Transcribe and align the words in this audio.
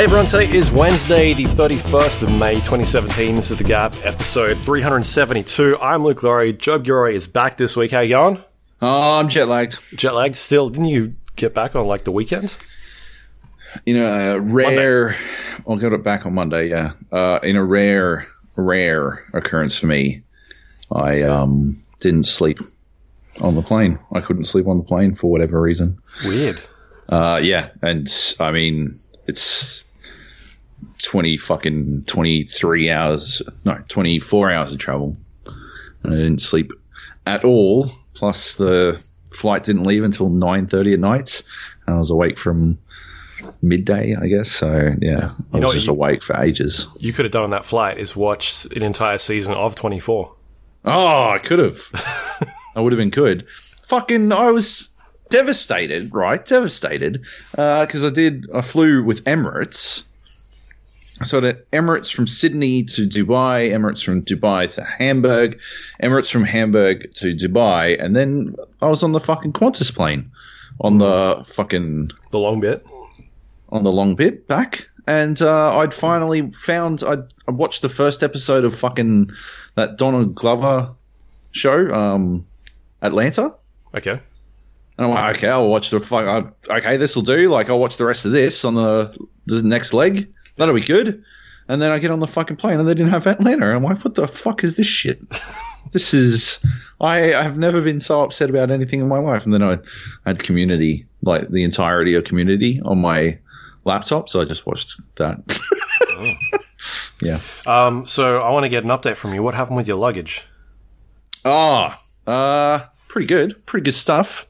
Hey 0.00 0.04
everyone, 0.04 0.28
today 0.28 0.50
is 0.50 0.72
Wednesday, 0.72 1.34
the 1.34 1.44
31st 1.44 2.22
of 2.22 2.32
May 2.32 2.54
2017. 2.54 3.36
This 3.36 3.50
is 3.50 3.58
The 3.58 3.64
Gap, 3.64 3.94
episode 4.02 4.56
372. 4.64 5.76
I'm 5.76 6.02
Luke 6.02 6.22
Lawrie. 6.22 6.54
Joab 6.54 6.84
Gilroy 6.84 7.12
is 7.12 7.26
back 7.26 7.58
this 7.58 7.76
week. 7.76 7.90
How 7.90 8.00
you 8.00 8.08
going? 8.08 8.42
Oh, 8.80 9.18
I'm 9.18 9.28
jet 9.28 9.46
lagged. 9.46 9.76
Jet 9.94 10.14
lagged 10.14 10.36
still. 10.36 10.70
Didn't 10.70 10.88
you 10.88 11.16
get 11.36 11.52
back 11.52 11.76
on 11.76 11.86
like 11.86 12.04
the 12.04 12.12
weekend? 12.12 12.56
In 13.84 13.98
a 13.98 14.40
rare, 14.40 15.16
I'll 15.68 15.76
get 15.76 15.92
it 15.92 16.02
back 16.02 16.24
on 16.24 16.32
Monday. 16.32 16.70
Yeah, 16.70 16.92
uh, 17.12 17.40
in 17.42 17.56
a 17.56 17.62
rare, 17.62 18.26
rare 18.56 19.22
occurrence 19.34 19.76
for 19.76 19.86
me, 19.86 20.22
I 20.90 21.24
um, 21.24 21.78
didn't 22.00 22.22
sleep 22.22 22.58
on 23.42 23.54
the 23.54 23.60
plane. 23.60 23.98
I 24.14 24.22
couldn't 24.22 24.44
sleep 24.44 24.66
on 24.66 24.78
the 24.78 24.84
plane 24.84 25.14
for 25.14 25.30
whatever 25.30 25.60
reason. 25.60 25.98
Weird. 26.24 26.58
Uh, 27.06 27.38
yeah, 27.42 27.68
and 27.82 28.08
I 28.40 28.50
mean 28.50 28.98
it's 29.26 29.84
twenty 30.98 31.36
fucking 31.36 32.04
twenty 32.06 32.44
three 32.44 32.90
hours, 32.90 33.42
no, 33.64 33.78
twenty 33.88 34.18
four 34.18 34.50
hours 34.50 34.72
of 34.72 34.78
travel, 34.78 35.16
and 36.02 36.14
I 36.14 36.16
didn't 36.16 36.40
sleep 36.40 36.72
at 37.26 37.44
all. 37.44 37.90
Plus 38.14 38.56
the 38.56 39.00
flight 39.30 39.64
didn't 39.64 39.84
leave 39.84 40.04
until 40.04 40.28
nine 40.28 40.66
thirty 40.66 40.92
at 40.92 41.00
night, 41.00 41.42
and 41.86 41.96
I 41.96 41.98
was 41.98 42.10
awake 42.10 42.38
from 42.38 42.78
midday, 43.62 44.16
I 44.20 44.26
guess. 44.26 44.50
So 44.50 44.94
yeah, 45.00 45.32
I 45.52 45.58
know 45.58 45.66
was 45.66 45.74
just 45.74 45.86
you- 45.86 45.92
awake 45.92 46.22
for 46.22 46.36
ages. 46.36 46.86
You 46.98 47.12
could 47.12 47.24
have 47.24 47.32
done 47.32 47.44
on 47.44 47.50
that 47.50 47.64
flight 47.64 47.98
is 47.98 48.14
watched 48.14 48.66
an 48.66 48.82
entire 48.82 49.18
season 49.18 49.54
of 49.54 49.74
24. 49.74 50.34
Oh, 50.84 51.28
I 51.30 51.38
could 51.38 51.58
have. 51.58 51.88
I 52.76 52.80
would 52.80 52.92
have 52.92 52.98
been 52.98 53.10
good. 53.10 53.46
Fucking, 53.82 54.32
I 54.32 54.50
was 54.50 54.96
devastated, 55.28 56.14
right? 56.14 56.44
Devastated 56.44 57.24
uh, 57.58 57.84
because 57.84 58.04
I 58.04 58.10
did. 58.10 58.48
I 58.54 58.60
flew 58.60 59.02
with 59.02 59.24
Emirates. 59.24 60.04
So 61.22 61.40
that 61.40 61.70
Emirates 61.70 62.10
from 62.12 62.26
Sydney 62.26 62.82
to 62.84 63.02
Dubai, 63.06 63.70
Emirates 63.70 64.02
from 64.02 64.22
Dubai 64.22 64.72
to 64.74 64.82
Hamburg, 64.84 65.60
Emirates 66.02 66.30
from 66.30 66.44
Hamburg 66.44 67.12
to 67.16 67.34
Dubai, 67.34 68.02
and 68.02 68.16
then 68.16 68.56
I 68.80 68.86
was 68.88 69.02
on 69.02 69.12
the 69.12 69.20
fucking 69.20 69.52
Qantas 69.52 69.94
plane 69.94 70.30
on 70.80 70.96
the 70.98 71.42
fucking 71.46 72.10
The 72.30 72.38
long 72.38 72.60
bit. 72.60 72.86
on 73.68 73.84
the 73.84 73.92
long 73.92 74.14
bit 74.14 74.48
back, 74.48 74.88
and 75.06 75.40
uh, 75.42 75.76
I'd 75.78 75.92
finally 75.92 76.50
found 76.52 77.02
I'd, 77.02 77.24
I 77.46 77.50
watched 77.50 77.82
the 77.82 77.90
first 77.90 78.22
episode 78.22 78.64
of 78.64 78.74
fucking 78.74 79.30
that 79.74 79.98
Donald 79.98 80.34
Glover 80.34 80.90
show, 81.52 81.92
um, 81.94 82.46
Atlanta, 83.02 83.54
Okay. 83.94 84.12
and 84.12 84.20
I'm 84.98 85.10
like, 85.10 85.36
okay, 85.36 85.48
I'll 85.48 85.68
watch 85.68 85.90
the 85.90 86.00
fuck. 86.00 86.54
I, 86.70 86.76
okay, 86.78 86.96
this 86.96 87.14
will 87.14 87.24
do. 87.24 87.50
Like, 87.50 87.68
I'll 87.68 87.78
watch 87.78 87.98
the 87.98 88.06
rest 88.06 88.24
of 88.24 88.32
this 88.32 88.64
on 88.64 88.74
the 88.74 89.14
the 89.44 89.62
next 89.62 89.92
leg. 89.92 90.32
That'll 90.60 90.74
be 90.74 90.82
good. 90.82 91.24
And 91.68 91.80
then 91.80 91.90
I 91.90 91.98
get 91.98 92.10
on 92.10 92.20
the 92.20 92.26
fucking 92.26 92.58
plane, 92.58 92.78
and 92.78 92.86
they 92.86 92.92
didn't 92.92 93.12
have 93.12 93.26
Atlanta. 93.26 93.74
I'm 93.74 93.82
like, 93.82 94.04
what 94.04 94.14
the 94.14 94.28
fuck 94.28 94.62
is 94.62 94.76
this 94.76 94.86
shit? 94.86 95.22
this 95.92 96.12
is. 96.12 96.62
I 97.00 97.16
have 97.16 97.56
never 97.56 97.80
been 97.80 97.98
so 97.98 98.22
upset 98.22 98.50
about 98.50 98.70
anything 98.70 99.00
in 99.00 99.08
my 99.08 99.20
life. 99.20 99.46
And 99.46 99.54
then 99.54 99.62
I, 99.62 99.72
I 100.26 100.30
had 100.30 100.42
Community, 100.42 101.06
like 101.22 101.48
the 101.48 101.64
entirety 101.64 102.14
of 102.14 102.24
Community, 102.24 102.78
on 102.84 103.00
my 103.00 103.38
laptop, 103.86 104.28
so 104.28 104.42
I 104.42 104.44
just 104.44 104.66
watched 104.66 105.00
that. 105.14 105.38
yeah. 107.22 107.40
Um, 107.66 108.06
so 108.06 108.42
I 108.42 108.50
want 108.50 108.64
to 108.64 108.68
get 108.68 108.84
an 108.84 108.90
update 108.90 109.16
from 109.16 109.32
you. 109.32 109.42
What 109.42 109.54
happened 109.54 109.78
with 109.78 109.88
your 109.88 109.96
luggage? 109.96 110.44
Oh, 111.42 111.94
uh, 112.26 112.80
pretty 113.08 113.28
good. 113.28 113.64
Pretty 113.64 113.84
good 113.84 113.94
stuff. 113.94 114.46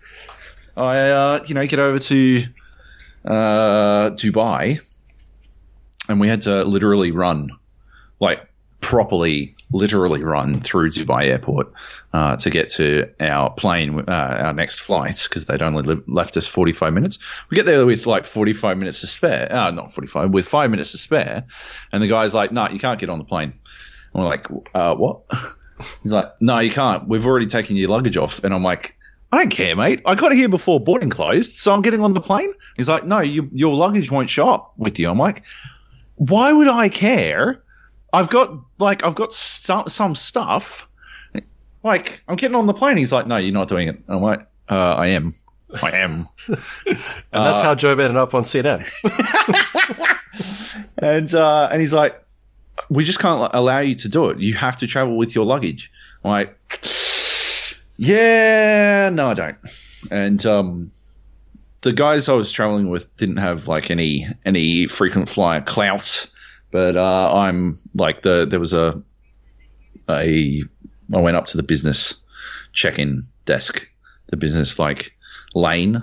I, 0.76 0.98
uh, 1.10 1.44
you 1.46 1.54
know, 1.54 1.64
get 1.68 1.78
over 1.78 2.00
to 2.00 2.42
uh, 3.24 4.10
Dubai, 4.10 4.80
and 6.10 6.20
we 6.20 6.28
had 6.28 6.42
to 6.42 6.64
literally 6.64 7.12
run, 7.12 7.50
like 8.18 8.46
properly, 8.80 9.54
literally 9.70 10.22
run 10.24 10.60
through 10.60 10.90
Dubai 10.90 11.26
airport 11.26 11.72
uh, 12.12 12.34
to 12.36 12.50
get 12.50 12.68
to 12.70 13.08
our 13.20 13.50
plane, 13.50 14.00
uh, 14.08 14.36
our 14.40 14.52
next 14.52 14.80
flight, 14.80 15.24
because 15.28 15.46
they'd 15.46 15.62
only 15.62 15.82
li- 15.82 16.02
left 16.08 16.36
us 16.36 16.48
45 16.48 16.92
minutes. 16.92 17.18
We 17.48 17.54
get 17.54 17.64
there 17.64 17.86
with 17.86 18.06
like 18.06 18.24
45 18.24 18.76
minutes 18.76 19.00
to 19.02 19.06
spare. 19.06 19.52
Uh, 19.52 19.70
not 19.70 19.92
45, 19.92 20.30
with 20.30 20.48
five 20.48 20.70
minutes 20.70 20.90
to 20.90 20.98
spare. 20.98 21.44
And 21.92 22.02
the 22.02 22.08
guy's 22.08 22.34
like, 22.34 22.50
no, 22.50 22.68
you 22.68 22.80
can't 22.80 22.98
get 22.98 23.08
on 23.08 23.18
the 23.18 23.24
plane. 23.24 23.52
And 24.12 24.24
we're 24.24 24.28
like, 24.28 24.46
uh, 24.74 24.96
what? 24.96 25.20
He's 26.02 26.12
like, 26.12 26.26
no, 26.40 26.58
you 26.58 26.70
can't. 26.70 27.06
We've 27.06 27.24
already 27.24 27.46
taken 27.46 27.76
your 27.76 27.88
luggage 27.88 28.16
off. 28.16 28.42
And 28.42 28.52
I'm 28.52 28.64
like, 28.64 28.96
I 29.32 29.38
don't 29.38 29.50
care, 29.50 29.76
mate. 29.76 30.02
I 30.04 30.16
got 30.16 30.32
here 30.32 30.48
before 30.48 30.80
boarding 30.80 31.10
closed, 31.10 31.54
so 31.56 31.72
I'm 31.72 31.82
getting 31.82 32.02
on 32.02 32.14
the 32.14 32.20
plane. 32.20 32.52
He's 32.76 32.88
like, 32.88 33.06
no, 33.06 33.20
you, 33.20 33.48
your 33.52 33.74
luggage 33.76 34.10
won't 34.10 34.28
show 34.28 34.48
up 34.48 34.72
with 34.76 34.98
you. 34.98 35.08
I'm 35.08 35.18
like, 35.18 35.44
why 36.20 36.52
would 36.52 36.68
I 36.68 36.90
care? 36.90 37.62
I've 38.12 38.28
got 38.28 38.52
like 38.78 39.02
I've 39.04 39.14
got 39.14 39.32
some, 39.32 39.88
some 39.88 40.14
stuff. 40.14 40.86
Like 41.82 42.22
I'm 42.28 42.36
getting 42.36 42.54
on 42.54 42.66
the 42.66 42.74
plane. 42.74 42.98
He's 42.98 43.10
like, 43.10 43.26
no, 43.26 43.38
you're 43.38 43.54
not 43.54 43.68
doing 43.68 43.88
it. 43.88 43.98
I'm 44.06 44.20
like, 44.20 44.46
uh, 44.68 44.74
I 44.74 45.08
am. 45.08 45.34
I 45.82 45.92
am. 45.92 46.28
And 47.32 47.44
that's 47.44 47.62
how 47.62 47.74
Joab 47.74 48.00
ended 48.00 48.16
up 48.16 48.34
on 48.34 48.42
CNN. 48.42 48.84
and 50.98 51.34
uh, 51.34 51.68
and 51.72 51.80
he's 51.80 51.94
like, 51.94 52.22
we 52.90 53.04
just 53.04 53.20
can't 53.20 53.50
allow 53.54 53.78
you 53.78 53.94
to 53.94 54.08
do 54.08 54.28
it. 54.28 54.40
You 54.40 54.52
have 54.54 54.76
to 54.78 54.86
travel 54.86 55.16
with 55.16 55.34
your 55.34 55.46
luggage. 55.46 55.90
I'm 56.22 56.32
like, 56.32 56.58
yeah, 57.96 59.08
no, 59.10 59.30
I 59.30 59.34
don't. 59.34 59.56
And 60.10 60.44
um, 60.44 60.90
the 61.82 61.92
guys 61.92 62.28
I 62.28 62.34
was 62.34 62.52
traveling 62.52 62.90
with 62.90 63.14
didn't 63.16 63.38
have 63.38 63.68
like 63.68 63.90
any 63.90 64.26
any 64.44 64.86
frequent 64.86 65.28
flyer 65.28 65.60
clout, 65.60 66.26
but 66.70 66.96
uh, 66.96 67.32
I'm 67.34 67.78
like 67.94 68.22
the 68.22 68.46
there 68.48 68.60
was 68.60 68.72
a 68.72 69.00
a 70.08 70.62
I 71.14 71.20
went 71.20 71.36
up 71.36 71.46
to 71.46 71.56
the 71.56 71.62
business 71.62 72.22
check-in 72.72 73.26
desk, 73.46 73.88
the 74.28 74.36
business 74.36 74.78
like 74.78 75.16
lane 75.54 76.02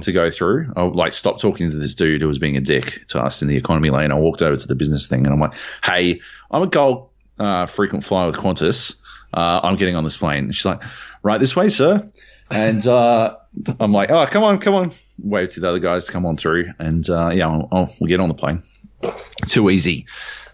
to 0.00 0.12
go 0.12 0.30
through. 0.30 0.72
I 0.76 0.82
like 0.82 1.12
stopped 1.12 1.40
talking 1.40 1.70
to 1.70 1.76
this 1.76 1.94
dude 1.94 2.22
who 2.22 2.28
was 2.28 2.38
being 2.38 2.56
a 2.56 2.60
dick 2.60 3.06
to 3.08 3.22
us 3.22 3.42
in 3.42 3.48
the 3.48 3.56
economy 3.56 3.90
lane. 3.90 4.12
I 4.12 4.14
walked 4.14 4.40
over 4.42 4.56
to 4.56 4.66
the 4.66 4.74
business 4.74 5.06
thing 5.06 5.26
and 5.26 5.34
I'm 5.34 5.40
like, 5.40 5.54
"Hey, 5.82 6.20
I'm 6.50 6.62
a 6.62 6.66
gold 6.66 7.10
uh, 7.38 7.66
frequent 7.66 8.04
flyer 8.04 8.26
with 8.28 8.36
Qantas. 8.36 8.96
Uh, 9.34 9.60
I'm 9.62 9.76
getting 9.76 9.96
on 9.96 10.04
this 10.04 10.16
plane." 10.16 10.44
And 10.44 10.54
she's 10.54 10.64
like, 10.64 10.82
"Right 11.22 11.38
this 11.38 11.54
way, 11.56 11.68
sir." 11.68 12.10
And 12.50 12.86
uh, 12.86 13.36
I'm 13.80 13.92
like, 13.92 14.10
"Oh, 14.10 14.24
come 14.26 14.44
on, 14.44 14.58
come 14.58 14.74
on!" 14.74 14.92
Wave 15.18 15.50
to 15.50 15.60
the 15.60 15.68
other 15.68 15.78
guys 15.78 16.06
to 16.06 16.12
come 16.12 16.26
on 16.26 16.36
through, 16.36 16.72
and 16.78 17.08
uh, 17.08 17.30
yeah, 17.30 17.48
I'll, 17.48 17.68
I'll, 17.70 17.94
we'll 18.00 18.08
get 18.08 18.20
on 18.20 18.28
the 18.28 18.34
plane. 18.34 18.62
Too 19.46 19.70
easy. 19.70 20.06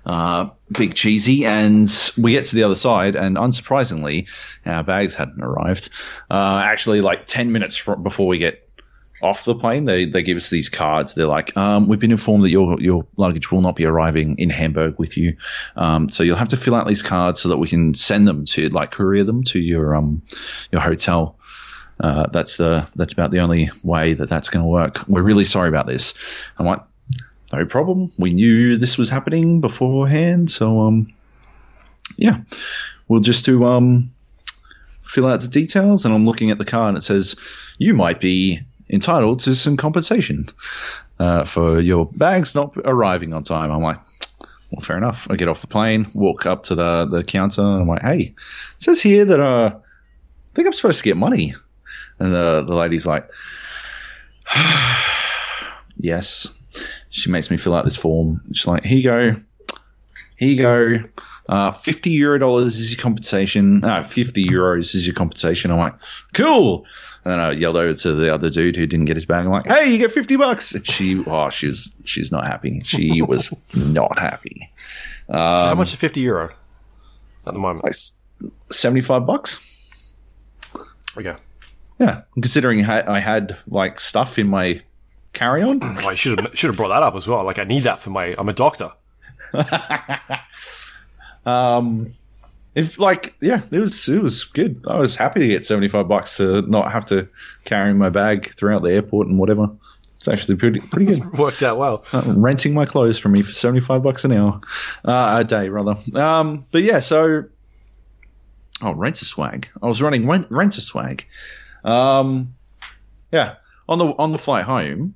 Uh, 0.05 0.49
big 0.73 0.95
cheesy, 0.95 1.45
and 1.45 1.89
we 2.17 2.33
get 2.33 2.47
to 2.47 2.57
the 2.57 2.63
other 2.63 2.75
side, 2.75 3.17
and 3.17 3.37
unsurprisingly, 3.37 4.29
our 4.65 4.83
bags 4.83 5.15
hadn't 5.15 5.43
arrived. 5.43 5.91
Uh, 6.31 6.61
actually, 6.65 7.01
like 7.01 7.27
ten 7.27 7.53
minutes 7.53 7.77
fr- 7.77 7.95
before 7.95 8.27
we 8.27 8.39
get 8.39 8.67
off 9.23 9.45
the 9.45 9.55
plane, 9.55 9.85
they, 9.85 10.07
they 10.07 10.23
give 10.23 10.37
us 10.37 10.49
these 10.49 10.71
cards. 10.71 11.13
They're 11.13 11.27
like, 11.27 11.55
um, 11.57 11.89
we've 11.89 12.01
been 12.01 12.11
informed 12.11 12.45
that 12.45 12.49
your 12.49 12.81
your 12.81 13.07
luggage 13.17 13.53
will 13.53 13.61
not 13.61 13.77
be 13.77 13.85
arriving 13.85 14.37
in 14.39 14.49
Hamburg 14.49 14.99
with 14.99 15.17
you, 15.19 15.37
um, 15.77 16.09
so 16.09 16.23
you'll 16.23 16.37
have 16.37 16.49
to 16.49 16.57
fill 16.57 16.75
out 16.75 16.87
these 16.87 17.03
cards 17.03 17.41
so 17.41 17.51
that 17.51 17.59
we 17.59 17.69
can 17.69 17.93
send 17.93 18.27
them 18.27 18.47
to 18.47 18.71
like 18.71 18.91
courier 18.91 19.25
them 19.25 19.43
to 19.45 19.61
your 19.61 19.95
um 19.95 20.23
your 20.73 20.81
hotel. 20.81 21.37
Uh, 22.01 22.27
that's 22.29 22.57
the 22.57 22.87
that's 22.97 23.13
about 23.13 23.31
the 23.31 23.41
only 23.41 23.71
way 23.83 24.15
that 24.15 24.29
that's 24.29 24.49
going 24.49 24.65
to 24.65 24.69
work. 24.69 25.07
We're 25.07 25.23
really 25.23 25.45
sorry 25.45 25.69
about 25.69 25.87
this. 25.87 26.15
I'm 26.59 26.67
like, 26.67 26.81
no 27.53 27.67
problem. 27.67 28.11
We 28.19 28.33
knew 28.33 28.79
this 28.79 28.97
was 28.97 29.11
happening 29.11 29.61
beforehand, 29.61 30.51
so 30.51 30.81
um, 30.81 31.13
yeah, 32.17 32.41
we'll 33.09 33.21
just 33.21 33.45
do 33.45 33.65
um 33.65 34.11
fill 35.03 35.27
out 35.27 35.41
the 35.41 35.49
details, 35.49 36.05
and 36.05 36.15
I'm 36.15 36.25
looking 36.25 36.51
at 36.51 36.59
the 36.59 36.65
card 36.65 36.91
and 36.91 36.99
it 36.99 37.03
says 37.03 37.37
you 37.79 37.95
might 37.95 38.21
be 38.21 38.61
entitled 38.89 39.41
to 39.41 39.55
some 39.55 39.77
compensation 39.77 40.47
uh, 41.19 41.45
for 41.45 41.81
your 41.81 42.07
bags 42.07 42.55
not 42.55 42.73
arriving 42.85 43.33
on 43.33 43.43
time. 43.43 43.71
I'm 43.71 43.83
like, 43.83 43.99
well, 44.71 44.81
fair 44.81 44.97
enough. 44.97 45.29
I 45.31 45.37
get 45.37 45.49
off 45.49 45.61
the 45.61 45.67
plane, 45.67 46.11
walk 46.15 46.47
up 46.47 46.65
to 46.65 46.75
the 46.75 47.05
the 47.05 47.25
counter, 47.25 47.63
and 47.63 47.83
I'm 47.83 47.89
like, 47.89 48.03
hey, 48.03 48.35
it 48.77 48.83
says 48.83 49.03
here 49.03 49.25
that 49.25 49.41
uh, 49.41 49.75
I 49.75 50.55
think 50.55 50.67
I'm 50.67 50.73
supposed 50.73 50.99
to 50.99 51.05
get 51.05 51.17
money, 51.17 51.55
and 52.21 52.33
the 52.35 52.65
the 52.67 52.75
lady's 52.75 53.07
like, 53.07 53.29
yes. 55.97 56.49
She 57.09 57.29
makes 57.31 57.51
me 57.51 57.57
fill 57.57 57.75
out 57.75 57.85
this 57.85 57.97
form. 57.97 58.41
She's 58.53 58.67
like, 58.69 58.85
here 58.85 58.99
you 58.99 59.03
go, 59.03 59.37
here 60.37 60.49
you 60.49 60.63
go. 60.63 60.99
Uh, 61.49 61.73
50 61.73 62.11
euro 62.11 62.39
dollars 62.39 62.77
is 62.77 62.93
your 62.93 63.01
compensation. 63.01 63.83
Uh, 63.83 64.05
50 64.05 64.47
euros 64.47 64.95
is 64.95 65.05
your 65.05 65.15
compensation. 65.15 65.73
I'm 65.73 65.79
like, 65.79 65.95
cool. 66.33 66.87
And 67.25 67.33
then 67.33 67.41
I 67.41 67.51
yelled 67.51 67.77
over 67.77 67.93
to 67.93 68.15
the 68.15 68.33
other 68.33 68.49
dude 68.51 68.77
who 68.77 68.87
didn't 68.87 69.07
get 69.07 69.17
his 69.17 69.27
bag. 69.27 69.47
I'm 69.47 69.51
like, 69.51 69.67
hey, 69.67 69.91
you 69.91 69.99
get 69.99 70.13
50 70.13 70.37
bucks. 70.37 70.73
And 70.73 70.87
she, 70.87 71.25
oh, 71.27 71.51
she 71.51 71.67
was, 71.67 71.93
she 72.05 72.25
not 72.31 72.47
happy. 72.47 72.81
She 72.85 73.21
was 73.21 73.53
not 73.75 74.17
happy. 74.17 74.71
so 75.27 75.35
how 75.35 75.75
much 75.75 75.89
is 75.93 75.99
50 75.99 76.21
euro 76.21 76.55
at 77.47 77.53
the 77.53 77.59
moment? 77.59 77.83
Like 77.83 77.97
75 78.71 79.27
bucks. 79.27 79.67
Okay. 81.19 81.35
Yeah. 82.01 82.23
Considering 82.35 82.85
I 82.85 83.21
had 83.21 83.57
like 83.69 84.01
stuff 84.01 84.39
in 84.39 84.49
my 84.49 84.83
carry 85.33 85.63
on. 85.63 85.79
Oh, 85.83 86.09
I 86.09 86.15
should 86.17 86.41
have 86.41 86.59
should 86.59 86.69
have 86.69 86.77
brought 86.77 86.89
that 86.89 87.03
up 87.03 87.15
as 87.15 87.29
well. 87.29 87.45
Like 87.45 87.59
I 87.59 87.65
need 87.65 87.85
that 87.85 88.01
for 88.01 88.11
my. 88.11 88.35
I'm 88.37 88.49
a 88.49 88.53
doctor. 88.53 88.91
Um, 91.47 92.13
if 92.75 92.99
like, 92.99 93.35
yeah, 93.41 93.63
it 93.71 93.79
was 93.79 94.09
it 94.09 94.23
was 94.23 94.45
good. 94.45 94.85
I 94.87 94.97
was 94.97 95.17
happy 95.17 95.41
to 95.41 95.49
get 95.49 95.67
seventy 95.67 95.89
five 95.89 96.09
bucks 96.09 96.37
to 96.37 96.63
not 96.63 96.93
have 96.93 97.05
to 97.07 97.29
carry 97.65 97.93
my 97.95 98.11
bag 98.11 98.55
throughout 98.55 98.83
the 98.83 98.91
airport 98.91 99.27
and 99.27 99.39
whatever. 99.39 99.71
It's 100.17 100.29
actually 100.29 100.57
pretty 100.57 100.81
pretty 100.81 101.07
good. 101.07 101.33
Worked 101.39 101.63
out 101.63 101.79
well. 101.79 102.05
Uh, 102.13 102.35
renting 102.37 102.75
my 102.75 102.85
clothes 102.85 103.19
from 103.19 103.33
me 103.33 103.43
for 103.43 103.53
seventy 103.53 103.81
five 103.81 104.03
bucks 104.03 104.25
an 104.25 104.33
hour, 104.33 104.61
uh, 105.05 105.39
a 105.41 105.45
day 105.45 105.69
rather. 105.69 105.97
Um, 106.15 106.67
but 106.71 106.83
yeah, 106.83 107.01
so 107.01 107.45
oh, 108.83 108.93
rent 108.93 109.21
a 109.21 109.25
swag. 109.25 109.69
I 109.83 109.87
was 109.87 110.01
running 110.01 110.27
rent, 110.27 110.47
rent 110.51 110.77
a 110.77 110.81
swag. 110.81 111.27
Um, 111.85 112.55
yeah, 113.33 113.57
on 113.89 113.99
the 113.99 114.07
on 114.07 114.33
the 114.33 114.39
flight 114.39 114.65
home 114.65 115.15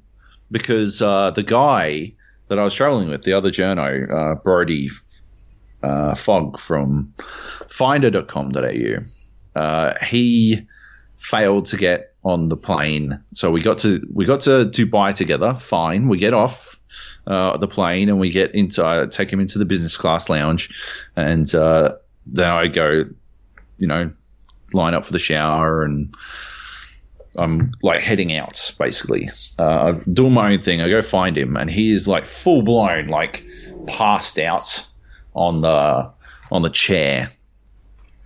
because 0.51 1.03
uh, 1.03 1.31
the 1.31 1.43
guy 1.43 2.13
that 2.49 2.59
I 2.59 2.65
was 2.65 2.75
traveling 2.75 3.09
with, 3.09 3.23
the 3.23 3.33
other 3.33 3.51
journo, 3.51 4.11
uh, 4.11 4.35
Brody 4.37 4.91
uh, 5.83 6.15
Fogg 6.15 6.59
from 6.59 7.15
Finder.com.au, 7.69 9.61
uh, 9.61 9.95
he 10.05 10.67
failed 11.19 11.67
to 11.67 11.77
get 11.77 12.15
on 12.25 12.49
the 12.49 12.57
plane. 12.57 13.21
So 13.35 13.51
we 13.51 13.61
got 13.61 13.79
to 13.79 14.07
we 14.13 14.25
got 14.25 14.41
to 14.41 14.67
Dubai 14.67 15.15
together. 15.15 15.55
Fine, 15.55 16.09
we 16.09 16.19
get 16.19 16.35
off 16.35 16.81
uh, 17.27 17.57
the 17.57 17.69
plane 17.69 18.09
and 18.09 18.19
we 18.19 18.31
get 18.31 18.55
into 18.55 18.85
I 18.85 19.07
take 19.07 19.33
him 19.33 19.41
into 19.41 19.59
the 19.59 19.65
business 19.65 19.97
class 19.97 20.29
lounge, 20.29 20.71
and 21.17 21.53
uh, 21.55 21.97
then 22.27 22.51
I 22.51 22.67
go, 22.69 23.05
you 23.79 23.87
know, 23.87 24.13
line 24.73 24.95
up 24.95 25.05
for 25.05 25.13
the 25.13 25.19
shower 25.19 25.85
and. 25.85 26.15
I'm 27.37 27.73
like 27.83 28.01
heading 28.01 28.37
out 28.37 28.73
basically. 28.79 29.29
Uh, 29.59 29.63
I'm 30.05 30.15
doing 30.15 30.33
my 30.33 30.53
own 30.53 30.59
thing. 30.59 30.81
I 30.81 30.89
go 30.89 31.03
find 31.03 31.37
him, 31.37 31.57
and 31.57 31.71
he 31.71 31.93
is 31.93 32.09
like 32.09 32.27
full 32.27 32.63
blown, 32.63 33.09
like 33.09 33.45
passed 33.87 34.39
out 34.39 34.87
on 35.35 35.61
the 35.61 36.11
on 36.51 36.63
the 36.63 36.71
chair, 36.71 37.31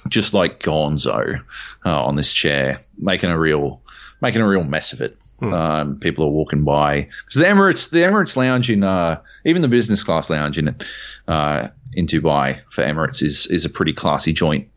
just 0.08 0.34
like 0.34 0.60
Gonzo 0.60 1.42
uh, 1.84 2.04
on 2.04 2.16
this 2.16 2.32
chair, 2.32 2.80
making 2.98 3.30
a 3.30 3.38
real 3.38 3.80
making 4.20 4.40
a 4.40 4.48
real 4.48 4.64
mess 4.64 4.92
of 4.92 5.00
it. 5.00 5.16
Um, 5.40 6.00
people 6.00 6.24
are 6.24 6.30
walking 6.30 6.64
by 6.64 7.02
because 7.02 7.34
the 7.34 7.44
Emirates, 7.44 7.90
the 7.90 7.98
Emirates 7.98 8.36
lounge 8.36 8.68
in 8.68 8.82
uh, 8.82 9.20
even 9.44 9.62
the 9.62 9.68
business 9.68 10.02
class 10.02 10.30
lounge 10.30 10.58
in 10.58 10.74
uh, 11.28 11.68
in 11.92 12.06
Dubai 12.06 12.60
for 12.70 12.82
Emirates 12.82 13.22
is 13.22 13.46
is 13.46 13.64
a 13.64 13.70
pretty 13.70 13.92
classy 13.92 14.32
joint. 14.32 14.68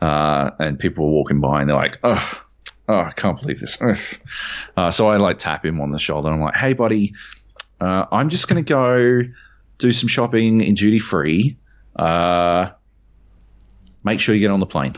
Uh, 0.00 0.50
and 0.58 0.80
people 0.80 1.04
are 1.04 1.10
walking 1.10 1.40
by 1.40 1.60
and 1.60 1.70
they're 1.70 1.76
like, 1.76 1.98
oh, 2.02 2.41
oh, 2.92 3.00
I 3.00 3.12
can't 3.12 3.40
believe 3.40 3.60
this. 3.60 3.80
Uh, 4.76 4.90
so 4.90 5.08
I 5.08 5.16
like 5.16 5.38
tap 5.38 5.64
him 5.64 5.80
on 5.80 5.90
the 5.90 5.98
shoulder. 5.98 6.28
And 6.28 6.36
I'm 6.36 6.42
like, 6.42 6.54
hey, 6.54 6.72
buddy, 6.74 7.14
uh, 7.80 8.06
I'm 8.12 8.28
just 8.28 8.48
going 8.48 8.62
to 8.62 8.68
go 8.68 9.22
do 9.78 9.92
some 9.92 10.08
shopping 10.08 10.60
in 10.60 10.74
duty 10.74 10.98
free. 10.98 11.56
Uh, 11.96 12.70
make 14.04 14.20
sure 14.20 14.34
you 14.34 14.40
get 14.40 14.50
on 14.50 14.60
the 14.60 14.66
plane. 14.66 14.96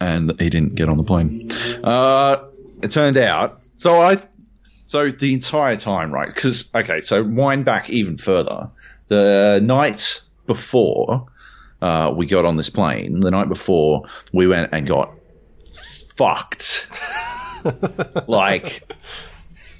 And 0.00 0.32
he 0.40 0.48
didn't 0.48 0.74
get 0.74 0.88
on 0.88 0.96
the 0.96 1.02
plane. 1.04 1.50
Uh, 1.82 2.44
it 2.82 2.90
turned 2.90 3.16
out. 3.16 3.62
So 3.76 4.00
I. 4.00 4.18
So 4.86 5.08
the 5.10 5.34
entire 5.34 5.76
time, 5.76 6.10
right? 6.12 6.26
Because 6.26 6.74
okay, 6.74 7.00
so 7.00 7.22
wind 7.22 7.64
back 7.64 7.90
even 7.90 8.16
further. 8.16 8.70
The 9.06 9.60
night 9.62 10.22
before 10.46 11.28
uh, 11.80 12.12
we 12.16 12.26
got 12.26 12.44
on 12.44 12.56
this 12.56 12.70
plane, 12.70 13.20
the 13.20 13.30
night 13.30 13.48
before 13.48 14.06
we 14.32 14.48
went 14.48 14.70
and 14.72 14.86
got 14.86 15.12
fucked. 16.20 16.86
like 18.28 18.92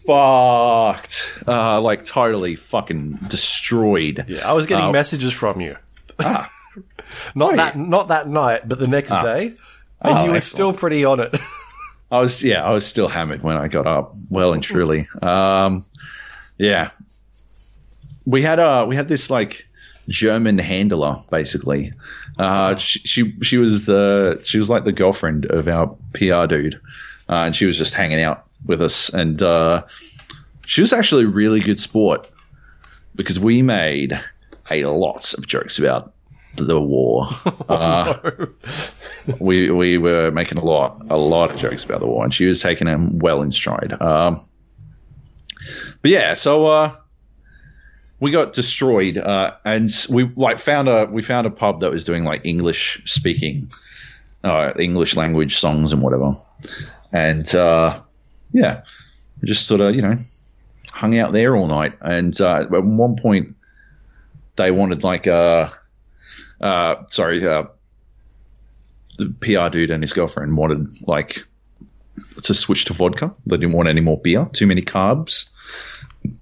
fucked. 0.06 1.38
Uh, 1.46 1.80
like 1.80 2.04
totally 2.04 2.56
fucking 2.56 3.18
destroyed. 3.28 4.24
Yeah, 4.28 4.48
I 4.48 4.52
was 4.54 4.66
getting 4.66 4.86
Uh, 4.86 4.92
messages 4.92 5.32
from 5.32 5.60
you. 5.60 5.76
not 7.34 7.56
that 7.56 7.76
not 7.76 8.08
that 8.08 8.28
night, 8.28 8.66
but 8.68 8.78
the 8.78 8.86
next 8.88 9.10
day, 9.10 9.48
and 10.00 10.18
Oh, 10.18 10.24
you 10.24 10.30
were 10.30 10.36
excellent. 10.36 10.44
still 10.44 10.72
pretty 10.72 11.04
on 11.04 11.20
it. 11.20 11.34
I 12.10 12.20
was 12.20 12.42
yeah, 12.42 12.64
I 12.64 12.70
was 12.70 12.86
still 12.86 13.08
hammered 13.08 13.42
when 13.42 13.56
I 13.56 13.68
got 13.68 13.86
up, 13.86 14.14
well 14.30 14.52
and 14.52 14.62
truly. 14.62 15.06
Um, 15.22 15.84
yeah, 16.58 16.90
we 18.26 18.42
had 18.42 18.58
uh 18.58 18.84
we 18.88 18.96
had 18.96 19.08
this 19.08 19.30
like 19.30 19.66
German 20.08 20.58
handler 20.58 21.22
basically. 21.30 21.92
Uh, 22.40 22.74
she, 22.76 23.00
she 23.00 23.34
she 23.42 23.58
was 23.58 23.84
the 23.84 24.40
she 24.44 24.58
was 24.58 24.70
like 24.70 24.84
the 24.84 24.92
girlfriend 24.92 25.44
of 25.50 25.68
our 25.68 25.94
PR 26.14 26.46
dude, 26.46 26.80
uh, 27.28 27.44
and 27.44 27.54
she 27.54 27.66
was 27.66 27.76
just 27.76 27.92
hanging 27.92 28.22
out 28.22 28.46
with 28.64 28.80
us, 28.80 29.10
and 29.10 29.42
uh, 29.42 29.82
she 30.64 30.80
was 30.80 30.94
actually 30.94 31.24
a 31.24 31.28
really 31.28 31.60
good 31.60 31.78
sport 31.78 32.26
because 33.14 33.38
we 33.38 33.60
made 33.60 34.18
a 34.70 34.84
lot 34.84 35.34
of 35.34 35.46
jokes 35.46 35.78
about 35.78 36.14
the 36.56 36.80
war. 36.80 37.28
Uh, 37.68 38.18
we 39.38 39.70
we 39.70 39.96
were 39.98 40.30
making 40.30 40.58
a 40.58 40.64
lot 40.64 41.00
a 41.10 41.16
lot 41.18 41.50
of 41.50 41.56
jokes 41.58 41.84
about 41.84 42.00
the 42.00 42.06
war, 42.06 42.24
and 42.24 42.32
she 42.32 42.46
was 42.46 42.60
taking 42.60 42.86
them 42.86 43.18
well 43.18 43.42
in 43.42 43.52
stride. 43.52 43.92
Um, 44.00 44.40
but 46.02 46.10
yeah, 46.10 46.34
so 46.34 46.66
uh, 46.66 46.96
we 48.20 48.30
got 48.30 48.52
destroyed, 48.52 49.16
uh, 49.18 49.52
and 49.64 49.90
we 50.10 50.24
like 50.36 50.58
found 50.58 50.88
a 50.88 51.06
we 51.06 51.22
found 51.22 51.46
a 51.46 51.50
pub 51.50 51.80
that 51.80 51.90
was 51.90 52.04
doing 52.04 52.24
like 52.24 52.44
English 52.44 53.02
speaking, 53.06 53.70
uh, 54.44 54.72
English 54.78 55.16
language 55.16 55.56
songs 55.56 55.92
and 55.92 56.02
whatever, 56.02 56.36
and 57.12 57.52
uh, 57.54 58.00
yeah, 58.52 58.82
we 59.40 59.48
just 59.48 59.66
sort 59.66 59.80
of 59.80 59.94
you 59.94 60.02
know 60.02 60.16
hung 60.92 61.18
out 61.18 61.32
there 61.32 61.56
all 61.56 61.66
night, 61.66 61.94
and 62.02 62.38
uh, 62.40 62.60
at 62.60 62.70
one 62.70 63.16
point 63.16 63.56
they 64.56 64.70
wanted 64.70 65.02
like 65.02 65.26
a 65.26 65.72
uh, 66.60 66.94
sorry. 67.08 67.46
Uh, 67.46 67.64
the 69.18 69.34
PR 69.40 69.68
dude 69.68 69.90
and 69.90 70.02
his 70.02 70.14
girlfriend 70.14 70.56
wanted 70.56 70.88
like 71.06 71.44
to 72.42 72.54
switch 72.54 72.86
to 72.86 72.94
vodka. 72.94 73.30
They 73.46 73.58
didn't 73.58 73.74
want 73.74 73.88
any 73.88 74.00
more 74.00 74.18
beer, 74.18 74.48
too 74.52 74.66
many 74.66 74.80
carbs. 74.80 75.52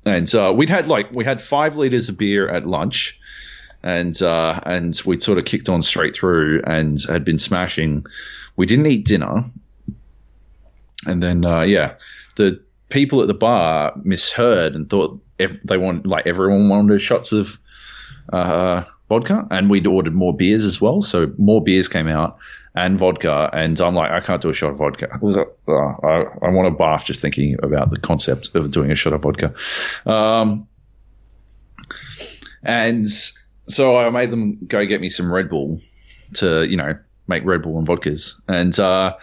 And 0.04 0.32
uh, 0.34 0.52
we'd 0.56 0.70
had 0.70 0.88
like 0.88 1.12
we 1.12 1.24
had 1.24 1.40
five 1.40 1.76
liters 1.76 2.08
of 2.08 2.18
beer 2.18 2.48
at 2.48 2.66
lunch, 2.66 3.18
and 3.82 4.20
uh, 4.22 4.60
and 4.64 5.00
we'd 5.04 5.22
sort 5.22 5.38
of 5.38 5.44
kicked 5.44 5.68
on 5.68 5.82
straight 5.82 6.16
through 6.16 6.62
and 6.66 6.98
had 7.08 7.24
been 7.24 7.38
smashing. 7.38 8.06
We 8.56 8.66
didn't 8.66 8.86
eat 8.86 9.04
dinner, 9.04 9.44
and 11.06 11.22
then 11.22 11.44
uh, 11.44 11.62
yeah, 11.62 11.94
the 12.36 12.60
people 12.88 13.20
at 13.22 13.28
the 13.28 13.34
bar 13.34 13.92
misheard 14.02 14.74
and 14.74 14.88
thought 14.88 15.20
they 15.64 15.78
want 15.78 16.06
like 16.06 16.26
everyone 16.26 16.68
wanted 16.68 17.00
shots 17.00 17.32
of 17.32 17.58
uh, 18.32 18.82
vodka, 19.08 19.46
and 19.50 19.70
we'd 19.70 19.86
ordered 19.86 20.14
more 20.14 20.34
beers 20.34 20.64
as 20.64 20.80
well. 20.80 21.02
So 21.02 21.32
more 21.38 21.62
beers 21.62 21.88
came 21.88 22.08
out 22.08 22.38
and 22.78 22.96
vodka, 22.96 23.50
and 23.52 23.80
I'm 23.80 23.94
like, 23.94 24.10
I 24.10 24.20
can't 24.20 24.40
do 24.40 24.50
a 24.50 24.54
shot 24.54 24.70
of 24.70 24.78
vodka. 24.78 25.18
Uh, 25.66 26.06
I, 26.06 26.46
I 26.46 26.50
want 26.50 26.66
to 26.66 26.70
bath 26.70 27.04
just 27.06 27.20
thinking 27.20 27.56
about 27.62 27.90
the 27.90 27.98
concept 27.98 28.54
of 28.54 28.70
doing 28.70 28.92
a 28.92 28.94
shot 28.94 29.12
of 29.12 29.22
vodka. 29.22 29.52
Um, 30.06 30.68
and 32.62 33.08
so 33.68 33.96
I 33.96 34.08
made 34.10 34.30
them 34.30 34.58
go 34.66 34.86
get 34.86 35.00
me 35.00 35.10
some 35.10 35.32
Red 35.32 35.48
Bull 35.48 35.80
to, 36.34 36.64
you 36.68 36.76
know, 36.76 36.96
make 37.26 37.44
Red 37.44 37.62
Bull 37.62 37.78
and 37.78 37.86
vodkas. 37.86 38.34
And 38.46 38.78
uh, 38.78 39.16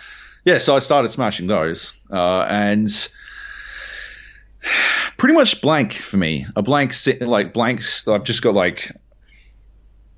yeah, 0.43 0.57
so 0.57 0.75
I 0.75 0.79
started 0.79 1.07
smashing 1.09 1.47
those. 1.47 1.93
Uh, 2.11 2.41
and 2.41 2.89
pretty 5.17 5.33
much 5.33 5.61
blank 5.61 5.93
for 5.93 6.17
me. 6.17 6.45
A 6.55 6.61
blank, 6.61 6.93
like 7.21 7.53
blanks. 7.53 8.05
I've 8.07 8.25
just 8.25 8.41
got 8.41 8.53
like, 8.53 8.91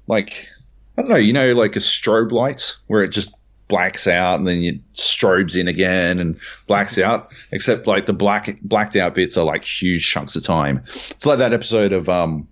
like 0.08 0.50
I 0.98 1.01
don't 1.01 1.10
know. 1.10 1.18
You 1.18 1.34
know, 1.34 1.50
like 1.50 1.75
a 1.75 1.80
strobe 1.80 2.32
light 2.32 2.75
where 2.88 3.04
it 3.04 3.10
just 3.10 3.36
blacks 3.68 4.08
out 4.08 4.39
and 4.39 4.48
then 4.48 4.63
it 4.63 4.94
strobes 4.94 5.60
in 5.60 5.68
again 5.68 6.20
and 6.20 6.39
blacks 6.68 6.98
out. 6.98 7.32
Except 7.51 7.86
like 7.88 8.06
the 8.06 8.13
black 8.13 8.60
blacked 8.62 8.96
out 8.96 9.16
bits 9.16 9.38
are 9.38 9.46
like 9.46 9.63
huge 9.63 10.10
chunks 10.10 10.36
of 10.36 10.44
time. 10.44 10.84
It's 11.12 11.25
like 11.25 11.39
that 11.39 11.54
episode 11.54 11.94
of 11.94 12.10
um 12.10 12.48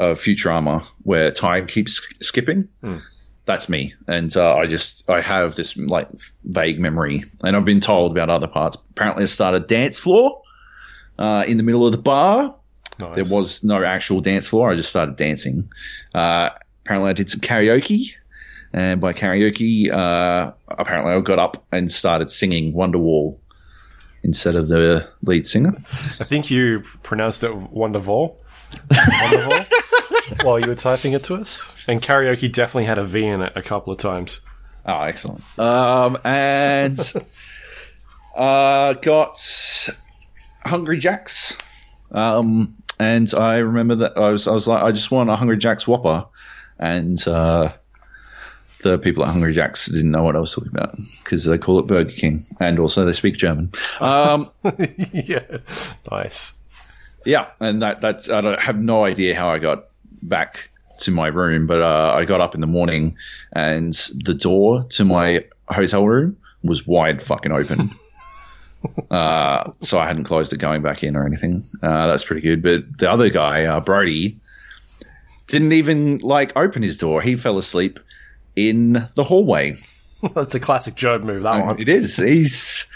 of 0.00 0.18
Futurama 0.18 0.84
where 1.02 1.30
time 1.30 1.66
keeps 1.66 2.06
skipping. 2.20 2.68
That's 3.46 3.68
me, 3.68 3.92
and 4.08 4.34
uh, 4.34 4.54
I 4.54 4.66
just 4.66 5.08
I 5.10 5.20
have 5.20 5.54
this 5.54 5.76
like 5.76 6.08
vague 6.44 6.80
memory, 6.80 7.24
and 7.42 7.54
I've 7.54 7.64
been 7.66 7.80
told 7.80 8.12
about 8.12 8.30
other 8.30 8.46
parts. 8.46 8.78
Apparently, 8.90 9.22
I 9.22 9.26
started 9.26 9.66
dance 9.66 9.98
floor 10.00 10.40
uh, 11.18 11.44
in 11.46 11.58
the 11.58 11.62
middle 11.62 11.84
of 11.84 11.92
the 11.92 11.98
bar. 11.98 12.54
Nice. 12.98 13.14
There 13.16 13.24
was 13.24 13.62
no 13.62 13.84
actual 13.84 14.22
dance 14.22 14.48
floor. 14.48 14.70
I 14.70 14.76
just 14.76 14.88
started 14.88 15.16
dancing. 15.16 15.70
Uh, 16.14 16.50
apparently, 16.84 17.10
I 17.10 17.12
did 17.12 17.30
some 17.30 17.40
karaoke. 17.40 18.14
And 18.72 19.00
by 19.00 19.12
karaoke, 19.12 19.90
uh, 19.90 20.52
apparently 20.68 21.12
I 21.12 21.20
got 21.20 21.38
up 21.38 21.64
and 21.70 21.90
started 21.90 22.30
singing 22.30 22.72
Wonderwall 22.72 23.38
instead 24.24 24.56
of 24.56 24.68
the 24.68 25.08
lead 25.22 25.46
singer. 25.46 25.74
I 26.18 26.24
think 26.24 26.50
you 26.50 26.82
pronounced 27.02 27.44
it 27.44 27.52
Wonderwall. 27.52 28.36
Wonderful. 28.90 29.78
while 30.42 30.58
you 30.58 30.68
were 30.68 30.74
typing 30.74 31.12
it 31.12 31.24
to 31.24 31.34
us, 31.34 31.72
and 31.86 32.00
karaoke 32.00 32.50
definitely 32.50 32.86
had 32.86 32.98
a 32.98 33.04
V 33.04 33.24
in 33.24 33.42
it 33.42 33.52
a 33.56 33.62
couple 33.62 33.92
of 33.92 33.98
times. 33.98 34.40
Oh, 34.86 35.02
excellent. 35.02 35.42
Um, 35.58 36.18
and 36.24 36.98
uh, 38.36 38.94
got 38.94 39.38
Hungry 40.64 40.98
Jacks. 40.98 41.56
Um, 42.10 42.76
and 42.98 43.32
I 43.34 43.56
remember 43.56 43.96
that 43.96 44.16
I 44.16 44.30
was 44.30 44.46
I 44.46 44.52
was 44.52 44.68
like 44.68 44.82
I 44.82 44.92
just 44.92 45.10
want 45.10 45.30
a 45.30 45.36
Hungry 45.36 45.58
Jacks 45.58 45.86
Whopper, 45.86 46.26
and 46.78 47.26
uh, 47.26 47.72
the 48.82 48.98
people 48.98 49.24
at 49.24 49.30
Hungry 49.30 49.52
Jacks 49.52 49.86
didn't 49.86 50.10
know 50.10 50.22
what 50.22 50.36
I 50.36 50.40
was 50.40 50.54
talking 50.54 50.70
about 50.72 50.96
because 51.18 51.44
they 51.44 51.58
call 51.58 51.78
it 51.78 51.86
Burger 51.86 52.12
King, 52.12 52.46
and 52.60 52.78
also 52.78 53.04
they 53.04 53.12
speak 53.12 53.36
German. 53.36 53.72
Um, 54.00 54.50
yeah, 55.12 55.58
nice. 56.10 56.52
yeah, 57.24 57.48
and 57.60 57.82
that 57.82 58.00
that's 58.00 58.30
I 58.30 58.40
don't, 58.40 58.60
have 58.60 58.78
no 58.78 59.04
idea 59.04 59.34
how 59.34 59.48
I 59.48 59.58
got 59.58 59.86
back 60.22 60.70
to 60.98 61.10
my 61.10 61.26
room, 61.26 61.66
but 61.66 61.82
uh, 61.82 62.14
I 62.16 62.24
got 62.24 62.40
up 62.40 62.54
in 62.54 62.60
the 62.60 62.66
morning 62.66 63.16
and 63.52 63.94
the 64.24 64.34
door 64.34 64.84
to 64.90 65.04
my 65.04 65.44
hotel 65.68 66.06
room 66.06 66.36
was 66.62 66.86
wide 66.86 67.20
fucking 67.20 67.52
open. 67.52 67.94
uh, 69.10 69.70
so 69.80 69.98
I 69.98 70.06
hadn't 70.06 70.24
closed 70.24 70.52
it 70.52 70.58
going 70.58 70.82
back 70.82 71.02
in 71.02 71.16
or 71.16 71.26
anything. 71.26 71.64
Uh, 71.82 72.06
that's 72.06 72.24
pretty 72.24 72.42
good. 72.42 72.62
But 72.62 72.98
the 72.98 73.10
other 73.10 73.28
guy, 73.30 73.64
uh, 73.64 73.80
Brody, 73.80 74.38
didn't 75.46 75.72
even 75.72 76.18
like 76.18 76.56
open 76.56 76.82
his 76.82 76.98
door. 76.98 77.20
He 77.22 77.36
fell 77.36 77.58
asleep 77.58 78.00
in 78.56 79.08
the 79.14 79.24
hallway. 79.24 79.78
That's 80.34 80.54
a 80.54 80.60
classic 80.60 80.94
Joab 80.94 81.22
move. 81.22 81.42
That 81.42 81.64
one. 81.64 81.80
It 81.80 81.88
is. 81.88 82.16
He's 82.16 82.86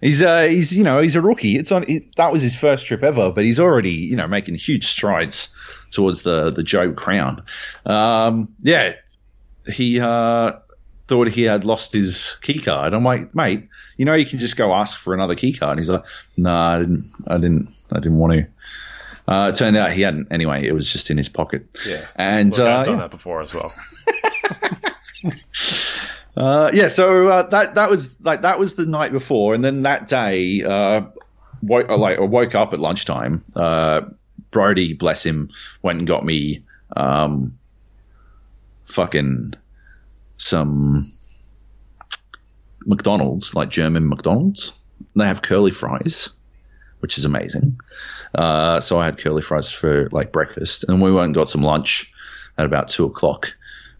he's 0.00 0.22
uh, 0.22 0.42
he's 0.42 0.76
you 0.76 0.84
know 0.84 1.00
he's 1.00 1.16
a 1.16 1.20
rookie. 1.20 1.56
It's 1.56 1.72
on. 1.72 1.84
He, 1.84 2.08
that 2.16 2.32
was 2.32 2.42
his 2.42 2.56
first 2.56 2.86
trip 2.86 3.02
ever, 3.02 3.30
but 3.30 3.44
he's 3.44 3.60
already 3.60 3.92
you 3.92 4.16
know 4.16 4.26
making 4.26 4.54
huge 4.54 4.86
strides 4.86 5.54
towards 5.90 6.22
the 6.22 6.50
the 6.50 6.62
Joab 6.62 6.96
crown. 6.96 7.42
Um, 7.84 8.54
yeah, 8.60 8.94
he 9.66 10.00
uh, 10.00 10.52
thought 11.06 11.28
he 11.28 11.42
had 11.42 11.64
lost 11.64 11.92
his 11.92 12.36
key 12.42 12.60
card. 12.60 12.94
I'm 12.94 13.04
like, 13.04 13.34
mate, 13.34 13.68
you 13.96 14.04
know 14.04 14.14
you 14.14 14.26
can 14.26 14.38
just 14.38 14.56
go 14.56 14.72
ask 14.72 14.98
for 14.98 15.14
another 15.14 15.34
key 15.34 15.52
card. 15.52 15.72
And 15.72 15.80
he's 15.80 15.90
like, 15.90 16.04
no, 16.36 16.50
nah, 16.50 16.74
I 16.74 16.78
didn't, 16.78 17.12
I 17.26 17.34
didn't, 17.34 17.68
I 17.92 17.96
didn't 17.96 18.18
want 18.18 18.32
to. 18.32 18.46
Uh, 19.26 19.50
it 19.52 19.56
turned 19.56 19.76
out 19.76 19.92
he 19.92 20.02
hadn't. 20.02 20.28
Anyway, 20.30 20.66
it 20.66 20.72
was 20.72 20.90
just 20.90 21.10
in 21.10 21.16
his 21.16 21.28
pocket. 21.28 21.66
Yeah, 21.86 22.06
and 22.16 22.50
Look, 22.52 22.60
I've 22.60 22.80
uh, 22.80 22.84
done 22.84 22.94
yeah. 22.94 23.00
that 23.02 23.10
before 23.10 23.40
as 23.42 23.54
well. 23.54 23.72
Uh, 26.36 26.70
yeah, 26.74 26.88
so 26.88 27.28
uh, 27.28 27.42
that 27.48 27.76
that 27.76 27.88
was 27.88 28.20
like 28.20 28.42
that 28.42 28.58
was 28.58 28.74
the 28.74 28.86
night 28.86 29.12
before, 29.12 29.54
and 29.54 29.64
then 29.64 29.82
that 29.82 30.08
day, 30.08 30.62
uh, 30.62 31.02
woke, 31.62 31.88
like 31.88 32.18
I 32.18 32.22
woke 32.22 32.54
up 32.54 32.72
at 32.72 32.80
lunchtime. 32.80 33.44
Uh, 33.54 34.02
Brody, 34.50 34.94
bless 34.94 35.24
him, 35.24 35.50
went 35.82 35.98
and 35.98 36.08
got 36.08 36.24
me 36.24 36.64
um, 36.96 37.56
fucking 38.86 39.54
some 40.36 41.12
McDonald's, 42.84 43.54
like 43.54 43.70
German 43.70 44.08
McDonald's. 44.08 44.72
They 45.14 45.26
have 45.26 45.42
curly 45.42 45.70
fries, 45.70 46.30
which 47.04 47.18
is 47.18 47.26
amazing. 47.26 47.78
Uh, 48.34 48.80
so 48.80 48.98
I 48.98 49.04
had 49.04 49.18
curly 49.18 49.42
fries 49.42 49.70
for 49.70 50.08
like 50.10 50.32
breakfast, 50.32 50.86
and 50.88 51.02
we 51.02 51.12
went 51.12 51.26
and 51.26 51.34
got 51.34 51.50
some 51.50 51.60
lunch 51.60 52.10
at 52.56 52.64
about 52.64 52.88
two 52.88 53.04
o'clock. 53.04 53.54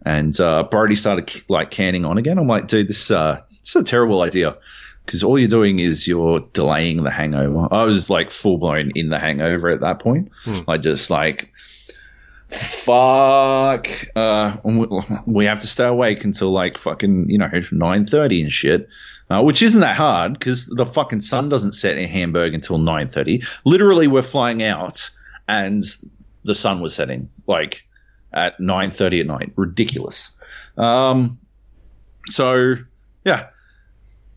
And 0.07 0.41
uh, 0.41 0.63
Brody 0.63 0.97
started 0.97 1.31
like 1.51 1.71
canning 1.71 2.07
on 2.07 2.17
again. 2.17 2.39
I'm 2.39 2.49
like, 2.49 2.67
dude, 2.67 2.89
this 2.89 3.11
uh, 3.11 3.43
this 3.61 3.77
is 3.77 3.83
a 3.83 3.85
terrible 3.85 4.23
idea 4.23 4.57
because 5.05 5.23
all 5.23 5.39
you're 5.39 5.49
doing 5.49 5.81
is 5.81 6.09
you're 6.09 6.41
delaying 6.55 7.05
the 7.05 7.11
hangover. 7.11 7.69
I 7.71 7.85
was 7.85 8.09
like 8.09 8.31
full 8.31 8.57
blown 8.57 8.91
in 8.95 9.11
the 9.11 9.19
hangover 9.19 9.69
at 9.69 9.81
that 9.81 9.99
point. 9.99 10.31
I 10.67 10.79
just 10.79 11.11
like, 11.11 11.53
fuck. 12.49 13.87
Uh, 14.17 14.57
we, 14.65 14.87
we 15.27 15.45
have 15.45 15.59
to 15.59 15.67
stay 15.67 15.85
awake 15.85 16.25
until 16.25 16.53
like 16.53 16.79
fucking 16.79 17.29
you 17.29 17.37
know 17.37 17.51
nine 17.71 18.07
thirty 18.07 18.41
and 18.41 18.51
shit. 18.51 18.89
Uh, 19.31 19.43
which 19.43 19.63
isn't 19.63 19.81
that 19.81 19.97
hard 19.97 20.35
because 20.35 20.67
the 20.67 20.85
fucking 20.85 21.23
sun 21.23 21.49
doesn't 21.49 21.73
set 21.73 21.97
in 21.97 22.09
Hamburg 22.09 22.53
until 22.53 22.79
nine 22.79 23.09
thirty. 23.09 23.43
Literally, 23.65 24.07
we're 24.07 24.23
flying 24.23 24.63
out 24.63 25.11
and 25.49 25.83
the 26.45 26.55
sun 26.55 26.81
was 26.81 26.95
setting 26.95 27.31
like 27.47 27.87
at 28.35 28.61
nine 28.61 28.91
thirty 28.91 29.21
at 29.21 29.27
night. 29.27 29.51
Ridiculous. 29.57 30.37
Um, 30.77 31.39
so 32.31 32.75
yeah, 33.25 33.47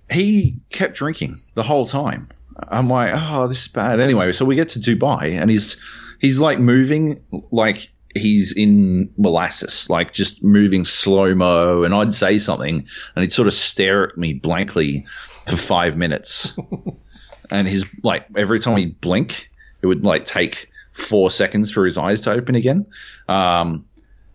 he 0.10 0.56
kept 0.70 0.96
drinking 0.96 1.42
the 1.56 1.64
whole 1.64 1.86
time. 1.86 2.30
I'm 2.70 2.90
like, 2.90 3.12
oh, 3.14 3.48
this 3.48 3.64
is 3.64 3.68
bad. 3.68 4.00
Anyway, 4.00 4.32
so 4.32 4.46
we 4.46 4.56
get 4.56 4.70
to 4.70 4.80
Dubai, 4.80 5.40
and 5.40 5.50
he's 5.50 5.82
he's 6.20 6.40
like 6.40 6.60
moving 6.60 7.22
like 7.52 7.92
he's 8.16 8.56
in 8.56 9.10
molasses, 9.18 9.90
like 9.90 10.14
just 10.14 10.44
moving 10.44 10.86
slow 10.86 11.34
mo. 11.36 11.84
And 11.84 11.94
I'd 11.94 12.14
say 12.14 12.40
something, 12.40 12.88
and 13.16 13.22
he'd 13.24 13.34
sort 13.34 13.48
of 13.48 13.54
stare 13.54 14.10
at 14.10 14.18
me 14.18 14.34
blankly 14.34 15.06
for 15.48 15.56
five 15.58 15.98
minutes. 15.98 16.58
and 17.52 17.68
his 17.68 17.88
like 18.04 18.26
every 18.36 18.60
time 18.60 18.78
he'd 18.78 19.00
blink, 19.02 19.50
it 19.82 19.88
would 19.88 20.04
like 20.04 20.26
take 20.26 20.70
four 20.94 21.30
seconds 21.32 21.72
for 21.72 21.86
his 21.86 21.98
eyes 21.98 22.22
to 22.22 22.32
open 22.32 22.56
again. 22.56 22.86
Um, 23.30 23.86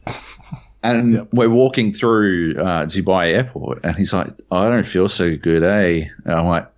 and 0.83 1.13
Yep. 1.15 1.29
we're 1.33 1.51
walking 1.51 1.93
through 1.93 2.57
uh, 2.59 2.87
Dubai 2.87 3.35
airport, 3.35 3.85
and 3.85 3.97
he's 3.97 4.13
like, 4.13 4.31
"I 4.51 4.69
don't 4.69 4.87
feel 4.87 5.09
so 5.09 5.37
good, 5.37 5.63
eh?" 5.63 6.09
And 6.25 6.35
I'm 6.35 6.47
like, 6.47 6.69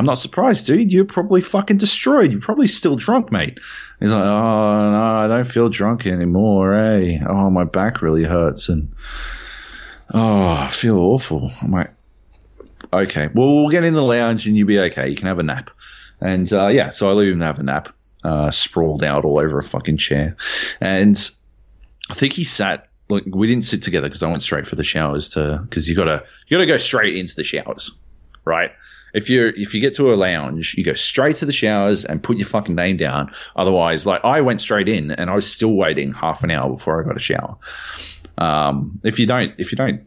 "I'm 0.00 0.06
not 0.06 0.14
surprised, 0.14 0.66
dude. 0.66 0.90
You're 0.90 1.04
probably 1.04 1.42
fucking 1.42 1.76
destroyed. 1.76 2.32
You're 2.32 2.40
probably 2.40 2.68
still 2.68 2.96
drunk, 2.96 3.30
mate." 3.30 3.58
He's 4.00 4.10
like, 4.10 4.22
"Oh 4.22 4.90
no, 4.90 5.02
I 5.02 5.26
don't 5.28 5.46
feel 5.46 5.68
drunk 5.68 6.06
anymore, 6.06 6.74
eh? 6.74 7.18
Oh, 7.28 7.50
my 7.50 7.64
back 7.64 8.00
really 8.00 8.24
hurts, 8.24 8.70
and 8.70 8.94
oh, 10.14 10.46
I 10.46 10.68
feel 10.68 10.96
awful." 10.96 11.52
I'm 11.60 11.70
like, 11.70 11.92
"Okay, 12.90 13.28
well, 13.34 13.56
we'll 13.56 13.68
get 13.68 13.84
in 13.84 13.92
the 13.92 14.02
lounge, 14.02 14.46
and 14.46 14.56
you'll 14.56 14.66
be 14.66 14.80
okay. 14.80 15.10
You 15.10 15.16
can 15.16 15.26
have 15.26 15.38
a 15.38 15.42
nap." 15.42 15.68
And 16.18 16.50
uh, 16.50 16.68
yeah, 16.68 16.88
so 16.88 17.10
I 17.10 17.12
leave 17.12 17.34
him 17.34 17.40
to 17.40 17.44
have 17.44 17.58
a 17.58 17.62
nap, 17.62 17.90
uh, 18.24 18.50
sprawled 18.50 19.04
out 19.04 19.26
all 19.26 19.38
over 19.38 19.58
a 19.58 19.62
fucking 19.62 19.98
chair, 19.98 20.34
and 20.80 21.30
I 22.10 22.14
think 22.14 22.32
he 22.32 22.44
sat 22.44 22.88
like 23.10 23.24
we 23.26 23.48
didn't 23.48 23.64
sit 23.64 23.82
together 23.82 24.08
because 24.08 24.22
I 24.22 24.30
went 24.30 24.40
straight 24.40 24.66
for 24.66 24.76
the 24.76 24.82
showers 24.82 25.28
to 25.30 25.60
because 25.62 25.86
you 25.90 25.94
gotta 25.94 26.24
you 26.46 26.56
gotta 26.56 26.66
go 26.66 26.78
straight 26.78 27.16
into 27.16 27.36
the 27.36 27.44
showers, 27.44 27.90
right? 28.46 28.70
If 29.12 29.30
you 29.30 29.52
if 29.56 29.74
you 29.74 29.80
get 29.80 29.94
to 29.94 30.12
a 30.12 30.14
lounge, 30.14 30.74
you 30.76 30.84
go 30.84 30.94
straight 30.94 31.36
to 31.36 31.46
the 31.46 31.52
showers 31.52 32.04
and 32.04 32.22
put 32.22 32.36
your 32.36 32.46
fucking 32.46 32.74
name 32.74 32.96
down. 32.96 33.32
Otherwise, 33.56 34.06
like 34.06 34.24
I 34.24 34.40
went 34.40 34.60
straight 34.60 34.88
in 34.88 35.10
and 35.10 35.30
I 35.30 35.34
was 35.34 35.50
still 35.50 35.74
waiting 35.74 36.12
half 36.12 36.44
an 36.44 36.50
hour 36.50 36.70
before 36.70 37.00
I 37.00 37.06
got 37.06 37.16
a 37.16 37.20
shower. 37.20 37.56
Um, 38.38 39.00
if 39.04 39.18
you 39.18 39.26
don't 39.26 39.52
if 39.58 39.72
you 39.72 39.76
don't 39.76 40.02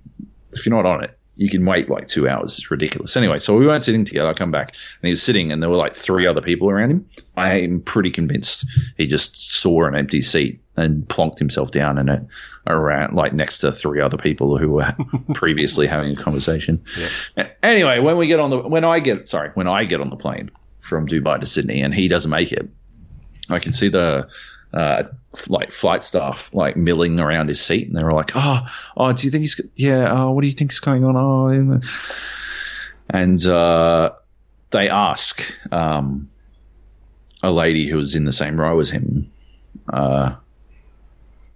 if 0.51 0.65
you're 0.65 0.75
not 0.75 0.85
on 0.85 1.03
it, 1.03 1.17
you 1.35 1.49
can 1.49 1.65
wait 1.65 1.89
like 1.89 2.07
two 2.07 2.29
hours. 2.29 2.57
It's 2.57 2.69
ridiculous. 2.69 3.17
Anyway, 3.17 3.39
so 3.39 3.57
we 3.57 3.65
weren't 3.65 3.83
sitting 3.83 4.05
together. 4.05 4.29
I 4.29 4.33
come 4.33 4.51
back 4.51 4.69
and 4.69 5.07
he 5.07 5.09
was 5.09 5.21
sitting, 5.21 5.51
and 5.51 5.61
there 5.61 5.69
were 5.69 5.77
like 5.77 5.95
three 5.95 6.27
other 6.27 6.41
people 6.41 6.69
around 6.69 6.91
him. 6.91 7.09
I 7.35 7.61
am 7.61 7.81
pretty 7.81 8.11
convinced 8.11 8.65
he 8.97 9.07
just 9.07 9.41
saw 9.41 9.85
an 9.85 9.95
empty 9.95 10.21
seat 10.21 10.62
and 10.75 11.07
plonked 11.07 11.39
himself 11.39 11.71
down 11.71 11.97
in 11.97 12.09
it 12.09 12.23
around 12.67 13.13
like 13.13 13.33
next 13.33 13.59
to 13.59 13.71
three 13.71 14.01
other 14.01 14.17
people 14.17 14.57
who 14.57 14.71
were 14.71 14.95
previously 15.33 15.87
having 15.87 16.13
a 16.13 16.15
conversation. 16.15 16.83
Anyway, 17.61 17.99
when 17.99 18.17
we 18.17 18.27
get 18.27 18.39
on 18.39 18.49
the 18.49 18.57
when 18.59 18.83
I 18.83 18.99
get 18.99 19.27
sorry 19.27 19.51
when 19.53 19.67
I 19.67 19.83
get 19.85 20.01
on 20.01 20.09
the 20.09 20.15
plane 20.15 20.49
from 20.79 21.07
Dubai 21.07 21.39
to 21.39 21.45
Sydney 21.45 21.81
and 21.81 21.93
he 21.93 22.07
doesn't 22.07 22.31
make 22.31 22.51
it, 22.51 22.67
I 23.49 23.59
can 23.59 23.71
see 23.71 23.89
the 23.89 24.27
uh, 24.73 25.03
f- 25.33 25.49
like 25.49 25.71
flight 25.71 26.01
staff 26.01 26.49
like 26.53 26.75
milling 26.75 27.19
around 27.19 27.47
his 27.47 27.61
seat, 27.61 27.87
and 27.87 27.95
they 27.95 28.03
were 28.03 28.13
like, 28.13 28.31
"Oh, 28.35 28.61
oh, 28.97 29.13
do 29.13 29.27
you 29.27 29.31
think 29.31 29.41
he's? 29.41 29.59
Yeah, 29.75 30.11
oh, 30.11 30.31
what 30.31 30.41
do 30.41 30.47
you 30.47 30.53
think 30.53 30.71
is 30.71 30.79
going 30.79 31.03
on? 31.03 31.15
Oh, 31.15 31.81
and 33.09 33.45
uh, 33.45 34.11
they 34.71 34.89
ask 34.89 35.43
um, 35.71 36.29
a 37.43 37.51
lady 37.51 37.87
who 37.87 37.97
was 37.97 38.15
in 38.15 38.25
the 38.25 38.31
same 38.31 38.59
row 38.59 38.79
as 38.79 38.89
him 38.89 39.31
uh, 39.89 40.35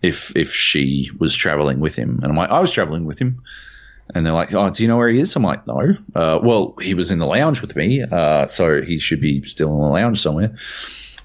if 0.08 0.36
if 0.36 0.54
she 0.54 1.12
was 1.20 1.36
traveling 1.36 1.80
with 1.80 1.96
him, 1.96 2.20
and 2.22 2.32
I'm 2.32 2.38
like, 2.38 2.50
I 2.50 2.60
was 2.60 2.72
traveling 2.72 3.06
with 3.06 3.20
him. 3.20 3.42
And 4.16 4.26
they're 4.26 4.34
like, 4.34 4.54
"Oh, 4.54 4.70
do 4.70 4.84
you 4.84 4.88
know 4.88 4.96
where 4.96 5.10
he 5.10 5.20
is?" 5.20 5.36
I'm 5.36 5.44
like, 5.44 5.68
"No." 5.68 5.98
Uh, 6.16 6.40
well, 6.42 6.76
he 6.82 6.94
was 6.94 7.12
in 7.12 7.20
the 7.20 7.26
lounge 7.26 7.62
with 7.62 7.76
me, 7.76 8.04
uh, 8.04 8.48
so 8.48 8.82
he 8.82 9.00
should 9.00 9.20
be 9.20 9.42
still 9.44 9.70
in 9.70 9.82
the 9.82 9.88
lounge 9.88 10.22
somewhere. 10.22 10.56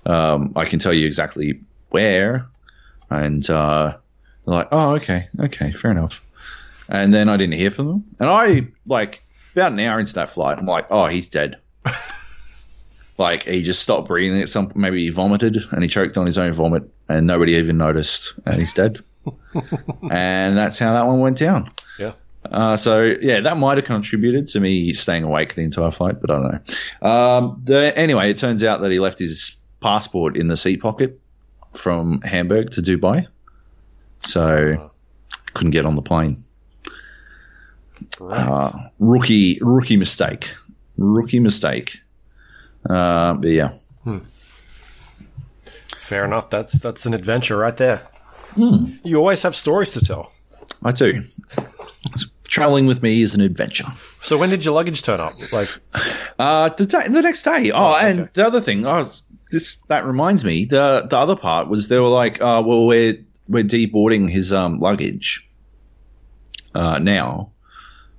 Um, 0.05 0.53
I 0.57 0.65
can 0.65 0.81
tell 0.81 0.93
you 0.93 1.07
exactly 1.07 1.61
where. 1.91 2.47
And 3.09 3.49
uh, 3.49 3.97
they're 4.45 4.55
like, 4.55 4.69
"Oh, 4.73 4.97
okay, 4.97 5.29
okay, 5.39 5.71
fair 5.71 5.93
enough." 5.93 6.21
And 6.89 7.15
then 7.15 7.29
I 7.29 7.37
didn't 7.37 7.55
hear 7.55 7.71
from 7.71 7.87
them. 7.87 8.05
And 8.19 8.29
I 8.29 8.67
like 8.85 9.23
about 9.55 9.73
an 9.73 9.79
hour 9.79 10.01
into 10.01 10.15
that 10.15 10.31
flight, 10.31 10.59
I'm 10.59 10.67
like, 10.67 10.87
"Oh, 10.91 11.07
he's 11.07 11.29
dead." 11.29 11.61
like 13.19 13.45
he 13.45 13.63
just 13.63 13.83
stopped 13.83 14.09
breathing 14.09 14.41
at 14.41 14.49
some. 14.49 14.73
Maybe 14.75 15.05
he 15.05 15.11
vomited 15.11 15.57
and 15.71 15.83
he 15.83 15.89
choked 15.89 16.17
on 16.17 16.27
his 16.27 16.39
own 16.39 16.53
vomit, 16.53 16.85
and 17.09 17.27
nobody 17.27 17.53
even 17.53 17.79
noticed, 17.79 18.35
and 18.47 18.57
he's 18.57 18.75
dead. 18.75 18.99
and 20.11 20.57
that's 20.57 20.79
how 20.79 20.95
that 20.95 21.07
one 21.07 21.21
went 21.21 21.39
down. 21.39 21.71
Yeah. 21.99 22.13
Uh, 22.45 22.77
so 22.77 23.15
yeah, 23.21 23.41
that 23.41 23.57
might 23.57 23.79
have 23.79 23.85
contributed 23.85 24.47
to 24.49 24.61
me 24.61 24.93
staying 24.95 25.23
awake 25.23 25.55
the 25.55 25.63
entire 25.63 25.91
flight, 25.91 26.21
but 26.21 26.31
I 26.31 26.35
don't 26.35 26.53
know. 27.03 27.09
Um, 27.09 27.63
the, 27.65 27.97
anyway, 27.97 28.31
it 28.31 28.39
turns 28.39 28.65
out 28.65 28.81
that 28.81 28.91
he 28.91 28.99
left 28.99 29.19
his 29.19 29.57
passport 29.81 30.37
in 30.37 30.49
the 30.49 30.57
seat 30.57 30.81
pocket 30.81 31.21
from 31.75 32.21
Hamburg 32.23 32.71
to 32.71 32.83
Dubai, 32.83 33.27
so 34.21 34.91
couldn't 35.55 35.71
get 35.71 35.87
on 35.87 35.95
the 35.95 36.03
plane. 36.03 36.45
Right. 38.21 38.49
Uh, 38.49 38.73
rookie, 38.99 39.59
rookie 39.61 39.97
mistake, 39.97 40.53
rookie 40.97 41.41
mistake. 41.41 42.01
Uh, 42.89 43.35
but 43.35 43.49
yeah, 43.49 43.73
Fair 45.99 46.25
enough. 46.25 46.51
That's 46.51 46.75
that's 46.75 47.07
an 47.07 47.15
adventure 47.15 47.57
right 47.57 47.77
there. 47.77 48.03
You 48.57 49.17
always 49.19 49.43
have 49.43 49.57
stories 49.57 49.93
to 49.93 50.01
tell. 50.05 50.33
I 50.83 50.93
do. 50.93 51.23
Traveling 52.49 52.85
with 52.87 53.03
me 53.03 53.23
is 53.23 53.35
an 53.35 53.41
adventure. 53.41 53.87
So 54.21 54.37
when 54.37 54.51
did 54.51 54.63
your 54.65 54.75
luggage 54.75 55.03
turn 55.03 55.21
up? 55.21 55.33
Like, 55.53 55.71
Uh, 56.39 56.69
the 56.69 56.85
day, 56.85 57.09
the 57.09 57.23
next 57.23 57.45
day. 57.45 57.71
Oh, 57.73 57.95
okay. 57.95 58.11
and 58.11 58.29
the 58.35 58.45
other 58.47 58.61
thing, 58.61 58.87
oh, 58.87 59.09
this 59.51 59.77
that 59.89 60.05
reminds 60.05 60.45
me. 60.45 60.67
The 60.67 61.07
the 61.09 61.17
other 61.19 61.37
part 61.37 61.69
was 61.69 61.89
they 61.89 61.99
were 61.99 62.09
like, 62.09 62.43
oh, 62.43 62.61
well, 62.63 62.85
we're 62.87 63.17
we're 63.49 63.65
deboarding 63.65 64.29
his 64.29 64.53
um 64.53 64.81
luggage 64.81 65.49
uh, 66.75 66.99
now 66.99 67.51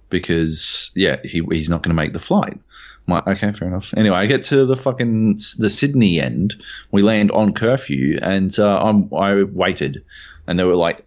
because 0.10 0.90
yeah, 0.96 1.18
he 1.24 1.44
he's 1.52 1.70
not 1.70 1.84
going 1.84 1.96
to 1.96 2.02
make 2.02 2.14
the 2.14 2.20
flight. 2.20 2.60
I'm 3.08 3.22
okay, 3.28 3.52
fair 3.52 3.68
enough. 3.68 3.94
Anyway, 3.96 4.16
I 4.16 4.26
get 4.26 4.44
to 4.44 4.66
the 4.66 4.76
fucking 4.76 5.40
the 5.58 5.70
Sydney 5.70 6.22
end. 6.22 6.56
We 6.92 7.02
land 7.02 7.32
on 7.32 7.54
curfew, 7.54 8.18
and 8.22 8.58
uh, 8.58 8.80
I'm 8.82 9.14
I 9.14 9.44
waited, 9.44 10.04
and 10.48 10.58
there 10.58 10.68
were 10.68 10.76
like 10.76 11.06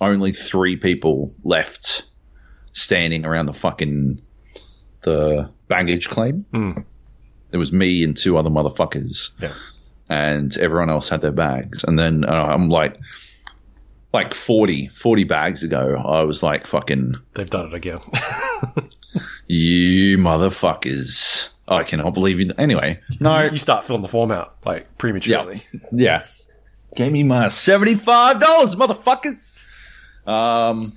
only 0.00 0.32
three 0.32 0.76
people 0.76 1.34
left 1.44 2.04
standing 2.72 3.24
around 3.24 3.46
the 3.46 3.52
fucking 3.52 4.20
the 5.02 5.50
baggage 5.68 6.08
claim. 6.08 6.46
Hmm. 6.52 6.72
It 7.52 7.56
was 7.56 7.72
me 7.72 8.04
and 8.04 8.16
two 8.16 8.38
other 8.38 8.50
motherfuckers, 8.50 9.30
yeah. 9.40 9.52
and 10.08 10.56
everyone 10.56 10.88
else 10.88 11.08
had 11.08 11.20
their 11.20 11.32
bags. 11.32 11.84
And 11.84 11.98
then 11.98 12.24
uh, 12.24 12.44
I'm 12.44 12.68
like, 12.68 12.96
like 14.12 14.34
40, 14.34 14.88
40 14.88 15.24
bags 15.24 15.62
ago, 15.62 15.96
I 16.04 16.22
was 16.22 16.42
like, 16.42 16.66
fucking, 16.66 17.14
They've 17.34 17.48
done 17.48 17.66
it 17.66 17.74
again. 17.74 18.00
you 19.46 20.18
motherfuckers. 20.18 21.50
I 21.68 21.84
cannot 21.84 22.14
believe 22.14 22.40
you. 22.40 22.52
Anyway, 22.58 22.98
no, 23.20 23.42
you 23.44 23.58
start 23.58 23.84
filling 23.84 24.02
the 24.02 24.08
form 24.08 24.32
out 24.32 24.56
like 24.64 24.98
prematurely. 24.98 25.62
yeah. 25.92 26.24
Gave 26.96 27.12
me 27.12 27.22
my 27.22 27.46
$75, 27.46 28.00
motherfuckers. 28.74 29.60
Um, 30.28 30.92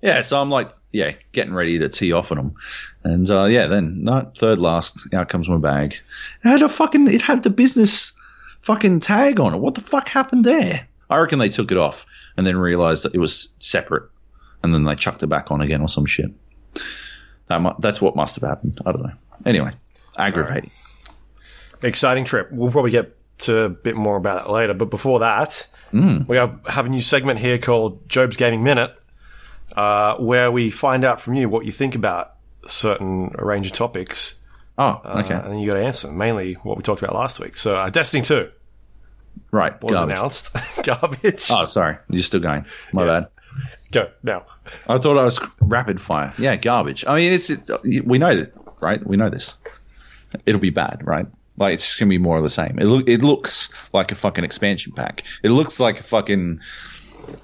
yeah, 0.00 0.22
so 0.22 0.40
I'm 0.40 0.50
like, 0.50 0.70
yeah, 0.92 1.14
getting 1.32 1.52
ready 1.54 1.80
to 1.80 1.88
tee 1.88 2.12
off 2.12 2.30
on 2.30 2.38
them. 2.38 2.54
And, 3.02 3.28
uh, 3.28 3.44
yeah, 3.46 3.66
then, 3.66 4.04
no, 4.04 4.30
third 4.36 4.60
last, 4.60 5.12
out 5.12 5.28
comes 5.28 5.48
my 5.48 5.56
bag. 5.56 5.94
It 6.44 6.48
had 6.48 6.62
a 6.62 6.68
fucking, 6.68 7.12
it 7.12 7.20
had 7.22 7.42
the 7.42 7.50
business 7.50 8.12
fucking 8.60 9.00
tag 9.00 9.40
on 9.40 9.54
it. 9.54 9.58
What 9.58 9.74
the 9.74 9.80
fuck 9.80 10.08
happened 10.08 10.44
there? 10.44 10.86
I 11.10 11.16
reckon 11.16 11.40
they 11.40 11.48
took 11.48 11.72
it 11.72 11.78
off 11.78 12.06
and 12.38 12.46
then 12.46 12.56
realized 12.56 13.02
that 13.04 13.14
it 13.14 13.18
was 13.18 13.54
separate. 13.58 14.04
And 14.62 14.72
then 14.72 14.84
they 14.84 14.94
chucked 14.94 15.22
it 15.22 15.26
back 15.26 15.50
on 15.50 15.60
again 15.60 15.82
or 15.82 15.88
some 15.88 16.06
shit. 16.06 16.30
That 17.48 17.60
mu- 17.60 17.74
that's 17.80 18.00
what 18.00 18.16
must 18.16 18.36
have 18.40 18.48
happened. 18.48 18.80
I 18.86 18.92
don't 18.92 19.02
know. 19.02 19.12
Anyway, 19.44 19.72
aggravating. 20.16 20.70
Exciting 21.82 22.24
trip. 22.24 22.48
We'll 22.50 22.70
probably 22.70 22.90
get 22.90 23.14
to 23.38 23.58
a 23.60 23.68
bit 23.68 23.94
more 23.96 24.16
about 24.16 24.46
it 24.46 24.50
later. 24.50 24.74
But 24.74 24.90
before 24.90 25.20
that, 25.20 25.66
we 25.92 26.36
have, 26.36 26.60
a 26.86 26.88
new 26.88 27.00
segment 27.00 27.38
here 27.38 27.58
called 27.58 28.02
Joaby's 28.14 28.36
Gaming 28.36 28.62
Minute, 28.64 28.94
uh, 29.76 30.16
where 30.16 30.50
we 30.50 30.70
find 30.70 31.04
out 31.04 31.20
from 31.20 31.34
you 31.34 31.48
what 31.48 31.64
you 31.64 31.72
think 31.72 31.94
about 31.94 32.34
a 32.64 32.68
certain 32.68 33.28
range 33.38 33.66
of 33.66 33.72
topics. 33.72 34.34
Oh, 34.76 35.00
Uh, 35.04 35.22
okay. 35.24 35.34
and 35.34 35.52
then 35.52 35.58
you 35.58 35.70
got 35.70 35.76
to 35.78 35.84
answer 35.84 36.10
mainly 36.10 36.54
what 36.62 36.76
we 36.76 36.82
talked 36.82 37.02
about 37.02 37.14
last 37.14 37.40
week. 37.40 37.56
So, 37.56 37.74
uh, 37.76 37.90
Destiny 37.90 38.22
2 38.22 38.50
right. 39.52 39.80
was 39.82 39.92
garbage. 39.92 40.16
announced. 40.18 40.56
Garbage. 40.84 41.48
Oh, 41.50 41.64
sorry. 41.66 41.96
You're 42.10 42.22
still 42.22 42.40
going. 42.40 42.64
My 42.92 43.04
Yeah. 43.04 43.20
bad. 43.20 43.28
Go 43.90 44.10
now. 44.22 44.44
I 44.88 44.98
thought 44.98 45.18
I 45.18 45.24
was 45.24 45.40
rapid 45.60 46.00
fire. 46.00 46.32
Yeah, 46.38 46.56
garbage. 46.56 47.04
I 47.06 47.16
mean, 47.16 47.32
it's, 47.32 47.50
it, 47.50 48.06
we 48.06 48.18
know 48.18 48.34
that, 48.36 48.52
right? 48.80 49.04
We 49.04 49.16
know 49.16 49.30
this. 49.30 49.54
It'll 50.46 50.60
be 50.60 50.70
bad, 50.70 51.06
right? 51.06 51.26
Like 51.56 51.74
it's 51.74 51.86
just 51.86 51.98
gonna 51.98 52.10
be 52.10 52.18
more 52.18 52.36
of 52.36 52.42
the 52.44 52.50
same. 52.50 52.78
It 52.78 52.84
look, 52.84 53.08
it 53.08 53.22
looks 53.22 53.72
like 53.92 54.12
a 54.12 54.14
fucking 54.14 54.44
expansion 54.44 54.92
pack. 54.92 55.24
It 55.42 55.50
looks 55.50 55.80
like 55.80 55.98
a 55.98 56.02
fucking, 56.04 56.60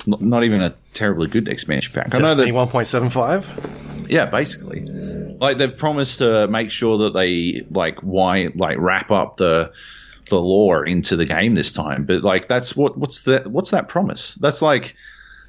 not 0.07 0.45
even 0.45 0.63
a 0.63 0.75
terribly 0.93 1.27
good 1.29 1.49
expansion 1.49 1.93
pack. 1.93 2.15
I 2.15 2.19
know 2.19 2.27
Destiny 2.29 2.53
that, 2.53 2.69
1.75. 2.69 4.09
yeah, 4.09 4.27
basically. 4.27 4.85
Like 5.41 5.59
they've 5.59 5.77
promised 5.77 6.19
to 6.19 6.47
make 6.47 6.71
sure 6.71 6.99
that 6.99 7.15
they 7.15 7.67
like 7.71 7.99
why 8.01 8.51
like 8.55 8.79
wrap 8.79 9.11
up 9.11 9.39
the 9.39 9.73
the 10.27 10.41
lore 10.41 10.87
into 10.87 11.17
the 11.17 11.25
game 11.25 11.55
this 11.55 11.73
time. 11.73 12.05
But 12.05 12.23
like 12.23 12.49
that's 12.49 12.77
what 12.77 12.97
what's 12.97 13.23
that 13.23 13.47
what's 13.49 13.71
that 13.71 13.89
promise? 13.89 14.35
That's 14.37 14.63
like 14.63 14.95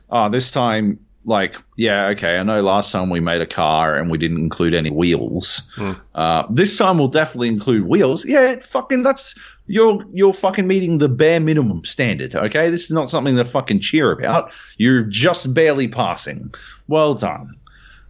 oh 0.10 0.30
this 0.30 0.52
time 0.52 1.00
like 1.28 1.56
yeah 1.76 2.08
okay 2.10 2.38
I 2.38 2.44
know 2.44 2.62
last 2.62 2.92
time 2.92 3.10
we 3.10 3.20
made 3.20 3.42
a 3.42 3.48
car 3.48 3.96
and 3.96 4.12
we 4.12 4.18
didn't 4.18 4.38
include 4.38 4.76
any 4.76 4.92
wheels. 4.92 5.68
Uh, 6.14 6.44
this 6.50 6.78
time 6.78 6.98
we'll 7.00 7.08
definitely 7.08 7.48
include 7.48 7.88
wheels. 7.88 8.26
Yeah, 8.26 8.58
fucking 8.60 9.04
that's 9.04 9.38
you're 9.68 10.06
you're 10.12 10.34
fucking 10.34 10.68
meeting 10.68 11.00
the 11.00 11.10
bare 11.10 11.40
minimum 11.40 11.84
standard. 11.84 12.36
Okay, 12.36 12.70
this 12.70 12.86
is 12.86 12.92
not 12.92 13.10
something 13.10 13.36
to 13.36 13.46
fucking 13.46 13.80
cheer 13.80 14.12
about. 14.12 14.52
You're 14.78 15.02
just 15.04 15.54
barely 15.54 15.88
passing. 15.88 16.54
Well 16.88 17.16
done. 17.16 17.56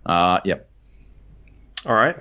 Uh, 0.05 0.41
yep. 0.43 0.69
All 1.85 1.95
right. 1.95 2.17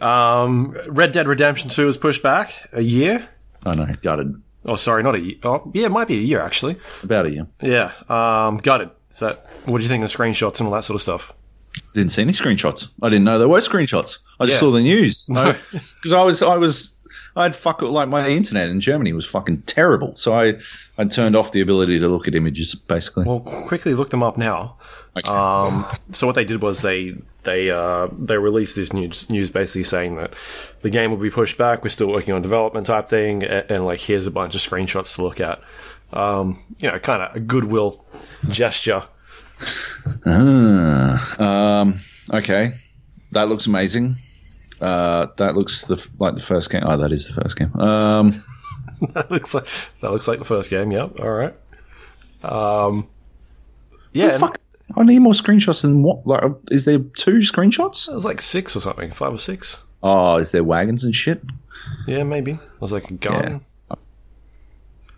Um, 0.00 0.76
Red 0.88 1.12
Dead 1.12 1.28
Redemption 1.28 1.70
2 1.70 1.86
was 1.86 1.96
pushed 1.96 2.22
back 2.22 2.68
a 2.72 2.80
year. 2.80 3.28
I 3.64 3.74
know, 3.76 3.86
gutted. 4.02 4.40
Oh, 4.64 4.76
sorry, 4.76 5.02
not 5.02 5.14
a 5.14 5.20
year. 5.20 5.34
Oh, 5.42 5.70
yeah, 5.74 5.86
it 5.86 5.90
might 5.92 6.08
be 6.08 6.14
a 6.14 6.22
year, 6.22 6.40
actually. 6.40 6.76
About 7.02 7.26
a 7.26 7.30
year. 7.30 7.46
Yeah, 7.60 7.92
um, 8.08 8.58
gutted. 8.58 8.90
So, 9.08 9.36
what 9.66 9.78
do 9.78 9.82
you 9.82 9.88
think 9.88 10.04
of 10.04 10.10
the 10.10 10.16
screenshots 10.16 10.60
and 10.60 10.68
all 10.68 10.74
that 10.74 10.84
sort 10.84 10.94
of 10.94 11.02
stuff? 11.02 11.32
Didn't 11.94 12.10
see 12.12 12.22
any 12.22 12.32
screenshots. 12.32 12.88
I 13.02 13.08
didn't 13.08 13.24
know 13.24 13.38
there 13.38 13.48
were 13.48 13.58
screenshots. 13.60 14.18
I 14.38 14.44
just 14.46 14.56
Yeah. 14.56 14.60
saw 14.60 14.70
the 14.72 14.80
news. 14.80 15.28
No, 15.28 15.52
because 15.72 16.12
I 16.12 16.22
was, 16.22 16.42
I 16.42 16.56
was, 16.56 16.94
I'd 17.34 17.56
fuck 17.56 17.82
like 17.82 18.08
my 18.08 18.28
internet 18.28 18.68
in 18.68 18.80
Germany 18.80 19.12
was 19.12 19.26
fucking 19.26 19.62
terrible. 19.62 20.14
So 20.16 20.34
I, 20.38 20.54
I 20.98 21.04
turned 21.06 21.34
off 21.34 21.52
the 21.52 21.60
ability 21.60 21.98
to 22.00 22.08
look 22.08 22.28
at 22.28 22.34
images 22.34 22.74
basically. 22.74 23.24
Well, 23.24 23.40
quickly 23.40 23.94
look 23.94 24.10
them 24.10 24.22
up 24.22 24.36
now. 24.36 24.76
Okay. 25.16 25.28
Um, 25.28 25.86
so 26.12 26.26
what 26.26 26.36
they 26.36 26.44
did 26.44 26.62
was 26.62 26.80
they 26.80 27.14
they 27.42 27.70
uh, 27.70 28.08
they 28.18 28.38
released 28.38 28.76
this 28.76 28.92
news 28.92 29.28
news 29.28 29.50
basically 29.50 29.82
saying 29.84 30.16
that 30.16 30.32
the 30.80 30.90
game 30.90 31.10
will 31.10 31.18
be 31.18 31.30
pushed 31.30 31.58
back. 31.58 31.82
We're 31.82 31.90
still 31.90 32.08
working 32.08 32.32
on 32.32 32.40
development 32.40 32.86
type 32.86 33.08
thing, 33.08 33.42
and, 33.42 33.70
and 33.70 33.84
like 33.84 34.00
here's 34.00 34.26
a 34.26 34.30
bunch 34.30 34.54
of 34.54 34.60
screenshots 34.60 35.16
to 35.16 35.22
look 35.22 35.40
at. 35.40 35.60
Um, 36.14 36.62
you 36.78 36.90
know, 36.90 36.98
kind 36.98 37.22
of 37.22 37.36
a 37.36 37.40
goodwill 37.40 38.04
gesture. 38.48 39.04
Ah, 40.26 41.40
um, 41.80 42.00
okay, 42.32 42.74
that 43.32 43.48
looks 43.48 43.66
amazing. 43.66 44.16
Uh, 44.80 45.26
that 45.36 45.54
looks 45.56 45.82
the, 45.82 45.94
f- 45.94 46.08
like 46.18 46.34
the 46.34 46.40
first 46.40 46.70
game. 46.70 46.82
Oh, 46.84 46.96
that 46.96 47.12
is 47.12 47.28
the 47.28 47.40
first 47.40 47.56
game. 47.56 47.72
Um, 47.78 48.42
that 49.12 49.30
looks 49.30 49.54
like 49.54 49.66
that 50.00 50.10
looks 50.10 50.26
like 50.26 50.38
the 50.38 50.44
first 50.44 50.70
game. 50.70 50.90
Yep. 50.90 51.20
All 51.20 51.30
right. 51.30 51.54
Um, 52.42 53.08
yeah, 54.12 54.32
and 54.32 54.40
fuck. 54.40 54.58
I 54.96 55.04
need 55.04 55.20
more 55.20 55.32
screenshots 55.32 55.82
than 55.82 56.02
what? 56.02 56.26
Like, 56.26 56.42
uh, 56.42 56.50
is 56.70 56.84
there 56.84 56.98
two 56.98 57.38
screenshots? 57.38 58.08
it 58.08 58.14
was 58.14 58.24
like 58.24 58.40
six 58.40 58.76
or 58.76 58.80
something, 58.80 59.10
five 59.10 59.32
or 59.32 59.38
six. 59.38 59.82
Oh, 60.02 60.36
is 60.38 60.50
there 60.50 60.64
wagons 60.64 61.04
and 61.04 61.14
shit? 61.14 61.42
Yeah, 62.06 62.24
maybe. 62.24 62.58
There's 62.80 62.92
like 62.92 63.10
a 63.10 63.14
gun. 63.14 63.64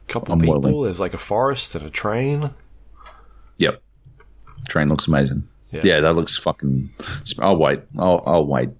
Couple 0.06 0.34
I'm 0.34 0.40
people. 0.40 0.60
willing. 0.60 0.82
There's 0.84 1.00
like 1.00 1.14
a 1.14 1.18
forest 1.18 1.74
and 1.74 1.86
a 1.86 1.90
train. 1.90 2.50
Yep. 3.56 3.82
Train 4.68 4.88
looks 4.88 5.08
amazing. 5.08 5.48
Yeah. 5.70 5.80
Yeah, 5.82 6.00
that 6.00 6.14
looks 6.14 6.36
fucking. 6.36 6.90
I'll 7.40 7.56
wait. 7.56 7.80
I'll, 7.98 8.22
I'll 8.26 8.46
wait. 8.46 8.70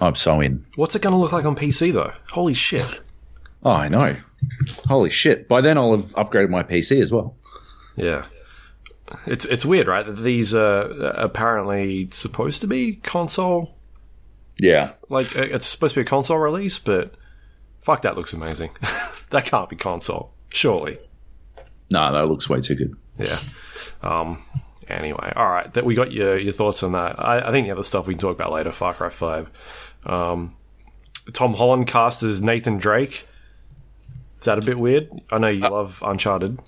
I'm 0.00 0.14
so 0.14 0.40
in. 0.40 0.64
What's 0.76 0.94
it 0.94 1.02
going 1.02 1.12
to 1.14 1.18
look 1.18 1.32
like 1.32 1.44
on 1.44 1.56
PC 1.56 1.92
though? 1.92 2.12
Holy 2.30 2.54
shit! 2.54 2.86
Oh, 3.64 3.70
I 3.72 3.88
know. 3.88 4.16
Holy 4.86 5.10
shit. 5.10 5.48
By 5.48 5.60
then 5.60 5.76
I'll 5.76 5.96
have 5.96 6.14
upgraded 6.14 6.50
my 6.50 6.62
PC 6.62 7.00
as 7.00 7.10
well. 7.10 7.34
Yeah, 7.96 8.24
it's 9.26 9.44
it's 9.44 9.64
weird, 9.64 9.86
right? 9.86 10.04
That 10.04 10.18
these 10.18 10.54
are 10.54 10.82
apparently 11.12 12.08
supposed 12.10 12.60
to 12.62 12.66
be 12.66 12.96
console. 12.96 13.74
Yeah. 14.58 14.92
Like 15.08 15.36
uh, 15.36 15.42
it's 15.42 15.66
supposed 15.66 15.94
to 15.94 16.00
be 16.00 16.06
a 16.06 16.08
console 16.08 16.38
release, 16.38 16.78
but 16.78 17.14
fuck, 17.80 18.02
that 18.02 18.16
looks 18.16 18.32
amazing. 18.32 18.70
that 19.30 19.44
can't 19.44 19.68
be 19.68 19.76
console, 19.76 20.32
surely. 20.48 20.98
No, 21.90 22.12
that 22.12 22.28
looks 22.28 22.48
way 22.48 22.60
too 22.60 22.74
good. 22.74 22.96
Yeah. 23.18 23.40
Um. 24.02 24.42
Anyway, 24.88 25.32
all 25.36 25.48
right. 25.48 25.72
That 25.74 25.84
we 25.84 25.94
got 25.94 26.12
your 26.12 26.38
your 26.38 26.52
thoughts 26.52 26.82
on 26.82 26.92
that. 26.92 27.18
I, 27.18 27.48
I 27.48 27.50
think 27.50 27.66
the 27.66 27.72
other 27.72 27.82
stuff 27.82 28.06
we 28.06 28.14
can 28.14 28.20
talk 28.20 28.34
about 28.34 28.52
later. 28.52 28.72
Far 28.72 28.94
Cry 28.94 29.10
Five. 29.10 29.50
Um, 30.06 30.56
Tom 31.32 31.54
Holland 31.54 31.86
cast 31.86 32.22
as 32.22 32.42
Nathan 32.42 32.78
Drake. 32.78 33.26
Is 34.38 34.44
that 34.44 34.58
a 34.58 34.62
bit 34.62 34.78
weird? 34.78 35.10
I 35.30 35.38
know 35.38 35.48
you 35.48 35.68
love 35.68 36.02
Uncharted. 36.04 36.58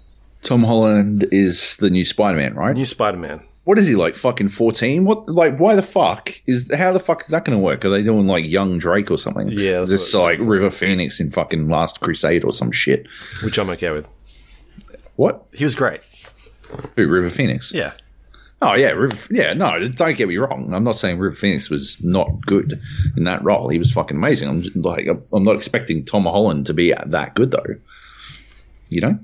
Tom 0.43 0.65
Holland 0.65 1.27
is 1.31 1.77
the 1.77 1.91
new 1.91 2.05
Spider 2.05 2.39
Man, 2.39 2.55
right? 2.55 2.75
New 2.75 2.87
Spider 2.87 3.19
Man. 3.19 3.41
What 3.65 3.79
is 3.79 3.87
he 3.87 3.95
like? 3.95 4.17
Fucking 4.17 4.49
fourteen? 4.49 5.05
What? 5.05 5.29
Like, 5.29 5.59
why 5.59 5.75
the 5.75 5.83
fuck 5.83 6.33
is? 6.47 6.73
How 6.75 6.93
the 6.93 6.99
fuck 6.99 7.21
is 7.21 7.29
that 7.29 7.45
going 7.45 7.57
to 7.57 7.63
work? 7.63 7.85
Are 7.85 7.91
they 7.91 8.03
doing 8.03 8.27
like 8.27 8.45
young 8.47 8.79
Drake 8.79 9.11
or 9.11 9.19
something? 9.19 9.49
Yeah, 9.49 9.79
is 9.79 9.91
this 9.91 10.15
like 10.15 10.39
River 10.41 10.71
Phoenix 10.71 11.21
in 11.21 11.31
fucking 11.31 11.69
Last 11.69 12.01
Crusade 12.01 12.43
or 12.43 12.53
some 12.53 12.73
shit? 12.73 13.07
which 13.43 13.59
I'm 13.59 13.69
okay 13.71 13.91
with. 13.91 14.09
What? 15.17 15.45
He 15.53 15.65
was 15.65 15.75
great. 15.75 16.01
Who? 16.97 17.07
River 17.07 17.29
Phoenix? 17.29 17.73
Yeah. 17.73 17.93
Oh 18.63 18.75
yeah, 18.75 18.91
River, 18.91 19.17
yeah. 19.31 19.53
No, 19.53 19.79
don't 19.85 20.17
get 20.17 20.29
me 20.29 20.39
wrong. 20.39 20.73
I'm 20.75 20.85
not 20.85 20.97
saying 20.97 21.19
River 21.19 21.37
Phoenix 21.37 21.71
was 21.71 22.03
not 22.03 22.45
good 22.47 22.81
in 23.17 23.25
that 23.25 23.45
role. 23.45 23.69
He 23.69 23.79
was 23.79 23.93
fucking 23.93 24.17
amazing. 24.17 24.49
I'm 24.49 24.63
just, 24.63 24.77
like, 24.77 25.07
I'm 25.33 25.45
not 25.45 25.57
expecting 25.57 26.05
Tom 26.05 26.25
Holland 26.25 26.67
to 26.67 26.75
be 26.75 26.95
that 27.07 27.35
good 27.35 27.51
though. 27.51 27.77
You 28.89 29.01
know? 29.03 29.19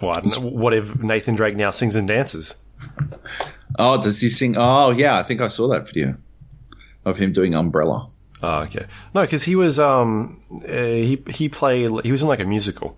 What? 0.00 0.34
What 0.36 0.74
if 0.74 1.02
Nathan 1.02 1.34
Drake 1.34 1.56
now 1.56 1.70
sings 1.70 1.96
and 1.96 2.06
dances? 2.06 2.56
Oh, 3.78 4.00
does 4.00 4.20
he 4.20 4.28
sing? 4.28 4.56
Oh 4.56 4.90
yeah, 4.90 5.18
I 5.18 5.22
think 5.22 5.40
I 5.40 5.48
saw 5.48 5.68
that 5.68 5.86
video 5.88 6.16
of 7.04 7.16
him 7.16 7.32
doing 7.32 7.54
Umbrella. 7.54 8.08
Oh, 8.42 8.58
okay. 8.60 8.86
No, 9.14 9.22
because 9.22 9.44
he 9.44 9.56
was 9.56 9.78
um 9.78 10.40
uh, 10.68 10.72
he 10.72 11.22
he 11.30 11.48
played 11.48 11.90
he 12.04 12.12
was 12.12 12.22
in 12.22 12.28
like 12.28 12.40
a 12.40 12.44
musical. 12.44 12.96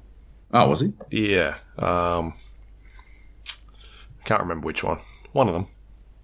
Oh, 0.53 0.69
was 0.69 0.81
he? 0.81 0.93
Yeah. 1.11 1.59
Um, 1.79 2.35
can't 4.25 4.41
remember 4.41 4.67
which 4.67 4.83
one. 4.83 4.99
One 5.33 5.49
of 5.49 5.55
them. 5.55 5.67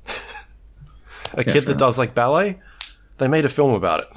a 1.34 1.44
kid 1.44 1.66
that 1.66 1.78
does 1.78 1.98
like 1.98 2.14
ballet. 2.14 2.60
They 3.18 3.28
made 3.28 3.44
a 3.44 3.48
film 3.48 3.74
about 3.74 4.00
it. 4.00 4.08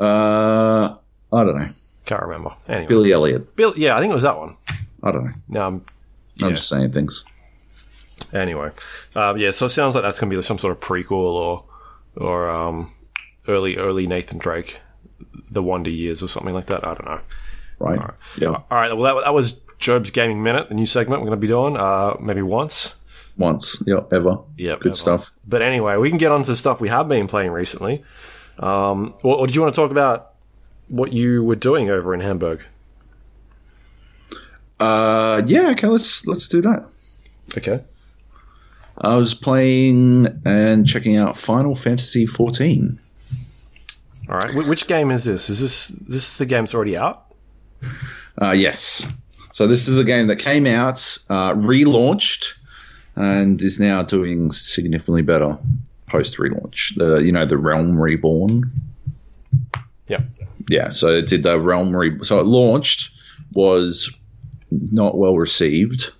Uh, 0.00 0.96
I 1.32 1.44
don't 1.44 1.56
know. 1.58 1.70
Can't 2.04 2.22
remember. 2.22 2.50
Anyway, 2.68 2.88
Billy 2.88 3.12
Elliot. 3.12 3.56
Bill. 3.56 3.72
Yeah, 3.76 3.96
I 3.96 4.00
think 4.00 4.10
it 4.10 4.14
was 4.14 4.24
that 4.24 4.36
one. 4.36 4.56
I 5.04 5.12
don't 5.12 5.24
know. 5.24 5.32
No, 5.48 5.66
I'm 5.66 5.84
I'm 6.42 6.54
just 6.54 6.68
saying 6.68 6.92
things. 6.92 7.24
Anyway, 8.32 8.70
uh, 9.14 9.34
yeah. 9.36 9.50
So 9.50 9.66
it 9.66 9.70
sounds 9.70 9.94
like 9.94 10.02
that's 10.02 10.18
going 10.18 10.30
to 10.30 10.36
be 10.36 10.42
some 10.42 10.58
sort 10.58 10.76
of 10.76 10.80
prequel 10.80 11.12
or 11.12 11.64
or 12.16 12.48
um, 12.48 12.92
early 13.46 13.76
early 13.76 14.06
Nathan 14.06 14.38
Drake, 14.38 14.80
the 15.50 15.62
Wonder 15.62 15.90
Years 15.90 16.22
or 16.22 16.28
something 16.28 16.54
like 16.54 16.66
that. 16.66 16.86
I 16.86 16.94
don't 16.94 17.04
know. 17.04 17.20
Right? 17.78 18.00
Yeah. 18.38 18.48
All 18.48 18.64
right. 18.70 18.96
Well, 18.96 19.14
that, 19.14 19.24
that 19.24 19.34
was 19.34 19.60
Joaby's 19.84 20.10
Gaming 20.10 20.42
Minute, 20.42 20.68
the 20.68 20.74
new 20.74 20.86
segment 20.86 21.20
we're 21.20 21.28
going 21.28 21.38
to 21.38 21.40
be 21.40 21.48
doing. 21.48 21.76
Uh, 21.76 22.16
maybe 22.20 22.42
once. 22.42 22.96
Once. 23.36 23.82
Yeah. 23.86 24.00
Ever. 24.12 24.38
Yeah, 24.56 24.76
Good 24.80 24.96
stuff. 24.96 25.32
But 25.46 25.60
anyway, 25.60 25.96
we 25.96 26.08
can 26.08 26.18
get 26.18 26.30
on 26.32 26.42
to 26.42 26.46
the 26.46 26.56
stuff 26.56 26.80
we 26.80 26.88
have 26.88 27.08
been 27.08 27.26
playing 27.26 27.50
recently. 27.50 28.04
Um, 28.58 29.14
or, 29.22 29.36
or 29.36 29.46
did 29.46 29.56
you 29.56 29.62
want 29.62 29.74
to 29.74 29.80
talk 29.80 29.90
about 29.90 30.34
what 30.88 31.12
you 31.12 31.42
were 31.42 31.56
doing 31.56 31.90
over 31.90 32.14
in 32.14 32.20
Hamburg? 32.20 32.64
Uh, 34.80 35.42
yeah. 35.46 35.70
Okay. 35.70 35.86
Let's 35.86 36.26
let's 36.26 36.48
do 36.48 36.60
that. 36.62 36.88
Okay. 37.56 37.82
I 38.98 39.16
was 39.16 39.34
playing 39.34 40.42
and 40.44 40.86
checking 40.86 41.16
out 41.16 41.36
Final 41.36 41.74
Fantasy 41.74 42.26
14. 42.26 42.98
All 44.28 44.36
right. 44.36 44.54
Which 44.54 44.86
game 44.86 45.10
is 45.10 45.24
this? 45.24 45.50
Is 45.50 45.60
this 45.60 45.88
this 45.88 46.32
is 46.32 46.38
the 46.38 46.46
game 46.46 46.64
that's 46.64 46.74
already 46.74 46.96
out? 46.96 47.34
Uh, 48.40 48.52
yes. 48.52 49.06
So 49.52 49.66
this 49.66 49.86
is 49.88 49.94
the 49.94 50.04
game 50.04 50.26
that 50.28 50.36
came 50.36 50.66
out, 50.66 51.18
uh, 51.28 51.54
relaunched, 51.54 52.54
and 53.14 53.60
is 53.62 53.78
now 53.78 54.02
doing 54.02 54.50
significantly 54.50 55.22
better 55.22 55.56
post 56.08 56.38
relaunch. 56.38 56.96
The 56.96 57.16
you 57.18 57.32
know 57.32 57.44
the 57.44 57.58
Realm 57.58 57.98
Reborn. 57.98 58.70
Yeah. 60.08 60.22
Yeah. 60.68 60.90
So 60.90 61.08
it 61.08 61.26
did 61.26 61.42
the 61.42 61.60
Realm 61.60 61.94
Re. 61.96 62.18
So 62.22 62.40
it 62.40 62.46
launched 62.46 63.10
was 63.52 64.16
not 64.92 65.16
well 65.16 65.36
received, 65.36 66.10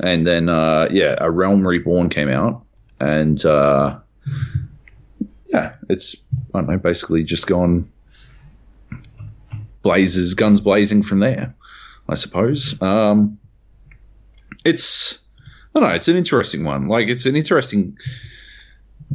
and 0.00 0.26
then 0.26 0.48
uh, 0.48 0.88
yeah, 0.90 1.16
a 1.18 1.30
Realm 1.30 1.66
Reborn 1.66 2.08
came 2.08 2.28
out, 2.28 2.64
and 3.00 3.44
uh, 3.44 3.98
yeah, 5.46 5.76
it's 5.88 6.16
I 6.54 6.60
don't 6.60 6.70
know, 6.70 6.78
basically 6.78 7.24
just 7.24 7.46
gone 7.46 7.90
blazes, 9.82 10.34
guns 10.34 10.60
blazing 10.60 11.02
from 11.02 11.20
there. 11.20 11.54
I 12.08 12.14
suppose. 12.14 12.80
Um, 12.80 13.38
it's 14.64 15.24
I 15.74 15.80
don't 15.80 15.88
know. 15.88 15.94
It's 15.94 16.08
an 16.08 16.16
interesting 16.16 16.64
one. 16.64 16.88
Like 16.88 17.08
it's 17.08 17.26
an 17.26 17.36
interesting 17.36 17.98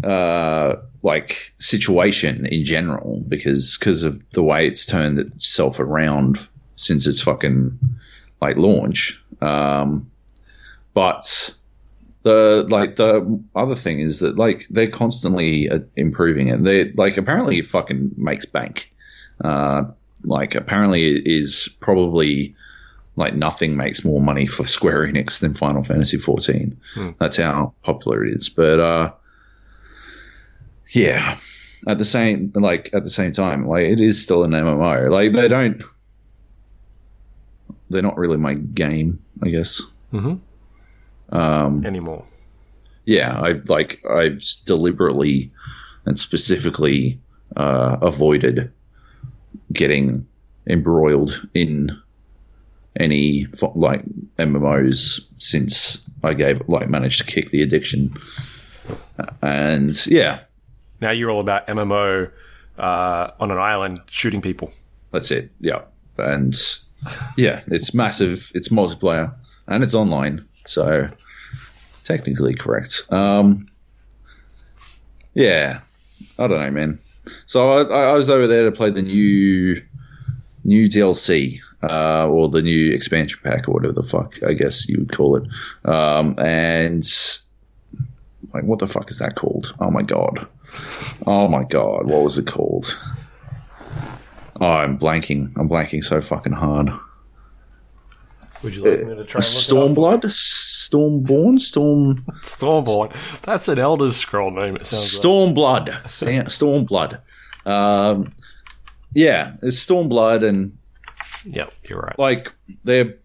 uh, 0.04 0.76
like 1.04 1.54
situation 1.60 2.46
in 2.46 2.66
general 2.66 3.24
because 3.28 3.78
because 3.78 4.04
of 4.04 4.22
the 4.32 4.44
way 4.44 4.68
it's 4.68 4.86
turned 4.86 5.20
itself 5.20 5.80
around 5.80 6.40
since 6.76 7.08
its 7.08 7.22
fucking 7.22 7.78
like 8.42 8.58
launch. 8.58 9.24
Um, 9.42 10.10
but 10.94 11.56
the 12.24 12.68
like 12.70 12.98
the 12.98 13.42
other 13.56 13.76
thing 13.76 14.00
is 14.00 14.20
that 14.20 14.38
like 14.38 14.68
they're 14.70 14.88
constantly 14.88 15.70
uh, 15.70 15.80
improving 15.96 16.50
it. 16.50 16.64
They 16.64 16.92
like 16.92 17.18
apparently 17.18 17.60
it 17.60 17.68
fucking 17.68 18.12
makes 18.18 18.46
bank. 18.46 18.92
Uh, 19.44 19.86
like 20.24 20.56
apparently 20.56 21.18
it 21.18 21.28
is 21.28 21.70
probably 21.80 22.56
like 23.16 23.36
nothing 23.36 23.76
makes 23.76 24.06
more 24.06 24.22
money 24.22 24.48
for 24.48 24.68
Square 24.68 25.08
Enix 25.08 25.40
than 25.40 25.54
Final 25.54 25.84
Fantasy 25.84 26.18
14. 26.18 26.80
That's 27.20 27.38
how 27.38 27.74
popular 27.84 28.26
it 28.26 28.36
is. 28.36 28.50
But 28.50 28.80
uh, 28.80 29.12
yeah, 30.94 31.38
at 31.88 31.98
the 31.98 32.06
same 32.06 32.52
like 32.54 32.90
at 32.94 33.04
the 33.04 33.10
same 33.10 33.32
time, 33.32 33.68
like 33.68 33.86
it 33.86 34.00
is 34.00 34.22
still 34.22 34.44
an 34.44 34.52
MMO. 34.52 35.10
Like 35.10 35.32
they 35.32 35.48
don't, 35.48 35.82
they're 37.92 38.02
not 38.02 38.18
really 38.18 38.38
my 38.38 38.54
game, 38.56 39.22
I 39.44 39.50
guess. 39.50 39.82
Mm-hmm. 40.14 40.36
Um, 41.36 41.86
Anymore. 41.86 42.26
yeah, 43.06 43.40
I 43.40 43.62
like 43.68 44.02
I've 44.06 44.44
deliberately 44.66 45.52
and 46.06 46.20
specifically 46.20 47.20
uh, 47.56 47.98
avoided 48.02 48.72
getting 49.72 50.28
embroiled 50.68 51.48
in 51.54 51.98
any 53.00 53.48
like 53.76 54.04
MMOs 54.38 55.22
since 55.38 56.06
I 56.24 56.34
gave 56.34 56.62
like 56.68 56.90
managed 56.90 57.20
to 57.20 57.26
kick 57.26 57.50
the 57.50 57.62
addiction. 57.62 58.12
And 59.42 59.94
yeah, 60.08 60.42
Now 61.00 61.12
you're 61.12 61.30
all 61.32 61.40
about 61.42 61.68
MMO 61.68 62.30
uh, 62.78 63.32
on 63.40 63.52
an 63.52 63.58
island 63.58 64.02
shooting 64.10 64.42
people. 64.42 64.74
that's 65.12 65.32
it. 65.32 65.52
Yeah, 65.62 65.84
and 66.18 66.54
yeah, 67.38 67.62
it's 67.68 67.94
massive. 67.94 68.52
It's 68.56 68.70
multiplayer 68.70 69.34
and 69.68 69.84
it's 69.84 69.94
online, 69.94 70.46
so 70.66 71.10
technically 72.04 72.54
correct. 72.54 73.02
Um, 73.12 73.68
yeah, 75.34 75.82
I 76.38 76.48
don't 76.48 76.60
know, 76.60 76.72
man. 76.72 77.00
So 77.46 77.70
I, 77.70 78.10
I 78.10 78.14
was 78.14 78.30
over 78.30 78.48
there 78.48 78.64
to 78.64 78.72
play 78.72 78.90
the 78.90 79.02
new 79.02 79.82
new 80.64 80.88
DLC 80.88 81.60
uh, 81.84 82.28
or 82.28 82.50
the 82.50 82.62
new 82.62 82.94
expansion 82.94 83.40
pack 83.44 83.68
or 83.68 83.74
whatever 83.74 83.94
the 83.94 84.04
fuck 84.04 84.42
I 84.44 84.54
guess 84.54 84.88
you 84.88 85.00
would 85.00 85.12
call 85.12 85.38
it. 85.38 85.48
Um, 85.86 86.36
and 86.38 87.04
like, 88.54 88.64
what 88.64 88.80
the 88.80 88.88
fuck 88.88 89.10
is 89.10 89.20
that 89.20 89.36
called? 89.36 89.74
Oh 89.80 89.92
my 89.92 90.02
god! 90.02 90.48
Oh 91.26 91.48
my 91.48 91.64
god! 91.64 92.08
What 92.08 92.24
was 92.24 92.38
it 92.38 92.48
called? 92.48 92.98
Oh, 94.62 94.66
I'm 94.68 94.98
blanking. 95.00 95.52
I'm 95.58 95.68
blanking 95.68 96.04
so 96.04 96.22
fucking 96.22 96.54
hard. 96.54 96.92
Would 98.64 98.76
you 98.76 98.84
like 98.84 99.00
me 99.08 99.16
to 99.16 99.24
try 99.26 99.40
and 99.40 99.46
look 99.74 99.92
Stormblood, 99.92 100.22
Stormborn, 100.26 101.60
Storm. 101.60 102.18
Stormborn. 102.44 103.42
That's 103.42 103.68
an 103.68 103.80
Elder 103.80 104.12
Scroll 104.12 104.52
name. 104.52 104.76
It 104.76 104.86
sounds 104.86 105.14
like. 105.16 105.24
Stormblood, 105.24 106.08
Sta- 106.10 106.46
Stormblood. 106.46 107.20
Um, 107.66 108.32
yeah, 109.14 109.54
it's 109.64 109.84
Stormblood, 109.84 110.48
and 110.48 110.78
Yep, 111.46 111.72
you're 111.90 112.00
right. 112.02 112.20
like 112.20 112.54
they're 112.84 113.16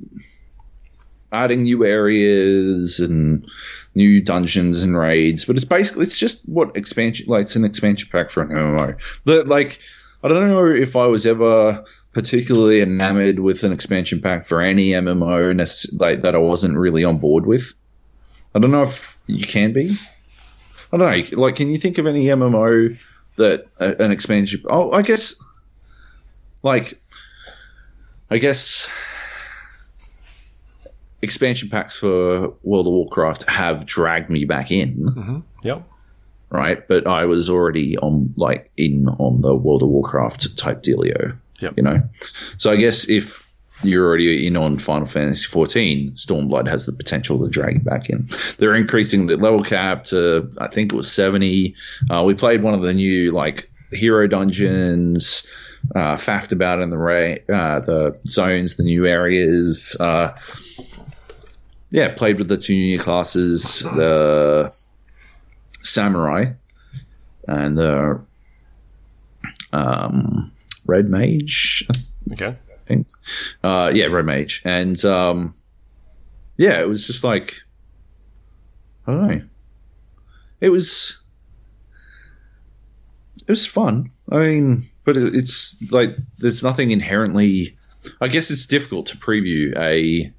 adding 1.32 1.64
new 1.64 1.84
areas 1.84 2.98
and 2.98 3.46
new 3.94 4.22
dungeons 4.22 4.82
and 4.82 4.96
raids, 4.96 5.44
but 5.44 5.56
it's 5.56 5.66
basically 5.66 6.04
it's 6.06 6.18
just 6.18 6.48
what 6.48 6.74
expansion 6.78 7.26
like 7.28 7.42
it's 7.42 7.56
an 7.56 7.64
expansion 7.66 8.08
pack 8.10 8.30
for 8.30 8.40
an 8.42 8.48
MMO. 8.48 8.96
But 9.26 9.48
like 9.48 9.80
I 10.26 10.28
don't 10.28 10.48
know 10.48 10.66
if 10.66 10.96
I 10.96 11.06
was 11.06 11.24
ever 11.24 11.84
particularly 12.12 12.80
enamored 12.80 13.38
with 13.38 13.62
an 13.62 13.70
expansion 13.70 14.20
pack 14.20 14.44
for 14.44 14.60
any 14.60 14.88
MMO 14.88 16.00
like 16.00 16.20
that 16.20 16.34
I 16.34 16.38
wasn't 16.38 16.76
really 16.76 17.04
on 17.04 17.18
board 17.18 17.46
with. 17.46 17.72
I 18.52 18.58
don't 18.58 18.72
know 18.72 18.82
if 18.82 19.16
you 19.28 19.46
can 19.46 19.72
be. 19.72 19.96
I 20.92 20.96
don't 20.96 21.30
know. 21.30 21.40
Like, 21.40 21.54
can 21.54 21.70
you 21.70 21.78
think 21.78 21.98
of 21.98 22.08
any 22.08 22.24
MMO 22.24 23.00
that 23.36 23.68
uh, 23.80 23.94
an 24.00 24.10
expansion? 24.10 24.64
Oh, 24.68 24.90
I 24.90 25.02
guess. 25.02 25.40
Like, 26.64 27.00
I 28.28 28.38
guess 28.38 28.90
expansion 31.22 31.68
packs 31.68 31.94
for 31.94 32.54
World 32.64 32.88
of 32.88 32.92
Warcraft 32.92 33.48
have 33.48 33.86
dragged 33.86 34.28
me 34.28 34.44
back 34.44 34.72
in, 34.72 35.44
Yep. 35.62 35.88
Right? 36.50 36.86
But 36.86 37.06
I 37.06 37.24
was 37.26 37.48
already 37.50 37.96
on 37.98 38.32
like 38.36 38.70
in 38.76 39.08
on 39.08 39.40
the 39.40 39.54
World 39.54 39.82
of 39.82 39.88
Warcraft 39.88 40.56
type 40.56 40.82
dealio, 40.82 41.36
Yep. 41.60 41.74
you 41.76 41.82
know. 41.82 42.02
So 42.58 42.70
I 42.70 42.76
guess 42.76 43.08
if 43.08 43.44
you're 43.82 44.06
already 44.06 44.46
in 44.46 44.56
on 44.56 44.78
Final 44.78 45.06
Fantasy 45.06 45.46
14, 45.48 46.12
Stormblood 46.12 46.66
has 46.66 46.86
the 46.86 46.92
potential 46.92 47.38
to 47.44 47.48
drag 47.50 47.74
you 47.74 47.80
back 47.80 48.08
in. 48.08 48.26
They're 48.58 48.74
increasing 48.74 49.26
the 49.26 49.36
level 49.36 49.62
cap 49.62 50.04
to 50.04 50.50
I 50.58 50.68
think 50.68 50.92
it 50.92 50.96
was 50.96 51.10
70. 51.12 51.74
Uh, 52.10 52.22
we 52.24 52.34
played 52.34 52.62
one 52.62 52.72
of 52.74 52.80
the 52.82 52.94
new 52.94 53.32
like 53.32 53.70
hero 53.92 54.26
dungeons. 54.26 55.46
Uh, 55.94 56.16
faffed 56.16 56.50
about 56.50 56.80
in 56.80 56.90
the 56.90 56.98
ra- 56.98 57.36
uh, 57.48 57.78
the 57.78 58.18
zones, 58.26 58.76
the 58.76 58.82
new 58.82 59.06
areas. 59.06 59.96
Uh, 60.00 60.32
yeah, 61.90 62.08
played 62.14 62.38
with 62.38 62.48
the 62.48 62.56
two 62.56 62.74
new 62.74 62.98
classes, 62.98 63.80
the 63.80 64.72
samurai 65.86 66.52
and 67.48 67.78
the 67.78 68.20
um, 69.72 70.52
red 70.86 71.08
mage. 71.08 71.86
Okay. 72.32 72.56
Uh, 73.64 73.90
yeah, 73.92 74.06
red 74.06 74.24
mage, 74.24 74.62
and 74.64 75.02
um, 75.04 75.54
yeah, 76.56 76.80
it 76.80 76.88
was 76.88 77.06
just 77.06 77.24
like 77.24 77.54
I 79.06 79.12
don't 79.12 79.28
know. 79.28 79.42
It 80.60 80.68
was 80.70 81.22
it 83.40 83.48
was 83.48 83.66
fun. 83.66 84.10
I 84.30 84.38
mean, 84.38 84.88
but 85.04 85.16
it, 85.16 85.34
it's 85.34 85.90
like 85.90 86.10
there's 86.38 86.62
nothing 86.62 86.90
inherently. 86.90 87.76
I 88.20 88.28
guess 88.28 88.50
it's 88.50 88.66
difficult 88.66 89.06
to 89.06 89.16
preview 89.16 89.76
a 89.76 90.32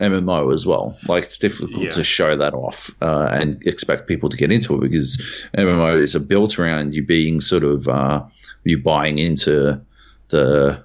MMO 0.00 0.52
as 0.52 0.66
well. 0.66 0.98
Like 1.08 1.24
it's 1.24 1.38
difficult 1.38 1.82
Yeah. 1.82 1.90
to 1.92 2.04
show 2.04 2.36
that 2.36 2.54
off 2.54 2.90
uh, 3.00 3.28
and 3.30 3.62
expect 3.66 4.08
people 4.08 4.28
to 4.28 4.36
get 4.36 4.50
into 4.52 4.74
it 4.76 4.80
because 4.80 5.22
MMOs 5.56 6.14
are 6.14 6.20
built 6.20 6.58
around 6.58 6.94
you 6.94 7.04
being 7.04 7.40
sort 7.40 7.62
of 7.64 7.86
uh, 7.88 8.24
you 8.64 8.78
buying 8.82 9.18
into 9.18 9.80
the 10.28 10.84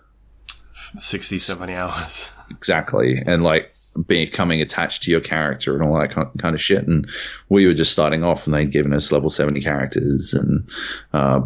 60, 1.00 1.40
70 1.40 1.74
hours. 1.74 2.32
exactly 2.52 3.22
and 3.26 3.44
like 3.44 3.72
becoming 4.08 4.62
attached 4.62 5.04
to 5.04 5.12
your 5.12 5.20
character 5.22 5.76
and 5.76 5.84
all 5.86 6.00
that 6.00 6.12
kind 6.12 6.54
of 6.56 6.62
shit. 6.62 6.88
And 6.88 7.10
we 7.50 7.66
were 7.66 7.74
just 7.74 7.92
starting 7.92 8.24
off 8.24 8.46
and 8.46 8.54
they'd 8.56 8.72
given 8.72 8.94
us 8.94 9.12
level 9.12 9.30
70 9.30 9.62
characters 9.62 10.34
and 10.34 10.70
uh, 11.14 11.42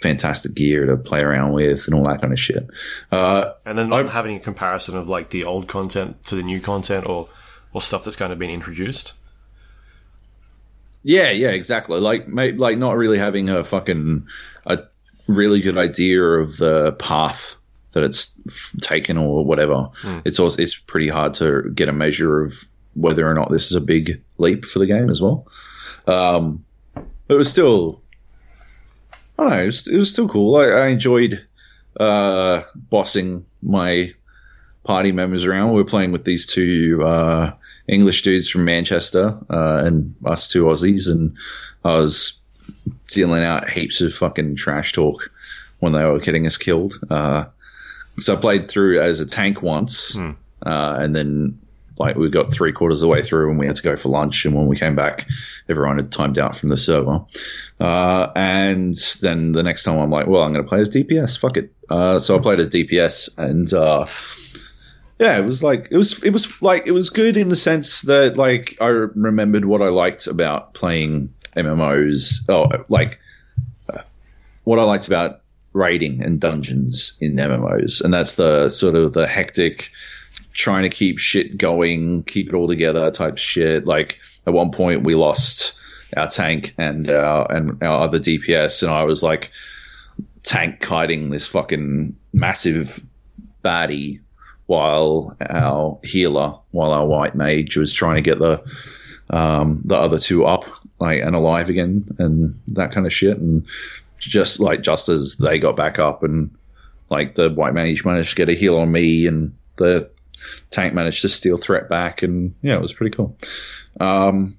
fantastic 0.00 0.54
gear 0.54 0.86
to 0.86 0.96
play 0.96 1.20
around 1.20 1.52
with 1.52 1.86
and 1.86 1.94
all 1.94 2.04
that 2.04 2.20
kind 2.20 2.32
of 2.32 2.38
shit. 2.40 2.68
Uh, 3.10 3.52
And 3.64 3.78
then 3.78 3.88
not 3.88 4.10
having 4.10 4.36
a 4.36 4.40
comparison 4.40 4.96
of 4.96 5.08
like 5.08 5.30
the 5.30 5.44
old 5.44 5.68
content 5.68 6.22
to 6.24 6.34
the 6.34 6.42
new 6.42 6.60
content 6.60 7.06
or, 7.06 7.28
or 7.72 7.82
stuff 7.82 8.04
that's 8.04 8.16
kind 8.16 8.32
of 8.32 8.38
been 8.38 8.50
introduced. 8.50 9.12
Yeah, 11.02 11.30
yeah, 11.30 11.50
exactly. 11.50 12.00
Like, 12.00 12.26
like 12.28 12.78
not 12.78 12.96
really 12.96 13.18
having 13.18 13.48
a 13.48 13.62
fucking 13.62 14.26
a 14.64 14.78
really 15.28 15.60
good 15.60 15.78
idea 15.78 16.22
of 16.22 16.56
the 16.56 16.92
path 16.92 17.56
that 17.92 18.02
it's 18.02 18.38
taken 18.80 19.16
or 19.16 19.44
whatever. 19.44 19.90
It's 20.24 20.40
also 20.40 20.60
it's 20.60 20.74
pretty 20.74 21.08
hard 21.08 21.34
to 21.34 21.70
get 21.74 21.88
a 21.88 21.92
measure 21.92 22.42
of 22.42 22.64
whether 22.94 23.28
or 23.28 23.34
not 23.34 23.50
this 23.50 23.66
is 23.66 23.74
a 23.74 23.80
big 23.80 24.20
leap 24.38 24.64
for 24.64 24.80
the 24.80 24.86
game 24.86 25.08
as 25.08 25.22
well. 25.22 25.46
Um, 26.06 26.64
but 26.94 27.34
it 27.34 27.38
was 27.38 27.50
still, 27.50 28.02
I 29.38 29.42
don't 29.42 29.50
know, 29.50 29.62
it 29.62 29.66
was, 29.66 29.88
it 29.88 29.96
was 29.98 30.10
still 30.10 30.28
cool. 30.28 30.56
I, 30.56 30.66
I 30.66 30.86
enjoyed 30.88 31.46
uh, 31.98 32.62
bossing 32.74 33.44
my 33.62 34.14
party 34.84 35.12
members 35.12 35.44
around. 35.44 35.70
We 35.70 35.82
were 35.82 35.88
playing 35.88 36.12
with 36.12 36.24
these 36.24 36.46
two 36.46 37.02
uh, 37.04 37.52
English 37.88 38.22
dudes 38.22 38.48
from 38.48 38.64
Manchester 38.64 39.38
uh, 39.50 39.82
and 39.84 40.14
us 40.24 40.48
two 40.48 40.64
Aussies, 40.64 41.10
and 41.10 41.36
I 41.84 41.94
was 41.96 42.40
dealing 43.08 43.44
out 43.44 43.68
heaps 43.68 44.00
of 44.00 44.14
fucking 44.14 44.56
trash 44.56 44.92
talk 44.92 45.30
when 45.80 45.92
they 45.92 46.04
were 46.04 46.18
getting 46.20 46.46
us 46.46 46.56
killed. 46.56 46.98
Uh, 47.10 47.44
so 48.18 48.34
I 48.34 48.36
played 48.36 48.68
through 48.68 49.00
as 49.00 49.20
a 49.20 49.26
tank 49.26 49.60
once, 49.60 50.16
uh, 50.64 50.96
and 50.98 51.14
then 51.14 51.60
like 51.98 52.16
we 52.16 52.28
got 52.28 52.52
three 52.52 52.72
quarters 52.72 52.98
of 52.98 53.00
the 53.02 53.08
way 53.08 53.22
through 53.22 53.50
and 53.50 53.58
we 53.58 53.66
had 53.66 53.76
to 53.76 53.82
go 53.82 53.96
for 53.96 54.08
lunch. 54.08 54.44
And 54.44 54.54
when 54.54 54.66
we 54.66 54.76
came 54.76 54.94
back, 54.94 55.26
everyone 55.68 55.96
had 55.96 56.12
timed 56.12 56.38
out 56.38 56.56
from 56.56 56.68
the 56.68 56.76
server. 56.76 57.24
Uh, 57.80 58.28
and 58.36 58.94
then 59.22 59.52
the 59.52 59.62
next 59.62 59.84
time 59.84 59.98
I'm 59.98 60.10
like, 60.10 60.26
well, 60.26 60.42
I'm 60.42 60.52
going 60.52 60.64
to 60.64 60.68
play 60.68 60.80
as 60.80 60.90
DPS. 60.90 61.38
Fuck 61.38 61.56
it. 61.56 61.72
Uh, 61.88 62.18
so 62.18 62.36
I 62.36 62.40
played 62.40 62.60
as 62.60 62.68
DPS 62.68 63.30
and, 63.38 63.72
uh, 63.72 64.06
yeah, 65.18 65.38
it 65.38 65.44
was 65.46 65.62
like 65.62 65.88
it 65.90 65.96
was 65.96 66.22
it 66.22 66.30
was 66.30 66.60
like 66.60 66.86
it 66.86 66.92
was 66.92 67.08
good 67.08 67.38
in 67.38 67.48
the 67.48 67.56
sense 67.56 68.02
that 68.02 68.36
like 68.36 68.76
I 68.82 68.88
remembered 68.88 69.64
what 69.64 69.80
I 69.80 69.88
liked 69.88 70.26
about 70.26 70.74
playing 70.74 71.32
MMOs. 71.56 72.44
Oh, 72.50 72.84
like 72.90 73.18
uh, 73.92 74.02
what 74.64 74.78
I 74.78 74.82
liked 74.82 75.06
about 75.06 75.40
raiding 75.72 76.22
and 76.22 76.38
dungeons 76.38 77.16
in 77.20 77.36
MMOs, 77.36 78.02
and 78.02 78.12
that's 78.12 78.34
the 78.34 78.68
sort 78.68 78.94
of 78.94 79.14
the 79.14 79.26
hectic, 79.26 79.90
trying 80.56 80.82
to 80.82 80.88
keep 80.88 81.18
shit 81.18 81.58
going, 81.58 82.24
keep 82.24 82.48
it 82.48 82.54
all 82.54 82.66
together 82.66 83.10
type 83.10 83.38
shit. 83.38 83.86
Like 83.86 84.18
at 84.46 84.54
one 84.54 84.72
point 84.72 85.04
we 85.04 85.14
lost 85.14 85.78
our 86.16 86.28
tank 86.28 86.74
and 86.78 87.10
our 87.10 87.50
and 87.52 87.82
our 87.82 88.00
other 88.00 88.18
DPS, 88.18 88.82
and 88.82 88.90
I 88.90 89.04
was 89.04 89.22
like 89.22 89.52
tank 90.42 90.80
kiting 90.80 91.30
this 91.30 91.46
fucking 91.46 92.16
massive 92.32 93.02
baddie 93.64 94.20
while 94.66 95.36
our 95.40 95.98
healer, 96.02 96.54
while 96.70 96.92
our 96.92 97.06
white 97.06 97.34
mage 97.34 97.76
was 97.76 97.92
trying 97.92 98.16
to 98.16 98.22
get 98.22 98.38
the 98.38 98.64
um, 99.30 99.82
the 99.84 99.96
other 99.96 100.18
two 100.18 100.46
up 100.46 100.64
like 100.98 101.20
and 101.20 101.36
alive 101.36 101.68
again 101.68 102.06
and 102.18 102.58
that 102.68 102.92
kind 102.92 103.06
of 103.06 103.12
shit. 103.12 103.38
And 103.38 103.66
just 104.18 104.58
like 104.58 104.82
just 104.82 105.08
as 105.08 105.36
they 105.36 105.58
got 105.58 105.76
back 105.76 105.98
up 105.98 106.22
and 106.22 106.50
like 107.10 107.34
the 107.34 107.50
white 107.50 107.74
mage 107.74 108.04
managed 108.04 108.30
to 108.30 108.36
get 108.36 108.48
a 108.48 108.54
heal 108.54 108.78
on 108.78 108.90
me 108.90 109.26
and 109.26 109.54
the 109.76 110.10
tank 110.70 110.94
managed 110.94 111.22
to 111.22 111.28
steal 111.28 111.56
threat 111.56 111.88
back 111.88 112.22
and 112.22 112.54
yeah, 112.62 112.74
it 112.74 112.82
was 112.82 112.92
pretty 112.92 113.14
cool. 113.14 113.36
Um, 114.00 114.58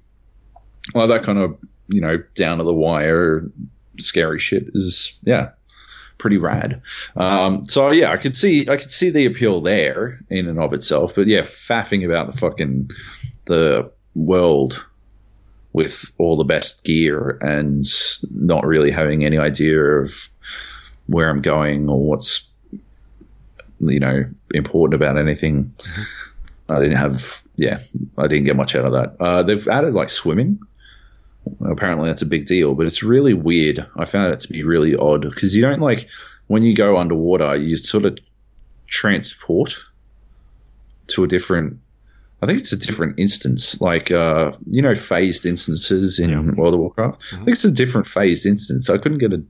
well, 0.94 1.06
that 1.08 1.22
kind 1.22 1.38
of 1.38 1.58
you 1.88 2.00
know 2.00 2.22
down 2.34 2.58
to 2.58 2.64
the 2.64 2.74
wire 2.74 3.50
scary 3.98 4.38
shit 4.38 4.70
is 4.74 5.18
yeah 5.22 5.50
pretty 6.18 6.36
rad. 6.36 6.82
Um, 7.16 7.64
so 7.64 7.90
yeah, 7.90 8.10
I 8.10 8.16
could 8.16 8.36
see 8.36 8.68
I 8.68 8.76
could 8.76 8.90
see 8.90 9.10
the 9.10 9.26
appeal 9.26 9.60
there 9.60 10.20
in 10.28 10.48
and 10.48 10.58
of 10.58 10.72
itself, 10.72 11.14
but 11.14 11.26
yeah, 11.26 11.40
faffing 11.40 12.04
about 12.04 12.30
the 12.30 12.38
fucking 12.38 12.90
the 13.46 13.90
world 14.14 14.84
with 15.72 16.12
all 16.18 16.36
the 16.36 16.44
best 16.44 16.84
gear 16.84 17.38
and 17.40 17.84
not 18.32 18.66
really 18.66 18.90
having 18.90 19.24
any 19.24 19.38
idea 19.38 19.80
of 19.80 20.28
where 21.06 21.30
I'm 21.30 21.40
going 21.40 21.88
or 21.88 22.00
what's 22.00 22.47
you 23.80 24.00
know 24.00 24.24
important 24.54 25.00
about 25.00 25.18
anything. 25.18 25.74
I 26.68 26.78
didn't 26.78 26.96
have 26.96 27.42
yeah, 27.56 27.80
I 28.16 28.26
didn't 28.26 28.44
get 28.44 28.56
much 28.56 28.74
out 28.76 28.84
of 28.84 28.92
that. 28.92 29.16
Uh, 29.20 29.42
they've 29.42 29.66
added 29.68 29.94
like 29.94 30.10
swimming. 30.10 30.60
Apparently 31.64 32.08
that's 32.08 32.22
a 32.22 32.26
big 32.26 32.46
deal, 32.46 32.74
but 32.74 32.86
it's 32.86 33.02
really 33.02 33.32
weird. 33.32 33.86
I 33.96 34.04
found 34.04 34.34
it 34.34 34.40
to 34.40 34.48
be 34.48 34.62
really 34.62 34.94
odd 34.94 35.22
because 35.22 35.56
you 35.56 35.62
don't 35.62 35.80
like 35.80 36.08
when 36.48 36.62
you 36.62 36.74
go 36.74 36.98
underwater, 36.98 37.56
you 37.56 37.76
sort 37.76 38.04
of 38.04 38.18
transport 38.86 39.76
to 41.08 41.24
a 41.24 41.28
different. 41.28 41.78
I 42.40 42.46
think 42.46 42.60
it's 42.60 42.72
a 42.72 42.76
different 42.76 43.18
instance, 43.18 43.80
like 43.80 44.12
uh, 44.12 44.52
you 44.66 44.80
know, 44.80 44.94
phased 44.94 45.44
instances 45.44 46.20
in 46.20 46.54
World 46.54 46.74
of 46.74 46.80
Warcraft. 46.80 47.22
I 47.32 47.36
think 47.36 47.48
it's 47.48 47.64
a 47.64 47.70
different 47.72 48.06
phased 48.06 48.46
instance. 48.46 48.88
I 48.88 48.98
couldn't 48.98 49.18
get 49.18 49.32
a 49.32 49.42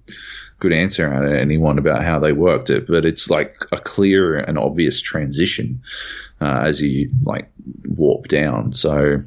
good 0.60 0.72
answer 0.72 1.12
out 1.12 1.24
of 1.24 1.32
anyone 1.32 1.78
about 1.78 2.02
how 2.02 2.18
they 2.18 2.32
worked 2.32 2.70
it, 2.70 2.86
but 2.86 3.04
it's 3.04 3.28
like 3.28 3.56
a 3.72 3.78
clear 3.78 4.38
and 4.38 4.58
obvious 4.58 5.02
transition 5.02 5.82
uh, 6.40 6.62
as 6.64 6.80
you 6.80 7.10
like 7.24 7.50
warp 7.84 8.28
down. 8.28 8.72
So 8.72 9.22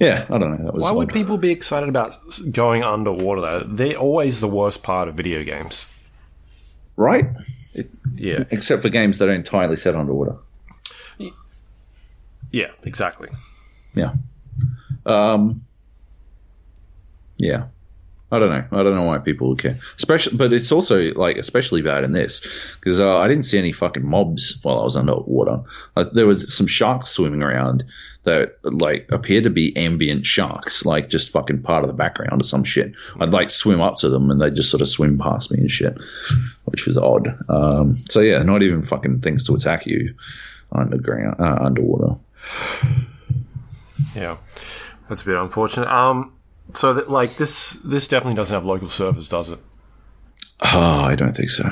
yeah, 0.00 0.26
I 0.30 0.38
don't 0.38 0.56
know. 0.56 0.64
That 0.64 0.74
was 0.74 0.84
Why 0.84 0.92
would 0.92 1.10
people 1.10 1.38
be 1.38 1.50
excited 1.50 1.88
about 1.88 2.14
going 2.50 2.82
underwater 2.82 3.40
though? 3.40 3.60
They're 3.66 3.96
always 3.96 4.40
the 4.40 4.48
worst 4.48 4.82
part 4.82 5.08
of 5.08 5.16
video 5.16 5.44
games. 5.44 5.92
right? 6.96 7.26
Yeah. 8.14 8.44
Except 8.50 8.82
for 8.82 8.88
games 8.88 9.18
that 9.18 9.28
are 9.28 9.32
entirely 9.32 9.76
set 9.76 9.94
underwater. 9.94 10.36
Yeah, 12.50 12.70
exactly. 12.82 13.28
Yeah. 13.94 14.14
Um, 15.06 15.62
yeah. 17.38 17.66
I 18.30 18.38
don't 18.38 18.50
know. 18.50 18.78
I 18.78 18.82
don't 18.82 18.94
know 18.94 19.04
why 19.04 19.18
people 19.18 19.48
would 19.48 19.58
care. 19.58 19.78
Especially, 19.96 20.36
but 20.36 20.52
it's 20.52 20.70
also 20.70 21.14
like 21.14 21.38
especially 21.38 21.80
bad 21.80 22.04
in 22.04 22.12
this 22.12 22.76
because 22.78 23.00
uh, 23.00 23.16
I 23.16 23.26
didn't 23.26 23.44
see 23.44 23.56
any 23.56 23.72
fucking 23.72 24.06
mobs 24.06 24.58
while 24.62 24.78
I 24.78 24.82
was 24.82 24.96
underwater. 24.96 25.62
Uh, 25.96 26.04
there 26.12 26.26
was 26.26 26.54
some 26.54 26.66
sharks 26.66 27.08
swimming 27.08 27.42
around 27.42 27.84
that 28.24 28.56
like 28.62 29.08
appeared 29.10 29.44
to 29.44 29.50
be 29.50 29.74
ambient 29.78 30.26
sharks, 30.26 30.84
like 30.84 31.08
just 31.08 31.32
fucking 31.32 31.62
part 31.62 31.84
of 31.84 31.88
the 31.88 31.96
background 31.96 32.42
or 32.42 32.44
some 32.44 32.64
shit. 32.64 32.92
I'd 33.18 33.32
like 33.32 33.48
swim 33.48 33.80
up 33.80 33.96
to 33.98 34.10
them 34.10 34.30
and 34.30 34.38
they 34.38 34.50
just 34.50 34.70
sort 34.70 34.82
of 34.82 34.88
swim 34.88 35.16
past 35.16 35.50
me 35.50 35.60
and 35.60 35.70
shit, 35.70 35.96
which 36.66 36.86
was 36.86 36.98
odd. 36.98 37.34
Um, 37.48 38.04
so 38.10 38.20
yeah, 38.20 38.42
not 38.42 38.62
even 38.62 38.82
fucking 38.82 39.22
things 39.22 39.46
to 39.46 39.54
attack 39.54 39.86
you 39.86 40.14
underground, 40.70 41.40
uh, 41.40 41.56
underwater. 41.62 42.20
Yeah, 44.14 44.36
that's 45.08 45.22
a 45.22 45.24
bit 45.24 45.36
unfortunate. 45.36 45.88
Um, 45.88 46.32
so 46.74 46.94
that, 46.94 47.10
like 47.10 47.36
this, 47.36 47.74
this 47.84 48.08
definitely 48.08 48.36
doesn't 48.36 48.54
have 48.54 48.64
local 48.64 48.88
servers, 48.88 49.28
does 49.28 49.50
it? 49.50 49.58
Oh, 50.60 50.80
I 51.04 51.14
don't 51.14 51.36
think 51.36 51.50
so. 51.50 51.70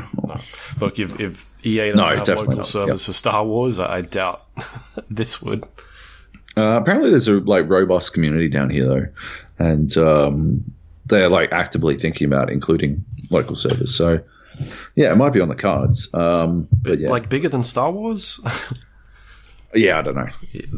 Look, 0.81 0.99
if, 0.99 1.19
if 1.19 1.67
EA 1.67 1.91
doesn't 1.93 1.97
No, 1.97 2.05
have 2.17 2.29
local 2.39 2.57
not. 2.57 2.67
servers 2.67 3.05
for 3.05 3.13
Star 3.13 3.45
Wars, 3.45 3.79
I, 3.81 3.97
I 3.97 4.01
doubt 4.03 4.45
this 5.11 5.43
would. 5.43 5.65
Uh, 6.57 6.79
apparently, 6.81 7.11
there's 7.11 7.29
a 7.29 7.41
like 7.41 7.69
robust 7.69 8.15
community 8.15 8.49
down 8.49 8.71
here 8.71 8.87
though, 8.87 9.07
and 9.59 9.97
um, 9.99 10.73
they're 11.07 11.29
like 11.29 11.53
actively 11.53 11.99
thinking 11.99 12.27
about 12.29 12.49
including 12.51 13.05
local 13.31 13.57
servers. 13.57 13.95
So, 13.95 14.21
yeah, 14.95 15.11
it 15.13 15.17
might 15.17 15.33
be 15.33 15.41
on 15.41 15.49
the 15.49 15.55
cards. 15.57 16.09
Um, 16.15 16.69
but 16.71 17.01
yeah, 17.01 17.11
Like 17.11 17.29
bigger 17.29 17.49
than 17.49 17.65
Star 17.65 17.91
Wars? 17.91 18.41
Yeah, 19.75 19.99
I 19.99 20.03
don't 20.03 20.15
know. 20.17 20.29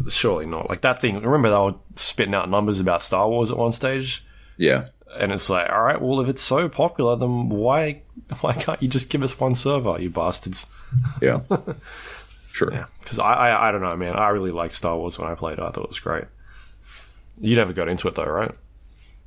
Surely 0.08 0.46
not. 0.46 0.68
Like 0.68 0.80
that 0.82 1.00
thing. 1.00 1.20
Remember 1.20 1.50
they 1.50 1.56
were 1.56 1.74
spitting 1.96 2.34
out 2.34 2.48
numbers 2.50 2.80
about 2.80 3.02
Star 3.02 3.28
Wars 3.28 3.50
at 3.50 3.56
one 3.56 3.72
stage, 3.72 4.24
Yeah, 4.56 4.86
and 5.16 5.30
it's 5.32 5.48
like, 5.50 5.70
all 5.70 5.82
right, 5.82 6.00
well, 6.00 6.20
if 6.20 6.28
it's 6.28 6.42
so 6.42 6.68
popular, 6.68 7.14
then 7.16 7.48
why 7.48 8.02
why 8.40 8.54
can't 8.54 8.82
you 8.82 8.88
just 8.88 9.10
give 9.10 9.22
us 9.22 9.38
one 9.38 9.54
server, 9.54 10.00
you 10.00 10.10
bastards? 10.10 10.66
yeah, 11.22 11.40
sure. 12.52 12.72
Yeah, 12.72 12.86
because 13.00 13.18
I, 13.18 13.32
I 13.50 13.68
I 13.68 13.72
don't 13.72 13.82
know, 13.82 13.96
man. 13.96 14.16
I 14.16 14.28
really 14.30 14.50
liked 14.52 14.72
Star 14.74 14.96
Wars 14.96 15.18
when 15.18 15.30
I 15.30 15.34
played 15.34 15.54
it. 15.54 15.60
I 15.60 15.70
thought 15.70 15.84
it 15.84 15.90
was 15.90 16.00
great. 16.00 16.24
You 17.40 17.54
never 17.56 17.72
got 17.72 17.88
into 17.88 18.08
it 18.08 18.14
though, 18.16 18.24
right? 18.24 18.52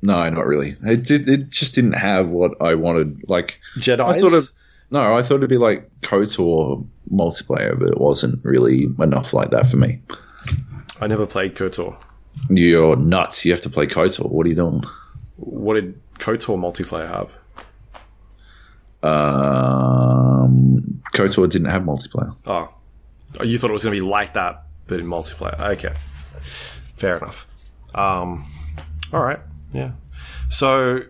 No, 0.02 0.28
not 0.28 0.46
really. 0.46 0.76
It 0.82 1.04
did, 1.04 1.28
it 1.28 1.48
just 1.50 1.74
didn't 1.76 1.92
have 1.92 2.30
what 2.32 2.60
I 2.60 2.74
wanted. 2.74 3.24
Like 3.28 3.60
Jedi. 3.76 4.00
I 4.04 4.12
sort 4.12 4.32
of 4.34 4.50
no, 4.92 5.16
I 5.16 5.22
thought 5.22 5.36
it'd 5.36 5.50
be 5.50 5.58
like 5.58 5.88
KOTOR 6.02 6.86
multiplayer, 7.12 7.78
but 7.78 7.88
it 7.88 7.98
wasn't 7.98 8.44
really 8.44 8.84
enough 9.00 9.32
like 9.32 9.50
that 9.50 9.66
for 9.66 9.78
me. 9.78 10.00
I 11.00 11.06
never 11.08 11.26
played 11.26 11.56
KOTOR. 11.56 11.96
You're 12.50 12.96
nuts. 12.96 13.44
You 13.44 13.52
have 13.52 13.60
to 13.62 13.70
play 13.70 13.86
KOTOR. 13.86 14.30
What 14.30 14.46
are 14.46 14.48
you 14.48 14.54
doing? 14.54 14.82
What 15.36 15.74
did 15.74 16.00
KOTOR 16.18 16.56
multiplayer 16.58 17.08
have? 17.08 17.36
Um, 19.02 21.02
KOTOR 21.14 21.50
didn't 21.50 21.68
have 21.68 21.82
multiplayer. 21.82 22.34
Oh, 22.46 22.72
Oh, 23.40 23.44
you 23.44 23.58
thought 23.58 23.70
it 23.70 23.72
was 23.72 23.84
going 23.84 23.94
to 23.94 24.00
be 24.00 24.06
like 24.06 24.34
that, 24.34 24.64
but 24.86 25.00
in 25.00 25.06
multiplayer. 25.06 25.58
Okay, 25.58 25.94
fair 26.42 27.16
enough. 27.16 27.46
Um, 27.94 28.44
all 29.12 29.22
right, 29.22 29.38
yeah. 29.72 29.92
So, 30.50 31.00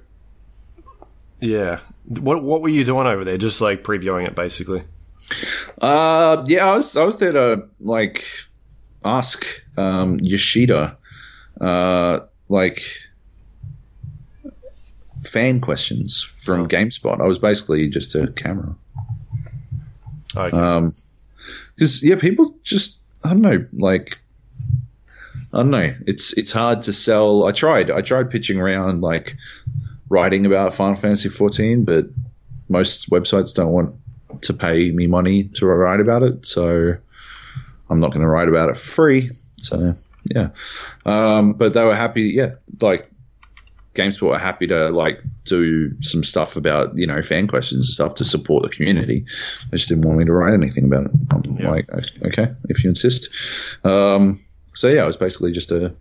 yeah, 1.43 1.81
what 2.07 2.43
what 2.43 2.63
were 2.63 2.69
you 2.71 2.85
doing 2.85 3.07
over 3.07 3.25
there? 3.25 3.37
Just 3.37 3.61
like 3.61 3.83
previewing 3.85 4.27
it, 4.27 4.35
basically. 4.35 4.83
Uh, 5.81 6.45
yeah, 6.47 6.67
I 6.67 6.77
was 6.77 6.97
I 6.97 7.05
was 7.05 7.19
there 7.19 7.33
to 7.33 7.69
like 7.81 8.25
ask 9.05 9.45
um, 9.77 10.19
Yoshida, 10.23 10.97
uh, 11.61 12.21
like 12.49 12.83
fan 15.25 15.61
questions 15.61 16.31
from 16.43 16.63
Oh. 16.63 16.67
GameSpot. 16.67 17.21
I 17.21 17.27
was 17.27 17.39
basically 17.39 17.89
just 17.89 18.15
a 18.15 18.29
camera. 18.29 18.75
Okay. 20.37 20.57
Um, 20.57 20.95
because 21.75 22.03
yeah, 22.03 22.17
people 22.17 22.55
just 22.63 22.99
I 23.25 23.31
don't 23.31 23.41
know, 23.43 23.67
like 23.73 24.19
I 25.53 25.59
don't 25.59 25.71
know. 25.71 25.95
It's 26.07 26.33
it's 26.39 26.53
hard 26.53 26.83
to 26.83 26.93
sell. 26.93 27.47
I 27.47 27.53
tried. 27.53 27.91
I 27.91 28.01
tried 28.01 28.31
pitching 28.31 28.61
around 28.61 29.01
like 29.01 29.37
writing 30.13 30.45
about 30.47 30.75
Final 30.75 30.95
Fantasy 30.95 31.29
14, 31.31 31.85
but 31.85 32.07
most 32.69 33.09
websites 33.11 33.55
don't 33.55 33.73
want 33.73 33.95
to 34.43 34.53
pay 34.55 34.91
me 34.91 35.07
money 35.07 35.45
to 35.55 35.67
write 35.67 36.01
about 36.01 36.23
it, 36.23 36.47
so 36.47 36.95
I'm 37.91 38.01
not 38.01 38.09
going 38.11 38.21
to 38.21 38.29
write 38.29 38.49
about 38.49 38.69
it 38.69 38.77
for 38.77 38.87
free. 38.91 39.31
So 39.57 39.95
yeah, 40.35 40.49
um, 41.07 41.55
but 41.55 41.73
they 41.73 41.83
were 41.85 41.95
happy. 41.95 42.23
Yeah, 42.35 42.55
like 42.81 43.11
GameSpot 43.95 44.23
were 44.31 44.39
happy 44.39 44.67
to 44.69 44.89
like 44.91 45.21
do 45.45 46.01
some 46.03 46.25
stuff 46.25 46.57
about 46.57 46.97
you 46.97 47.07
know 47.07 47.21
fan 47.23 47.47
questions 47.47 47.87
and 47.87 47.93
stuff 47.95 48.15
to 48.17 48.25
support 48.25 48.63
the 48.63 48.69
community. 48.71 49.25
They 49.71 49.77
just 49.77 49.89
didn't 49.89 50.05
want 50.05 50.19
me 50.19 50.25
to 50.25 50.33
write 50.33 50.55
anything 50.55 50.85
about 50.85 51.07
it. 51.07 51.13
I'm 51.31 51.57
Yeah. 51.59 51.71
like, 51.71 51.89
okay, 52.27 52.53
if 52.69 52.85
you 52.85 52.91
insist. 52.91 53.29
Um, 53.85 54.41
so 54.75 54.89
yeah, 54.89 55.03
it 55.03 55.07
was 55.07 55.17
basically 55.17 55.53
just 55.53 55.71
a 55.73 55.95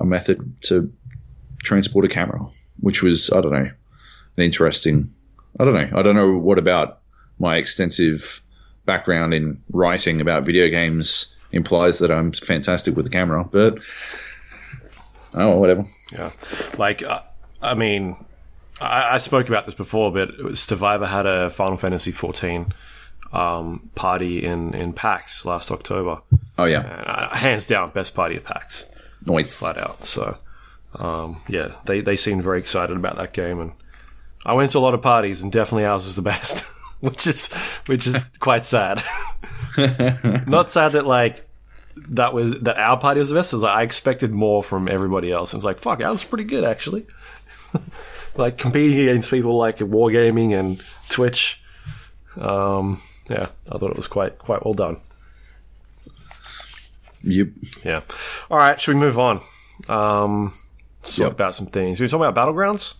a 0.00 0.04
method 0.04 0.62
to 0.62 0.92
transport 1.64 2.04
a 2.04 2.08
camera, 2.08 2.46
which 2.80 3.02
was 3.02 3.30
I 3.30 3.40
don't 3.40 3.52
know, 3.52 3.70
an 4.36 4.42
interesting. 4.44 5.10
I 5.58 5.64
don't 5.64 5.74
know. 5.74 5.98
I 5.98 6.02
don't 6.02 6.14
know 6.16 6.36
what 6.36 6.58
about 6.58 7.00
my 7.38 7.56
extensive 7.56 8.40
background 8.84 9.34
in 9.34 9.62
writing 9.70 10.20
about 10.20 10.44
video 10.44 10.68
games 10.68 11.34
implies 11.52 11.98
that 11.98 12.10
I'm 12.10 12.32
fantastic 12.32 12.94
with 12.96 13.04
the 13.04 13.10
camera, 13.10 13.44
but 13.44 13.78
oh, 15.34 15.56
whatever. 15.56 15.86
Yeah, 16.12 16.30
like 16.76 17.02
uh, 17.02 17.22
I 17.62 17.74
mean, 17.74 18.16
I, 18.80 19.14
I 19.14 19.18
spoke 19.18 19.48
about 19.48 19.64
this 19.66 19.74
before, 19.74 20.12
but 20.12 20.56
Stevivor 20.56 21.06
had 21.06 21.26
a 21.26 21.50
Final 21.50 21.76
Fantasy 21.76 22.12
fourteen 22.12 22.72
um, 23.32 23.90
party 23.94 24.44
in 24.44 24.74
in 24.74 24.92
PAX 24.92 25.44
last 25.44 25.70
October, 25.70 26.20
Oh 26.56 26.64
yeah, 26.64 26.80
and 26.80 27.06
uh, 27.06 27.28
hands 27.30 27.66
down 27.66 27.90
best 27.90 28.14
party 28.14 28.36
at 28.36 28.44
PAX, 28.44 28.86
noise. 29.24 29.56
flat 29.56 29.78
out. 29.78 30.04
So 30.04 30.36
um, 30.94 31.40
yeah, 31.48 31.72
they 31.84 32.00
they 32.00 32.16
seemed 32.16 32.42
very 32.42 32.58
excited 32.58 32.96
about 32.96 33.16
that 33.16 33.32
game, 33.32 33.60
and 33.60 33.72
I 34.44 34.54
went 34.54 34.70
to 34.72 34.78
a 34.78 34.80
lot 34.80 34.94
of 34.94 35.02
parties, 35.02 35.42
and 35.42 35.52
definitely 35.52 35.84
ours 35.84 36.06
is 36.06 36.16
the 36.16 36.22
best, 36.22 36.64
which 37.00 37.26
is 37.26 37.52
which 37.86 38.06
is 38.06 38.16
quite 38.40 38.64
sad. 38.64 39.02
Not 40.46 40.70
sad 40.70 40.92
that 40.92 41.06
like 41.06 41.48
that 42.08 42.32
was 42.32 42.58
that 42.60 42.78
our 42.78 42.98
party 42.98 43.20
was 43.20 43.28
the 43.28 43.34
best. 43.34 43.52
It 43.52 43.56
was 43.56 43.62
like 43.62 43.76
I 43.76 43.82
expected 43.82 44.30
more 44.30 44.62
from 44.62 44.88
everybody 44.88 45.30
else. 45.30 45.54
It's 45.54 45.64
like 45.64 45.78
fuck, 45.78 46.00
ours 46.00 46.12
was 46.12 46.24
pretty 46.24 46.44
good 46.44 46.64
actually. 46.64 47.06
like 48.36 48.56
competing 48.56 49.00
against 49.00 49.30
people 49.30 49.56
like 49.56 49.78
Wargaming 49.78 50.58
and 50.58 50.82
Twitch. 51.08 51.62
Um, 52.36 53.02
yeah, 53.28 53.48
I 53.70 53.78
thought 53.78 53.90
it 53.90 53.96
was 53.96 54.08
quite 54.08 54.38
quite 54.38 54.64
well 54.64 54.74
done. 54.74 54.98
Yep. 57.24 57.48
Yeah. 57.84 58.00
All 58.50 58.56
right, 58.56 58.80
should 58.80 58.94
we 58.94 59.00
move 59.00 59.18
on? 59.18 59.42
Um, 59.88 60.54
Yep. 61.16 61.32
about 61.32 61.54
some 61.54 61.66
things. 61.66 62.00
We 62.00 62.04
were 62.04 62.08
talking 62.08 62.26
about 62.26 62.48
battlegrounds. 62.48 62.94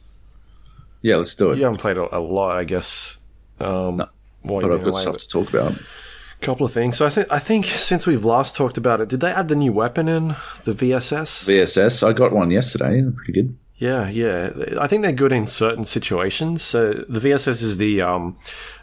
Yeah, 1.03 1.17
let's 1.17 1.35
do 1.35 1.53
it. 1.53 1.59
You 1.59 1.65
haven't 1.65 1.81
played 1.81 1.97
a, 1.97 2.17
a 2.17 2.21
lot, 2.21 2.57
I 2.57 2.65
guess. 2.65 3.19
Um, 3.61 3.99
while 4.43 4.63
but 4.63 4.73
I've 4.73 4.85
got 4.85 4.97
stuff 4.97 5.19
to 5.19 5.29
talk 5.29 5.49
about. 5.49 5.73
A 5.73 6.45
couple 6.45 6.65
of 6.65 6.73
things. 6.73 6.97
So 6.97 7.07
I 7.07 7.11
think 7.11 7.27
I 7.31 7.39
think 7.39 7.65
since 7.65 8.07
we've 8.07 8.25
last 8.25 8.55
talked 8.57 8.79
about 8.79 9.01
it, 9.01 9.09
did 9.09 9.21
they 9.21 9.31
add 9.31 9.49
the 9.49 9.57
new 9.57 9.73
weapon 9.73 10.09
in 10.09 10.29
the 10.65 10.73
VSS? 10.73 11.49
VSS, 11.49 12.07
I 12.07 12.13
got 12.13 12.33
one 12.33 12.51
yesterday. 12.51 13.03
Pretty 13.15 13.33
good. 13.33 13.57
yeah, 13.77 14.09
yeah. 14.09 14.51
I 14.81 14.87
think 14.87 15.03
they're 15.03 15.13
good 15.13 15.33
in 15.33 15.47
certain 15.49 15.85
situations. 15.85 16.63
So 16.63 16.93
the 17.09 17.21
VSS 17.21 17.63
is 17.63 17.77
the 17.79 18.03
um 18.03 18.37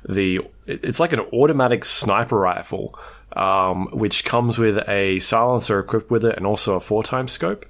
the 0.07 0.41
it's 0.67 0.99
like 0.99 1.13
an 1.13 1.21
automatic 1.31 1.85
sniper 1.85 2.37
rifle. 2.37 2.97
Um, 3.33 3.87
which 3.91 4.23
comes 4.23 4.57
with 4.57 4.87
a 4.87 5.19
silencer 5.19 5.77
equipped 5.79 6.09
with 6.09 6.23
it 6.23 6.37
and 6.37 6.45
also 6.45 6.75
a 6.75 6.79
four 6.79 7.03
times 7.03 7.33
scope. 7.33 7.65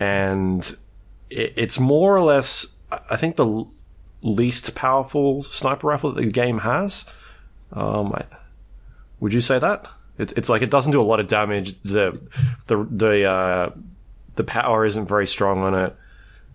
And 0.00 0.76
it, 1.28 1.52
it's 1.56 1.78
more 1.78 2.16
or 2.16 2.22
less, 2.22 2.66
I 2.90 3.16
think, 3.16 3.36
the 3.36 3.66
least 4.22 4.74
powerful 4.74 5.42
sniper 5.42 5.86
rifle 5.86 6.12
that 6.12 6.20
the 6.20 6.30
game 6.30 6.58
has. 6.58 7.04
Um, 7.72 8.12
I, 8.14 8.24
would 9.20 9.32
you 9.32 9.40
say 9.40 9.58
that? 9.58 9.86
It, 10.18 10.32
it's 10.36 10.48
like 10.48 10.62
it 10.62 10.70
doesn't 10.70 10.92
do 10.92 11.00
a 11.00 11.04
lot 11.04 11.20
of 11.20 11.28
damage. 11.28 11.80
The 11.82 12.20
the 12.66 12.84
the 12.90 13.24
uh, 13.24 13.70
the 14.36 14.44
power 14.44 14.84
isn't 14.84 15.06
very 15.06 15.26
strong 15.26 15.60
on 15.60 15.74
it 15.74 15.96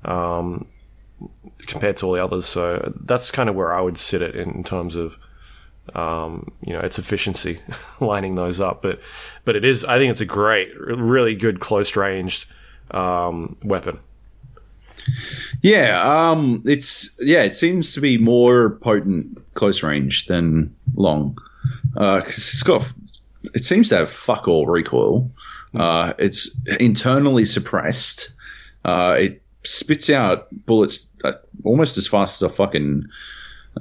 um, 0.04 0.68
compared 1.66 1.98
to 1.98 2.08
all 2.08 2.14
the 2.14 2.24
others. 2.24 2.46
So 2.46 2.94
that's 3.06 3.32
kind 3.32 3.50
of 3.50 3.56
where 3.56 3.74
I 3.74 3.82
would 3.82 3.98
sit 3.98 4.22
it 4.22 4.36
in 4.36 4.64
terms 4.64 4.96
of 4.96 5.18
um, 5.94 6.52
you 6.66 6.74
know 6.74 6.80
its 6.80 7.00
efficiency, 7.00 7.60
lining 8.00 8.36
those 8.36 8.60
up. 8.60 8.82
But 8.82 9.00
but 9.46 9.56
it 9.56 9.66
is. 9.66 9.86
I 9.86 9.98
think 9.98 10.12
it's 10.12 10.22
a 10.22 10.26
great, 10.26 10.70
really 10.80 11.36
good 11.36 11.60
close 11.60 11.96
ranged 11.96 12.48
um, 12.92 13.58
weapon. 13.64 14.00
Yeah, 15.62 16.02
um, 16.02 16.64
it's 16.66 17.18
yeah, 17.22 17.44
it 17.44 17.56
seems 17.56 17.94
to 17.94 18.02
be 18.02 18.18
more 18.18 18.72
potent 18.78 19.38
close 19.54 19.84
range 19.84 20.26
than 20.26 20.76
long 20.96 21.38
because 21.94 22.38
it's 22.38 22.64
got 22.64 22.92
it 23.54 23.66
seems 23.66 23.90
to 23.90 23.98
have 23.98 24.10
fuck 24.10 24.48
all 24.48 24.68
recoil. 24.68 25.30
Uh, 25.74 26.14
it's 26.18 26.60
internally 26.80 27.46
suppressed. 27.46 28.30
Uh, 28.84 29.16
it 29.18 29.42
spits 29.64 30.10
out 30.10 30.48
bullets 30.66 31.08
uh, 31.24 31.34
almost 31.64 31.98
as 31.98 32.08
fast 32.08 32.42
as 32.42 32.52
a 32.52 32.56
fucking 32.56 33.06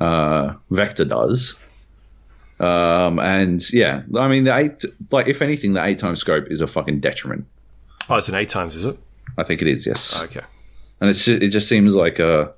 uh, 0.01 0.55
vector 0.71 1.05
does. 1.05 1.55
Um, 2.61 3.19
and 3.19 3.61
yeah, 3.73 4.03
I 4.17 4.29
mean 4.29 4.45
the 4.45 4.57
eight 4.57 4.85
like 5.11 5.29
if 5.29 5.43
anything, 5.43 5.73
the 5.75 5.85
eight 5.85 5.99
times 5.99 6.21
scope 6.21 6.47
is 6.49 6.61
a 6.61 6.67
fucking 6.67 7.01
detriment. 7.01 7.47
Oh, 8.09 8.17
it's 8.17 8.29
an 8.29 8.35
eight 8.35 8.51
times, 8.51 8.77
is 8.77 8.87
it? 8.87 8.99
I 9.39 9.45
think 9.45 9.63
it 9.63 9.69
is. 9.69 9.87
Yes. 9.87 10.23
Okay. 10.25 10.43
and 11.01 11.11
it's 11.11 11.25
just, 11.25 11.43
it 11.43 11.49
just 11.49 11.69
seems 11.69 11.97
like 11.97 12.19
a 12.19 12.53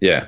yeah 0.00 0.26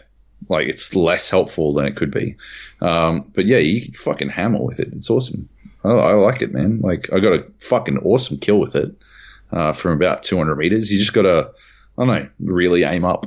like 0.48 0.68
it's 0.68 0.94
less 0.94 1.30
helpful 1.30 1.72
than 1.72 1.86
it 1.86 1.96
could 1.96 2.10
be. 2.10 2.36
Um, 2.80 3.30
but 3.34 3.46
yeah 3.46 3.58
you 3.58 3.82
can 3.82 3.94
fucking 3.94 4.28
hammer 4.28 4.60
with 4.62 4.80
it. 4.80 4.88
It's 4.92 5.10
awesome. 5.10 5.48
I, 5.84 5.90
I 5.90 6.12
like 6.14 6.42
it 6.42 6.52
man. 6.52 6.80
Like 6.80 7.12
i 7.12 7.18
got 7.20 7.32
a 7.32 7.44
fucking 7.58 7.98
awesome 7.98 8.38
kill 8.38 8.58
with 8.58 8.74
it 8.76 8.94
uh, 9.52 9.72
from 9.72 9.92
about 9.92 10.22
200 10.22 10.56
meters. 10.56 10.90
You 10.90 10.98
just 10.98 11.14
gotta 11.14 11.50
i 11.98 12.04
don't 12.04 12.08
know 12.08 12.28
really 12.40 12.84
aim 12.84 13.04
up. 13.04 13.26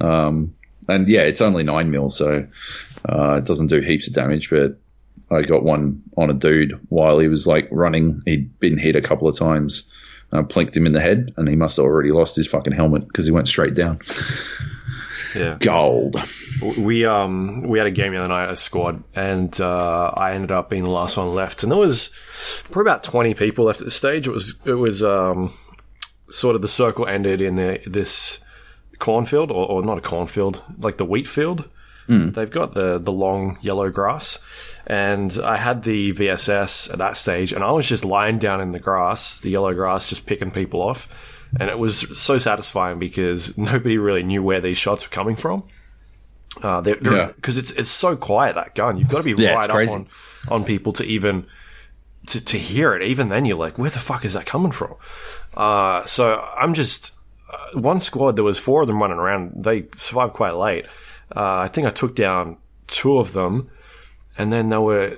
Um, 0.00 0.54
and 0.88 1.08
yeah 1.08 1.22
it's 1.22 1.40
only 1.40 1.64
9 1.64 1.90
mil 1.90 2.10
so 2.10 2.46
uh, 3.08 3.34
it 3.34 3.44
doesn't 3.44 3.66
do 3.68 3.80
heaps 3.80 4.08
of 4.08 4.14
damage 4.14 4.48
but 4.50 4.78
i 5.30 5.42
got 5.42 5.62
one 5.62 6.02
on 6.16 6.30
a 6.30 6.34
dude 6.34 6.78
while 6.88 7.18
he 7.18 7.28
was 7.28 7.46
like 7.46 7.68
running. 7.70 8.22
He'd 8.26 8.58
been 8.60 8.78
hit 8.78 8.96
a 8.96 9.02
couple 9.02 9.28
of 9.28 9.36
times 9.36 9.90
uh, 10.32 10.42
plinked 10.42 10.76
him 10.76 10.86
in 10.86 10.92
the 10.92 11.00
head, 11.00 11.32
and 11.36 11.48
he 11.48 11.56
must 11.56 11.76
have 11.76 11.86
already 11.86 12.12
lost 12.12 12.36
his 12.36 12.46
fucking 12.46 12.72
helmet 12.72 13.06
because 13.06 13.26
he 13.26 13.32
went 13.32 13.48
straight 13.48 13.74
down. 13.74 14.00
Yeah. 15.34 15.56
Gold. 15.60 16.16
We 16.78 17.04
um 17.04 17.62
we 17.62 17.78
had 17.78 17.86
a 17.86 17.90
game 17.90 18.12
the 18.12 18.20
other 18.20 18.28
night, 18.28 18.50
a 18.50 18.56
squad, 18.56 19.02
and 19.14 19.58
uh, 19.60 20.12
I 20.14 20.32
ended 20.32 20.50
up 20.50 20.70
being 20.70 20.84
the 20.84 20.90
last 20.90 21.16
one 21.16 21.34
left, 21.34 21.62
and 21.62 21.70
there 21.70 21.78
was 21.78 22.10
probably 22.70 22.90
about 22.90 23.02
twenty 23.02 23.34
people 23.34 23.66
left 23.66 23.80
at 23.80 23.84
the 23.84 23.90
stage. 23.90 24.26
It 24.26 24.32
was 24.32 24.54
it 24.64 24.74
was 24.74 25.02
um 25.02 25.52
sort 26.30 26.56
of 26.56 26.62
the 26.62 26.68
circle 26.68 27.06
ended 27.06 27.40
in 27.40 27.56
the, 27.56 27.80
this 27.86 28.40
cornfield, 28.98 29.50
or, 29.50 29.66
or 29.66 29.82
not 29.82 29.98
a 29.98 30.02
cornfield, 30.02 30.62
like 30.78 30.96
the 30.96 31.04
wheat 31.04 31.26
field. 31.26 31.68
They've 32.08 32.50
got 32.50 32.72
the 32.74 32.98
the 32.98 33.12
long 33.12 33.58
yellow 33.60 33.90
grass, 33.90 34.38
and 34.86 35.38
I 35.44 35.58
had 35.58 35.82
the 35.82 36.12
VSS 36.14 36.90
at 36.90 36.98
that 36.98 37.18
stage, 37.18 37.52
and 37.52 37.62
I 37.62 37.70
was 37.72 37.86
just 37.86 38.02
lying 38.04 38.38
down 38.38 38.60
in 38.62 38.72
the 38.72 38.78
grass, 38.78 39.38
the 39.40 39.50
yellow 39.50 39.74
grass, 39.74 40.06
just 40.08 40.24
picking 40.24 40.50
people 40.50 40.80
off, 40.80 41.06
and 41.60 41.68
it 41.68 41.78
was 41.78 42.18
so 42.18 42.38
satisfying 42.38 42.98
because 42.98 43.56
nobody 43.72 43.98
really 43.98 44.22
knew 44.22 44.42
where 44.42 44.60
these 44.62 44.78
shots 44.78 45.04
were 45.04 45.14
coming 45.14 45.36
from. 45.36 45.64
Uh, 46.62 46.82
Yeah. 47.02 47.26
because 47.36 47.58
it's 47.58 47.72
it's 47.72 47.90
so 47.90 48.16
quiet 48.16 48.54
that 48.54 48.74
gun. 48.74 48.96
You've 48.98 49.08
got 49.10 49.18
to 49.18 49.34
be 49.34 49.42
Yeah, 49.42 49.52
right 49.54 49.68
up 49.68 49.76
crazy. 49.76 49.92
on 49.92 50.06
on 50.48 50.64
people 50.64 50.92
to 50.94 51.04
even 51.04 51.44
to, 52.28 52.42
to 52.42 52.58
hear 52.58 52.94
it. 52.94 53.02
Even 53.02 53.28
then, 53.28 53.44
you're 53.44 53.58
like, 53.58 53.78
where 53.78 53.90
the 53.90 53.98
fuck 53.98 54.24
is 54.24 54.32
that 54.32 54.46
coming 54.46 54.72
from? 54.72 54.94
Uh, 55.54 56.04
so 56.06 56.42
I'm 56.56 56.72
just 56.74 57.12
uh, 57.52 57.78
one 57.80 58.00
squad. 58.00 58.36
There 58.36 58.44
was 58.44 58.58
four 58.58 58.80
of 58.80 58.86
them 58.86 59.00
running 59.00 59.18
around. 59.18 59.62
They 59.64 59.88
survived 59.94 60.32
quite 60.32 60.54
late. 60.54 60.86
Uh, 61.34 61.58
I 61.58 61.68
think 61.68 61.86
I 61.86 61.90
took 61.90 62.14
down 62.14 62.56
two 62.86 63.18
of 63.18 63.32
them, 63.32 63.70
and 64.36 64.52
then 64.52 64.68
they 64.68 64.78
were 64.78 65.14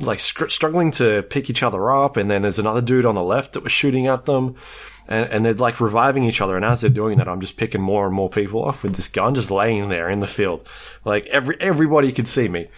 like 0.00 0.20
str- 0.20 0.48
struggling 0.48 0.90
to 0.92 1.22
pick 1.24 1.50
each 1.50 1.62
other 1.62 1.92
up. 1.92 2.16
And 2.16 2.30
then 2.30 2.42
there's 2.42 2.58
another 2.58 2.80
dude 2.80 3.04
on 3.04 3.14
the 3.14 3.22
left 3.22 3.52
that 3.52 3.62
was 3.62 3.72
shooting 3.72 4.06
at 4.06 4.26
them. 4.26 4.56
And, 5.08 5.28
and 5.30 5.44
they're 5.44 5.54
like 5.54 5.80
reviving 5.80 6.24
each 6.24 6.40
other. 6.40 6.56
And 6.56 6.64
as 6.64 6.80
they're 6.80 6.90
doing 6.90 7.18
that, 7.18 7.28
I'm 7.28 7.40
just 7.40 7.56
picking 7.56 7.82
more 7.82 8.06
and 8.06 8.14
more 8.14 8.30
people 8.30 8.64
off 8.64 8.82
with 8.82 8.94
this 8.94 9.08
gun 9.08 9.34
just 9.34 9.50
laying 9.50 9.88
there 9.88 10.08
in 10.08 10.20
the 10.20 10.26
field. 10.26 10.66
Like 11.04 11.26
every, 11.26 11.56
everybody 11.60 12.10
could 12.12 12.28
see 12.28 12.48
me 12.48 12.68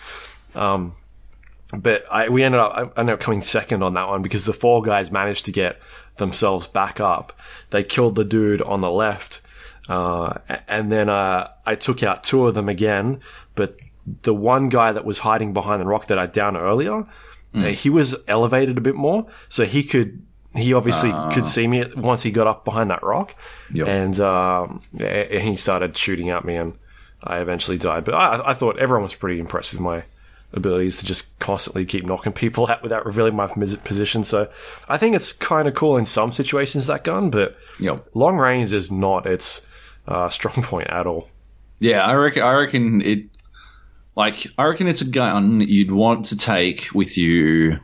but 1.81 2.05
I, 2.11 2.29
we 2.29 2.43
ended 2.43 2.61
up 2.61 2.73
I 2.97 3.01
ended 3.01 3.15
up 3.15 3.21
coming 3.21 3.41
second 3.41 3.83
on 3.83 3.95
that 3.95 4.09
one 4.09 4.23
because 4.23 4.45
the 4.45 4.53
four 4.53 4.83
guys 4.83 5.11
managed 5.11 5.45
to 5.47 5.53
get 5.53 5.79
themselves 6.17 6.67
back 6.67 7.01
up. 7.01 7.33
They 7.71 7.83
killed 7.83 8.15
the 8.15 8.25
dude 8.25 8.63
on 8.63 8.81
the 8.81 8.91
left, 8.91 9.41
uh, 9.89 10.39
and 10.69 10.91
then 10.91 11.09
uh, 11.09 11.49
I 11.67 11.75
took 11.75 12.03
out 12.03 12.25
two 12.25 12.47
of 12.47 12.55
them 12.55 12.69
again. 12.69 13.21
But 13.55 13.77
the 14.23 14.35
one 14.35 14.69
guy 14.69 14.93
that 14.93 15.05
was 15.05 15.21
hiding 15.21 15.53
behind 15.53 15.81
the 15.81 15.87
rock 15.87 16.07
that 16.07 16.19
I 16.19 16.27
downed 16.27 16.57
earlier, 16.57 17.07
uh, 17.55 17.61
he 17.69 17.89
was 17.91 18.17
elevated 18.29 18.79
a 18.79 18.81
bit 18.81 18.95
more, 18.97 19.27
so 19.49 19.65
he 19.65 19.83
could. 19.85 20.23
He 20.57 20.73
obviously 20.73 21.11
could 21.33 21.47
see 21.49 21.67
me 21.67 21.85
once 21.97 22.23
he 22.23 22.31
got 22.31 22.47
up 22.47 22.65
behind 22.65 22.89
that 22.91 23.03
rock, 23.03 23.35
Yep. 23.73 23.89
and 23.89 24.21
um, 24.21 24.83
he 24.97 25.57
started 25.57 25.97
shooting 25.97 26.31
at 26.31 26.45
me, 26.45 26.55
and 26.55 26.75
I 27.25 27.39
eventually 27.39 27.77
died. 27.77 28.05
But 28.05 28.15
I, 28.15 28.51
I 28.51 28.55
thought 28.55 28.79
everyone 28.79 29.03
was 29.03 29.17
pretty 29.17 29.41
impressed 29.41 29.73
with 29.73 29.81
my 29.81 30.05
abilities 30.53 30.99
to 30.99 31.05
just 31.05 31.37
constantly 31.41 31.85
keep 31.85 32.05
knocking 32.05 32.33
people 32.33 32.67
out 32.71 32.85
without 32.85 33.05
revealing 33.05 33.35
my 33.35 33.49
position. 33.49 34.23
So 34.23 34.49
I 34.89 34.97
think 34.97 35.17
it's 35.17 35.33
kind 35.33 35.67
of 35.67 35.75
cool 35.75 35.97
in 35.97 36.07
some 36.07 36.31
situations 36.31 36.87
that 36.87 37.03
gun, 37.03 37.31
but 37.31 37.57
Yep. 37.81 38.11
long 38.15 38.37
range 38.37 38.73
is 38.73 38.93
not 38.93 39.27
its 39.27 39.67
uh, 40.07 40.29
strong 40.31 40.63
point 40.63 40.89
at 40.89 41.07
all. 41.07 41.29
Yeah, 41.81 42.05
I 42.05 42.15
reckon. 42.15 42.43
I 42.43 42.53
reckon 42.53 43.03
it. 43.03 43.25
Like, 44.17 44.47
I 44.57 44.65
reckon 44.65 44.87
it's 44.87 45.01
a 45.01 45.07
gun 45.07 45.61
you'd 45.61 45.91
want 45.91 46.27
to 46.27 46.37
take 46.37 46.89
with 46.95 47.19
you 47.19 47.81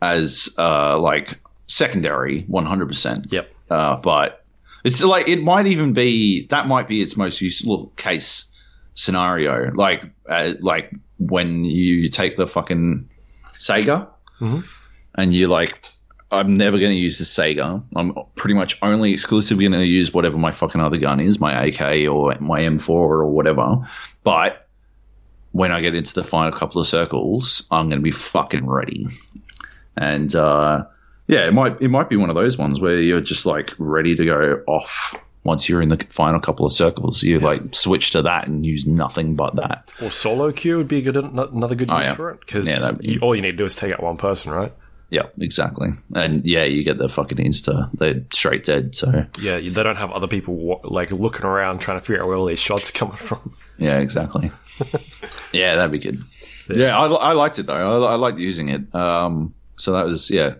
as 0.00 0.48
uh, 0.58 0.98
like 0.98 1.38
secondary, 1.66 2.42
one 2.44 2.66
hundred 2.66 2.88
percent. 2.88 3.26
Yep. 3.30 3.54
Uh, 3.70 3.96
but 3.96 4.44
it's 4.84 5.02
like 5.02 5.28
it 5.28 5.42
might 5.42 5.66
even 5.66 5.92
be 5.92 6.46
that 6.48 6.66
might 6.66 6.88
be 6.88 7.02
its 7.02 7.16
most 7.16 7.40
useful 7.40 7.92
case 7.96 8.46
scenario. 8.94 9.70
Like, 9.72 10.04
uh, 10.28 10.52
like 10.60 10.92
when 11.18 11.64
you 11.64 12.08
take 12.08 12.36
the 12.36 12.46
fucking 12.46 13.08
Saiga 13.58 14.08
and 15.14 15.34
you're 15.34 15.48
like, 15.48 15.86
I'm 16.32 16.54
never 16.54 16.78
going 16.78 16.90
to 16.92 16.96
use 16.98 17.18
the 17.18 17.24
Saiga. 17.24 17.82
I'm 17.94 18.14
pretty 18.34 18.54
much 18.54 18.78
only 18.82 19.12
exclusively 19.12 19.68
going 19.68 19.78
to 19.78 19.86
use 19.86 20.12
whatever 20.14 20.38
my 20.38 20.50
fucking 20.50 20.80
other 20.80 20.96
gun 20.96 21.20
is, 21.20 21.38
my 21.38 21.66
AK 21.66 22.08
or 22.10 22.34
my 22.40 22.60
M4 22.60 22.88
or 22.88 23.26
whatever. 23.26 23.86
But 24.24 24.66
when 25.52 25.70
I 25.72 25.80
get 25.80 25.94
into 25.94 26.14
the 26.14 26.24
final 26.24 26.50
couple 26.50 26.80
of 26.80 26.86
circles, 26.86 27.66
I'm 27.70 27.88
going 27.90 27.98
to 28.00 28.02
be 28.02 28.10
fucking 28.12 28.66
ready. 28.66 29.06
And 29.96 30.34
uh, 30.34 30.86
yeah, 31.26 31.46
it 31.46 31.52
might 31.52 31.80
it 31.82 31.88
might 31.88 32.08
be 32.08 32.16
one 32.16 32.30
of 32.30 32.34
those 32.34 32.56
ones 32.56 32.80
where 32.80 32.98
you're 32.98 33.20
just 33.20 33.44
like 33.44 33.74
ready 33.78 34.14
to 34.16 34.24
go 34.24 34.62
off 34.66 35.14
once 35.44 35.68
you're 35.68 35.82
in 35.82 35.88
the 35.90 35.98
final 36.08 36.40
couple 36.40 36.64
of 36.64 36.72
circles. 36.72 37.22
You 37.22 37.40
like 37.40 37.74
switch 37.74 38.12
to 38.12 38.22
that 38.22 38.46
and 38.48 38.64
use 38.64 38.86
nothing 38.86 39.36
but 39.36 39.56
that. 39.56 39.90
Or 40.00 40.10
solo 40.10 40.50
queue 40.52 40.78
would 40.78 40.88
be 40.88 40.98
a 40.98 41.02
good 41.02 41.16
another 41.18 41.74
good 41.74 41.90
use 41.90 41.98
Oh, 41.98 42.02
yeah. 42.02 42.14
for 42.14 42.30
it 42.30 42.40
because 42.40 42.66
Yeah, 42.66 42.92
all 43.20 43.36
you 43.36 43.42
need 43.42 43.50
to 43.52 43.56
do 43.58 43.64
is 43.66 43.76
take 43.76 43.92
out 43.92 44.02
one 44.02 44.16
person, 44.16 44.50
right? 44.52 44.72
Yeah, 45.12 45.26
exactly. 45.38 45.90
And 46.14 46.42
yeah, 46.46 46.64
you 46.64 46.82
get 46.84 46.96
the 46.96 47.06
fucking 47.06 47.36
insta. 47.36 47.90
They're 47.92 48.24
straight 48.32 48.64
dead. 48.64 48.94
So 48.94 49.26
Yeah, 49.38 49.60
they 49.60 49.82
don't 49.82 49.96
have 49.96 50.10
other 50.10 50.26
people 50.26 50.80
like 50.84 51.10
looking 51.10 51.44
around 51.44 51.80
trying 51.80 52.00
to 52.00 52.00
figure 52.00 52.22
out 52.22 52.28
where 52.28 52.38
all 52.38 52.46
these 52.46 52.58
shots 52.58 52.88
are 52.88 52.94
coming 52.94 53.18
from. 53.18 53.54
Yeah, 53.76 53.98
exactly. 53.98 54.50
yeah, 55.52 55.76
that'd 55.76 55.92
be 55.92 55.98
good. 55.98 56.18
Yeah, 56.70 56.98
I, 56.98 57.06
I 57.08 57.32
liked 57.32 57.58
it 57.58 57.66
though. 57.66 58.06
I, 58.06 58.12
I 58.12 58.14
liked 58.14 58.38
using 58.38 58.70
it. 58.70 58.94
Um, 58.94 59.54
so 59.76 59.92
that 59.92 60.06
was 60.06 60.30
yeah, 60.30 60.54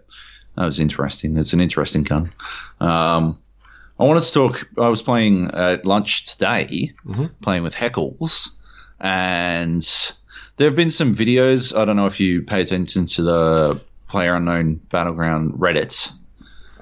that 0.56 0.66
was 0.66 0.78
interesting. 0.78 1.38
It's 1.38 1.54
an 1.54 1.60
interesting 1.62 2.02
gun. 2.02 2.30
Um, 2.78 3.38
I 3.98 4.04
wanted 4.04 4.24
to 4.24 4.32
talk. 4.34 4.68
I 4.76 4.90
was 4.90 5.00
playing 5.00 5.50
at 5.52 5.86
lunch 5.86 6.26
today, 6.26 6.92
playing 7.40 7.62
with 7.62 7.74
Heckles, 7.74 8.50
and 9.00 9.82
there 10.58 10.68
have 10.68 10.76
been 10.76 10.90
some 10.90 11.14
videos. 11.14 11.74
I 11.74 11.86
don't 11.86 11.96
know 11.96 12.04
if 12.04 12.20
you 12.20 12.42
pay 12.42 12.60
attention 12.60 13.06
to 13.06 13.22
the 13.22 13.80
Player 14.12 14.34
Unknown 14.34 14.74
Battleground 14.90 15.54
Reddit, 15.54 16.12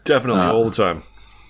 Definitely 0.03 0.43
all 0.43 0.68
the 0.68 0.74
time. 0.74 1.03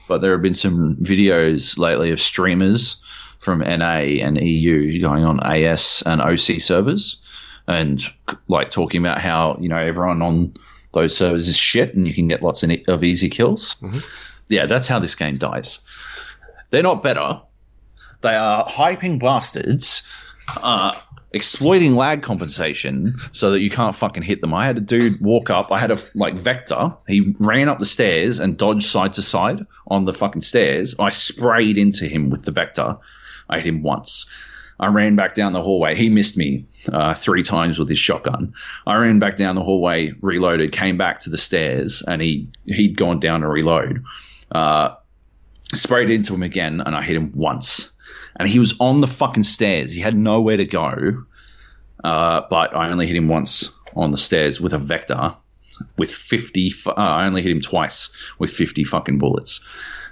but 0.08 0.20
there 0.20 0.32
have 0.32 0.42
been 0.42 0.52
some 0.52 0.96
videos 0.96 1.78
lately 1.78 2.10
of 2.10 2.20
streamers 2.20 3.02
from 3.38 3.60
NA 3.60 4.20
and 4.20 4.36
EU 4.38 5.00
going 5.00 5.24
on 5.24 5.40
AS 5.40 6.02
and 6.04 6.20
OC 6.20 6.60
servers 6.60 7.22
and 7.66 8.02
like 8.48 8.68
talking 8.68 9.00
about 9.00 9.20
how 9.20 9.56
you 9.58 9.70
know 9.70 9.78
everyone 9.78 10.20
on 10.20 10.52
those 10.92 11.16
servers 11.16 11.48
is 11.48 11.56
shit 11.56 11.94
and 11.94 12.06
you 12.06 12.12
can 12.12 12.28
get 12.28 12.42
lots 12.42 12.62
of 12.62 12.70
of 12.86 13.02
easy 13.02 13.30
kills. 13.30 13.76
Yeah, 14.48 14.66
that's 14.66 14.86
how 14.86 14.98
this 14.98 15.14
game 15.14 15.38
dies. 15.38 15.78
They're 16.68 16.82
not 16.82 17.02
better. 17.02 17.40
They 18.20 18.34
are 18.34 18.68
high 18.68 18.96
ping 18.96 19.18
bastards, 19.18 20.02
uh, 20.48 20.92
exploiting 21.32 21.94
lag 21.94 22.22
compensation 22.22 23.16
so 23.32 23.52
that 23.52 23.60
you 23.60 23.70
can't 23.70 23.94
fucking 23.94 24.22
hit 24.22 24.40
them. 24.40 24.52
I 24.52 24.64
had 24.64 24.76
a 24.78 24.80
dude 24.80 25.20
walk 25.20 25.50
up. 25.50 25.70
I 25.70 25.78
had 25.78 25.90
a 25.90 25.98
like 26.14 26.34
vector. 26.34 26.92
He 27.06 27.34
ran 27.38 27.68
up 27.68 27.78
the 27.78 27.86
stairs 27.86 28.38
and 28.38 28.56
dodged 28.56 28.86
side 28.86 29.12
to 29.14 29.22
side 29.22 29.64
on 29.86 30.04
the 30.04 30.12
fucking 30.12 30.42
stairs. 30.42 30.94
I 30.98 31.10
sprayed 31.10 31.78
into 31.78 32.06
him 32.06 32.30
with 32.30 32.44
the 32.44 32.52
vector. 32.52 32.96
I 33.48 33.56
hit 33.58 33.66
him 33.66 33.82
once. 33.82 34.28
I 34.80 34.86
ran 34.86 35.14
back 35.14 35.34
down 35.34 35.52
the 35.52 35.62
hallway. 35.62 35.94
He 35.94 36.08
missed 36.08 36.38
me 36.38 36.64
uh, 36.90 37.12
three 37.12 37.42
times 37.42 37.78
with 37.78 37.88
his 37.88 37.98
shotgun. 37.98 38.54
I 38.86 38.96
ran 38.96 39.18
back 39.18 39.36
down 39.36 39.54
the 39.54 39.62
hallway, 39.62 40.12
reloaded, 40.22 40.72
came 40.72 40.96
back 40.96 41.20
to 41.20 41.30
the 41.30 41.36
stairs, 41.36 42.02
and 42.08 42.22
he 42.22 42.48
he'd 42.64 42.96
gone 42.96 43.20
down 43.20 43.42
to 43.42 43.48
reload. 43.48 44.02
Uh, 44.50 44.94
sprayed 45.74 46.10
into 46.10 46.34
him 46.34 46.42
again, 46.42 46.80
and 46.80 46.96
I 46.96 47.02
hit 47.02 47.14
him 47.14 47.30
once. 47.34 47.92
And 48.40 48.48
he 48.48 48.58
was 48.58 48.74
on 48.80 49.02
the 49.02 49.06
fucking 49.06 49.42
stairs. 49.42 49.92
He 49.92 50.00
had 50.00 50.16
nowhere 50.16 50.56
to 50.56 50.64
go. 50.64 51.24
Uh, 52.02 52.40
but 52.48 52.74
I 52.74 52.90
only 52.90 53.06
hit 53.06 53.14
him 53.14 53.28
once 53.28 53.70
on 53.94 54.12
the 54.12 54.16
stairs 54.16 54.58
with 54.58 54.72
a 54.72 54.78
vector 54.78 55.34
with 55.98 56.10
50. 56.10 56.72
Uh, 56.86 56.92
I 56.92 57.26
only 57.26 57.42
hit 57.42 57.52
him 57.52 57.60
twice 57.60 58.08
with 58.38 58.50
50 58.50 58.82
fucking 58.84 59.18
bullets. 59.18 59.62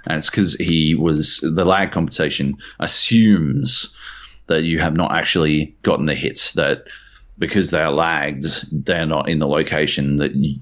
And 0.05 0.19
it's 0.19 0.29
because 0.29 0.53
he 0.53 0.93
was. 0.93 1.39
The 1.39 1.65
lag 1.65 1.91
compensation 1.91 2.57
assumes 2.79 3.95
that 4.45 4.61
you 4.61 4.77
have 4.77 4.95
not 4.95 5.11
actually 5.11 5.75
gotten 5.81 6.05
the 6.05 6.13
hits, 6.13 6.51
that 6.51 6.87
because 7.39 7.71
they 7.71 7.81
are 7.81 7.91
lagged, 7.91 8.45
they're 8.85 9.07
not 9.07 9.27
in 9.27 9.39
the 9.39 9.47
location 9.47 10.17
that 10.17 10.35
you- 10.35 10.59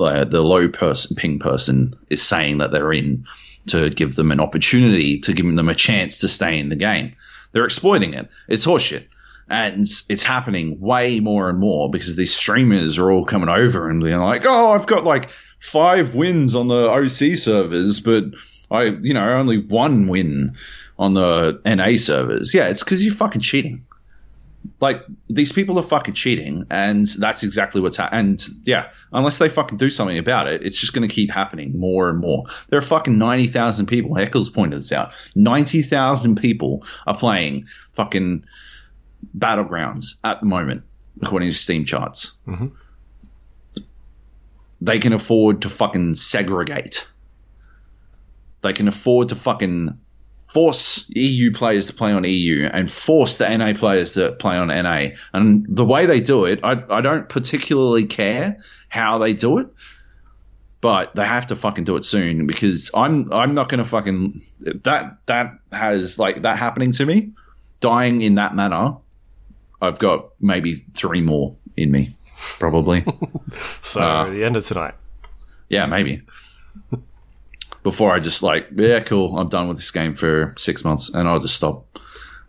uh, 0.00 0.24
the 0.24 0.42
low 0.42 0.68
person, 0.68 1.16
ping 1.16 1.40
person 1.40 1.94
is 2.10 2.22
saying 2.22 2.58
that 2.58 2.70
they're 2.70 2.92
in 2.92 3.24
to 3.68 3.90
give 3.90 4.14
them 4.14 4.32
an 4.32 4.40
opportunity, 4.40 5.18
to 5.20 5.32
give 5.32 5.46
them 5.46 5.68
a 5.68 5.74
chance 5.74 6.18
to 6.18 6.28
stay 6.28 6.58
in 6.58 6.68
the 6.68 6.76
game. 6.76 7.14
They're 7.52 7.64
exploiting 7.64 8.14
it. 8.14 8.28
It's 8.48 8.66
horseshit. 8.66 9.06
And 9.50 9.86
it's 10.08 10.22
happening 10.22 10.78
way 10.78 11.20
more 11.20 11.48
and 11.48 11.58
more 11.58 11.90
because 11.90 12.16
these 12.16 12.34
streamers 12.34 12.98
are 12.98 13.10
all 13.10 13.24
coming 13.24 13.48
over 13.48 13.88
and 13.88 14.02
being 14.02 14.18
like, 14.18 14.44
oh, 14.44 14.72
I've 14.72 14.86
got 14.86 15.04
like 15.04 15.30
five 15.58 16.14
wins 16.14 16.54
on 16.54 16.68
the 16.68 16.88
OC 16.90 17.38
servers, 17.38 18.00
but 18.00 18.24
I, 18.70 18.96
you 19.00 19.14
know, 19.14 19.26
only 19.30 19.58
one 19.58 20.06
win 20.06 20.54
on 20.98 21.14
the 21.14 21.60
NA 21.64 21.96
servers. 21.96 22.52
Yeah, 22.52 22.68
it's 22.68 22.84
because 22.84 23.02
you're 23.02 23.14
fucking 23.14 23.40
cheating. 23.40 23.86
Like 24.80 25.04
these 25.28 25.52
people 25.52 25.78
are 25.78 25.82
fucking 25.82 26.14
cheating, 26.14 26.66
and 26.70 27.06
that's 27.06 27.42
exactly 27.42 27.80
what's 27.80 27.96
happening. 27.96 28.20
And 28.30 28.46
yeah, 28.64 28.90
unless 29.12 29.38
they 29.38 29.48
fucking 29.48 29.78
do 29.78 29.90
something 29.90 30.18
about 30.18 30.46
it, 30.46 30.62
it's 30.64 30.80
just 30.80 30.92
going 30.92 31.08
to 31.08 31.12
keep 31.14 31.30
happening 31.30 31.78
more 31.78 32.08
and 32.08 32.18
more. 32.18 32.44
There 32.68 32.78
are 32.78 32.82
fucking 32.82 33.18
ninety 33.18 33.46
thousand 33.46 33.86
people. 33.86 34.12
Heckles 34.12 34.52
pointed 34.52 34.78
this 34.78 34.92
out. 34.92 35.12
Ninety 35.34 35.82
thousand 35.82 36.36
people 36.36 36.84
are 37.06 37.16
playing 37.16 37.66
fucking 37.92 38.44
battlegrounds 39.36 40.14
at 40.22 40.40
the 40.40 40.46
moment, 40.46 40.82
according 41.22 41.50
to 41.50 41.54
Steam 41.56 41.84
charts. 41.84 42.38
Mhm. 42.46 42.72
They 44.80 45.00
can 45.00 45.12
afford 45.12 45.62
to 45.62 45.68
fucking 45.68 46.14
segregate. 46.14 47.10
They 48.62 48.72
can 48.72 48.86
afford 48.88 49.30
to 49.30 49.34
fucking 49.34 49.98
force 50.48 51.08
EU 51.10 51.52
players 51.52 51.86
to 51.86 51.92
play 51.92 52.10
on 52.10 52.24
EU 52.24 52.68
and 52.72 52.90
force 52.90 53.36
the 53.36 53.56
NA 53.56 53.74
players 53.74 54.14
to 54.14 54.32
play 54.32 54.56
on 54.56 54.68
NA. 54.68 55.08
And 55.34 55.66
the 55.68 55.84
way 55.84 56.06
they 56.06 56.20
do 56.20 56.46
it, 56.46 56.58
I, 56.62 56.82
I 56.90 57.00
don't 57.00 57.28
particularly 57.28 58.06
care 58.06 58.56
how 58.88 59.18
they 59.18 59.34
do 59.34 59.58
it, 59.58 59.66
but 60.80 61.14
they 61.14 61.26
have 61.26 61.46
to 61.48 61.56
fucking 61.56 61.84
do 61.84 61.96
it 61.96 62.04
soon 62.04 62.46
because 62.46 62.90
I'm 62.94 63.30
I'm 63.32 63.54
not 63.54 63.68
gonna 63.68 63.84
fucking 63.84 64.42
that 64.84 65.18
that 65.26 65.58
has 65.70 66.18
like 66.18 66.42
that 66.42 66.58
happening 66.58 66.92
to 66.92 67.04
me, 67.04 67.32
dying 67.80 68.22
in 68.22 68.36
that 68.36 68.56
manner. 68.56 68.96
I've 69.82 69.98
got 69.98 70.30
maybe 70.40 70.76
three 70.94 71.20
more 71.20 71.54
in 71.76 71.90
me, 71.90 72.16
probably. 72.58 73.04
So 73.82 74.00
Uh, 74.02 74.30
the 74.30 74.44
end 74.44 74.56
of 74.56 74.66
tonight. 74.66 74.94
Yeah, 75.68 75.86
maybe. 75.86 76.22
Before 77.88 78.12
I 78.12 78.20
just 78.20 78.42
like, 78.42 78.68
yeah, 78.76 79.00
cool, 79.00 79.38
I'm 79.38 79.48
done 79.48 79.66
with 79.66 79.78
this 79.78 79.90
game 79.90 80.14
for 80.14 80.52
six 80.58 80.84
months, 80.84 81.08
and 81.08 81.26
I'll 81.26 81.40
just 81.40 81.56
stop. 81.56 81.86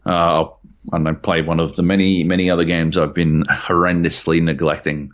Uh, 0.06 0.10
I'll, 0.10 0.60
I 0.92 0.98
don't 0.98 1.06
know, 1.06 1.16
play 1.16 1.42
one 1.42 1.62
of 1.62 1.78
the 1.78 1.82
many, 1.82 2.26
many 2.26 2.50
other 2.50 2.66
games 2.66 2.98
I've 2.98 3.14
been 3.14 3.46
horrendously 3.46 4.44
neglecting 4.44 5.14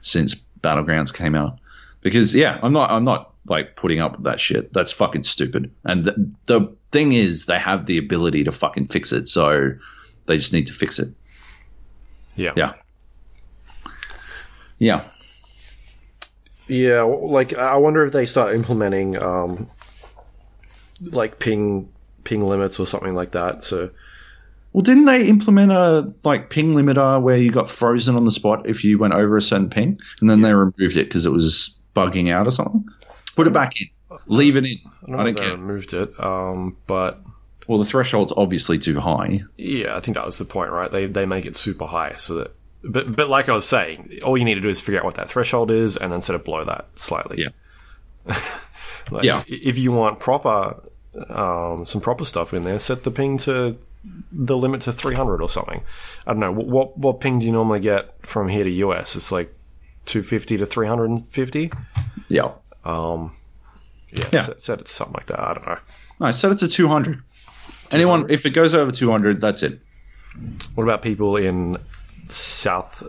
since 0.00 0.34
Battlegrounds 0.62 1.12
came 1.12 1.34
out. 1.34 1.58
Because 2.00 2.34
yeah, 2.34 2.58
I'm 2.62 2.72
not, 2.72 2.90
I'm 2.90 3.04
not 3.04 3.34
like 3.50 3.76
putting 3.76 4.00
up 4.00 4.12
with 4.12 4.24
that 4.24 4.40
shit. 4.40 4.72
That's 4.72 4.92
fucking 4.92 5.24
stupid. 5.24 5.70
And 5.84 6.06
the, 6.06 6.30
the 6.46 6.74
thing 6.90 7.12
is, 7.12 7.44
they 7.44 7.58
have 7.58 7.84
the 7.84 7.98
ability 7.98 8.44
to 8.44 8.52
fucking 8.52 8.86
fix 8.86 9.12
it, 9.12 9.28
so 9.28 9.72
they 10.24 10.38
just 10.38 10.54
need 10.54 10.68
to 10.68 10.72
fix 10.72 10.98
it. 10.98 11.10
Yeah. 12.34 12.54
Yeah. 12.56 12.72
Yeah. 14.78 15.04
Yeah, 16.68 17.02
like 17.02 17.56
I 17.56 17.76
wonder 17.76 18.04
if 18.04 18.12
they 18.12 18.26
start 18.26 18.54
implementing 18.54 19.20
um, 19.22 19.70
like 21.00 21.38
ping 21.38 21.88
ping 22.24 22.44
limits 22.46 22.80
or 22.80 22.86
something 22.86 23.14
like 23.14 23.32
that. 23.32 23.62
So 23.62 23.90
Well, 24.72 24.82
didn't 24.82 25.04
they 25.04 25.26
implement 25.26 25.70
a 25.72 26.12
like 26.24 26.50
ping 26.50 26.74
limiter 26.74 27.20
where 27.22 27.36
you 27.36 27.50
got 27.50 27.70
frozen 27.70 28.16
on 28.16 28.24
the 28.24 28.30
spot 28.30 28.68
if 28.68 28.82
you 28.84 28.98
went 28.98 29.14
over 29.14 29.36
a 29.36 29.42
certain 29.42 29.70
ping, 29.70 30.00
and 30.20 30.28
then 30.28 30.42
they 30.42 30.52
removed 30.52 30.96
it 30.96 31.06
because 31.08 31.24
it 31.26 31.30
was 31.32 31.78
bugging 31.94 32.32
out 32.32 32.46
or 32.46 32.50
something? 32.50 32.84
Put 33.36 33.46
it 33.46 33.52
back 33.52 33.80
in, 33.80 33.88
leave 34.26 34.56
it 34.56 34.64
in. 34.64 34.78
I 35.04 35.10
don't, 35.10 35.20
I 35.20 35.24
don't 35.24 35.38
care. 35.38 35.50
removed 35.52 35.92
it, 35.92 36.18
um, 36.18 36.76
but 36.88 37.20
Well, 37.68 37.78
the 37.78 37.84
threshold's 37.84 38.32
obviously 38.36 38.78
too 38.80 38.98
high. 38.98 39.42
yeah, 39.56 39.94
I 39.96 40.00
think 40.00 40.16
that 40.16 40.26
was 40.26 40.38
the 40.38 40.44
point, 40.44 40.72
right? 40.72 40.90
They 40.90 41.06
they 41.06 41.26
make 41.26 41.46
it 41.46 41.54
super 41.54 41.86
high 41.86 42.14
so 42.18 42.34
that. 42.38 42.55
But, 42.88 43.16
but 43.16 43.28
like 43.28 43.48
I 43.48 43.52
was 43.52 43.66
saying, 43.68 44.20
all 44.24 44.38
you 44.38 44.44
need 44.44 44.54
to 44.54 44.60
do 44.60 44.68
is 44.68 44.80
figure 44.80 45.00
out 45.00 45.04
what 45.04 45.14
that 45.16 45.28
threshold 45.28 45.70
is, 45.70 45.96
and 45.96 46.12
then 46.12 46.20
sort 46.22 46.38
of 46.38 46.44
blow 46.44 46.64
that 46.64 46.86
slightly. 46.96 47.44
Yeah. 48.26 48.34
Like, 49.10 49.24
Yeah. 49.24 49.44
If 49.46 49.78
you 49.78 49.92
want 49.92 50.18
proper, 50.18 50.82
um, 51.28 51.86
some 51.86 52.00
proper 52.00 52.24
stuff 52.24 52.52
in 52.52 52.64
there, 52.64 52.80
set 52.80 53.04
the 53.04 53.12
ping 53.12 53.38
to 53.38 53.78
the 54.32 54.56
limit 54.56 54.80
to 54.82 54.92
300 54.92 55.40
or 55.40 55.48
something. 55.48 55.82
I 56.26 56.32
don't 56.32 56.40
know 56.40 56.52
what 56.52 56.66
what, 56.66 56.98
what 56.98 57.20
ping 57.20 57.38
do 57.38 57.46
you 57.46 57.52
normally 57.52 57.78
get 57.80 58.14
from 58.26 58.48
here 58.48 58.64
to 58.64 58.70
US? 58.70 59.14
It's 59.14 59.30
like 59.30 59.54
250 60.06 60.56
to 60.58 60.66
350. 60.66 61.70
Yeah. 62.28 62.50
Um, 62.84 63.36
yeah, 64.10 64.28
Yeah. 64.32 64.40
Set, 64.42 64.62
set 64.62 64.80
it 64.80 64.86
to 64.86 64.92
something 64.92 65.14
like 65.14 65.26
that. 65.26 65.38
I 65.40 65.54
don't 65.54 65.66
know. 65.66 65.78
No, 66.20 66.30
set 66.32 66.50
it 66.52 66.58
to 66.60 66.68
200. 66.68 67.22
Anyone, 67.92 68.26
if 68.30 68.44
it 68.44 68.50
goes 68.50 68.74
over 68.74 68.90
200, 68.90 69.40
that's 69.40 69.62
it. 69.62 69.80
What 70.74 70.82
about 70.84 71.02
people 71.02 71.36
in 71.36 71.78
South 72.28 73.02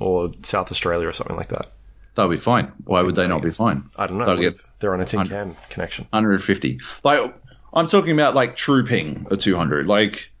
or 0.00 0.32
South 0.42 0.70
Australia 0.70 1.08
or 1.08 1.12
something 1.12 1.36
like 1.36 1.48
that? 1.48 1.66
They'll 2.14 2.28
be 2.28 2.38
fine. 2.38 2.72
Why 2.84 3.02
would 3.02 3.14
they 3.14 3.26
not 3.26 3.42
be 3.42 3.50
fine? 3.50 3.84
I 3.96 4.06
don't 4.06 4.18
know. 4.18 4.24
They'll 4.24 4.36
get 4.50 4.60
They're 4.78 4.94
on 4.94 5.00
a 5.00 5.06
tin 5.06 5.26
can 5.26 5.56
connection. 5.68 6.06
150. 6.10 6.80
Like 7.04 7.34
I'm 7.74 7.86
talking 7.86 8.12
about 8.12 8.34
like 8.34 8.56
true 8.56 8.84
ping 8.84 9.26
of 9.30 9.38
200. 9.38 9.86
Like 9.86 10.32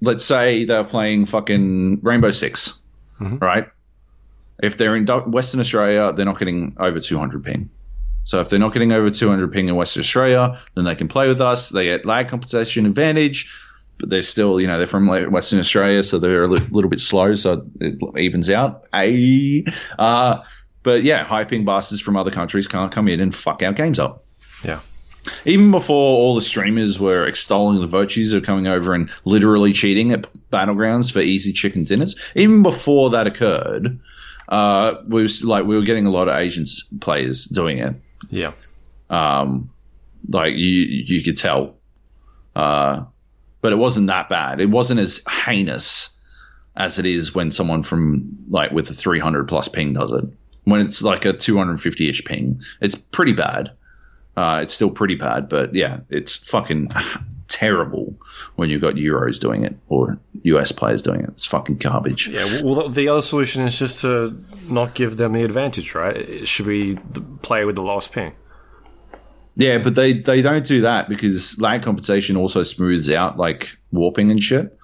let's 0.00 0.24
say 0.24 0.64
they're 0.64 0.84
playing 0.84 1.26
fucking 1.26 2.00
Rainbow 2.02 2.32
6 2.32 2.80
mm-hmm. 3.20 3.38
right? 3.38 3.68
If 4.62 4.76
they're 4.76 4.96
in 4.96 5.06
Western 5.06 5.60
Australia, 5.60 6.12
they're 6.12 6.26
not 6.26 6.38
getting 6.38 6.76
over 6.78 7.00
200 7.00 7.42
ping. 7.42 7.70
So 8.24 8.40
if 8.40 8.50
they're 8.50 8.58
not 8.58 8.72
getting 8.72 8.92
over 8.92 9.10
200 9.10 9.52
ping 9.52 9.68
in 9.68 9.74
Western 9.74 10.00
Australia, 10.00 10.60
then 10.74 10.84
they 10.84 10.94
can 10.94 11.08
play 11.08 11.28
with 11.28 11.40
us. 11.40 11.70
They 11.70 11.84
get 11.86 12.06
lag 12.06 12.28
compensation 12.28 12.86
advantage, 12.86 13.52
but 14.02 14.10
they're 14.10 14.22
still, 14.22 14.60
you 14.60 14.66
know, 14.66 14.76
they're 14.78 14.86
from 14.88 15.06
Western 15.06 15.60
Australia, 15.60 16.02
so 16.02 16.18
they're 16.18 16.42
a 16.42 16.48
li- 16.48 16.66
little 16.72 16.90
bit 16.90 16.98
slow, 17.00 17.34
so 17.34 17.64
it 17.80 17.98
evens 18.18 18.50
out. 18.50 18.84
Ay. 18.92 19.64
Uh, 19.96 20.42
but 20.82 21.04
yeah, 21.04 21.22
high 21.22 21.44
ping 21.44 21.64
bastards 21.64 22.00
from 22.02 22.16
other 22.16 22.32
countries 22.32 22.66
can't 22.66 22.90
come 22.90 23.06
in 23.06 23.20
and 23.20 23.32
fuck 23.32 23.62
our 23.62 23.72
games 23.72 24.00
up 24.00 24.24
Yeah. 24.64 24.80
even 25.44 25.70
before 25.70 26.18
all 26.18 26.34
the 26.34 26.40
streamers 26.42 26.98
were 26.98 27.24
extolling 27.28 27.80
the 27.80 27.86
virtues 27.86 28.32
of 28.32 28.42
coming 28.42 28.66
over 28.66 28.92
and 28.92 29.08
literally 29.24 29.72
cheating 29.72 30.10
at 30.10 30.26
battlegrounds 30.50 31.12
for 31.12 31.20
easy 31.20 31.52
chicken 31.52 31.84
dinners, 31.84 32.16
even 32.34 32.64
before 32.64 33.10
that 33.10 33.28
occurred, 33.28 34.00
uh, 34.48 34.94
we 35.06 35.22
was 35.22 35.44
like 35.44 35.64
we 35.64 35.76
were 35.76 35.82
getting 35.84 36.06
a 36.06 36.10
lot 36.10 36.26
of 36.28 36.36
Asian 36.36 36.64
players 37.00 37.44
doing 37.44 37.78
it. 37.78 37.94
Yeah. 38.30 38.52
Um, 39.08 39.70
like 40.28 40.54
you, 40.54 40.82
you 41.06 41.22
could 41.22 41.36
tell, 41.36 41.76
uh, 42.56 43.04
but 43.62 43.72
it 43.72 43.76
wasn't 43.76 44.08
that 44.08 44.28
bad. 44.28 44.60
It 44.60 44.68
wasn't 44.68 45.00
as 45.00 45.22
heinous 45.30 46.18
as 46.76 46.98
it 46.98 47.06
is 47.06 47.34
when 47.34 47.50
someone 47.50 47.82
from 47.82 48.28
like 48.50 48.72
with 48.72 48.90
a 48.90 48.94
300 48.94 49.48
plus 49.48 49.68
ping 49.68 49.94
does 49.94 50.12
it. 50.12 50.24
When 50.64 50.80
it's 50.80 51.02
like 51.02 51.24
a 51.24 51.32
250 51.32 52.08
ish 52.08 52.24
ping, 52.24 52.60
it's 52.80 52.94
pretty 52.94 53.32
bad. 53.32 53.72
Uh, 54.36 54.60
it's 54.62 54.72
still 54.74 54.90
pretty 54.90 55.14
bad, 55.14 55.48
but 55.48 55.74
yeah, 55.74 56.00
it's 56.08 56.36
fucking 56.36 56.90
terrible 57.48 58.14
when 58.56 58.70
you've 58.70 58.80
got 58.80 58.94
Euros 58.94 59.38
doing 59.38 59.64
it 59.64 59.76
or 59.88 60.18
US 60.44 60.72
players 60.72 61.02
doing 61.02 61.20
it. 61.20 61.28
It's 61.30 61.46
fucking 61.46 61.76
garbage. 61.76 62.28
Yeah. 62.28 62.62
Well, 62.64 62.88
the 62.88 63.08
other 63.08 63.20
solution 63.20 63.62
is 63.62 63.78
just 63.78 64.00
to 64.02 64.36
not 64.68 64.94
give 64.94 65.18
them 65.18 65.32
the 65.32 65.44
advantage, 65.44 65.94
right? 65.94 66.16
It 66.16 66.48
should 66.48 66.66
be 66.66 66.94
the 66.94 67.20
play 67.42 67.64
with 67.64 67.74
the 67.76 67.82
lowest 67.82 68.12
ping. 68.12 68.32
Yeah, 69.56 69.78
but 69.78 69.94
they, 69.94 70.14
they 70.14 70.40
don't 70.40 70.64
do 70.64 70.80
that 70.82 71.08
because 71.08 71.60
lag 71.60 71.82
compensation 71.82 72.36
also 72.36 72.62
smooths 72.62 73.10
out 73.10 73.36
like 73.36 73.76
warping 73.92 74.30
and 74.30 74.42
shit. 74.42 74.76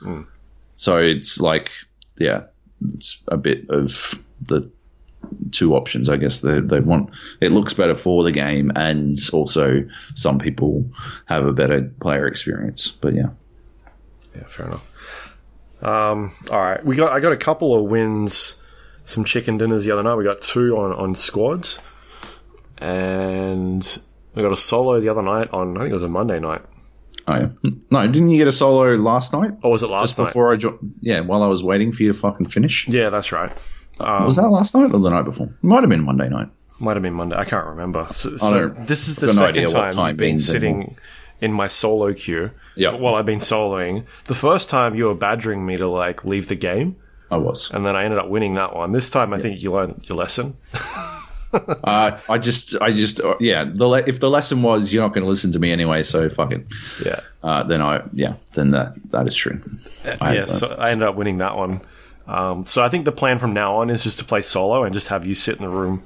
So 0.76 0.98
it's 0.98 1.40
like, 1.40 1.70
yeah, 2.18 2.42
it's 2.94 3.22
a 3.28 3.36
bit 3.36 3.68
of 3.70 4.14
the 4.42 4.70
two 5.50 5.74
options, 5.74 6.08
I 6.08 6.16
guess. 6.16 6.40
They, 6.42 6.60
they 6.60 6.80
want 6.80 7.10
it 7.40 7.50
looks 7.50 7.74
better 7.74 7.94
for 7.94 8.22
the 8.22 8.32
game, 8.32 8.70
and 8.76 9.18
also 9.32 9.88
some 10.14 10.38
people 10.38 10.84
have 11.26 11.46
a 11.46 11.52
better 11.52 11.90
player 12.00 12.26
experience. 12.26 12.90
But 12.90 13.14
yeah, 13.14 13.30
Yeah, 14.36 14.44
fair 14.46 14.66
enough. 14.66 15.34
Um, 15.82 16.32
all 16.50 16.60
right, 16.60 16.84
we 16.84 16.94
got 16.96 17.12
I 17.12 17.20
got 17.20 17.32
a 17.32 17.36
couple 17.36 17.74
of 17.74 17.90
wins, 17.90 18.60
some 19.04 19.24
chicken 19.24 19.58
dinners 19.58 19.84
the 19.84 19.92
other 19.92 20.02
night. 20.02 20.16
We 20.16 20.24
got 20.24 20.40
two 20.42 20.76
on 20.76 20.92
on 20.92 21.14
squads, 21.14 21.78
and 22.78 23.98
we 24.34 24.42
got 24.42 24.52
a 24.52 24.56
solo 24.56 25.00
the 25.00 25.08
other 25.08 25.22
night 25.22 25.48
on 25.52 25.76
I 25.76 25.80
think 25.80 25.90
it 25.90 25.94
was 25.94 26.02
a 26.02 26.08
Monday 26.08 26.38
night. 26.38 26.62
oh, 27.26 27.34
yeah. 27.34 27.48
no, 27.90 28.06
didn't 28.06 28.30
you 28.30 28.38
get 28.38 28.46
a 28.48 28.52
solo 28.52 28.94
last 28.96 29.32
night? 29.32 29.52
Or 29.62 29.70
was 29.70 29.82
it 29.82 29.88
last 29.88 30.02
Just 30.02 30.18
night? 30.18 30.26
before 30.26 30.52
I 30.52 30.56
joined, 30.56 30.94
yeah, 31.00 31.20
while 31.20 31.42
I 31.42 31.46
was 31.46 31.62
waiting 31.64 31.92
for 31.92 32.02
you 32.02 32.12
to 32.12 32.18
fucking 32.18 32.46
finish. 32.48 32.86
Yeah, 32.88 33.10
that's 33.10 33.32
right. 33.32 33.50
Um, 34.00 34.24
was 34.24 34.36
that 34.36 34.48
last 34.48 34.74
night 34.74 34.92
or 34.92 34.98
the 35.00 35.10
night 35.10 35.24
before? 35.24 35.48
Might 35.62 35.80
have 35.80 35.88
been 35.90 36.04
Monday 36.04 36.28
night. 36.28 36.48
Might 36.80 36.94
have 36.94 37.02
been 37.02 37.14
Monday. 37.14 37.34
I 37.36 37.44
can't 37.44 37.66
remember. 37.66 38.06
So, 38.12 38.34
I 38.34 38.36
so 38.36 38.68
this 38.68 39.08
is 39.08 39.16
the 39.16 39.32
second 39.32 39.68
time, 39.68 39.90
time 39.90 40.16
been 40.16 40.38
sitting 40.38 40.74
anymore. 40.74 40.96
in 41.40 41.52
my 41.52 41.66
solo 41.66 42.12
queue. 42.14 42.52
Yeah. 42.76 42.94
While 42.94 43.16
I've 43.16 43.26
been 43.26 43.40
soloing, 43.40 44.06
the 44.26 44.34
first 44.36 44.70
time 44.70 44.94
you 44.94 45.06
were 45.06 45.16
badgering 45.16 45.66
me 45.66 45.76
to 45.78 45.88
like 45.88 46.24
leave 46.24 46.46
the 46.46 46.54
game, 46.54 46.94
I 47.32 47.36
was. 47.38 47.72
and 47.72 47.84
then 47.84 47.96
I 47.96 48.04
ended 48.04 48.20
up 48.20 48.28
winning 48.28 48.54
that 48.54 48.76
one. 48.76 48.92
This 48.92 49.10
time, 49.10 49.34
I 49.34 49.38
think 49.40 49.60
you 49.60 49.72
learned 49.72 50.08
your 50.08 50.16
lesson. 50.16 50.54
Uh, 51.84 52.18
I 52.28 52.36
just, 52.38 52.74
I 52.82 52.92
just, 52.92 53.20
uh, 53.20 53.34
yeah. 53.40 53.64
The 53.64 53.86
le- 53.86 54.02
if 54.06 54.20
the 54.20 54.28
lesson 54.28 54.62
was 54.62 54.92
you're 54.92 55.02
not 55.02 55.14
going 55.14 55.22
to 55.24 55.28
listen 55.30 55.52
to 55.52 55.58
me 55.58 55.72
anyway, 55.72 56.02
so 56.02 56.28
fucking. 56.28 56.66
Yeah. 57.04 57.20
Uh, 57.42 57.62
then 57.62 57.80
I, 57.80 58.02
yeah, 58.12 58.34
then 58.52 58.72
that 58.72 58.94
that 59.12 59.26
is 59.26 59.34
true. 59.34 59.60
I, 60.20 60.34
yeah, 60.34 60.44
so 60.44 60.68
I 60.78 60.90
ended 60.90 61.08
up 61.08 61.14
winning 61.14 61.38
that 61.38 61.56
one. 61.56 61.80
Um, 62.26 62.66
so 62.66 62.82
I 62.84 62.90
think 62.90 63.06
the 63.06 63.12
plan 63.12 63.38
from 63.38 63.52
now 63.52 63.76
on 63.76 63.88
is 63.88 64.02
just 64.04 64.18
to 64.18 64.24
play 64.26 64.42
solo 64.42 64.84
and 64.84 64.92
just 64.92 65.08
have 65.08 65.24
you 65.26 65.34
sit 65.34 65.56
in 65.56 65.62
the 65.62 65.70
room, 65.70 66.02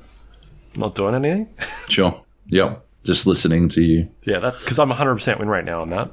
not 0.76 0.94
doing 0.94 1.14
anything. 1.16 1.48
sure. 1.88 2.22
Yeah, 2.46 2.76
just 3.02 3.26
listening 3.26 3.68
to 3.70 3.82
you. 3.84 4.08
yeah, 4.24 4.38
that 4.38 4.60
because 4.60 4.78
I'm 4.78 4.90
100 4.90 5.14
percent 5.14 5.40
win 5.40 5.48
right 5.48 5.64
now 5.64 5.82
on 5.82 5.90
that. 5.90 6.12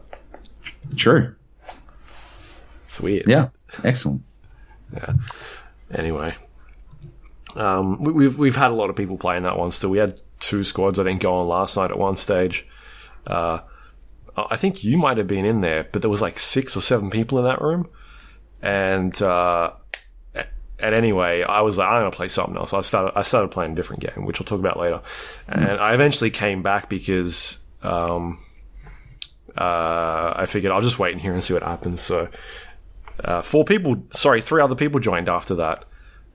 True. 0.95 1.35
It's 2.85 2.99
weird. 2.99 3.25
Yeah. 3.27 3.49
Excellent. 3.83 4.23
Yeah. 4.93 5.13
Anyway, 5.93 6.35
um, 7.55 7.97
we, 8.03 8.13
we've 8.13 8.37
we've 8.37 8.55
had 8.55 8.71
a 8.71 8.75
lot 8.75 8.89
of 8.89 8.95
people 8.95 9.17
playing 9.17 9.43
that 9.43 9.57
one 9.57 9.71
still. 9.71 9.89
We 9.89 9.97
had 9.97 10.21
two 10.39 10.63
squads, 10.63 10.99
I 10.99 11.03
think, 11.03 11.21
go 11.21 11.33
on 11.33 11.47
last 11.47 11.77
night 11.77 11.91
at 11.91 11.97
one 11.97 12.15
stage. 12.15 12.67
Uh, 13.25 13.59
I 14.35 14.57
think 14.57 14.83
you 14.83 14.97
might 14.97 15.17
have 15.17 15.27
been 15.27 15.45
in 15.45 15.61
there, 15.61 15.87
but 15.91 16.01
there 16.01 16.09
was 16.09 16.21
like 16.21 16.39
six 16.39 16.77
or 16.77 16.81
seven 16.81 17.09
people 17.09 17.39
in 17.39 17.45
that 17.45 17.61
room, 17.61 17.89
and 18.61 19.19
uh, 19.21 19.71
and 20.81 20.95
anyway, 20.95 21.43
I 21.43 21.61
was 21.61 21.77
like, 21.77 21.87
I'm 21.87 22.01
gonna 22.01 22.11
play 22.11 22.29
something 22.29 22.55
else. 22.55 22.73
I 22.73 22.81
started 22.81 23.17
I 23.17 23.23
started 23.23 23.49
playing 23.49 23.73
a 23.73 23.75
different 23.75 24.01
game, 24.01 24.25
which 24.25 24.39
I'll 24.39 24.45
talk 24.45 24.59
about 24.59 24.79
later, 24.79 25.01
and 25.47 25.79
I 25.79 25.93
eventually 25.93 26.29
came 26.29 26.63
back 26.63 26.89
because 26.89 27.59
um, 27.83 28.39
uh, 29.57 30.33
I 30.35 30.45
figured 30.47 30.71
I'll 30.71 30.81
just 30.81 30.99
wait 30.99 31.13
in 31.13 31.19
here 31.19 31.33
and 31.33 31.43
see 31.43 31.53
what 31.53 31.63
happens. 31.63 31.99
So 31.99 32.29
uh, 33.23 33.41
four 33.41 33.65
people, 33.65 34.01
sorry, 34.11 34.41
three 34.41 34.61
other 34.61 34.75
people 34.75 34.99
joined 34.99 35.27
after 35.27 35.55
that. 35.55 35.85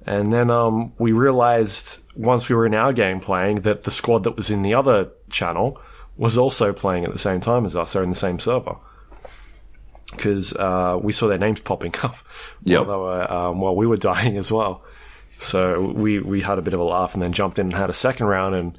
And 0.07 0.33
then 0.33 0.51
um, 0.51 0.93
we 0.99 1.13
realized 1.13 2.01
once 2.15 2.49
we 2.49 2.55
were 2.55 2.67
in 2.67 2.75
our 2.75 2.93
game 2.93 3.21
playing 3.21 3.63
that 3.63 3.85
the 3.85 3.91
squad 3.91 4.25
that 4.25 4.37
was 4.37 4.51
in 4.51 4.63
the 4.63 4.75
other 4.75 5.09
channel 5.31 5.81
was 6.17 6.37
also 6.39 6.73
playing 6.73 7.05
at 7.05 7.13
the 7.13 7.19
same 7.19 7.41
time 7.41 7.65
as 7.65 7.75
us, 7.77 7.97
or 7.97 8.03
in 8.03 8.11
the 8.11 8.15
same 8.15 8.39
server. 8.39 8.77
Because 10.11 10.55
uh, 10.55 10.99
we 11.03 11.13
saw 11.13 11.27
their 11.27 11.39
names 11.39 11.61
popping 11.61 11.95
up 12.03 12.17
Yep. 12.65 12.87
while, 12.87 12.87
they 12.87 13.03
were, 13.05 13.33
um, 13.33 13.61
while 13.61 13.75
we 13.75 13.87
were 13.87 13.97
dying 14.13 14.37
as 14.37 14.53
well. 14.53 14.85
So 15.39 15.91
we, 15.91 16.21
we 16.21 16.41
had 16.43 16.59
a 16.59 16.63
bit 16.63 16.75
of 16.75 16.81
a 16.81 16.85
laugh 16.85 17.15
and 17.15 17.23
then 17.23 17.33
jumped 17.33 17.59
in 17.59 17.67
and 17.67 17.75
had 17.75 17.91
a 17.91 17.95
second 17.95 18.27
round 18.27 18.55
and 18.55 18.79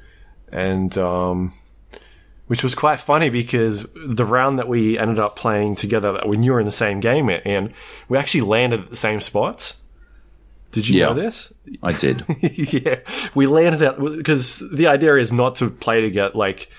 and 0.50 0.96
um, 0.96 1.52
which 2.46 2.62
was 2.62 2.74
quite 2.74 3.00
funny 3.00 3.28
because 3.30 3.84
the 3.94 4.24
round 4.24 4.58
that 4.58 4.68
we 4.68 4.96
ended 4.96 5.18
up 5.18 5.34
playing 5.36 5.74
together 5.74 6.12
that 6.12 6.28
when 6.28 6.42
you 6.44 6.52
were 6.52 6.60
in 6.60 6.66
the 6.66 6.72
same 6.72 7.00
game 7.00 7.28
and 7.28 7.72
we 8.08 8.16
actually 8.16 8.42
landed 8.42 8.80
at 8.80 8.90
the 8.90 8.96
same 8.96 9.20
spots. 9.20 9.82
Did 10.72 10.88
you 10.88 11.00
Yeah. 11.00 11.06
know 11.06 11.14
this? 11.14 11.52
I 11.82 11.92
did. 11.92 12.24
yeah, 12.42 13.00
we 13.34 13.46
landed 13.46 13.82
at 13.82 13.98
because 13.98 14.62
the 14.72 14.88
idea 14.88 15.16
is 15.16 15.32
not 15.32 15.56
to 15.56 15.70
play 15.70 16.02
to 16.02 16.10
get 16.10 16.34
like 16.36 16.70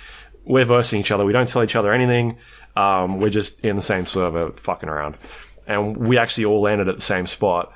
we're 0.45 0.65
versing 0.65 0.99
each 0.99 1.11
other. 1.11 1.25
We 1.25 1.33
don't 1.33 1.47
tell 1.47 1.63
each 1.63 1.75
other 1.75 1.91
anything. 1.91 2.37
Um, 2.75 3.19
we're 3.19 3.29
just 3.31 3.59
in 3.61 3.75
the 3.75 3.81
same 3.81 4.05
server, 4.05 4.51
fucking 4.51 4.87
around, 4.87 5.17
and 5.67 5.97
we 5.97 6.17
actually 6.17 6.45
all 6.45 6.61
landed 6.61 6.87
at 6.87 6.95
the 6.95 7.01
same 7.01 7.25
spot. 7.25 7.73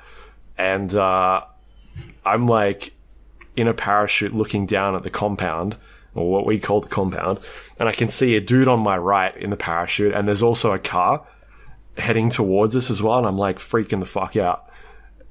And 0.56 0.94
uh, 0.94 1.42
I'm 2.24 2.46
like 2.46 2.94
in 3.56 3.66
a 3.68 3.74
parachute, 3.74 4.32
looking 4.32 4.64
down 4.66 4.94
at 4.94 5.02
the 5.02 5.10
compound, 5.10 5.76
or 6.14 6.30
what 6.30 6.46
we 6.46 6.60
call 6.60 6.80
the 6.80 6.88
compound, 6.88 7.40
and 7.80 7.88
I 7.88 7.92
can 7.92 8.08
see 8.08 8.36
a 8.36 8.40
dude 8.40 8.68
on 8.68 8.78
my 8.80 8.96
right 8.96 9.36
in 9.36 9.50
the 9.50 9.56
parachute, 9.56 10.14
and 10.14 10.28
there's 10.28 10.42
also 10.42 10.72
a 10.72 10.78
car 10.78 11.26
heading 11.98 12.30
towards 12.30 12.76
us 12.76 12.88
as 12.90 13.02
well. 13.02 13.18
And 13.18 13.26
I'm 13.26 13.36
like 13.38 13.58
freaking 13.58 13.98
the 14.00 14.06
fuck 14.06 14.36
out. 14.36 14.68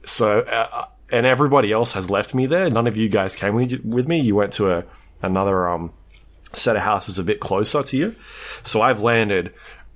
So, 0.05 0.39
uh, 0.39 0.87
and 1.11 1.25
everybody 1.25 1.71
else 1.71 1.93
has 1.93 2.09
left 2.09 2.33
me 2.33 2.45
there. 2.45 2.69
None 2.69 2.87
of 2.87 2.97
you 2.97 3.09
guys 3.09 3.35
came 3.35 3.55
with, 3.55 3.83
with 3.83 4.07
me. 4.07 4.19
You 4.19 4.35
went 4.35 4.53
to 4.53 4.71
a 4.71 4.83
another 5.21 5.69
um, 5.69 5.93
set 6.53 6.75
of 6.75 6.81
houses 6.81 7.19
a 7.19 7.23
bit 7.23 7.39
closer 7.39 7.83
to 7.83 7.97
you. 7.97 8.15
So 8.63 8.81
I've 8.81 9.01
landed, 9.01 9.53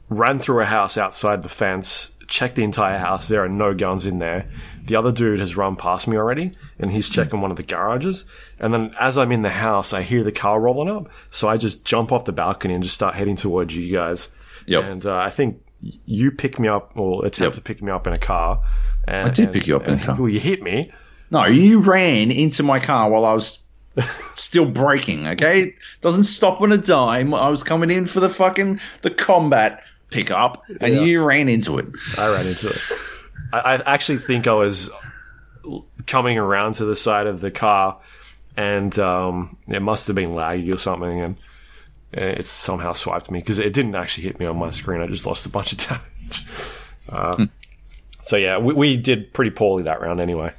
ran 0.09 0.39
through 0.39 0.61
a 0.61 0.65
house 0.65 0.97
outside 0.97 1.41
the 1.41 1.49
fence, 1.49 2.15
checked 2.27 2.55
the 2.55 2.63
entire 2.63 2.97
house. 2.97 3.27
There 3.27 3.43
are 3.43 3.49
no 3.49 3.73
guns 3.73 4.05
in 4.05 4.19
there. 4.19 4.47
The 4.83 4.95
other 4.95 5.11
dude 5.11 5.39
has 5.39 5.57
run 5.57 5.75
past 5.75 6.07
me 6.07 6.17
already, 6.17 6.55
and 6.77 6.91
he's 6.91 7.09
checking 7.09 7.41
one 7.41 7.51
of 7.51 7.57
the 7.57 7.63
garages. 7.63 8.23
And 8.59 8.73
then 8.73 8.95
as 8.99 9.17
I'm 9.17 9.31
in 9.31 9.41
the 9.41 9.49
house, 9.49 9.93
I 9.93 10.03
hear 10.03 10.23
the 10.23 10.31
car 10.31 10.59
rolling 10.59 10.89
up. 10.89 11.09
So 11.31 11.49
I 11.49 11.57
just 11.57 11.85
jump 11.85 12.11
off 12.11 12.25
the 12.25 12.31
balcony 12.31 12.75
and 12.75 12.83
just 12.83 12.95
start 12.95 13.15
heading 13.15 13.35
towards 13.35 13.75
you 13.75 13.91
guys. 13.91 14.29
Yep. 14.67 14.83
And 14.83 15.05
uh, 15.05 15.17
I 15.17 15.29
think 15.29 15.61
you 16.05 16.31
pick 16.31 16.59
me 16.59 16.67
up 16.67 16.91
or 16.95 17.25
attempt 17.25 17.55
to 17.55 17.61
pick 17.61 17.81
me 17.81 17.91
up 17.91 18.07
in 18.07 18.13
a 18.13 18.17
car. 18.17 18.61
And, 19.07 19.29
I 19.29 19.31
did 19.31 19.45
and- 19.45 19.53
pick 19.53 19.67
you 19.67 19.75
up 19.75 19.87
in 19.87 19.95
a 19.99 20.03
car. 20.03 20.15
Well, 20.19 20.29
you 20.29 20.39
hit 20.39 20.61
me. 20.63 20.91
No, 21.31 21.45
you 21.45 21.79
ran 21.79 22.31
into 22.31 22.63
my 22.63 22.79
car 22.79 23.09
while 23.09 23.25
I 23.25 23.33
was 23.33 23.59
still 24.33 24.65
braking. 24.69 25.27
Okay, 25.27 25.73
doesn't 26.01 26.23
stop 26.25 26.61
on 26.61 26.71
a 26.71 26.77
dime. 26.77 27.33
I 27.33 27.49
was 27.49 27.63
coming 27.63 27.89
in 27.91 28.05
for 28.05 28.19
the 28.19 28.29
fucking 28.29 28.79
the 29.01 29.09
combat 29.11 29.83
pickup, 30.11 30.63
and 30.81 30.95
Yeah. 30.95 31.01
you 31.01 31.23
ran 31.23 31.49
into 31.49 31.77
it. 31.79 31.87
I 32.17 32.31
ran 32.31 32.47
into 32.47 32.69
it. 32.69 32.77
I, 33.53 33.59
I 33.59 33.93
actually 33.93 34.19
think 34.19 34.47
I 34.47 34.53
was 34.53 34.89
coming 36.05 36.37
around 36.37 36.73
to 36.75 36.85
the 36.85 36.95
side 36.95 37.25
of 37.27 37.41
the 37.41 37.51
car, 37.51 37.99
and 38.55 38.97
um, 38.99 39.57
it 39.67 39.81
must 39.81 40.07
have 40.07 40.15
been 40.15 40.31
laggy 40.31 40.73
or 40.73 40.77
something, 40.77 41.21
and 41.21 41.35
it 42.15 42.45
somehow 42.45 42.93
swiped 42.93 43.29
me 43.29 43.39
because 43.39 43.59
it 43.59 43.73
didn't 43.73 43.95
actually 43.95 44.23
hit 44.25 44.39
me 44.39 44.45
on 44.45 44.57
my 44.57 44.69
screen. 44.69 45.01
I 45.01 45.07
just 45.07 45.25
lost 45.25 45.45
a 45.45 45.49
bunch 45.49 45.73
of 45.73 45.77
damage. 45.87 46.45
Uh, 47.11 47.45
So 48.23 48.37
yeah, 48.37 48.57
we, 48.57 48.73
we 48.73 48.97
did 48.97 49.33
pretty 49.33 49.51
poorly 49.51 49.83
that 49.83 50.01
round 50.01 50.19
anyway. 50.19 50.51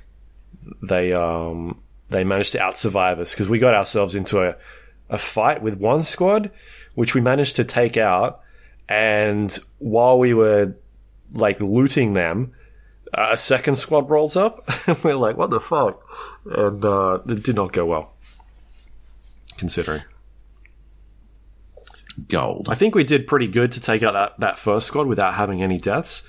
They 0.83 1.13
um, 1.13 1.83
they 2.11 2.23
managed 2.23 2.53
to 2.53 2.59
outsurvive 2.59 3.19
us 3.19 3.33
because 3.35 3.49
we 3.49 3.59
got 3.59 3.75
ourselves 3.75 4.15
into 4.15 4.41
a, 4.41 4.55
a 5.11 5.19
fight 5.19 5.63
with 5.63 5.81
one 5.81 6.05
squad, 6.05 6.53
which 6.95 7.15
we 7.15 7.21
managed 7.21 7.57
to 7.57 7.65
take 7.65 7.97
out. 7.97 8.41
And 8.89 9.57
while 9.79 10.17
we 10.19 10.33
were 10.33 10.77
like 11.33 11.59
looting 11.61 12.13
them, 12.13 12.53
uh, 13.13 13.31
a 13.33 13.37
second 13.37 13.77
squad 13.77 14.09
rolls 14.09 14.37
up. 14.37 14.63
and 14.87 14.97
we're 15.03 15.17
like, 15.17 15.37
what 15.37 15.51
the 15.51 15.59
fuck? 15.59 16.01
And 16.45 16.85
uh, 16.85 17.19
it 17.29 17.43
did 17.43 17.57
not 17.57 17.73
go 17.73 17.85
well, 17.87 18.13
considering. 19.57 20.03
Gold. 22.29 22.69
I 22.71 22.75
think 22.75 22.95
we 22.95 23.05
did 23.05 23.27
pretty 23.27 23.47
good 23.49 23.73
to 23.73 23.81
take 23.81 24.03
out 24.03 24.13
that, 24.15 24.41
that 24.41 24.59
first 24.59 24.87
squad 24.87 25.07
without 25.07 25.35
having 25.35 25.63
any 25.63 25.79
deaths. 25.79 26.23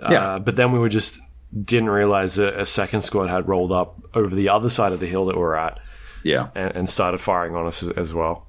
Yeah. 0.00 0.34
Uh, 0.34 0.38
but 0.38 0.56
then 0.56 0.72
we 0.72 0.78
were 0.78 0.88
just 0.88 1.18
didn't 1.60 1.88
realize 1.90 2.34
that 2.36 2.58
a 2.58 2.64
second 2.66 3.00
squad 3.00 3.28
had 3.28 3.48
rolled 3.48 3.72
up 3.72 3.96
over 4.14 4.34
the 4.34 4.48
other 4.48 4.70
side 4.70 4.92
of 4.92 5.00
the 5.00 5.06
hill 5.06 5.26
that 5.26 5.36
we 5.36 5.40
were 5.42 5.56
at 5.58 5.80
Yeah. 6.22 6.48
and, 6.54 6.74
and 6.76 6.88
started 6.90 7.18
firing 7.18 7.54
on 7.56 7.66
us 7.66 7.82
as, 7.82 7.90
as 7.90 8.14
well. 8.14 8.46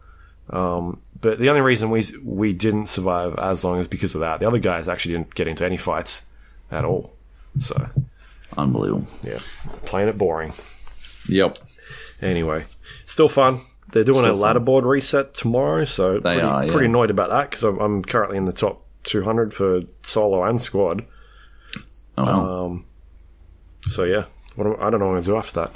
Um, 0.50 1.02
but 1.22 1.38
the 1.40 1.50
only 1.50 1.62
reason 1.62 1.90
we 1.90 2.04
we 2.24 2.54
didn't 2.54 2.88
survive 2.88 3.36
as 3.38 3.64
long 3.64 3.80
is 3.80 3.88
because 3.88 4.16
of 4.16 4.22
that. 4.22 4.40
The 4.40 4.48
other 4.48 4.58
guys 4.58 4.88
actually 4.88 5.16
didn't 5.16 5.36
get 5.36 5.48
into 5.48 5.66
any 5.66 5.78
fights 5.78 6.26
at 6.72 6.86
all. 6.86 7.14
So 7.60 7.88
Unbelievable. 8.58 9.06
yeah, 9.24 9.40
playing 9.86 10.10
it 10.10 10.18
boring. 10.18 10.54
Yep. 11.28 11.58
Anyway, 12.22 12.66
still 13.06 13.30
fun. 13.30 13.62
They're 13.92 14.04
doing 14.04 14.20
Still 14.20 14.36
a 14.44 14.54
fun. 14.54 14.66
leaderboard 14.66 14.84
reset 14.84 15.34
tomorrow, 15.34 15.86
so 15.86 16.14
They 16.20 16.34
pretty, 16.36 16.42
are, 16.42 16.66
yeah. 16.66 16.72
pretty 16.72 16.86
annoyed 16.88 17.10
about 17.10 17.30
that 17.30 17.50
because 17.50 17.64
I'm, 17.64 17.80
I'm 17.80 18.04
currently 18.04 18.38
in 18.38 18.46
the 18.46 18.54
top 18.54 18.86
200 19.04 19.54
for 19.54 19.82
solo 20.04 20.44
and 20.44 20.62
squad. 20.62 21.06
Oh, 22.18 22.24
well. 22.26 22.82
So 23.84 24.04
yeah, 24.04 24.26
what 24.56 24.68
am, 24.68 24.76
I 24.80 24.90
don't 24.90 25.00
know 25.00 25.08
what 25.08 25.18
I'm 25.18 25.24
gonna 25.24 25.26
do 25.26 25.38
after 25.38 25.62
that. 25.62 25.72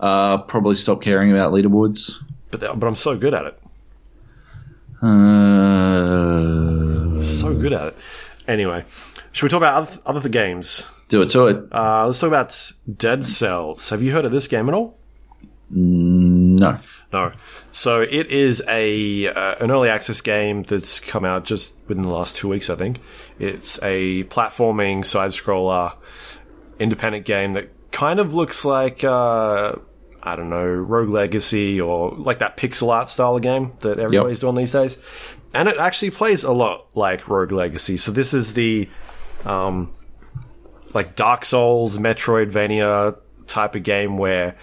uh, 0.00 0.38
probably 0.38 0.76
stop 0.76 1.02
caring 1.02 1.30
about 1.32 1.52
leaderboards. 1.52 2.22
But 2.50 2.60
that, 2.60 2.78
but 2.78 2.86
I'm 2.86 2.94
so 2.94 3.16
good 3.16 3.34
at 3.34 3.46
it, 3.46 3.58
Uh, 5.54 7.22
so 7.22 7.54
good 7.54 7.72
at 7.72 7.88
it. 7.88 7.96
Anyway, 8.46 8.84
should 9.32 9.44
we 9.44 9.48
talk 9.50 9.58
about 9.58 9.74
other, 9.74 10.18
other 10.18 10.28
games? 10.28 10.88
do 11.08 11.20
it 11.22 11.28
to 11.30 11.46
it. 11.48 11.56
Uh, 11.72 12.06
let's 12.06 12.20
talk 12.20 12.28
about 12.28 12.72
Dead 12.96 13.24
Cells. 13.26 13.90
Have 13.90 14.00
you 14.02 14.12
heard 14.12 14.24
of 14.24 14.32
this 14.32 14.48
game 14.48 14.68
at 14.68 14.74
all? 14.74 14.96
No. 15.76 16.78
No. 17.12 17.32
So 17.72 18.00
it 18.00 18.28
is 18.28 18.62
a 18.68 19.26
uh, 19.28 19.56
an 19.60 19.70
early 19.72 19.88
access 19.88 20.20
game 20.20 20.62
that's 20.62 21.00
come 21.00 21.24
out 21.24 21.44
just 21.44 21.80
within 21.88 22.02
the 22.02 22.14
last 22.14 22.36
two 22.36 22.48
weeks, 22.48 22.70
I 22.70 22.76
think. 22.76 23.00
It's 23.40 23.78
a 23.82 24.24
platforming 24.24 25.04
side 25.04 25.30
scroller 25.30 25.94
independent 26.78 27.24
game 27.24 27.54
that 27.54 27.70
kind 27.90 28.20
of 28.20 28.34
looks 28.34 28.64
like 28.64 29.02
uh, 29.02 29.74
I 30.22 30.36
don't 30.36 30.48
know 30.48 30.64
Rogue 30.64 31.08
Legacy 31.08 31.80
or 31.80 32.12
like 32.12 32.38
that 32.38 32.56
pixel 32.56 32.90
art 32.90 33.08
style 33.08 33.34
of 33.34 33.42
game 33.42 33.72
that 33.80 33.98
everybody's 33.98 34.40
doing 34.40 34.54
these 34.54 34.72
days. 34.72 34.96
And 35.52 35.68
it 35.68 35.76
actually 35.78 36.10
plays 36.10 36.44
a 36.44 36.52
lot 36.52 36.86
like 36.94 37.28
Rogue 37.28 37.52
Legacy. 37.52 37.96
So 37.96 38.12
this 38.12 38.32
is 38.32 38.54
the 38.54 38.88
um, 39.44 39.92
like 40.94 41.16
Dark 41.16 41.44
Souls, 41.44 41.98
Metroidvania 41.98 43.16
type 43.46 43.74
of 43.74 43.82
game 43.82 44.16
where 44.16 44.56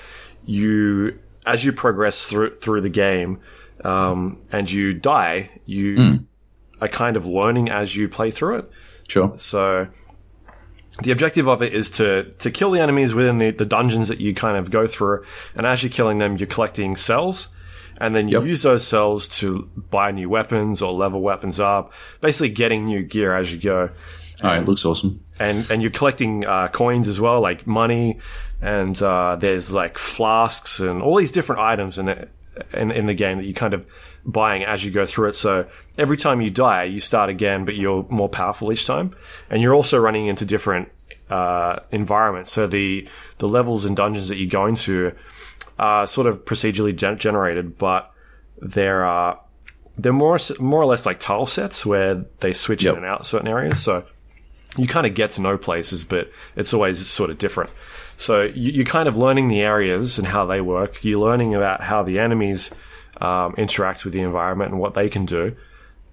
you, 0.46 1.20
as 1.46 1.64
you 1.66 1.72
progress 1.72 2.28
through 2.28 2.56
through 2.56 2.82
the 2.82 2.89
game, 2.89 3.39
um, 3.84 4.42
and 4.52 4.70
you 4.70 4.94
die, 4.94 5.50
you 5.66 6.20
are 6.82 6.88
kind 6.88 7.16
of 7.18 7.26
learning 7.26 7.70
as 7.70 7.96
you 7.96 8.08
play 8.10 8.32
through 8.32 8.58
it. 8.60 8.72
Sure. 9.08 9.34
So 9.38 9.88
the 11.04 11.12
objective 11.12 11.48
of 11.48 11.62
it 11.62 11.74
is 11.74 11.89
to 11.92 12.32
to 12.39 12.52
kill 12.52 12.72
the 12.72 12.80
enemies 12.80 13.14
within 13.14 13.38
the, 13.38 13.52
the 13.52 13.66
dungeons 13.66 14.08
that 14.10 14.20
you 14.20 14.34
kind 14.34 14.58
of 14.58 14.70
go 14.72 14.88
through, 14.88 15.24
and 15.56 15.66
as 15.66 15.84
you're 15.84 15.89
killing 15.92 16.18
them, 16.20 16.38
you're 16.38 16.48
collecting 16.48 16.96
cells, 16.96 17.48
and 18.00 18.16
then 18.16 18.28
you 18.28 18.39
Yep. 18.39 18.48
use 18.48 18.62
those 18.64 18.86
cells 18.88 19.28
to 19.39 19.70
buy 19.89 20.12
new 20.12 20.30
weapons 20.30 20.82
or 20.82 20.92
level 20.94 21.22
weapons 21.22 21.60
up, 21.60 21.94
basically 22.20 22.50
getting 22.50 22.86
new 22.86 23.04
gear 23.04 23.36
as 23.36 23.52
you 23.54 23.60
go 23.60 23.89
All 24.44 24.50
right. 24.50 24.66
Looks 24.66 24.86
awesome. 24.86 25.22
and 25.39 25.70
and 25.72 25.82
you're 25.82 25.92
collecting 25.92 26.46
uh, 26.46 26.68
coins 26.68 27.08
as 27.08 27.20
well, 27.20 27.42
like 27.42 27.66
money, 27.66 28.20
and 28.62 29.01
uh, 29.01 29.36
there's 29.38 29.74
like 29.74 29.97
flasks 29.97 30.80
and 30.80 31.01
all 31.01 31.18
these 31.18 31.32
different 31.32 31.62
items 31.62 31.97
in 31.97 32.09
it 32.09 32.30
in, 32.74 32.91
in 32.91 33.05
the 33.05 33.14
game 33.14 33.38
that 33.38 33.45
you're 33.45 33.53
kind 33.53 33.74
of 33.74 33.86
buying 34.26 34.64
as 34.64 34.84
you 34.86 34.91
go 34.91 35.05
through 35.05 35.30
it. 35.30 35.34
So 35.36 35.68
every 35.97 36.18
time 36.18 36.41
you 36.41 36.49
die, 36.51 36.84
you 36.84 36.99
start 36.99 37.30
again, 37.30 37.66
but 37.66 37.76
you're 37.76 38.05
more 38.09 38.30
powerful 38.30 38.72
each 38.72 38.86
time, 38.86 39.16
and 39.49 39.62
you're 39.62 39.74
also 39.74 39.97
running 39.97 40.28
into 40.28 40.45
different 40.45 40.89
uh, 41.30 41.80
environment. 41.91 42.47
So 42.47 42.68
the 42.68 43.07
the 43.39 43.47
levels 43.47 43.86
and 43.86 43.95
dungeons 43.95 44.28
that 44.28 44.38
you 44.38 44.47
go 44.47 44.66
into 44.68 45.14
are 45.80 46.05
sort 46.05 46.28
of 46.28 46.45
procedurally 46.45 46.95
gen- 46.95 47.18
generated, 47.18 47.78
but 47.78 48.12
they're 48.59 49.07
uh, 49.07 49.38
they're 49.97 50.14
more 50.14 50.38
more 50.59 50.82
or 50.82 50.86
less 50.86 51.05
like 51.05 51.20
tile 51.20 51.45
sets 51.47 51.86
where 51.86 52.26
they 52.39 52.53
switch 52.53 52.84
Yep. 52.84 52.91
in 52.93 52.97
and 52.97 53.07
out 53.07 53.26
certain 53.26 53.47
areas. 53.47 53.82
So 53.82 54.05
you 54.78 54.88
kind 54.88 55.07
of 55.07 55.16
get 55.16 55.32
to 55.32 55.41
know 55.41 55.57
places, 55.57 56.03
but 56.03 56.30
it's 56.55 56.74
always 56.74 57.05
sort 57.07 57.30
of 57.30 57.38
different. 57.38 57.72
So 58.22 58.43
you, 58.43 58.72
you're 58.72 58.86
kind 58.86 59.09
of 59.09 59.17
learning 59.17 59.47
the 59.47 59.61
areas 59.61 60.19
and 60.19 60.28
how 60.28 60.45
they 60.45 60.61
work. 60.61 61.03
You're 61.03 61.19
learning 61.19 61.55
about 61.55 61.82
how 61.82 62.03
the 62.03 62.19
enemies 62.19 62.69
um, 63.19 63.55
interact 63.57 64.05
with 64.05 64.13
the 64.13 64.22
environment 64.22 64.72
and 64.72 64.80
what 64.80 64.93
they 64.93 65.09
can 65.09 65.26
do, 65.26 65.55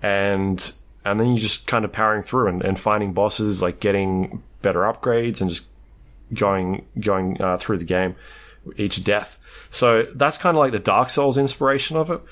and 0.03 0.73
and 1.05 1.21
then 1.21 1.29
you're 1.29 1.39
just 1.39 1.67
kind 1.67 1.85
of 1.85 1.93
powering 1.93 2.23
through 2.23 2.49
and, 2.49 2.65
and 2.65 2.81
finding 2.81 3.13
bosses, 3.13 3.61
like 3.61 3.81
getting 3.81 4.43
better 4.63 4.81
upgrades 4.81 5.41
and 5.41 5.51
just 5.51 5.67
going 6.33 6.87
going 6.99 7.41
uh, 7.43 7.59
through 7.59 7.79
the 7.79 7.85
game 7.85 8.17
each 8.77 9.05
death. 9.05 9.39
So 9.71 10.07
that's 10.15 10.39
kind 10.39 10.57
of 10.57 10.61
like 10.61 10.73
the 10.73 10.79
Dark 10.79 11.11
Souls 11.11 11.37
inspiration 11.37 11.97
of 11.99 12.11
it, 12.11 12.23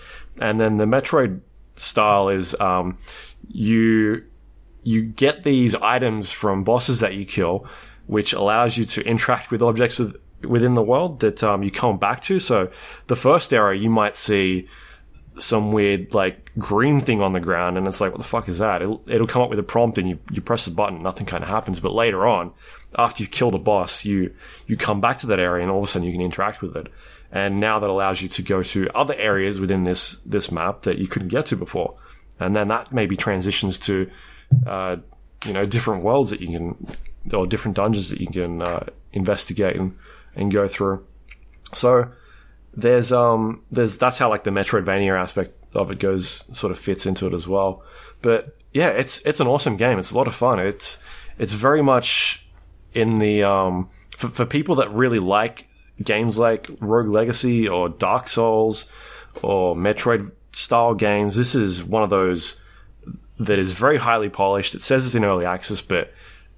and 0.41 0.59
then 0.59 0.79
the 0.79 0.87
Metroid 0.87 1.41
style 1.77 2.31
is 2.31 2.59
um, 2.61 2.97
you 3.49 4.25
you 4.85 5.03
get 5.03 5.43
these 5.43 5.75
items 5.75 6.33
from 6.33 6.65
bosses 6.65 7.01
that 7.01 7.15
you 7.15 7.27
kill, 7.27 7.67
which 8.07 8.33
allows 8.33 8.77
you 8.77 8.85
to 8.85 9.05
interact 9.07 9.51
with 9.51 9.63
objects 9.63 9.99
with, 9.99 10.17
within 10.43 10.75
the 10.75 10.83
world 10.83 11.21
that 11.21 11.43
um, 11.43 11.63
you 11.63 11.71
come 11.71 11.99
back 11.99 12.21
to. 12.23 12.39
So 12.39 12.71
the 13.07 13.17
first 13.17 13.53
area 13.53 13.81
you 13.81 13.91
might 13.91 14.17
see 14.17 14.69
some 15.39 15.71
weird 15.71 16.15
like 16.15 16.51
green 16.57 17.01
thing 17.01 17.21
on 17.21 17.35
the 17.35 17.41
ground 17.41 17.77
and 17.77 17.87
it's 17.87 18.01
like 18.01 18.11
what 18.11 18.19
the 18.19 18.25
fuck 18.25 18.49
is 18.49 18.59
that? 18.59 18.81
It'll, 18.81 19.03
it'll 19.07 19.27
come 19.27 19.43
up 19.43 19.51
with 19.51 19.59
a 19.59 19.65
prompt 19.65 19.99
and 19.99 20.09
you, 20.09 20.19
you 20.31 20.41
press 20.41 20.65
the 20.65 20.71
button 20.71 21.03
nothing 21.03 21.27
kind 21.27 21.43
of 21.43 21.49
happens. 21.49 21.81
But 21.81 21.93
later 21.93 22.27
on 22.27 22.53
after 22.97 23.23
you've 23.23 23.33
killed 23.33 23.55
a 23.55 23.59
boss 23.59 24.05
you 24.05 24.35
you 24.67 24.77
come 24.77 25.01
back 25.01 25.19
to 25.19 25.27
that 25.27 25.41
area 25.41 25.63
and 25.63 25.71
all 25.71 25.79
of 25.79 25.85
a 25.85 25.87
sudden 25.87 26.07
you 26.07 26.13
can 26.13 26.23
interact 26.23 26.63
with 26.63 26.77
it. 26.77 26.89
And 27.31 27.61
now 27.61 27.79
that 27.81 27.91
allows 27.91 28.23
you 28.23 28.29
to 28.29 28.43
go 28.43 28.63
to 28.63 28.89
other 28.95 29.15
areas 29.15 29.61
within 29.61 29.85
this 29.85 30.19
this 30.25 30.51
map 30.51 30.83
that 30.83 30.99
you 30.99 31.07
couldn't 31.07 31.29
get 31.29 31.47
to 31.47 31.57
before. 31.57 31.97
And 32.41 32.57
then 32.57 32.69
that 32.69 32.93
maybe 32.93 33.17
transitions 33.17 33.79
to 33.81 34.11
uh, 34.67 34.97
you 35.45 35.53
know 35.53 35.67
different 35.67 36.03
worlds 36.03 36.31
that 36.31 36.41
you 36.41 36.49
can 36.49 36.87
or 37.33 37.47
different 37.47 37.77
dungeons 37.77 38.11
that 38.11 38.21
you 38.21 38.27
can 38.27 38.63
uh, 38.63 38.87
investigate 39.13 39.77
and, 39.77 39.97
and 40.35 40.53
go 40.53 40.69
through 40.69 41.05
so 41.73 42.11
there's 42.75 43.13
um 43.13 43.63
there's 43.71 43.99
that's 43.99 44.19
how 44.19 44.29
like 44.29 44.45
the 44.45 44.51
Metroidvania 44.51 45.19
aspect 45.19 45.53
of 45.75 45.91
it 45.91 45.99
goes 45.99 46.45
sort 46.57 46.71
of 46.71 46.79
fits 46.79 47.07
into 47.07 47.27
it 47.27 47.33
as 47.33 47.49
well. 47.49 47.83
But 48.23 48.57
yeah, 48.73 48.91
it's 48.91 49.21
it's 49.21 49.41
an 49.41 49.47
awesome 49.47 49.77
game. 49.77 49.99
It's 49.99 50.11
a 50.11 50.17
lot 50.17 50.27
of 50.27 50.35
fun. 50.35 50.59
It's 50.59 50.99
it's 51.39 51.55
very 51.55 51.83
much 51.83 52.47
in 52.95 53.19
the 53.19 53.43
um 53.43 53.89
for, 54.17 54.29
for 54.29 54.47
people 54.47 54.77
that 54.77 54.93
really 54.93 55.19
like 55.19 55.69
games 56.03 56.39
like 56.39 56.69
Rogue 56.81 57.09
Legacy 57.09 57.67
or 57.67 57.89
Dark 57.89 58.29
Souls 58.29 58.85
or 59.43 59.75
Metroid 59.75 60.33
style 60.53 60.95
games. 60.95 61.37
This 61.37 61.55
is 61.55 61.83
one 61.83 62.03
of 62.03 62.11
those 62.11 62.61
that 63.39 63.59
is 63.59 63.73
very 63.73 63.99
highly 63.99 64.29
polished. 64.29 64.75
It 64.75 64.83
says 64.83 65.07
it's 65.07 65.15
in 65.15 65.25
early 65.25 65.45
access, 65.45 65.81
but 65.81 66.13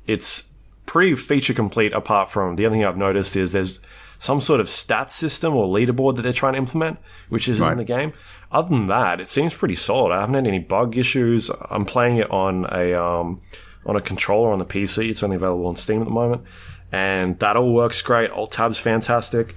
it's 0.07 0.53
pretty 0.89 1.15
feature 1.15 1.53
complete 1.53 1.93
apart 1.93 2.31
from 2.31 2.57
the 2.57 2.65
other 2.65 2.75
thing 2.75 2.85
I've 2.85 2.97
noticed 2.97 3.37
is 3.37 3.53
there's 3.53 3.79
some 4.19 4.41
sort 4.41 4.59
of 4.59 4.67
stats 4.67 5.11
system 5.11 5.55
or 5.55 5.67
leaderboard 5.67 6.17
that 6.17 6.23
they're 6.23 6.33
trying 6.33 6.55
to 6.55 6.59
implement, 6.59 6.99
which 7.29 7.47
isn't 7.47 7.71
in 7.71 7.77
the 7.77 7.85
game. 7.85 8.15
Other 8.51 8.71
than 8.71 8.87
that, 8.89 9.21
it 9.21 9.29
seems 9.29 9.53
pretty 9.53 9.75
solid. 9.75 10.13
I 10.13 10.21
haven't 10.21 10.35
had 10.35 10.47
any 10.47 10.59
bug 10.59 10.97
issues. 10.97 11.51
I'm 11.71 11.85
playing 11.85 12.17
it 12.17 12.31
on 12.31 12.67
a 12.73 12.95
um, 12.95 13.43
on 13.85 13.97
a 13.97 14.01
controller 14.01 14.51
on 14.51 14.59
the 14.59 14.65
PC. 14.65 15.11
It's 15.11 15.23
only 15.23 15.37
available 15.37 15.67
on 15.67 15.77
Steam 15.77 16.01
at 16.01 16.07
the 16.07 16.11
moment, 16.11 16.43
and 16.91 17.39
that 17.41 17.57
all 17.57 17.73
works 17.73 18.01
great. 18.01 18.31
Alt 18.31 18.53
tab's 18.53 18.79
fantastic. 18.79 19.55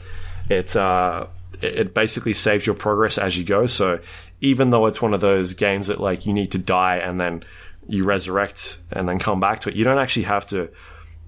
It 0.49 0.75
uh, 0.75 1.27
it 1.61 1.93
basically 1.93 2.33
saves 2.33 2.65
your 2.67 2.75
progress 2.75 3.17
as 3.17 3.37
you 3.37 3.45
go. 3.45 3.67
So 3.67 3.99
even 4.41 4.69
though 4.69 4.85
it's 4.87 5.01
one 5.01 5.13
of 5.13 5.21
those 5.21 5.53
games 5.53 5.87
that 5.87 6.01
like 6.01 6.25
you 6.25 6.33
need 6.33 6.51
to 6.51 6.57
die 6.57 6.97
and 6.97 7.19
then 7.19 7.45
you 7.87 8.03
resurrect 8.03 8.79
and 8.91 9.07
then 9.07 9.17
come 9.17 9.39
back 9.39 9.61
to 9.61 9.69
it, 9.69 9.75
you 9.75 9.85
don't 9.85 9.97
actually 9.97 10.23
have 10.23 10.45
to 10.47 10.69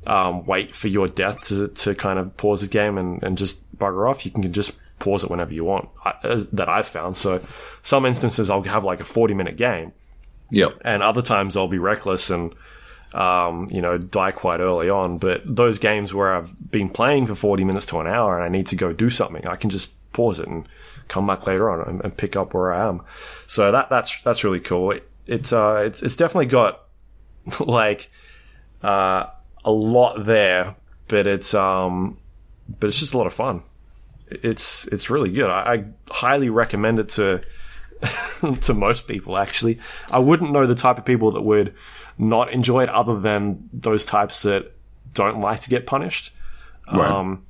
um, 0.08 0.46
wait 0.46 0.76
for 0.76 0.88
your 0.88 1.08
death 1.08 1.46
to, 1.48 1.68
to 1.70 1.96
kind 1.96 2.20
of 2.20 2.36
pause 2.38 2.62
the 2.62 2.68
game 2.68 2.98
and, 2.98 3.22
and 3.24 3.38
just 3.38 3.60
bugger 3.78 4.10
off. 4.10 4.26
You 4.26 4.32
can 4.32 4.52
just 4.54 4.74
pause 5.00 5.24
it 5.24 5.30
whenever 5.30 5.54
you 5.54 5.64
want. 5.66 5.90
I, 6.06 6.14
as, 6.24 6.48
that 6.48 6.70
I've 6.70 6.88
found. 6.88 7.18
So 7.18 7.42
some 7.82 8.06
instances 8.06 8.50
I'll 8.50 8.64
have 8.64 8.84
like 8.84 9.00
a 9.00 9.06
forty 9.06 9.34
minute 9.34 9.58
game, 9.58 9.94
Yep. 10.52 10.82
and 10.86 11.02
other 11.04 11.22
times 11.22 11.56
I'll 11.58 11.68
be 11.68 11.80
reckless 11.80 12.30
and 12.30 12.54
um, 13.14 13.68
you 13.70 13.82
know 13.82 13.98
die 13.98 14.32
quite 14.32 14.60
early 14.60 14.90
on. 14.90 15.18
But 15.18 15.42
those 15.46 15.80
games 15.80 16.14
where 16.14 16.36
I've 16.36 16.72
been 16.72 16.90
playing 16.90 17.28
for 17.28 17.36
forty 17.36 17.64
minutes 17.64 17.86
to 17.88 18.00
an 18.00 18.08
hour 18.08 18.36
and 18.36 18.44
I 18.44 18.50
need 18.50 18.68
to 18.68 18.76
go 18.76 18.92
do 18.94 19.10
something, 19.10 19.46
I 19.48 19.56
can 19.56 19.70
just 19.70 19.92
pause 20.14 20.40
it 20.40 20.48
and 20.48 20.68
come 21.08 21.28
back 21.28 21.46
later 21.48 21.70
on 21.70 21.88
and, 21.88 22.04
and 22.04 22.16
pick 22.16 22.36
up 22.36 22.54
where 22.54 22.74
I 22.74 22.88
am. 22.88 23.02
So 23.48 23.72
that 23.72 23.90
that's 23.90 24.22
that's 24.24 24.44
really 24.44 24.60
cool. 24.60 24.92
It, 24.92 25.10
it's 25.26 25.54
uh 25.54 25.84
it's 25.86 26.02
it's 26.04 26.16
definitely 26.16 26.48
got 26.48 26.82
like 27.60 28.10
uh, 28.82 29.28
a 29.66 29.72
lot 29.72 30.26
there, 30.26 30.76
but 31.08 31.28
it's 31.28 31.54
um 31.54 32.18
but 32.80 32.88
it's 32.88 33.00
just 33.00 33.14
a 33.14 33.18
lot 33.18 33.28
of 33.28 33.34
fun. 33.34 33.64
It's 34.30 34.88
it's 34.88 35.10
really 35.10 35.32
good. 35.32 35.50
I, 35.50 35.74
I 35.74 35.86
highly 36.10 36.50
recommend 36.50 37.00
it 37.00 37.10
to 37.10 37.42
to 38.62 38.74
most 38.74 39.08
people. 39.08 39.38
Actually, 39.38 39.80
I 40.10 40.20
wouldn't 40.20 40.52
know 40.52 40.66
the 40.66 40.76
type 40.76 40.98
of 40.98 41.06
people 41.06 41.32
that 41.32 41.42
would 41.42 41.74
not 42.18 42.52
enjoy 42.52 42.84
it, 42.84 42.90
other 42.90 43.20
than 43.20 43.70
those 43.74 44.06
types 44.06 44.44
that 44.44 44.72
don't 45.14 45.42
like 45.42 45.62
to 45.62 45.70
get 45.70 45.86
punished. 45.86 46.32
Right. 46.92 47.10
Um, 47.10 47.46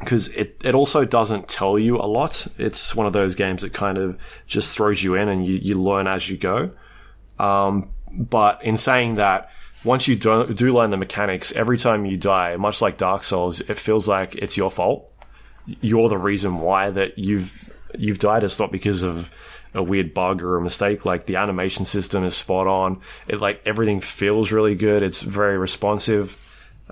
because 0.00 0.28
it, 0.28 0.60
it 0.64 0.76
also 0.76 1.04
doesn't 1.04 1.48
tell 1.48 1.76
you 1.76 1.96
a 1.96 2.06
lot. 2.06 2.46
It's 2.56 2.94
one 2.94 3.06
of 3.06 3.12
those 3.12 3.34
games 3.34 3.62
that 3.62 3.72
kind 3.72 3.98
of 3.98 4.16
just 4.46 4.76
throws 4.76 5.02
you 5.02 5.16
in 5.16 5.28
and 5.28 5.44
you, 5.44 5.56
you 5.56 5.74
learn 5.80 6.06
as 6.06 6.30
you 6.30 6.36
go. 6.36 6.70
Um, 7.38 7.90
but 8.12 8.62
in 8.62 8.76
saying 8.76 9.16
that, 9.16 9.50
once 9.84 10.08
you 10.08 10.16
do, 10.16 10.52
do 10.52 10.74
learn 10.74 10.90
the 10.90 10.96
mechanics, 10.96 11.52
every 11.52 11.78
time 11.78 12.04
you 12.04 12.16
die, 12.16 12.56
much 12.56 12.82
like 12.82 12.96
Dark 12.96 13.24
Souls, 13.24 13.60
it 13.60 13.78
feels 13.78 14.08
like 14.08 14.34
it's 14.34 14.56
your 14.56 14.70
fault. 14.70 15.10
You're 15.80 16.08
the 16.08 16.18
reason 16.18 16.58
why 16.58 16.90
that 16.90 17.18
you've 17.18 17.72
you've 17.96 18.18
died. 18.18 18.44
It's 18.44 18.58
not 18.58 18.72
because 18.72 19.02
of 19.02 19.32
a 19.74 19.82
weird 19.82 20.14
bug 20.14 20.42
or 20.42 20.56
a 20.56 20.60
mistake. 20.60 21.04
Like 21.04 21.26
the 21.26 21.36
animation 21.36 21.84
system 21.84 22.24
is 22.24 22.36
spot 22.36 22.66
on. 22.66 23.00
It 23.26 23.40
like 23.40 23.62
everything 23.64 24.00
feels 24.00 24.50
really 24.50 24.74
good. 24.74 25.02
It's 25.02 25.22
very 25.22 25.58
responsive. 25.58 26.44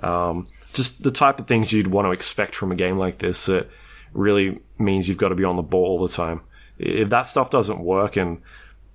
Um, 0.03 0.47
just 0.73 1.03
the 1.03 1.11
type 1.11 1.39
of 1.39 1.47
things 1.47 1.73
you'd 1.73 1.87
want 1.87 2.05
to 2.05 2.11
expect 2.11 2.55
from 2.55 2.71
a 2.71 2.75
game 2.75 2.97
like 2.97 3.17
this 3.17 3.47
that 3.47 3.67
really 4.13 4.59
means 4.77 5.07
you've 5.07 5.17
got 5.17 5.29
to 5.29 5.35
be 5.35 5.43
on 5.43 5.55
the 5.55 5.63
ball 5.63 5.85
all 5.99 6.07
the 6.07 6.13
time. 6.13 6.41
If 6.77 7.09
that 7.09 7.23
stuff 7.23 7.49
doesn't 7.49 7.79
work 7.79 8.15
and 8.15 8.41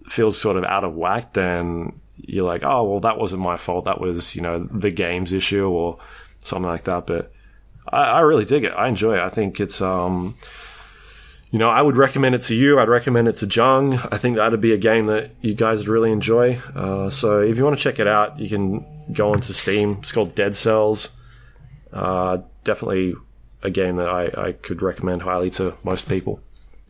feels 0.06 0.40
sort 0.40 0.56
of 0.56 0.64
out 0.64 0.84
of 0.84 0.94
whack, 0.94 1.32
then 1.32 1.92
you're 2.22 2.46
like, 2.46 2.64
oh, 2.64 2.84
well, 2.84 3.00
that 3.00 3.18
wasn't 3.18 3.42
my 3.42 3.56
fault. 3.56 3.84
That 3.84 4.00
was, 4.00 4.34
you 4.34 4.42
know, 4.42 4.64
the 4.64 4.90
game's 4.90 5.32
issue 5.32 5.68
or 5.68 5.98
something 6.40 6.68
like 6.68 6.84
that. 6.84 7.06
But 7.06 7.32
I, 7.88 8.02
I 8.02 8.20
really 8.20 8.44
dig 8.44 8.64
it. 8.64 8.72
I 8.72 8.88
enjoy 8.88 9.16
it. 9.16 9.20
I 9.20 9.28
think 9.28 9.60
it's, 9.60 9.80
um, 9.80 10.34
you 11.50 11.58
know, 11.58 11.68
I 11.68 11.82
would 11.82 11.96
recommend 11.96 12.34
it 12.34 12.42
to 12.42 12.54
you. 12.54 12.78
I'd 12.78 12.88
recommend 12.88 13.28
it 13.28 13.36
to 13.36 13.46
Jung. 13.46 13.94
I 14.10 14.16
think 14.18 14.36
that'd 14.36 14.60
be 14.60 14.72
a 14.72 14.78
game 14.78 15.06
that 15.06 15.32
you 15.40 15.54
guys 15.54 15.80
would 15.80 15.88
really 15.88 16.12
enjoy. 16.12 16.58
Uh, 16.74 17.10
so 17.10 17.40
if 17.40 17.58
you 17.58 17.64
want 17.64 17.76
to 17.76 17.82
check 17.82 17.98
it 17.98 18.06
out, 18.06 18.38
you 18.38 18.48
can 18.48 18.86
go 19.12 19.32
onto 19.32 19.52
Steam. 19.52 19.98
It's 20.00 20.12
called 20.12 20.34
Dead 20.34 20.56
Cells. 20.56 21.10
Uh, 21.92 22.38
definitely 22.64 23.14
a 23.62 23.70
game 23.70 23.96
that 23.96 24.08
I, 24.08 24.48
I 24.48 24.52
could 24.52 24.80
recommend 24.80 25.22
highly 25.22 25.50
to 25.50 25.74
most 25.84 26.08
people. 26.08 26.40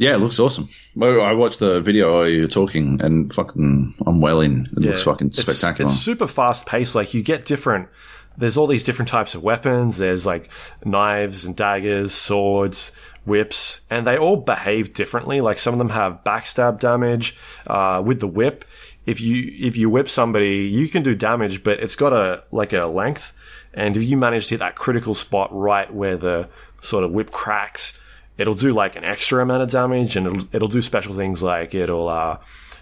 Yeah, 0.03 0.14
it 0.16 0.18
looks 0.18 0.40
awesome. 0.40 0.68
I 1.00 1.32
watched 1.32 1.61
the 1.61 1.80
video 1.80 2.12
while 2.12 2.28
you 2.28 2.42
were 2.42 2.48
talking, 2.48 3.00
and 3.00 3.32
fucking, 3.32 3.94
I'm 4.05 4.20
well 4.20 4.40
in. 4.40 4.66
It 4.72 4.78
looks 4.80 5.05
fucking 5.05 5.28
It's- 5.28 5.46
spectacular. 5.46 5.88
It's, 5.88 5.96
super 6.00 6.26
fast 6.26 6.66
paced. 6.66 6.96
Like 6.96 7.14
you 7.14 7.22
get 7.22 7.46
different. 7.46 7.88
There's 8.36 8.57
all 8.57 8.66
these 8.66 8.82
different 8.82 9.09
types 9.11 9.36
of 9.36 9.44
weapons. 9.44 9.98
There's 9.98 10.26
like 10.26 10.50
knives 10.84 11.44
and 11.44 11.55
daggers, 11.55 12.12
swords, 12.12 12.90
whips, 13.24 13.82
and 13.90 14.05
they 14.05 14.18
all 14.18 14.38
behave 14.38 14.92
differently. 14.92 15.40
Like 15.40 15.61
some 15.61 15.72
of 15.72 15.78
them 15.78 15.90
have 15.90 16.24
backstab 16.24 16.80
damage 16.80 17.36
uh, 17.68 18.03
with 18.05 18.18
the 18.18 18.26
whip. 18.26 18.64
If 19.07 19.20
you 19.20 19.53
if 19.68 19.76
you 19.76 19.88
whip 19.88 20.09
somebody, 20.09 20.62
you 20.66 20.88
can 20.88 21.05
do 21.05 21.14
damage, 21.14 21.62
but 21.62 21.78
it's 21.78 21.94
got 21.94 22.12
a 22.12 22.42
like 22.50 22.72
a 22.72 22.86
length. 22.86 23.32
And 23.72 23.96
if 23.96 24.03
you 24.03 24.16
manage 24.16 24.48
to 24.48 24.55
hit 24.55 24.59
that 24.59 24.74
critical 24.74 25.14
spot 25.14 25.50
right 25.53 25.94
where 25.94 26.16
the 26.16 26.48
sort 26.80 27.05
of 27.05 27.12
whip 27.12 27.30
cracks, 27.30 27.96
it'll 28.39 28.55
do 28.55 28.72
like 28.72 28.97
an 28.97 29.05
extra 29.05 29.43
amount 29.43 29.62
of 29.62 29.70
damage, 29.70 30.16
and 30.16 30.26
it'll, 30.26 30.49
it'll 30.57 30.68
do 30.68 30.83
special 30.83 31.14
things 31.14 31.43
like 31.43 31.74
it'll 31.74 32.09
uh, 32.09 32.39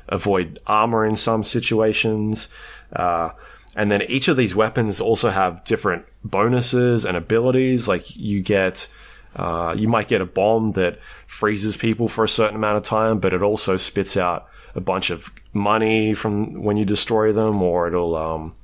avoid 0.08 0.58
armor 0.66 1.04
in 1.06 1.16
some 1.16 1.44
situations. 1.44 2.48
Uh, 2.94 3.30
and 3.76 3.90
then 3.90 4.02
each 4.02 4.28
of 4.28 4.36
these 4.36 4.54
weapons 4.54 5.00
also 5.00 5.30
have 5.30 5.64
different 5.64 6.04
bonuses 6.24 7.04
and 7.04 7.16
abilities. 7.16 7.86
Like 7.86 8.16
you 8.16 8.42
get, 8.42 8.88
uh, 9.36 9.74
you 9.76 9.88
might 9.88 10.08
get 10.08 10.20
a 10.20 10.26
bomb 10.26 10.72
that 10.72 10.98
freezes 11.26 11.76
people 11.76 12.08
for 12.08 12.24
a 12.24 12.28
certain 12.28 12.56
amount 12.56 12.78
of 12.78 12.82
time, 12.82 13.20
but 13.20 13.32
it 13.32 13.42
also 13.42 13.76
spits 13.76 14.16
out 14.16 14.48
a 14.74 14.80
bunch 14.80 15.10
of 15.10 15.32
money 15.52 16.14
from 16.14 16.62
when 16.62 16.76
you 16.76 16.84
destroy 16.84 17.32
them, 17.32 17.62
or 17.62 17.86
it'll, 17.86 18.16
um, 18.16 18.54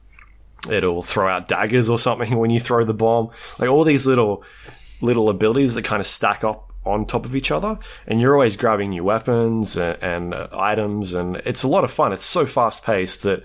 it'll 0.69 1.03
throw 1.03 1.29
out 1.29 1.49
daggers 1.49 1.89
or 1.89 1.99
something 1.99 2.37
when 2.39 2.51
you 2.51 2.59
throw 2.59 2.85
the 2.85 2.95
bomb. 2.95 3.31
Like 3.59 3.71
all 3.71 3.85
these 3.85 4.07
little 4.07 4.43
little 5.03 5.29
abilities 5.29 5.75
that 5.75 5.85
kind 5.85 6.01
of 6.01 6.07
stack 6.07 6.43
up 6.43 6.66
on 6.87 7.05
top 7.05 7.25
of 7.25 7.35
each 7.35 7.51
other, 7.51 7.79
and 8.07 8.21
you're 8.21 8.35
always 8.35 8.57
grabbing 8.57 8.91
new 8.91 9.05
weapons 9.05 9.77
and, 9.77 10.03
and 10.03 10.35
uh, 10.35 10.49
items, 10.53 11.15
and 11.15 11.37
it's 11.45 11.63
a 11.63 11.69
lot 11.69 11.85
of 11.85 11.91
fun. 11.91 12.13
It's 12.13 12.25
so 12.25 12.47
fast 12.47 12.85
paced 12.85 13.23
that 13.25 13.43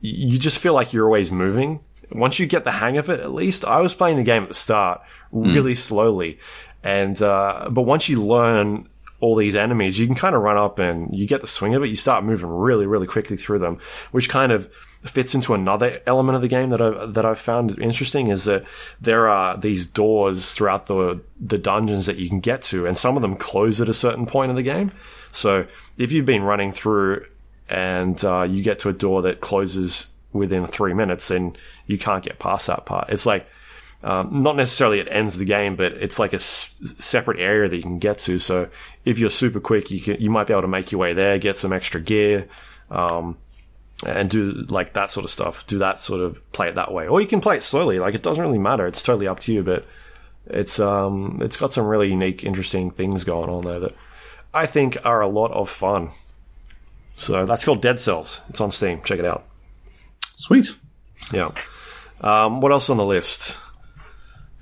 you 0.00 0.38
just 0.38 0.58
feel 0.58 0.74
like 0.74 0.92
you're 0.92 1.06
always 1.06 1.32
moving. 1.32 1.80
Once 2.12 2.38
you 2.38 2.46
get 2.46 2.64
the 2.64 2.72
hang 2.72 2.96
of 2.96 3.10
it, 3.10 3.20
at 3.20 3.32
least 3.32 3.64
I 3.64 3.80
was 3.80 3.94
playing 3.94 4.16
the 4.16 4.22
game 4.22 4.42
at 4.42 4.48
the 4.48 4.54
start 4.54 5.00
really 5.32 5.74
slowly, 5.74 6.38
and 6.82 7.20
uh, 7.20 7.68
but 7.70 7.82
once 7.82 8.08
you 8.08 8.22
learn 8.22 8.88
all 9.20 9.34
these 9.34 9.56
enemies, 9.56 9.98
you 9.98 10.06
can 10.06 10.14
kind 10.14 10.34
of 10.34 10.42
run 10.42 10.56
up 10.56 10.78
and 10.78 11.12
you 11.12 11.26
get 11.26 11.40
the 11.40 11.46
swing 11.46 11.74
of 11.74 11.82
it. 11.82 11.88
You 11.88 11.96
start 11.96 12.24
moving 12.24 12.48
really, 12.48 12.86
really 12.86 13.06
quickly 13.06 13.36
through 13.36 13.58
them, 13.58 13.78
which 14.12 14.28
kind 14.28 14.52
of 14.52 14.70
fits 15.04 15.34
into 15.34 15.54
another 15.54 16.00
element 16.06 16.36
of 16.36 16.42
the 16.42 16.48
game 16.48 16.70
that 16.70 16.82
I 16.82 17.06
that 17.06 17.24
I've 17.24 17.38
found 17.38 17.78
interesting 17.78 18.28
is 18.28 18.44
that 18.44 18.64
there 19.00 19.28
are 19.28 19.56
these 19.56 19.86
doors 19.86 20.52
throughout 20.52 20.86
the 20.86 21.20
the 21.40 21.58
dungeons 21.58 22.06
that 22.06 22.16
you 22.16 22.28
can 22.28 22.40
get 22.40 22.62
to, 22.62 22.86
and 22.86 22.98
some 22.98 23.16
of 23.16 23.22
them 23.22 23.36
close 23.36 23.80
at 23.80 23.88
a 23.88 23.94
certain 23.94 24.26
point 24.26 24.50
in 24.50 24.56
the 24.56 24.62
game. 24.62 24.92
So 25.30 25.66
if 25.96 26.10
you've 26.12 26.26
been 26.26 26.42
running 26.42 26.72
through 26.72 27.26
and 27.68 28.22
uh, 28.24 28.42
you 28.42 28.62
get 28.62 28.80
to 28.80 28.88
a 28.88 28.92
door 28.92 29.22
that 29.22 29.40
closes 29.40 30.08
within 30.32 30.66
three 30.66 30.94
minutes, 30.94 31.30
and 31.30 31.56
you 31.86 31.98
can't 31.98 32.24
get 32.24 32.38
past 32.38 32.66
that 32.66 32.84
part, 32.84 33.10
it's 33.10 33.26
like 33.26 33.46
um, 34.02 34.42
not 34.42 34.56
necessarily 34.56 35.00
it 35.00 35.08
ends 35.10 35.36
the 35.36 35.44
game, 35.44 35.76
but 35.76 35.92
it's 35.92 36.18
like 36.18 36.32
a 36.32 36.36
s- 36.36 36.80
separate 36.98 37.40
area 37.40 37.68
that 37.68 37.76
you 37.76 37.82
can 37.82 37.98
get 37.98 38.18
to. 38.18 38.38
So 38.38 38.68
if 39.04 39.18
you're 39.18 39.30
super 39.30 39.60
quick, 39.60 39.90
you 39.90 40.00
can 40.00 40.20
you 40.20 40.30
might 40.30 40.46
be 40.46 40.52
able 40.52 40.62
to 40.62 40.68
make 40.68 40.92
your 40.92 41.00
way 41.00 41.12
there, 41.14 41.38
get 41.38 41.56
some 41.56 41.72
extra 41.72 42.00
gear, 42.00 42.48
um, 42.90 43.36
and 44.06 44.30
do 44.30 44.52
like 44.68 44.92
that 44.92 45.10
sort 45.10 45.24
of 45.24 45.30
stuff. 45.30 45.66
Do 45.66 45.78
that 45.78 46.00
sort 46.00 46.20
of 46.20 46.50
play 46.52 46.68
it 46.68 46.74
that 46.76 46.92
way, 46.92 47.08
or 47.08 47.20
you 47.20 47.26
can 47.26 47.40
play 47.40 47.56
it 47.56 47.62
slowly. 47.62 47.98
Like 47.98 48.14
it 48.14 48.22
doesn't 48.22 48.42
really 48.42 48.58
matter. 48.58 48.86
It's 48.86 49.02
totally 49.02 49.26
up 49.26 49.40
to 49.40 49.52
you. 49.52 49.62
But 49.62 49.84
it's 50.46 50.78
um 50.78 51.38
it's 51.40 51.56
got 51.56 51.72
some 51.72 51.86
really 51.86 52.10
unique, 52.10 52.44
interesting 52.44 52.90
things 52.90 53.24
going 53.24 53.48
on 53.48 53.62
there 53.62 53.80
that 53.80 53.94
I 54.54 54.66
think 54.66 54.96
are 55.04 55.20
a 55.20 55.28
lot 55.28 55.50
of 55.52 55.68
fun. 55.68 56.10
So 57.16 57.44
that's 57.44 57.64
called 57.64 57.82
Dead 57.82 57.98
Cells. 57.98 58.40
It's 58.48 58.60
on 58.60 58.70
Steam. 58.70 59.02
Check 59.02 59.18
it 59.18 59.24
out. 59.24 59.44
Sweet. 60.36 60.74
Yeah. 61.32 61.50
Um, 62.20 62.60
what 62.60 62.70
else 62.70 62.90
on 62.90 62.96
the 62.96 63.04
list? 63.04 63.56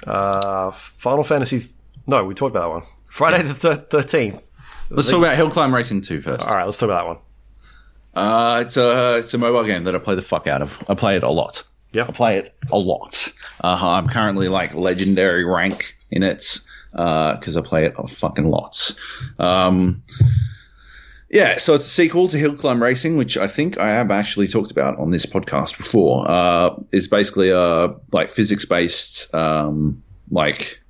Uh, 0.07 0.71
Final 0.71 1.25
Fantasy. 1.25 1.67
No, 2.07 2.25
we 2.25 2.35
talked 2.35 2.55
about 2.57 2.69
that 2.69 2.75
one. 2.75 2.83
Friday 3.07 3.43
the 3.43 3.55
thirteenth. 3.55 4.43
Let's 4.91 5.11
talk 5.11 5.19
about 5.19 5.37
Hill 5.37 5.51
Climb 5.51 5.75
Racing 5.75 6.03
2 6.03 6.23
first. 6.23 6.47
All 6.47 6.55
right, 6.55 6.65
let's 6.65 6.79
talk 6.79 6.89
about 6.89 7.03
that 7.03 7.09
one. 7.09 7.19
Uh, 8.17 8.61
it's 8.63 8.77
a 8.77 9.19
it's 9.19 9.35
a 9.35 9.39
mobile 9.39 9.65
game 9.65 9.85
that 9.85 9.95
I 9.95 9.99
play 9.99 10.15
the 10.15 10.23
fuck 10.23 10.47
out 10.47 10.63
of. 10.63 10.83
I 10.89 10.95
play 10.95 11.17
it 11.17 11.23
a 11.23 11.31
lot. 11.31 11.63
Yeah. 11.93 12.07
I 12.09 12.13
play 12.13 12.39
it 12.39 12.55
a 12.73 12.79
lot. 12.79 13.33
Uh, 13.63 13.77
I'm 13.81 14.09
currently 14.09 14.49
like 14.49 14.75
legendary 14.75 15.45
rank 15.45 15.97
in 16.11 16.23
it 16.23 16.59
because 16.91 17.57
I 17.57 17.61
play 17.61 17.85
it 17.85 17.95
a 17.99 18.07
fucking 18.07 18.49
lots. 18.49 18.99
Um, 19.39 20.03
yeah, 21.29 21.59
so 21.59 21.75
it's 21.75 21.85
a 21.85 21.89
sequel 21.89 22.29
to 22.29 22.39
Hill 22.39 22.57
Climb 22.57 22.83
Racing, 22.83 23.17
which 23.17 23.37
I 23.37 23.49
think 23.49 23.79
I 23.79 23.89
have 23.91 24.11
actually 24.11 24.49
talked 24.49 24.71
about 24.71 24.99
on 24.99 25.11
this 25.11 25.27
podcast 25.27 25.77
before. 25.77 26.31
Uh, 26.31 26.77
it's 26.93 27.09
basically 27.09 27.51
a 27.51 27.95
like 28.13 28.31
physics 28.31 28.65
based 28.65 29.35
um, 29.35 30.03
like 30.31 30.81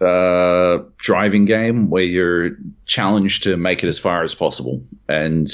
uh, 0.00 0.84
driving 0.98 1.44
game 1.44 1.90
where 1.90 2.02
you're 2.02 2.50
challenged 2.86 3.44
to 3.44 3.56
make 3.56 3.82
it 3.82 3.88
as 3.88 3.98
far 3.98 4.22
as 4.22 4.34
possible, 4.34 4.82
and 5.08 5.48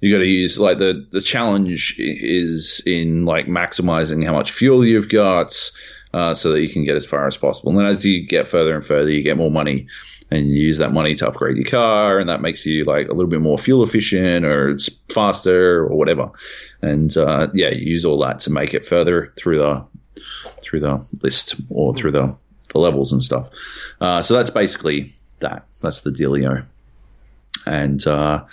you 0.00 0.12
got 0.14 0.20
to 0.20 0.26
use 0.28 0.58
like 0.58 0.78
the 0.78 1.06
the 1.10 1.20
challenge 1.20 1.96
is 1.98 2.82
in 2.86 3.24
like 3.24 3.46
maximizing 3.46 4.24
how 4.24 4.32
much 4.32 4.52
fuel 4.52 4.84
you've 4.84 5.08
got, 5.08 5.54
uh, 6.12 6.34
so 6.34 6.50
that 6.50 6.60
you 6.60 6.68
can 6.68 6.84
get 6.84 6.96
as 6.96 7.06
far 7.06 7.26
as 7.26 7.36
possible. 7.36 7.70
And 7.70 7.78
then 7.78 7.86
as 7.86 8.04
you 8.04 8.26
get 8.26 8.48
further 8.48 8.74
and 8.74 8.84
further, 8.84 9.10
you 9.10 9.22
get 9.22 9.36
more 9.36 9.50
money, 9.50 9.86
and 10.30 10.48
you 10.48 10.66
use 10.66 10.78
that 10.78 10.92
money 10.92 11.14
to 11.14 11.28
upgrade 11.28 11.56
your 11.56 11.64
car, 11.64 12.18
and 12.18 12.28
that 12.28 12.40
makes 12.40 12.66
you 12.66 12.84
like 12.84 13.08
a 13.08 13.12
little 13.12 13.30
bit 13.30 13.40
more 13.40 13.58
fuel 13.58 13.82
efficient 13.82 14.44
or 14.44 14.70
it's 14.70 14.88
faster 15.12 15.78
or 15.84 15.94
whatever. 15.94 16.30
And 16.82 17.16
uh, 17.16 17.48
yeah, 17.54 17.70
you 17.70 17.90
use 17.90 18.04
all 18.04 18.18
that 18.20 18.40
to 18.40 18.50
make 18.50 18.74
it 18.74 18.84
further 18.84 19.32
through 19.36 19.58
the 19.58 19.84
through 20.62 20.80
the 20.80 21.06
list 21.22 21.54
or 21.70 21.94
through 21.94 22.12
the 22.12 22.36
the 22.72 22.78
levels 22.78 23.12
and 23.12 23.22
stuff. 23.22 23.50
Uh, 24.00 24.22
so 24.22 24.34
that's 24.34 24.50
basically 24.50 25.14
that. 25.40 25.66
That's 25.82 26.00
the 26.00 26.10
dealio. 26.10 26.64
And 27.66 28.06
uh, 28.06 28.44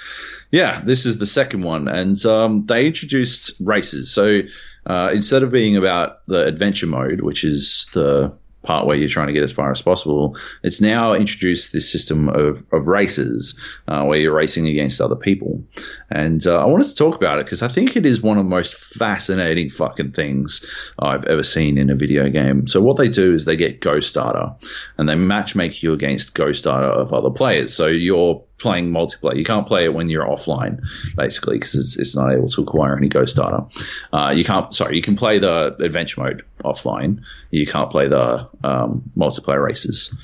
yeah, 0.52 0.82
this 0.82 1.06
is 1.06 1.18
the 1.18 1.26
second 1.26 1.64
one, 1.64 1.88
and 1.88 2.24
um, 2.26 2.64
they 2.64 2.88
introduced 2.88 3.60
races. 3.60 4.12
So 4.12 4.42
uh, 4.86 5.12
instead 5.14 5.44
of 5.44 5.52
being 5.52 5.78
about 5.78 6.26
the 6.28 6.46
adventure 6.46 6.88
mode, 6.88 7.22
which 7.22 7.44
is 7.44 7.90
the 7.94 8.36
part 8.64 8.88
where 8.88 8.98
you're 8.98 9.10
trying 9.10 9.28
to 9.28 9.34
get 9.34 9.44
as 9.44 9.52
far 9.52 9.70
as 9.72 9.82
possible, 9.82 10.38
it's 10.64 10.82
now 10.82 11.14
introduced 11.14 11.74
this 11.74 11.92
system 11.92 12.30
of, 12.30 12.64
of 12.72 12.88
races 12.88 13.60
uh, 13.88 14.04
where 14.04 14.18
you're 14.18 14.36
racing 14.36 14.68
against 14.68 15.02
other 15.02 15.16
people. 15.16 15.64
And 16.10 16.46
uh, 16.48 16.60
I 16.60 16.66
wanted 16.66 16.88
to 16.88 16.96
talk 16.96 17.16
about 17.16 17.40
it 17.40 17.46
because 17.46 17.62
I 17.62 17.68
think 17.68 17.96
it 17.96 18.06
is 18.06 18.22
one 18.22 18.38
of 18.38 18.46
the 18.46 18.50
most 18.50 18.76
fascinating 18.76 19.70
fucking 19.70 20.14
things 20.14 20.66
I've 21.00 21.26
ever 21.26 21.44
seen 21.44 21.78
in 21.78 21.90
a 21.90 21.96
video 21.96 22.30
game. 22.30 22.68
So 22.68 22.82
what 22.82 22.98
they 22.98 23.10
do 23.10 23.34
is 23.34 23.46
they 23.46 23.56
get 23.56 23.82
Ghost 23.82 24.16
Data 24.16 24.56
and 24.98 25.08
they 25.08 25.16
matchmake 25.16 25.84
you 25.84 25.94
against 25.94 26.34
Ghost 26.34 26.64
Data 26.64 26.88
of 26.88 27.14
other 27.14 27.30
players. 27.30 27.74
So 27.74 27.88
you're 27.88 28.44
playing 28.58 28.92
multiplayer. 28.92 29.36
You 29.36 29.44
can't 29.44 29.68
play 29.68 29.86
it 29.86 29.94
when 29.94 30.10
you're 30.10 30.26
offline, 30.26 30.82
basically, 31.16 31.58
because 31.58 31.76
it's, 31.76 31.98
it's 31.98 32.16
not 32.16 32.32
able 32.32 32.48
to 32.50 32.62
acquire 32.62 32.96
any 32.98 33.08
Ghost 33.08 33.36
Data. 33.36 33.68
Uh, 34.12 34.32
you 34.36 34.44
can't. 34.44 34.74
Sorry, 34.74 34.96
you 34.96 35.02
can 35.02 35.16
play 35.16 35.40
the 35.40 35.76
adventure 35.80 36.22
mode 36.22 36.44
offline. 36.64 37.22
You 37.52 37.66
can't 37.66 37.90
play 37.90 38.08
the 38.08 38.50
um, 38.64 39.12
multiplayer 39.18 39.64
races 39.64 40.16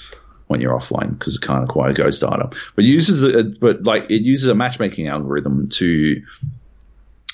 when 0.47 0.61
you're 0.61 0.75
offline 0.75 1.17
because 1.17 1.36
it 1.36 1.41
can't 1.41 1.63
acquire 1.63 1.93
Ghost 1.93 2.21
Data. 2.21 2.49
But 2.75 2.86
uses 2.86 3.57
but 3.59 3.84
like 3.84 4.09
it 4.09 4.23
uses 4.23 4.47
a 4.47 4.55
matchmaking 4.55 5.07
algorithm 5.07 5.67
to 5.69 6.23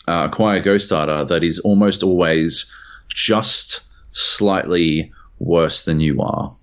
uh, 0.08 0.28
acquire 0.32 0.60
Ghost 0.60 0.90
Data 0.90 1.26
that 1.30 1.44
is 1.44 1.60
almost 1.60 2.04
always 2.04 2.72
just 3.08 3.82
slightly 4.12 5.14
worse 5.40 5.84
than 5.84 6.00
you 6.00 6.22
are 6.22 6.56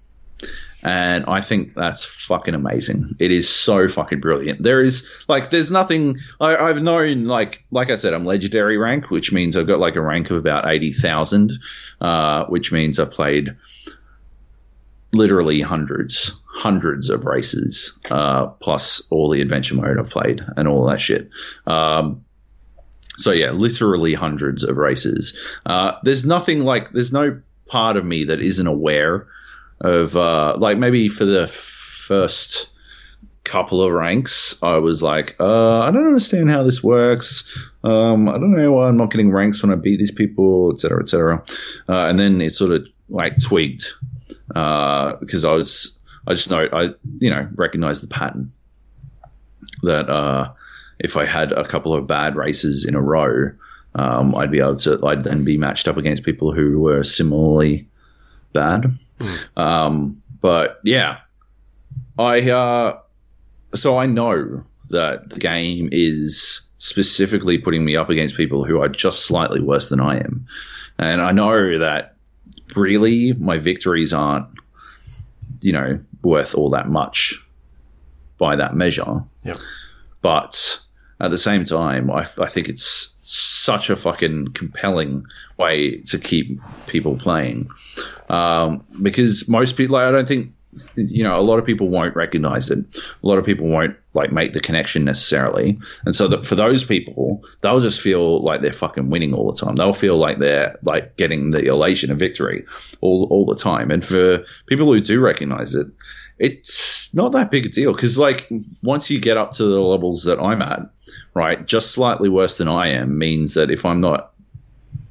and 0.82 1.24
I 1.26 1.40
think 1.40 1.74
that's 1.74 2.04
fucking 2.04 2.54
amazing. 2.54 3.14
It 3.18 3.30
is 3.30 3.48
so 3.48 3.88
fucking 3.88 4.20
brilliant. 4.20 4.62
There 4.62 4.82
is 4.82 5.08
like, 5.28 5.50
there's 5.50 5.70
nothing. 5.70 6.18
I, 6.40 6.56
I've 6.56 6.82
known 6.82 7.24
like, 7.26 7.64
like 7.70 7.90
I 7.90 7.96
said, 7.96 8.14
I'm 8.14 8.26
legendary 8.26 8.78
rank, 8.78 9.10
which 9.10 9.32
means 9.32 9.56
I've 9.56 9.66
got 9.66 9.78
like 9.78 9.96
a 9.96 10.02
rank 10.02 10.30
of 10.30 10.36
about 10.36 10.68
eighty 10.68 10.92
thousand, 10.92 11.52
uh, 12.00 12.44
which 12.46 12.72
means 12.72 12.98
I've 12.98 13.10
played 13.10 13.56
literally 15.14 15.60
hundreds, 15.60 16.32
hundreds 16.46 17.10
of 17.10 17.26
races, 17.26 18.00
uh, 18.10 18.46
plus 18.46 19.02
all 19.10 19.28
the 19.30 19.42
adventure 19.42 19.74
mode 19.74 19.98
I've 19.98 20.08
played 20.10 20.40
and 20.56 20.66
all 20.66 20.86
that 20.86 21.02
shit. 21.02 21.30
Um, 21.66 22.24
so 23.18 23.30
yeah, 23.30 23.50
literally 23.50 24.14
hundreds 24.14 24.64
of 24.64 24.78
races. 24.78 25.38
Uh, 25.66 25.92
there's 26.02 26.24
nothing 26.24 26.60
like, 26.60 26.92
there's 26.92 27.12
no 27.12 27.38
part 27.66 27.98
of 27.98 28.06
me 28.06 28.24
that 28.24 28.40
isn't 28.40 28.66
aware 28.66 29.28
of 29.82 30.16
uh, 30.16 30.56
like 30.58 30.78
maybe 30.78 31.08
for 31.08 31.24
the 31.24 31.48
first 31.48 32.70
couple 33.44 33.82
of 33.82 33.92
ranks, 33.92 34.60
I 34.62 34.78
was 34.78 35.02
like, 35.02 35.36
uh, 35.40 35.80
I 35.80 35.90
don't 35.90 36.06
understand 36.06 36.50
how 36.50 36.62
this 36.62 36.82
works. 36.82 37.58
Um, 37.84 38.28
I 38.28 38.32
don't 38.32 38.56
know 38.56 38.72
why 38.72 38.88
I'm 38.88 38.96
not 38.96 39.10
getting 39.10 39.30
ranks 39.30 39.62
when 39.62 39.72
I 39.72 39.74
beat 39.74 39.98
these 39.98 40.12
people, 40.12 40.72
etc., 40.72 41.02
etc. 41.02 41.44
Uh, 41.88 42.06
and 42.06 42.18
then 42.18 42.40
it 42.40 42.54
sort 42.54 42.70
of 42.70 42.88
like 43.08 43.40
tweaked 43.42 43.94
because 44.48 45.44
I 45.44 45.52
was, 45.52 45.98
I 46.26 46.34
just 46.34 46.50
know, 46.50 46.68
I 46.72 46.90
you 47.18 47.30
know, 47.30 47.48
recognized 47.54 48.02
the 48.02 48.08
pattern 48.08 48.52
that 49.82 50.08
uh, 50.08 50.52
if 51.00 51.16
I 51.16 51.24
had 51.24 51.52
a 51.52 51.66
couple 51.66 51.94
of 51.94 52.06
bad 52.06 52.36
races 52.36 52.84
in 52.84 52.94
a 52.94 53.00
row, 53.00 53.50
um, 53.94 54.34
I'd 54.34 54.50
be 54.50 54.60
able 54.60 54.76
to, 54.76 55.04
I'd 55.04 55.24
then 55.24 55.44
be 55.44 55.58
matched 55.58 55.88
up 55.88 55.96
against 55.96 56.22
people 56.22 56.52
who 56.52 56.78
were 56.80 57.02
similarly 57.02 57.88
bad. 58.52 58.86
Um, 59.56 60.22
but 60.40 60.80
yeah, 60.84 61.18
I 62.18 62.50
uh, 62.50 62.98
so 63.74 63.98
I 63.98 64.06
know 64.06 64.64
that 64.90 65.30
the 65.30 65.38
game 65.38 65.88
is 65.92 66.68
specifically 66.78 67.58
putting 67.58 67.84
me 67.84 67.96
up 67.96 68.10
against 68.10 68.36
people 68.36 68.64
who 68.64 68.80
are 68.80 68.88
just 68.88 69.26
slightly 69.26 69.60
worse 69.60 69.88
than 69.88 70.00
I 70.00 70.16
am, 70.16 70.46
and 70.98 71.20
I 71.20 71.32
know 71.32 71.78
that 71.78 72.16
really 72.76 73.32
my 73.34 73.58
victories 73.58 74.12
aren't, 74.12 74.46
you 75.60 75.72
know, 75.72 76.00
worth 76.22 76.54
all 76.54 76.70
that 76.70 76.88
much 76.88 77.34
by 78.38 78.56
that 78.56 78.74
measure. 78.74 79.22
Yeah. 79.44 79.54
But 80.20 80.80
at 81.20 81.30
the 81.30 81.38
same 81.38 81.64
time, 81.64 82.10
I, 82.10 82.26
I 82.38 82.48
think 82.48 82.68
it's 82.68 83.11
such 83.22 83.90
a 83.90 83.96
fucking 83.96 84.48
compelling 84.48 85.24
way 85.56 85.98
to 86.02 86.18
keep 86.18 86.60
people 86.86 87.16
playing 87.16 87.70
um, 88.32 88.84
because 89.02 89.48
most 89.48 89.76
people, 89.76 89.94
like, 89.94 90.08
I 90.08 90.10
don't 90.10 90.26
think, 90.26 90.52
you 90.96 91.22
know, 91.22 91.38
a 91.38 91.42
lot 91.42 91.58
of 91.58 91.66
people 91.66 91.88
won't 91.88 92.16
recognize 92.16 92.70
it. 92.70 92.78
A 92.96 93.26
lot 93.26 93.38
of 93.38 93.44
people 93.44 93.68
won't 93.68 93.94
like 94.14 94.32
make 94.32 94.54
the 94.54 94.60
connection 94.60 95.04
necessarily. 95.04 95.78
And 96.06 96.16
so 96.16 96.28
that 96.28 96.46
for 96.46 96.54
those 96.54 96.82
people, 96.82 97.44
they'll 97.60 97.80
just 97.80 98.00
feel 98.00 98.42
like 98.42 98.62
they're 98.62 98.72
fucking 98.72 99.10
winning 99.10 99.34
all 99.34 99.52
the 99.52 99.60
time. 99.60 99.76
They'll 99.76 99.92
feel 99.92 100.16
like 100.16 100.38
they're 100.38 100.78
like 100.82 101.16
getting 101.16 101.50
the 101.50 101.66
elation 101.66 102.10
of 102.10 102.18
victory 102.18 102.64
all 103.02 103.28
all 103.30 103.44
the 103.44 103.54
time. 103.54 103.90
And 103.90 104.02
for 104.02 104.44
people 104.66 104.86
who 104.86 105.00
do 105.02 105.20
recognize 105.20 105.74
it, 105.74 105.88
it's 106.38 107.14
not 107.14 107.32
that 107.32 107.50
big 107.50 107.66
a 107.66 107.68
deal 107.68 107.92
because 107.92 108.16
like 108.16 108.48
once 108.82 109.10
you 109.10 109.20
get 109.20 109.36
up 109.36 109.52
to 109.52 109.64
the 109.64 109.80
levels 109.80 110.24
that 110.24 110.40
I'm 110.40 110.62
at, 110.62 110.80
right, 111.34 111.64
just 111.66 111.92
slightly 111.92 112.28
worse 112.28 112.58
than 112.58 112.68
I 112.68 112.88
am 112.88 113.18
means 113.18 113.54
that 113.54 113.70
if 113.70 113.84
I'm 113.84 114.00
not 114.00 114.32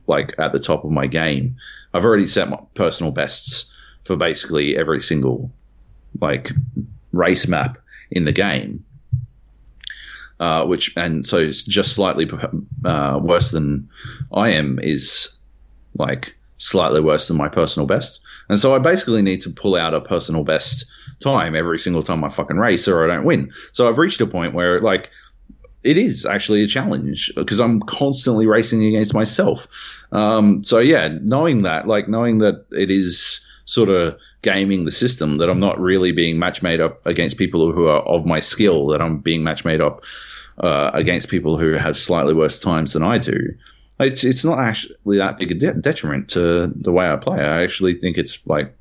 like 0.08 0.36
at 0.40 0.52
the 0.52 0.60
top 0.60 0.84
of 0.84 0.92
my 0.92 1.08
game, 1.08 1.56
I've 1.94 2.06
already 2.06 2.28
set 2.28 2.50
my 2.50 2.60
personal 2.74 3.12
bests 3.12 3.74
for 4.04 4.16
basically 4.16 4.78
every 4.78 5.02
single 5.02 5.52
like 6.20 6.52
race 7.14 7.48
map 7.48 7.78
in 8.10 8.26
the 8.26 8.32
game. 8.32 8.86
Uh, 10.40 10.66
which 10.66 10.92
and 10.98 11.24
so 11.24 11.38
it's 11.38 11.64
just 11.64 11.94
slightly 11.94 12.28
uh, 12.84 13.20
worse 13.22 13.52
than 13.52 13.88
I 14.34 14.50
am 14.50 14.80
is 14.80 15.38
like 15.96 16.36
slightly 16.58 17.00
worse 17.00 17.28
than 17.28 17.38
my 17.38 17.48
personal 17.48 17.86
best, 17.86 18.22
and 18.50 18.60
so 18.60 18.74
I 18.74 18.80
basically 18.80 19.22
need 19.22 19.42
to 19.42 19.52
pull 19.52 19.76
out 19.76 19.94
a 19.94 20.02
personal 20.02 20.44
best 20.44 20.86
time 21.20 21.56
every 21.56 21.78
single 21.78 22.02
time 22.02 22.24
I 22.24 22.30
fucking 22.30 22.58
race, 22.58 22.88
or 22.88 23.04
I 23.04 23.14
don't 23.14 23.24
win. 23.24 23.52
So 23.72 23.88
I've 23.88 24.00
reached 24.00 24.20
a 24.20 24.26
point 24.26 24.56
where 24.56 24.82
like 24.82 25.12
it 25.84 25.98
is 25.98 26.26
actually 26.26 26.64
a 26.64 26.68
challenge 26.68 27.32
because 27.36 27.60
I'm 27.60 27.80
constantly 27.82 28.48
racing 28.48 28.86
against 28.86 29.14
myself. 29.14 29.68
Um, 30.12 30.64
so 30.64 30.80
yeah, 30.80 31.10
knowing 31.22 31.64
that, 31.64 31.88
like 31.88 32.08
knowing 32.08 32.40
that 32.40 32.66
it 32.72 32.92
is 32.92 33.46
sort 33.66 33.90
of 33.90 34.18
gaming 34.42 34.84
the 34.84 34.92
system, 34.92 35.38
that 35.38 35.50
I'm 35.50 35.60
not 35.60 35.80
really 35.80 36.12
being 36.12 36.38
match 36.38 36.62
made 36.62 36.82
up 36.82 37.06
against 37.06 37.38
people 37.38 37.72
who 37.72 37.88
are 37.88 38.02
of 38.02 38.26
my 38.26 38.40
skill, 38.40 38.88
that 38.88 39.02
I'm 39.02 39.20
being 39.20 39.44
match 39.44 39.66
made 39.66 39.82
up 39.82 40.04
uh, 40.58 40.92
against 40.94 41.30
people 41.30 41.58
who 41.58 41.74
have 41.74 41.98
slightly 41.98 42.34
worse 42.34 42.60
times 42.60 42.94
than 42.94 43.04
I 43.04 43.18
do. 43.18 43.56
It's 44.00 44.24
it's 44.24 44.44
not 44.44 44.60
actually 44.60 45.18
that 45.18 45.38
big 45.38 45.52
a 45.52 45.56
de- 45.56 45.74
detriment 45.76 46.30
to 46.30 46.72
the 46.76 46.92
way 46.92 47.08
I 47.10 47.16
play. 47.18 47.40
I 47.40 47.64
actually 47.64 47.96
think 47.96 48.18
it's 48.18 48.40
like 48.46 48.76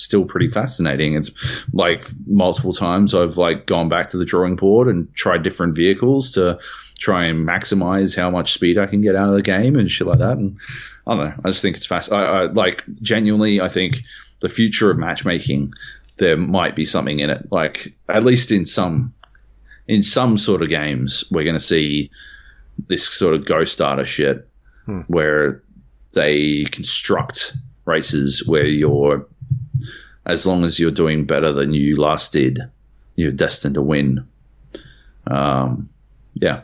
still 0.00 0.24
pretty 0.24 0.48
fascinating. 0.48 1.14
It's 1.14 1.30
like 1.72 2.04
multiple 2.26 2.72
times 2.72 3.14
I've 3.14 3.36
like 3.36 3.66
gone 3.66 3.88
back 3.88 4.08
to 4.10 4.16
the 4.16 4.24
drawing 4.24 4.56
board 4.56 4.88
and 4.88 5.12
tried 5.14 5.42
different 5.42 5.76
vehicles 5.76 6.32
to 6.32 6.58
try 6.98 7.24
and 7.24 7.46
maximize 7.46 8.16
how 8.16 8.30
much 8.30 8.52
speed 8.52 8.78
I 8.78 8.86
can 8.86 9.00
get 9.00 9.16
out 9.16 9.28
of 9.28 9.34
the 9.34 9.42
game 9.42 9.76
and 9.76 9.90
shit 9.90 10.06
like 10.06 10.18
that. 10.18 10.36
And 10.36 10.58
I 11.06 11.14
don't 11.14 11.24
know. 11.24 11.34
I 11.44 11.48
just 11.48 11.62
think 11.62 11.76
it's 11.76 11.86
fast. 11.86 12.12
I, 12.12 12.24
I 12.24 12.42
like 12.46 12.84
genuinely. 13.00 13.60
I 13.60 13.68
think 13.68 14.02
the 14.40 14.48
future 14.48 14.90
of 14.90 14.98
matchmaking, 14.98 15.72
there 16.16 16.36
might 16.36 16.76
be 16.76 16.84
something 16.84 17.20
in 17.20 17.30
it. 17.30 17.50
Like 17.50 17.94
at 18.08 18.24
least 18.24 18.52
in 18.52 18.66
some, 18.66 19.14
in 19.86 20.02
some 20.02 20.36
sort 20.36 20.62
of 20.62 20.68
games, 20.68 21.24
we're 21.30 21.44
going 21.44 21.56
to 21.56 21.60
see 21.60 22.10
this 22.88 23.06
sort 23.06 23.34
of 23.34 23.44
Go 23.44 23.64
Starter 23.64 24.04
shit, 24.04 24.48
hmm. 24.86 25.00
where 25.08 25.62
they 26.12 26.64
construct 26.70 27.52
races 27.84 28.46
where 28.46 28.66
you're, 28.66 29.26
as 30.30 30.46
long 30.46 30.64
as 30.64 30.78
you're 30.78 30.90
doing 30.90 31.26
better 31.26 31.52
than 31.52 31.74
you 31.74 31.96
last 31.96 32.32
did, 32.32 32.60
you're 33.16 33.32
destined 33.32 33.74
to 33.74 33.82
win. 33.82 34.26
Um, 35.26 35.90
yeah. 36.34 36.62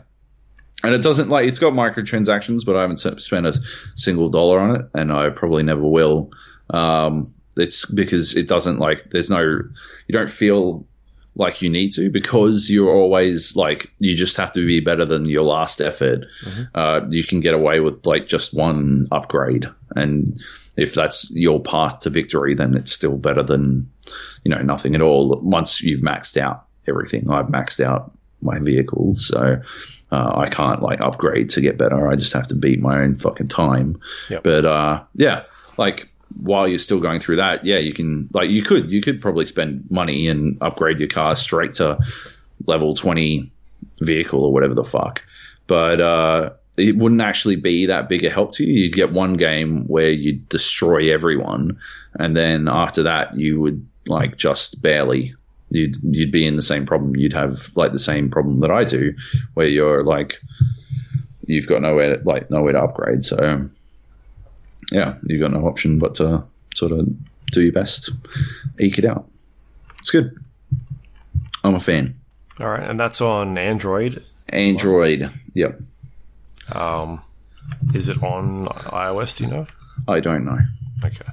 And 0.83 0.93
it 0.93 1.01
doesn't 1.01 1.29
like 1.29 1.47
it's 1.47 1.59
got 1.59 1.73
microtransactions, 1.73 2.65
but 2.65 2.75
I 2.75 2.81
haven't 2.81 2.97
spent 2.97 3.45
a 3.45 3.59
single 3.95 4.29
dollar 4.29 4.59
on 4.59 4.75
it, 4.75 4.89
and 4.93 5.11
I 5.11 5.29
probably 5.29 5.63
never 5.63 5.87
will. 5.87 6.31
Um, 6.69 7.33
it's 7.55 7.85
because 7.85 8.35
it 8.35 8.47
doesn't 8.47 8.77
like 8.77 9.09
there's 9.09 9.29
no 9.29 9.41
you 9.41 10.11
don't 10.11 10.29
feel 10.29 10.85
like 11.37 11.61
you 11.61 11.69
need 11.69 11.93
to 11.93 12.09
because 12.09 12.69
you're 12.69 12.93
always 12.93 13.55
like 13.55 13.91
you 13.99 14.15
just 14.15 14.37
have 14.37 14.51
to 14.53 14.65
be 14.65 14.79
better 14.79 15.05
than 15.05 15.29
your 15.29 15.43
last 15.43 15.81
effort. 15.81 16.25
Mm-hmm. 16.43 16.63
Uh, 16.73 17.01
you 17.09 17.23
can 17.23 17.39
get 17.39 17.53
away 17.53 17.79
with 17.79 18.05
like 18.05 18.27
just 18.27 18.53
one 18.53 19.07
upgrade, 19.11 19.67
and 19.95 20.41
if 20.75 20.93
that's 20.93 21.31
your 21.33 21.61
path 21.61 22.01
to 22.01 22.09
victory, 22.09 22.55
then 22.55 22.75
it's 22.75 22.91
still 22.91 23.17
better 23.17 23.43
than 23.43 23.89
you 24.43 24.49
know 24.49 24.61
nothing 24.61 24.95
at 24.95 25.01
all. 25.01 25.39
Once 25.41 25.81
you've 25.81 26.01
maxed 26.01 26.37
out 26.37 26.65
everything, 26.87 27.29
I've 27.29 27.47
maxed 27.47 27.83
out 27.83 28.11
my 28.41 28.59
vehicles, 28.59 29.27
so 29.27 29.61
uh, 30.11 30.31
I 30.35 30.49
can't 30.49 30.81
like 30.81 31.01
upgrade 31.01 31.51
to 31.51 31.61
get 31.61 31.77
better. 31.77 32.07
I 32.07 32.15
just 32.15 32.33
have 32.33 32.47
to 32.47 32.55
beat 32.55 32.81
my 32.81 33.01
own 33.01 33.15
fucking 33.15 33.49
time. 33.49 33.99
Yep. 34.29 34.43
But 34.43 34.65
uh, 34.65 35.03
yeah, 35.15 35.43
like 35.77 36.09
while 36.35 36.67
you're 36.67 36.79
still 36.79 36.99
going 36.99 37.19
through 37.19 37.37
that, 37.37 37.65
yeah, 37.65 37.77
you 37.77 37.93
can 37.93 38.27
like 38.33 38.49
you 38.49 38.63
could 38.63 38.91
you 38.91 39.01
could 39.01 39.21
probably 39.21 39.45
spend 39.45 39.89
money 39.89 40.27
and 40.27 40.57
upgrade 40.61 40.99
your 40.99 41.07
car 41.07 41.35
straight 41.35 41.75
to 41.75 41.99
level 42.65 42.95
twenty 42.95 43.51
vehicle 44.01 44.43
or 44.43 44.51
whatever 44.51 44.73
the 44.73 44.83
fuck. 44.83 45.23
But 45.67 45.99
uh, 45.99 46.49
it 46.77 46.95
wouldn't 46.95 47.21
actually 47.21 47.57
be 47.57 47.87
that 47.87 48.09
big 48.09 48.23
a 48.23 48.29
help 48.29 48.53
to 48.53 48.63
you. 48.63 48.83
You'd 48.83 48.93
get 48.93 49.11
one 49.11 49.33
game 49.33 49.87
where 49.87 50.09
you 50.09 50.33
destroy 50.33 51.13
everyone, 51.13 51.79
and 52.13 52.35
then 52.35 52.67
after 52.67 53.03
that, 53.03 53.37
you 53.37 53.59
would 53.59 53.87
like 54.07 54.37
just 54.37 54.81
barely. 54.81 55.35
You'd 55.69 55.97
you'd 56.03 56.31
be 56.31 56.47
in 56.47 56.55
the 56.55 56.61
same 56.61 56.85
problem. 56.85 57.15
You'd 57.15 57.33
have 57.33 57.69
like 57.75 57.91
the 57.91 57.99
same 57.99 58.29
problem 58.29 58.61
that 58.61 58.71
I 58.71 58.83
do, 58.83 59.15
where 59.53 59.67
you're 59.67 60.03
like, 60.03 60.41
you've 61.45 61.67
got 61.67 61.81
nowhere 61.81 62.17
like 62.23 62.49
nowhere 62.49 62.73
to 62.73 62.83
upgrade. 62.83 63.25
So 63.25 63.69
yeah, 64.91 65.15
you've 65.23 65.41
got 65.41 65.51
no 65.51 65.67
option 65.67 65.99
but 65.99 66.15
to 66.15 66.45
sort 66.75 66.91
of 66.91 67.07
do 67.51 67.61
your 67.61 67.73
best, 67.73 68.11
eke 68.79 68.99
it 68.99 69.05
out. 69.05 69.29
It's 69.99 70.11
good. 70.11 70.37
I'm 71.63 71.75
a 71.75 71.79
fan. 71.79 72.19
All 72.59 72.69
right, 72.69 72.89
and 72.89 72.99
that's 72.99 73.21
on 73.21 73.57
Android. 73.57 74.23
Android, 74.49 75.31
yep. 75.53 75.79
Um, 76.71 77.21
is 77.93 78.09
it 78.09 78.21
on 78.23 78.67
iOS? 78.67 79.37
Do 79.37 79.43
you 79.45 79.49
know? 79.49 79.67
I 80.07 80.19
don't 80.19 80.45
know. 80.45 80.59
Okay. 81.03 81.25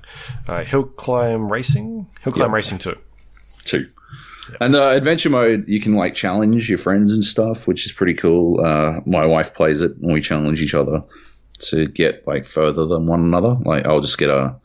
Uh, 0.47 0.65
Hill 0.65 0.85
Climb 0.85 1.51
Racing. 1.51 2.07
Hill 2.21 2.33
Climb 2.33 2.49
yep. 2.49 2.55
Racing 2.55 2.79
Two. 2.79 2.99
Two. 3.65 3.89
Yep. 4.51 4.59
And 4.61 4.77
uh, 4.77 4.91
adventure 4.91 5.31
mode, 5.31 5.65
you 5.69 5.81
can 5.81 5.95
like 5.95 6.15
challenge 6.15 6.69
your 6.69 6.79
friends 6.79 7.15
and 7.15 7.25
stuff, 7.25 7.67
which 7.67 7.87
is 7.87 7.93
pretty 7.93 8.15
cool. 8.15 8.65
Uh, 8.65 9.01
my 9.07 9.25
wife 9.25 9.55
plays 9.55 9.83
it, 9.83 9.97
and 9.97 10.13
we 10.13 10.21
challenge 10.21 10.61
each 10.61 10.75
other 10.75 11.03
to 11.69 11.87
get 11.87 12.27
like 12.27 12.45
further 12.45 12.87
than 12.87 13.07
one 13.07 13.21
another. 13.21 13.57
Like 13.65 13.87
I'll 13.87 14.01
just 14.01 14.19
get 14.19 14.31
a 14.31 14.57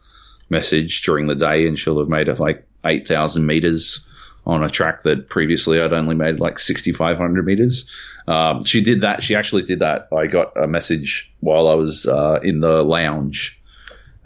message 0.50 1.02
during 1.04 1.28
the 1.28 1.36
day 1.36 1.68
and 1.68 1.78
she'll 1.78 2.00
have 2.00 2.10
made 2.10 2.28
it 2.28 2.39
like 2.39 2.66
8,000 2.86 3.45
meters 3.45 4.06
on 4.45 4.64
a 4.64 4.70
track 4.70 5.04
that 5.04 5.30
previously 5.30 5.80
I'd 5.80 5.93
only 5.93 6.16
made 6.16 6.39
like 6.39 6.60
6,500 6.60 7.45
meters. 7.45 7.89
Um, 8.28 8.64
she 8.64 8.82
did 8.82 9.02
that. 9.02 9.24
She 9.24 9.36
actually 9.36 9.64
did 9.64 9.80
that. 9.80 10.08
I 10.16 10.28
got 10.28 10.58
a 10.58 10.68
message 10.68 11.32
while 11.39 11.68
I 11.68 11.76
was 11.76 12.06
uh, 12.06 12.39
in 12.41 12.60
the 12.60 12.84
lounge 12.84 13.62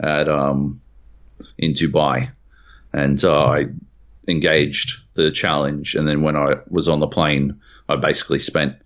at 0.00 0.28
um, 0.28 0.80
in 1.58 1.72
Dubai, 1.72 2.30
and 2.92 3.22
uh, 3.24 3.44
I 3.44 3.66
engaged 4.28 5.00
the 5.14 5.30
challenge. 5.30 5.94
And 5.94 6.08
then 6.08 6.22
when 6.22 6.36
I 6.36 6.56
was 6.68 6.88
on 6.88 7.00
the 7.00 7.06
plane, 7.06 7.60
I 7.88 7.96
basically 7.96 8.38
spent, 8.38 8.76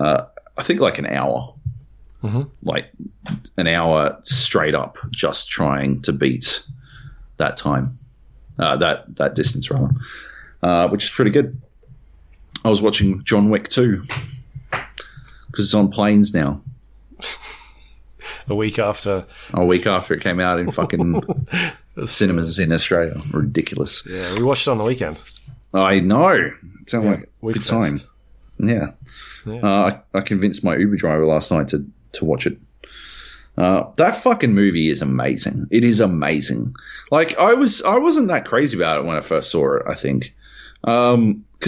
uh, 0.00 0.26
I 0.56 0.62
think, 0.62 0.80
like 0.80 0.98
an 0.98 1.06
hour 1.06 1.54
mm-hmm. 2.22 2.42
like 2.62 2.90
an 3.56 3.66
hour 3.66 4.18
straight 4.22 4.74
up, 4.74 4.98
just 5.10 5.50
trying 5.50 6.02
to 6.02 6.12
beat 6.12 6.62
that 7.36 7.56
time, 7.56 7.98
uh, 8.58 8.76
that 8.76 9.16
that 9.16 9.34
distance 9.34 9.70
rather, 9.70 9.90
uh, 10.62 10.88
which 10.88 11.04
is 11.04 11.10
pretty 11.10 11.30
good. 11.30 11.60
I 12.64 12.68
was 12.68 12.80
watching 12.80 13.24
John 13.24 13.50
Wick 13.50 13.68
2 13.68 14.04
because 15.46 15.64
it's 15.64 15.74
on 15.74 15.90
planes 15.90 16.32
now. 16.32 16.62
a 18.48 18.54
week 18.54 18.78
after. 18.78 19.26
A 19.52 19.64
week 19.64 19.86
after 19.86 20.14
it 20.14 20.22
came 20.22 20.38
out 20.38 20.60
in 20.60 20.70
fucking 20.70 21.22
cinemas 22.06 22.58
in 22.58 22.72
Australia. 22.72 23.20
Ridiculous. 23.32 24.06
Yeah, 24.08 24.34
we 24.36 24.44
watched 24.44 24.68
it 24.68 24.70
on 24.70 24.78
the 24.78 24.84
weekend. 24.84 25.22
I 25.74 26.00
know. 26.00 26.28
It 26.30 26.90
sounded 26.90 27.08
yeah, 27.08 27.16
like 27.42 27.56
a 27.56 27.58
good 27.58 27.64
time. 27.64 28.00
Yeah. 28.58 28.92
yeah. 29.46 29.60
Uh, 29.60 30.00
I, 30.14 30.18
I, 30.18 30.20
convinced 30.20 30.62
my 30.62 30.76
Uber 30.76 30.96
driver 30.96 31.26
last 31.26 31.50
night 31.50 31.68
to 31.68 31.84
to 32.12 32.24
watch 32.24 32.46
it. 32.46 32.58
Uh, 33.56 33.84
that 33.96 34.16
fucking 34.16 34.54
movie 34.54 34.88
is 34.88 35.02
amazing. 35.02 35.66
It 35.70 35.84
is 35.84 36.00
amazing. 36.00 36.74
Like 37.10 37.36
I 37.38 37.54
was, 37.54 37.82
I 37.82 37.98
wasn't 37.98 38.28
that 38.28 38.46
crazy 38.46 38.76
about 38.76 38.98
it 38.98 39.04
when 39.04 39.16
I 39.16 39.20
first 39.20 39.50
saw 39.50 39.76
it. 39.76 39.82
I 39.86 39.94
think 39.94 40.34
because 40.82 41.14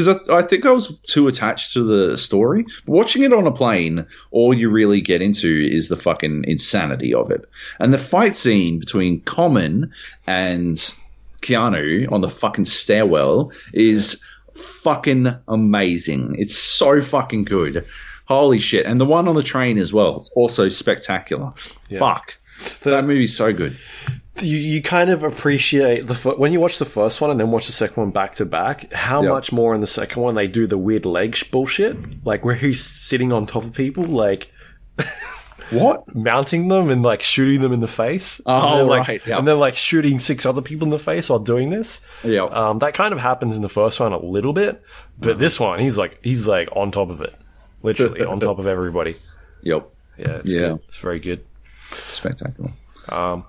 um, 0.09 0.21
I, 0.29 0.39
I, 0.39 0.43
think 0.43 0.67
I 0.67 0.73
was 0.73 0.97
too 1.05 1.29
attached 1.29 1.75
to 1.75 1.83
the 1.85 2.17
story. 2.17 2.67
Watching 2.87 3.23
it 3.23 3.33
on 3.33 3.47
a 3.47 3.53
plane, 3.53 4.07
all 4.33 4.53
you 4.53 4.71
really 4.71 5.01
get 5.01 5.23
into 5.23 5.69
is 5.71 5.89
the 5.89 5.97
fucking 5.97 6.45
insanity 6.49 7.15
of 7.15 7.31
it, 7.31 7.49
and 7.79 7.93
the 7.93 7.99
fight 7.99 8.35
scene 8.35 8.81
between 8.81 9.21
Common 9.21 9.93
and 10.27 10.77
Keanu 11.43 12.11
on 12.11 12.23
the 12.23 12.29
fucking 12.29 12.65
stairwell 12.65 13.53
is 13.73 14.25
fucking 14.55 15.33
amazing. 15.47 16.37
It's 16.39 16.57
so 16.57 17.01
fucking 17.01 17.45
good. 17.45 17.87
Holy 18.27 18.59
shit! 18.59 18.87
And 18.87 19.01
the 19.01 19.05
one 19.05 19.29
on 19.29 19.35
the 19.37 19.43
train 19.43 19.79
as 19.79 19.93
well. 19.93 20.19
It's 20.19 20.31
also 20.31 20.69
spectacular. 20.69 21.53
Yeah. 21.89 21.99
Fuck, 21.99 22.37
the, 22.83 22.91
that 22.91 23.05
movie's 23.05 23.37
so 23.37 23.53
good. 23.53 23.77
you, 24.41 24.57
you 24.57 24.83
kind 24.83 25.11
of 25.11 25.23
appreciate 25.23 26.07
the 26.07 26.15
fir- 26.15 26.35
when 26.37 26.53
you 26.53 26.59
watch 26.61 26.79
the 26.79 26.85
first 26.85 27.21
one 27.21 27.31
and 27.31 27.39
then 27.39 27.51
watch 27.51 27.67
the 27.67 27.73
second 27.73 28.03
one 28.03 28.11
back 28.11 28.35
to 28.37 28.45
back 28.45 28.93
how 28.93 29.23
Yeah. 29.23 29.29
much 29.29 29.53
more 29.53 29.75
in 29.75 29.81
the 29.81 29.87
second 29.87 30.23
one 30.23 30.35
they 30.35 30.49
do 30.49 30.67
the 30.67 30.77
weird 30.79 31.07
leg 31.07 31.37
sh- 31.37 31.45
bullshit 31.45 31.97
like 32.27 32.45
where 32.45 32.55
he's 32.57 32.83
sitting 32.85 33.33
on 33.33 33.47
top 33.47 33.63
of 33.65 33.73
people 33.75 34.03
like 34.05 34.51
What? 35.71 36.15
mounting 36.15 36.69
them 36.69 36.91
and 36.91 37.03
like 37.03 37.23
shooting 37.23 37.61
them 37.63 37.73
in 37.73 37.81
the 37.81 37.89
face 37.89 38.41
Oh, 38.45 38.69
and 38.71 38.81
then, 38.81 38.87
like, 38.87 39.09
right, 39.09 39.27
yeah. 39.27 39.39
and 39.39 39.47
then 39.47 39.59
like 39.59 39.77
shooting 39.77 40.19
six 40.19 40.45
other 40.45 40.61
people 40.63 40.85
in 40.87 40.91
the 40.91 40.99
face 40.99 41.31
while 41.31 41.39
doing 41.39 41.71
this 41.71 42.01
Yeah. 42.23 42.45
um, 42.45 42.79
that 42.81 42.93
kind 42.95 43.13
of 43.15 43.21
happens 43.21 43.57
in 43.57 43.63
the 43.63 43.69
first 43.69 43.99
one 43.99 44.13
a 44.13 44.19
little 44.19 44.53
bit 44.53 44.83
but 45.19 45.31
Mm-hmm. 45.31 45.39
this 45.41 45.59
one 45.61 45.79
he's 45.79 45.97
like 45.97 46.19
he's 46.23 46.47
like 46.47 46.69
on 46.77 46.91
top 46.91 47.09
of 47.11 47.21
it 47.23 47.35
literally 47.85 48.25
on 48.25 48.41
top 48.41 48.59
of 48.59 48.67
everybody 48.77 49.15
Yep. 49.63 49.89
yeah 50.19 50.29
it's 50.39 50.53
Yeah. 50.53 50.61
good 50.61 50.77
it's 50.89 50.99
very 50.99 51.19
good 51.21 51.45
Spectacular. 51.93 52.71
all 53.09 53.45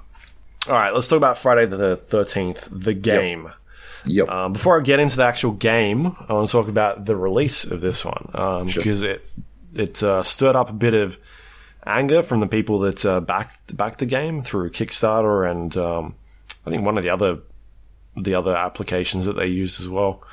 right 0.68 0.94
let's 0.94 1.08
talk 1.08 1.18
about 1.18 1.38
friday 1.38 1.66
the 1.66 1.98
13th 1.98 2.68
the 2.84 2.94
game 2.94 3.52
Yep. 4.08 4.30
Um, 4.30 4.54
before 4.54 4.80
I 4.80 4.84
get 4.84 5.00
into 5.00 5.18
the 5.18 5.24
actual 5.24 5.54
game, 5.54 6.06
I 6.30 6.34
want 6.34 6.46
to 6.48 6.52
talk 6.52 6.68
about 6.68 7.06
the 7.06 7.16
release 7.16 7.66
of 7.66 7.82
this 7.82 8.06
one 8.06 8.30
um, 8.36 8.68
because 8.68 9.02
it 9.02 9.28
it 9.74 10.04
uh, 10.04 10.22
stirred 10.22 10.56
up 10.56 10.70
a 10.70 10.74
bit 10.74 10.94
of 10.94 11.18
anger 11.88 12.22
from 12.22 12.40
the 12.40 12.46
people 12.46 12.78
that 12.82 13.04
uh, 13.04 13.20
backed 13.20 13.76
backed 13.76 13.98
the 13.98 14.06
game 14.06 14.44
through 14.44 14.70
Kickstarter 14.70 15.50
and 15.50 15.76
um, 15.76 16.14
I 16.68 16.70
think 16.70 16.86
one 16.86 17.00
of 17.00 17.04
the 17.04 17.10
other 17.10 17.40
the 18.18 18.36
other 18.36 18.56
applications 18.56 19.26
that 19.26 19.34
they 19.34 19.48
used 19.48 19.82
as 19.82 19.90
well. 19.90 20.24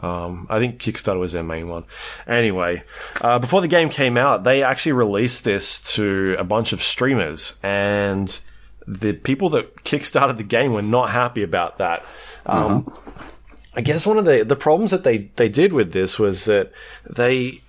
Um, 0.00 0.46
I 0.50 0.58
think 0.58 0.80
Kickstarter 0.80 1.20
was 1.20 1.32
their 1.32 1.42
main 1.42 1.68
one. 1.68 1.84
Anyway, 2.26 2.82
uh, 3.20 3.38
before 3.38 3.60
the 3.60 3.68
game 3.68 3.90
came 3.90 4.16
out, 4.16 4.44
they 4.44 4.62
actually 4.62 4.92
released 4.92 5.44
this 5.44 5.80
to 5.94 6.36
a 6.38 6.44
bunch 6.44 6.72
of 6.72 6.82
streamers, 6.82 7.56
and 7.62 8.38
the 8.86 9.12
people 9.12 9.50
that 9.50 9.76
kickstarted 9.84 10.38
the 10.38 10.42
game 10.42 10.72
were 10.72 10.82
not 10.82 11.10
happy 11.10 11.42
about 11.42 11.78
that. 11.78 12.04
Um, 12.46 12.90
I 13.74 13.82
guess 13.82 14.06
one 14.06 14.18
of 14.18 14.24
the 14.24 14.44
the 14.44 14.56
problems 14.56 14.90
that 14.90 15.04
they 15.04 15.18
they 15.36 15.48
did 15.48 15.72
with 15.72 15.92
this 15.92 16.18
was 16.18 16.46
that 16.46 16.72
they 17.08 17.60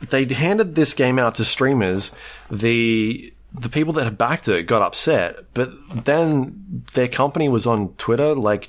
they 0.00 0.24
handed 0.24 0.74
this 0.74 0.94
game 0.94 1.18
out 1.18 1.34
to 1.36 1.44
streamers. 1.44 2.12
The 2.50 3.34
the 3.52 3.68
people 3.68 3.92
that 3.94 4.04
had 4.04 4.16
backed 4.16 4.48
it 4.48 4.64
got 4.64 4.82
upset, 4.82 5.40
but 5.52 5.72
then 6.04 6.84
their 6.94 7.08
company 7.08 7.48
was 7.48 7.66
on 7.66 7.90
Twitter, 7.94 8.34
like 8.34 8.68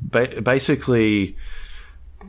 ba- 0.00 0.40
basically 0.42 1.36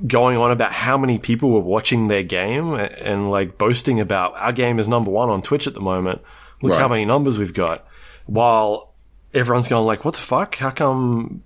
going 0.05 0.38
on 0.38 0.51
about 0.51 0.72
how 0.72 0.97
many 0.97 1.19
people 1.19 1.51
were 1.51 1.59
watching 1.59 2.07
their 2.07 2.24
game 2.24 2.74
and, 2.74 2.91
and 2.93 3.32
like 3.32 3.57
boasting 3.57 3.99
about 3.99 4.36
our 4.36 4.51
game 4.51 4.80
is 4.80 4.88
number 4.88 5.11
one 5.11 5.30
on 5.30 5.41
Twitch 5.41 5.67
at 5.67 5.74
the 5.74 5.82
moment. 5.82 6.22
Look 6.61 6.78
how 6.78 6.88
many 6.88 7.05
numbers 7.05 7.39
we've 7.39 7.53
got. 7.53 7.88
While 8.28 8.93
everyone's 9.34 9.67
going 9.67 9.86
like, 9.86 10.05
"What 10.05 10.13
the 10.13 10.22
fuck? 10.22 10.55
How 10.55 10.69
come 10.69 11.43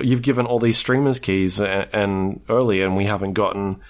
you've 0.00 0.22
given 0.22 0.46
all 0.46 0.58
these 0.60 0.78
streamers 0.78 1.18
keys 1.18 1.60
and, 1.60 1.88
and 1.92 2.40
early, 2.48 2.82
and 2.82 2.96
we 2.96 3.06
haven't 3.06 3.32
gotten 3.32 3.80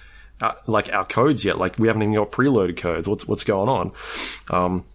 uh, 0.41 0.53
like 0.65 0.91
our 0.91 1.05
codes 1.05 1.45
yet? 1.45 1.59
Like 1.59 1.77
we 1.77 1.87
haven't 1.87 2.01
even 2.01 2.15
got 2.15 2.31
preloaded 2.31 2.77
codes. 2.77 3.07
What's 3.07 3.27
what's 3.27 3.43
going 3.43 3.69
on?" 3.69 3.91
Um, 4.49 4.85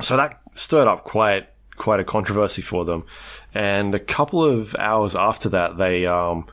so 0.00 0.16
that 0.18 0.40
stirred 0.52 0.88
up 0.88 1.04
quite 1.04 1.48
quite 1.78 2.00
a 2.00 2.04
controversy 2.04 2.62
for 2.62 2.84
them. 2.84 3.04
And 3.54 3.94
a 3.94 3.98
couple 3.98 4.44
of 4.44 4.74
hours 4.76 5.16
after 5.16 5.48
that, 5.50 5.78
they 5.78 6.06
um, 6.06 6.46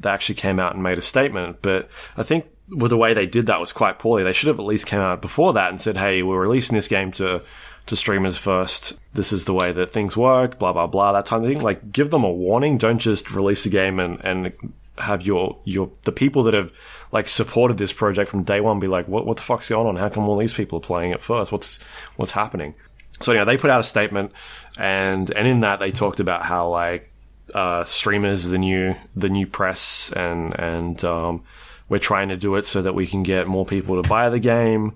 they 0.00 0.10
actually 0.10 0.34
came 0.36 0.58
out 0.58 0.74
and 0.74 0.82
made 0.82 0.98
a 0.98 1.02
statement. 1.02 1.62
But 1.62 1.88
I 2.16 2.22
think 2.22 2.46
with 2.68 2.90
the 2.90 2.96
way 2.96 3.14
they 3.14 3.26
did 3.26 3.46
that 3.46 3.60
was 3.60 3.72
quite 3.72 3.98
poorly. 3.98 4.22
They 4.22 4.32
should 4.32 4.48
have 4.48 4.60
at 4.60 4.66
least 4.66 4.86
came 4.86 5.00
out 5.00 5.20
before 5.20 5.52
that 5.52 5.70
and 5.70 5.80
said, 5.80 5.96
"Hey, 5.96 6.22
we're 6.22 6.40
releasing 6.40 6.74
this 6.74 6.88
game 6.88 7.12
to." 7.12 7.42
To 7.86 7.96
streamers 7.96 8.36
first. 8.36 8.92
This 9.14 9.32
is 9.32 9.46
the 9.46 9.54
way 9.54 9.72
that 9.72 9.90
things 9.90 10.16
work. 10.16 10.58
Blah 10.60 10.74
blah 10.74 10.86
blah. 10.86 11.12
That 11.12 11.26
type 11.26 11.40
of 11.40 11.48
thing. 11.48 11.62
Like, 11.62 11.90
give 11.90 12.10
them 12.10 12.22
a 12.22 12.30
warning. 12.30 12.78
Don't 12.78 12.98
just 12.98 13.32
release 13.32 13.66
a 13.66 13.70
game 13.70 13.98
and 13.98 14.22
and 14.22 14.52
have 14.98 15.22
your 15.22 15.58
your 15.64 15.90
the 16.02 16.12
people 16.12 16.42
that 16.44 16.54
have 16.54 16.72
like 17.12 17.26
supported 17.26 17.78
this 17.78 17.92
project 17.92 18.30
from 18.30 18.42
day 18.42 18.60
one 18.60 18.78
be 18.78 18.86
like, 18.86 19.08
what 19.08 19.26
what 19.26 19.36
the 19.36 19.42
fuck's 19.42 19.68
going 19.68 19.86
on? 19.86 19.96
How 19.96 20.08
come 20.08 20.28
all 20.28 20.38
these 20.38 20.54
people 20.54 20.78
are 20.78 20.82
playing 20.82 21.10
it 21.10 21.22
first? 21.22 21.50
What's 21.50 21.78
what's 22.16 22.32
happening? 22.32 22.74
So 23.22 23.32
anyway, 23.32 23.44
they 23.44 23.58
put 23.58 23.70
out 23.70 23.80
a 23.80 23.84
statement, 23.84 24.32
and 24.78 25.30
and 25.30 25.46
in 25.46 25.60
that 25.60 25.80
they 25.80 25.90
talked 25.90 26.20
about 26.20 26.42
how 26.42 26.68
like 26.68 27.12
uh, 27.54 27.84
streamers 27.84 28.44
the 28.44 28.58
new 28.58 28.94
the 29.14 29.28
new 29.28 29.46
press, 29.46 30.12
and 30.12 30.58
and 30.58 31.04
um, 31.04 31.42
we're 31.88 31.98
trying 31.98 32.30
to 32.30 32.36
do 32.36 32.56
it 32.56 32.64
so 32.64 32.82
that 32.82 32.94
we 32.94 33.06
can 33.06 33.22
get 33.22 33.46
more 33.46 33.66
people 33.66 34.02
to 34.02 34.08
buy 34.08 34.28
the 34.30 34.38
game, 34.38 34.94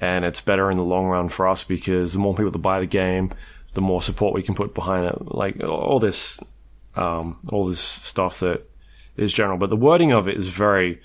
and 0.00 0.24
it's 0.24 0.40
better 0.40 0.70
in 0.70 0.76
the 0.76 0.84
long 0.84 1.06
run 1.06 1.28
for 1.28 1.48
us 1.48 1.64
because 1.64 2.12
the 2.12 2.18
more 2.18 2.34
people 2.34 2.50
that 2.50 2.58
buy 2.58 2.80
the 2.80 2.86
game, 2.86 3.32
the 3.74 3.80
more 3.80 4.02
support 4.02 4.34
we 4.34 4.42
can 4.42 4.54
put 4.54 4.74
behind 4.74 5.06
it. 5.06 5.32
Like 5.32 5.62
all 5.62 6.00
this, 6.00 6.40
um, 6.96 7.38
all 7.52 7.66
this 7.66 7.80
stuff 7.80 8.40
that 8.40 8.68
is 9.16 9.32
general, 9.32 9.58
but 9.58 9.70
the 9.70 9.76
wording 9.76 10.12
of 10.12 10.28
it 10.28 10.36
is 10.36 10.48
very 10.48 11.00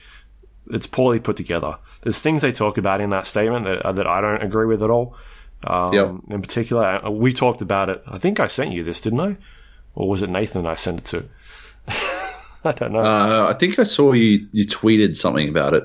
it's 0.71 0.87
poorly 0.87 1.19
put 1.19 1.37
together. 1.37 1.77
There's 2.01 2.21
things 2.21 2.41
they 2.41 2.51
talk 2.51 2.79
about 2.79 3.01
in 3.01 3.11
that 3.11 3.27
statement 3.27 3.65
that 3.65 3.95
that 3.95 4.07
I 4.07 4.21
don't 4.21 4.41
agree 4.41 4.65
with 4.65 4.81
at 4.81 4.89
all. 4.89 5.15
Um, 5.65 5.93
Yep. 5.93 6.15
In 6.29 6.41
particular, 6.41 7.05
uh, 7.05 7.09
we 7.09 7.33
talked 7.33 7.61
about 7.61 7.89
it. 7.89 8.01
I 8.07 8.17
think 8.19 8.39
I 8.39 8.47
sent 8.47 8.71
you 8.71 8.83
this, 8.83 9.01
didn't 9.01 9.19
I? 9.19 9.37
Or 9.95 10.09
was 10.09 10.21
it 10.21 10.29
Nathan 10.29 10.65
I 10.65 10.75
sent 10.75 10.99
it 10.99 11.05
to? 11.05 11.25
I 12.63 12.71
don't 12.71 12.93
know. 12.93 12.99
Uh, 12.99 13.47
I 13.49 13.53
think 13.53 13.79
I 13.79 13.83
saw 13.83 14.11
you. 14.13 14.47
You 14.51 14.65
tweeted 14.65 15.15
something 15.15 15.47
about 15.49 15.73
it. 15.73 15.83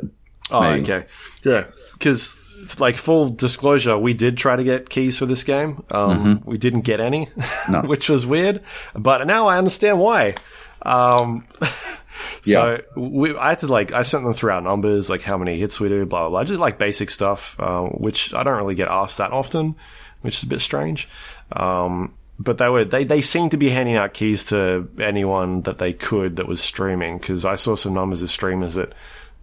oh, 0.51 0.61
maybe. 0.63 0.83
okay. 0.83 1.07
Yeah, 1.45 1.65
because 1.93 2.37
like 2.79 2.97
full 2.97 3.29
disclosure, 3.29 3.97
we 3.99 4.13
did 4.15 4.37
try 4.37 4.57
to 4.57 4.65
get 4.65 4.89
keys 4.91 5.19
for 5.19 5.27
this 5.27 5.45
game. 5.45 5.83
Um, 5.91 6.43
We 6.45 6.59
didn't 6.59 6.83
get 6.83 7.01
any, 7.01 7.29
No. 7.71 7.83
which 7.85 8.09
was 8.11 8.27
weird. 8.27 8.63
But 8.95 9.27
now 9.27 9.47
I 9.47 9.59
understand 9.59 9.99
why. 10.01 10.35
Um, 10.83 11.47
so 12.43 12.73
Yeah. 12.73 12.79
we, 12.97 13.37
I 13.37 13.51
had 13.51 13.61
to 13.61 13.67
like 13.67 13.93
I 13.93 14.03
sent 14.03 14.25
them 14.25 14.33
through 14.33 14.53
our 14.53 14.61
numbers, 14.61 15.11
like 15.11 15.23
how 15.23 15.37
many 15.39 15.59
hits 15.59 15.81
we 15.81 15.89
do, 15.89 16.05
blah 16.07 16.21
blah 16.23 16.31
blah, 16.31 16.45
just 16.45 16.61
like 16.61 16.79
basic 16.79 17.11
stuff, 17.11 17.59
uh, 17.61 17.83
which 17.85 18.35
I 18.35 18.43
don't 18.43 18.57
really 18.57 18.75
get 18.75 18.89
asked 18.89 19.19
that 19.19 19.33
often, 19.33 19.75
which 20.23 20.39
is 20.39 20.43
a 20.45 20.47
bit 20.49 20.61
strange. 20.61 21.09
Um, 21.53 22.15
but 22.39 22.59
they 22.59 22.69
were 22.69 22.85
they 22.85 23.05
they 23.05 23.21
seemed 23.21 23.51
to 23.51 23.57
be 23.57 23.71
handing 23.71 23.97
out 23.97 24.15
keys 24.15 24.45
to 24.47 24.89
anyone 24.99 25.63
that 25.63 25.79
they 25.79 25.93
could 25.93 26.37
that 26.37 26.47
was 26.49 26.61
streaming 26.63 27.19
because 27.19 27.45
I 27.45 27.55
saw 27.57 27.77
some 27.77 27.93
numbers 27.95 28.23
of 28.23 28.31
streamers 28.31 28.75
that 28.75 28.93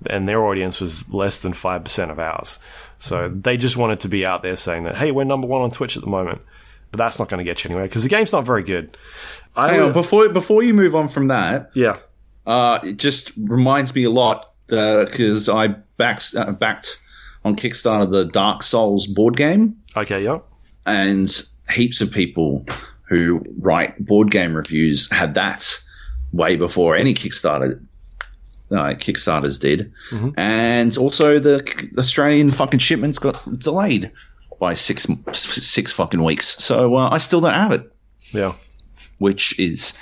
and 0.07 0.28
their 0.28 0.43
audience 0.43 0.80
was 0.82 1.07
less 1.09 1.39
than 1.39 1.53
five 1.53 1.84
percent 1.84 2.11
of 2.11 2.19
ours. 2.19 2.59
So 2.99 3.30
they 3.30 3.57
just 3.57 3.78
wanted 3.78 3.99
to 4.01 4.07
be 4.07 4.25
out 4.25 4.41
there 4.41 4.55
saying 4.55 4.84
that 4.86 4.95
hey, 4.97 5.11
we're 5.11 5.25
number 5.25 5.47
one 5.47 5.61
on 5.61 5.71
Twitch 5.71 5.95
at 5.97 6.03
the 6.03 6.09
moment. 6.09 6.41
But 6.89 6.99
that's 6.99 7.19
not 7.19 7.28
going 7.28 7.39
to 7.39 7.43
get 7.43 7.63
you 7.63 7.67
anywhere 7.67 7.86
because 7.86 8.03
the 8.03 8.09
game's 8.09 8.32
not 8.32 8.45
very 8.45 8.63
good. 8.63 8.95
I 9.57 9.73
Hang 9.73 9.82
on, 9.82 9.93
before 9.93 10.30
before 10.30 10.63
you 10.63 10.73
move 10.73 10.95
on 10.95 11.07
from 11.09 11.28
that, 11.28 11.69
yeah. 11.73 11.97
Uh, 12.48 12.80
it 12.84 12.98
just 12.98 13.32
reminds 13.38 13.94
me 13.94 14.06
a 14.06 14.10
lot 14.10 14.53
because 14.68 15.48
I 15.49 15.68
backed 15.98 16.34
uh, 16.36 16.52
backed 16.53 16.98
on 17.45 17.56
Kickstarter 17.56 18.10
the 18.11 18.26
Dark 18.26 18.64
Souls 18.64 19.06
board 19.07 19.38
game, 19.38 19.78
Okay. 19.95 20.24
Yeah. 20.24 20.40
and 20.86 21.30
heaps 21.72 22.02
of 22.02 22.11
people 22.11 22.65
who 23.07 23.41
write 23.60 24.03
board 24.06 24.32
game 24.32 24.53
reviews 24.56 25.10
had 25.11 25.36
that 25.36 25.78
way 26.34 26.56
before 26.57 26.95
any 26.98 27.14
Kickstarter. 27.14 27.80
Uh, 28.69 28.94
Kickstarters 28.95 29.61
did, 29.61 29.94
and 30.36 30.98
also 30.98 31.40
the 31.40 31.64
Australian 31.98 32.52
fucking 32.52 32.80
shipments 32.82 33.18
got 33.18 33.40
delayed 33.60 34.11
by 34.60 34.74
six 34.74 35.07
six 35.32 35.94
fucking 35.94 36.22
weeks. 36.22 36.61
So 36.61 36.98
uh, 36.98 37.10
I 37.10 37.19
still 37.19 37.40
don't 37.40 37.53
have 37.53 37.72
it. 37.72 37.90
Yeah. 38.34 38.56
which 39.19 39.57
is 39.57 39.94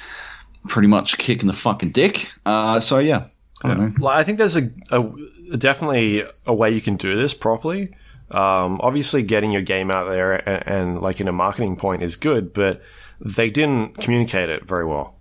pretty 0.67 0.87
much 0.87 1.17
kicking 1.17 1.47
the 1.47 1.53
fucking 1.53 1.91
dick. 1.91 2.29
Uh, 2.45 2.79
so 2.79 2.99
yeah, 2.99 3.27
I 3.63 3.73
don't. 3.73 3.99
Like, 3.99 4.17
I 4.17 4.23
think 4.23 4.37
there's 4.37 4.57
a, 4.57 4.69
a 4.91 5.57
definitely 5.57 6.23
a 6.45 6.53
way 6.53 6.71
you 6.71 6.81
can 6.81 6.95
do 6.97 7.15
this 7.15 7.33
properly. 7.33 7.95
Um, 8.31 8.79
obviously, 8.81 9.23
getting 9.23 9.51
your 9.51 9.61
game 9.61 9.91
out 9.91 10.09
there 10.09 10.33
and, 10.33 10.67
and 10.67 11.01
like 11.01 11.21
in 11.21 11.27
a 11.27 11.33
marketing 11.33 11.75
point 11.75 12.01
is 12.03 12.15
good, 12.15 12.53
but 12.53 12.81
they 13.21 13.49
didn't 13.49 13.97
communicate 13.99 14.49
it 14.49 14.65
very 14.65 14.85
well. 14.85 15.15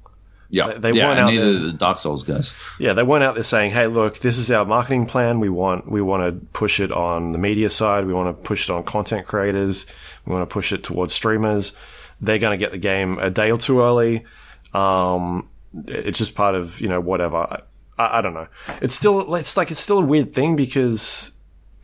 Yeah, 0.50 0.74
they 0.78 0.92
yeah, 0.92 1.06
weren't 1.08 1.20
out 1.20 1.30
there- 1.30 1.52
the 1.52 1.72
Dark 1.72 1.98
Souls 1.98 2.22
guys. 2.22 2.52
Yeah, 2.78 2.92
they 2.92 3.02
weren't 3.02 3.24
out 3.24 3.34
there 3.34 3.42
saying, 3.42 3.72
"Hey, 3.72 3.88
look, 3.88 4.18
this 4.18 4.38
is 4.38 4.50
our 4.50 4.64
marketing 4.64 5.06
plan. 5.06 5.40
We 5.40 5.48
want 5.48 5.90
we 5.90 6.00
want 6.00 6.22
to 6.22 6.46
push 6.52 6.80
it 6.80 6.92
on 6.92 7.32
the 7.32 7.38
media 7.38 7.68
side. 7.70 8.06
We 8.06 8.14
want 8.14 8.36
to 8.36 8.42
push 8.44 8.68
it 8.68 8.72
on 8.72 8.84
content 8.84 9.26
creators. 9.26 9.86
We 10.24 10.32
want 10.32 10.48
to 10.48 10.52
push 10.52 10.72
it 10.72 10.84
towards 10.84 11.12
streamers. 11.12 11.72
They're 12.20 12.38
going 12.38 12.56
to 12.56 12.62
get 12.62 12.72
the 12.72 12.78
game 12.78 13.18
a 13.18 13.30
day 13.30 13.50
or 13.50 13.58
two 13.58 13.80
early. 13.80 14.24
Um, 14.74 15.48
it's 15.86 16.18
just 16.18 16.34
part 16.34 16.54
of 16.54 16.80
you 16.80 16.88
know 16.88 17.00
whatever. 17.00 17.36
I, 17.98 18.18
I 18.18 18.20
don't 18.20 18.34
know. 18.34 18.48
It's 18.82 18.94
still 18.94 19.34
it's 19.34 19.56
like 19.56 19.70
it's 19.70 19.80
still 19.80 19.98
a 19.98 20.06
weird 20.06 20.32
thing 20.32 20.56
because 20.56 21.32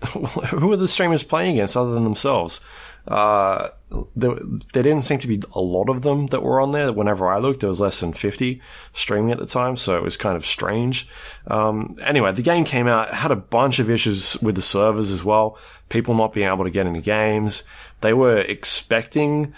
who 0.09 0.73
are 0.73 0.77
the 0.77 0.89
streamers 0.89 1.23
playing 1.23 1.57
against 1.57 1.77
other 1.77 1.93
than 1.93 2.05
themselves? 2.05 2.61
Uh, 3.09 3.71
there, 4.15 4.35
there 4.73 4.83
didn't 4.83 5.03
seem 5.03 5.19
to 5.19 5.27
be 5.27 5.43
a 5.53 5.61
lot 5.61 5.89
of 5.89 6.03
them 6.03 6.27
that 6.29 6.43
were 6.43 6.61
on 6.61 6.73
there. 6.73 6.93
Whenever 6.93 7.29
I 7.29 7.39
looked, 7.39 7.61
there 7.61 7.69
was 7.69 7.81
less 7.81 8.01
than 8.01 8.13
50 8.13 8.61
streaming 8.93 9.33
at 9.33 9.39
the 9.39 9.47
time, 9.47 9.77
so 9.77 9.97
it 9.97 10.03
was 10.03 10.17
kind 10.17 10.37
of 10.37 10.45
strange. 10.45 11.09
Um, 11.47 11.97
anyway, 12.03 12.33
the 12.33 12.43
game 12.43 12.65
came 12.65 12.87
out, 12.87 13.13
had 13.13 13.31
a 13.31 13.37
bunch 13.37 13.79
of 13.79 13.91
issues 13.91 14.37
with 14.43 14.55
the 14.55 14.63
servers 14.63 15.11
as 15.11 15.25
well. 15.25 15.59
People 15.89 16.15
not 16.15 16.33
being 16.33 16.47
able 16.47 16.65
to 16.65 16.71
get 16.71 16.87
into 16.87 17.01
games. 17.01 17.65
They 18.01 18.13
were 18.13 18.39
expecting 18.39 19.55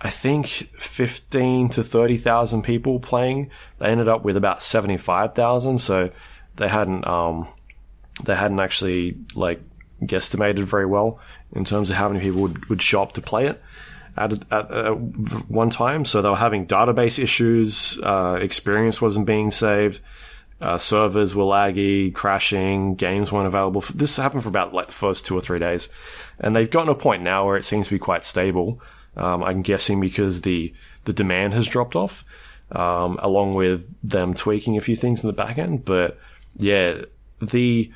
I 0.00 0.10
think 0.10 0.46
fifteen 0.46 1.68
to 1.70 1.82
thirty 1.82 2.16
thousand 2.16 2.62
people 2.62 3.00
playing. 3.00 3.50
They 3.78 3.86
ended 3.86 4.08
up 4.08 4.24
with 4.24 4.36
about 4.36 4.62
seventy 4.62 4.96
five 4.96 5.34
thousand, 5.34 5.78
so 5.78 6.10
they 6.56 6.68
hadn't 6.68 7.06
um, 7.06 7.48
they 8.22 8.36
hadn't 8.36 8.60
actually 8.60 9.16
like 9.34 9.60
guesstimated 10.02 10.62
very 10.62 10.86
well 10.86 11.18
in 11.52 11.64
terms 11.64 11.90
of 11.90 11.96
how 11.96 12.08
many 12.08 12.20
people 12.20 12.42
would, 12.42 12.66
would 12.66 12.82
show 12.82 13.02
up 13.02 13.12
to 13.12 13.20
play 13.20 13.46
it 13.46 13.60
at, 14.16 14.32
at, 14.52 14.70
at 14.70 14.92
one 15.50 15.70
time. 15.70 16.04
So 16.04 16.22
they 16.22 16.28
were 16.28 16.36
having 16.36 16.66
database 16.66 17.20
issues. 17.20 17.98
Uh, 18.00 18.38
experience 18.40 19.02
wasn't 19.02 19.26
being 19.26 19.50
saved. 19.50 20.00
Uh, 20.60 20.78
servers 20.78 21.34
were 21.34 21.44
laggy, 21.44 22.12
crashing, 22.12 22.96
games 22.96 23.30
weren't 23.30 23.46
available. 23.46 23.80
This 23.94 24.16
happened 24.16 24.42
for 24.42 24.48
about 24.48 24.74
like 24.74 24.88
the 24.88 24.92
first 24.92 25.24
two 25.24 25.36
or 25.36 25.40
three 25.40 25.60
days, 25.60 25.88
and 26.38 26.54
they've 26.54 26.70
gotten 26.70 26.88
a 26.88 26.94
point 26.96 27.22
now 27.22 27.46
where 27.46 27.56
it 27.56 27.64
seems 27.64 27.86
to 27.86 27.94
be 27.94 27.98
quite 27.98 28.24
stable. 28.24 28.80
Um, 29.18 29.42
I'm 29.42 29.62
guessing 29.62 30.00
because 30.00 30.42
the 30.42 30.72
the 31.04 31.12
demand 31.12 31.54
has 31.54 31.66
dropped 31.66 31.96
off, 31.96 32.24
um, 32.72 33.18
along 33.22 33.54
with 33.54 33.92
them 34.02 34.34
tweaking 34.34 34.76
a 34.76 34.80
few 34.80 34.96
things 34.96 35.22
in 35.22 35.26
the 35.26 35.32
back 35.32 35.58
end. 35.58 35.84
But 35.84 36.18
yeah, 36.56 37.02
the 37.40 37.90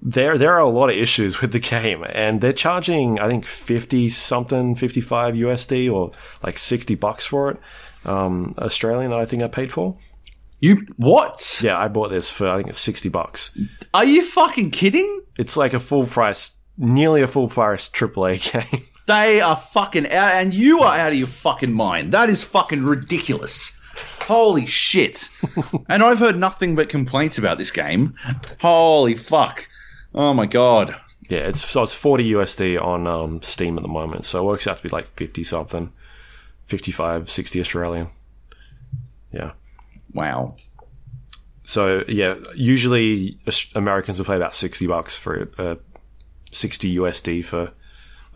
there 0.00 0.38
there 0.38 0.52
are 0.52 0.60
a 0.60 0.68
lot 0.68 0.90
of 0.90 0.96
issues 0.96 1.40
with 1.40 1.52
the 1.52 1.58
game, 1.74 2.04
and 2.08 2.40
they're 2.40 2.52
charging 2.52 3.18
I 3.18 3.28
think 3.28 3.44
fifty 3.44 4.08
something, 4.08 4.74
fifty 4.74 5.00
five 5.00 5.34
USD 5.34 5.92
or 5.92 6.12
like 6.42 6.58
sixty 6.58 6.94
bucks 6.94 7.26
for 7.26 7.52
it, 7.52 7.60
um, 8.06 8.54
Australian 8.58 9.10
that 9.10 9.20
I 9.20 9.26
think 9.26 9.42
I 9.42 9.48
paid 9.48 9.72
for. 9.72 9.96
You 10.60 10.86
what? 10.96 11.60
Yeah, 11.62 11.78
I 11.78 11.86
bought 11.86 12.10
this 12.10 12.30
for 12.30 12.48
I 12.48 12.56
think 12.56 12.68
it's 12.68 12.80
sixty 12.80 13.08
bucks. 13.08 13.56
Are 13.94 14.04
you 14.04 14.24
fucking 14.24 14.70
kidding? 14.70 15.22
It's 15.38 15.56
like 15.56 15.72
a 15.72 15.80
full 15.80 16.06
price, 16.06 16.56
nearly 16.76 17.22
a 17.22 17.28
full 17.28 17.48
price 17.48 17.88
AAA 17.88 18.52
game. 18.72 18.84
They 19.08 19.40
are 19.40 19.56
fucking 19.56 20.12
out, 20.12 20.34
and 20.34 20.52
you 20.52 20.80
are 20.80 20.94
out 20.94 21.12
of 21.12 21.18
your 21.18 21.26
fucking 21.26 21.72
mind. 21.72 22.12
That 22.12 22.28
is 22.28 22.44
fucking 22.44 22.82
ridiculous. 22.82 23.80
Holy 24.20 24.66
shit. 24.66 25.30
and 25.88 26.02
I've 26.02 26.18
heard 26.18 26.38
nothing 26.38 26.76
but 26.76 26.90
complaints 26.90 27.38
about 27.38 27.56
this 27.56 27.70
game. 27.70 28.16
Holy 28.60 29.14
fuck. 29.14 29.66
Oh 30.14 30.34
my 30.34 30.44
god. 30.44 30.94
Yeah, 31.30 31.38
it's 31.38 31.66
so 31.66 31.82
it's 31.84 31.94
forty 31.94 32.32
USD 32.32 32.78
on 32.82 33.08
um, 33.08 33.40
Steam 33.40 33.78
at 33.78 33.82
the 33.82 33.88
moment, 33.88 34.26
so 34.26 34.40
it 34.40 34.46
works 34.46 34.66
out 34.66 34.76
to 34.76 34.82
be 34.82 34.90
like 34.90 35.06
fifty 35.16 35.42
something, 35.42 35.90
55, 36.66 37.30
60 37.30 37.60
Australian. 37.60 38.10
Yeah. 39.32 39.52
Wow. 40.12 40.56
So 41.64 42.04
yeah, 42.08 42.34
usually 42.54 43.38
Americans 43.74 44.18
will 44.18 44.26
pay 44.26 44.36
about 44.36 44.54
sixty 44.54 44.86
bucks 44.86 45.16
for 45.16 45.50
uh, 45.56 45.76
sixty 46.52 46.94
USD 46.96 47.42
for 47.42 47.72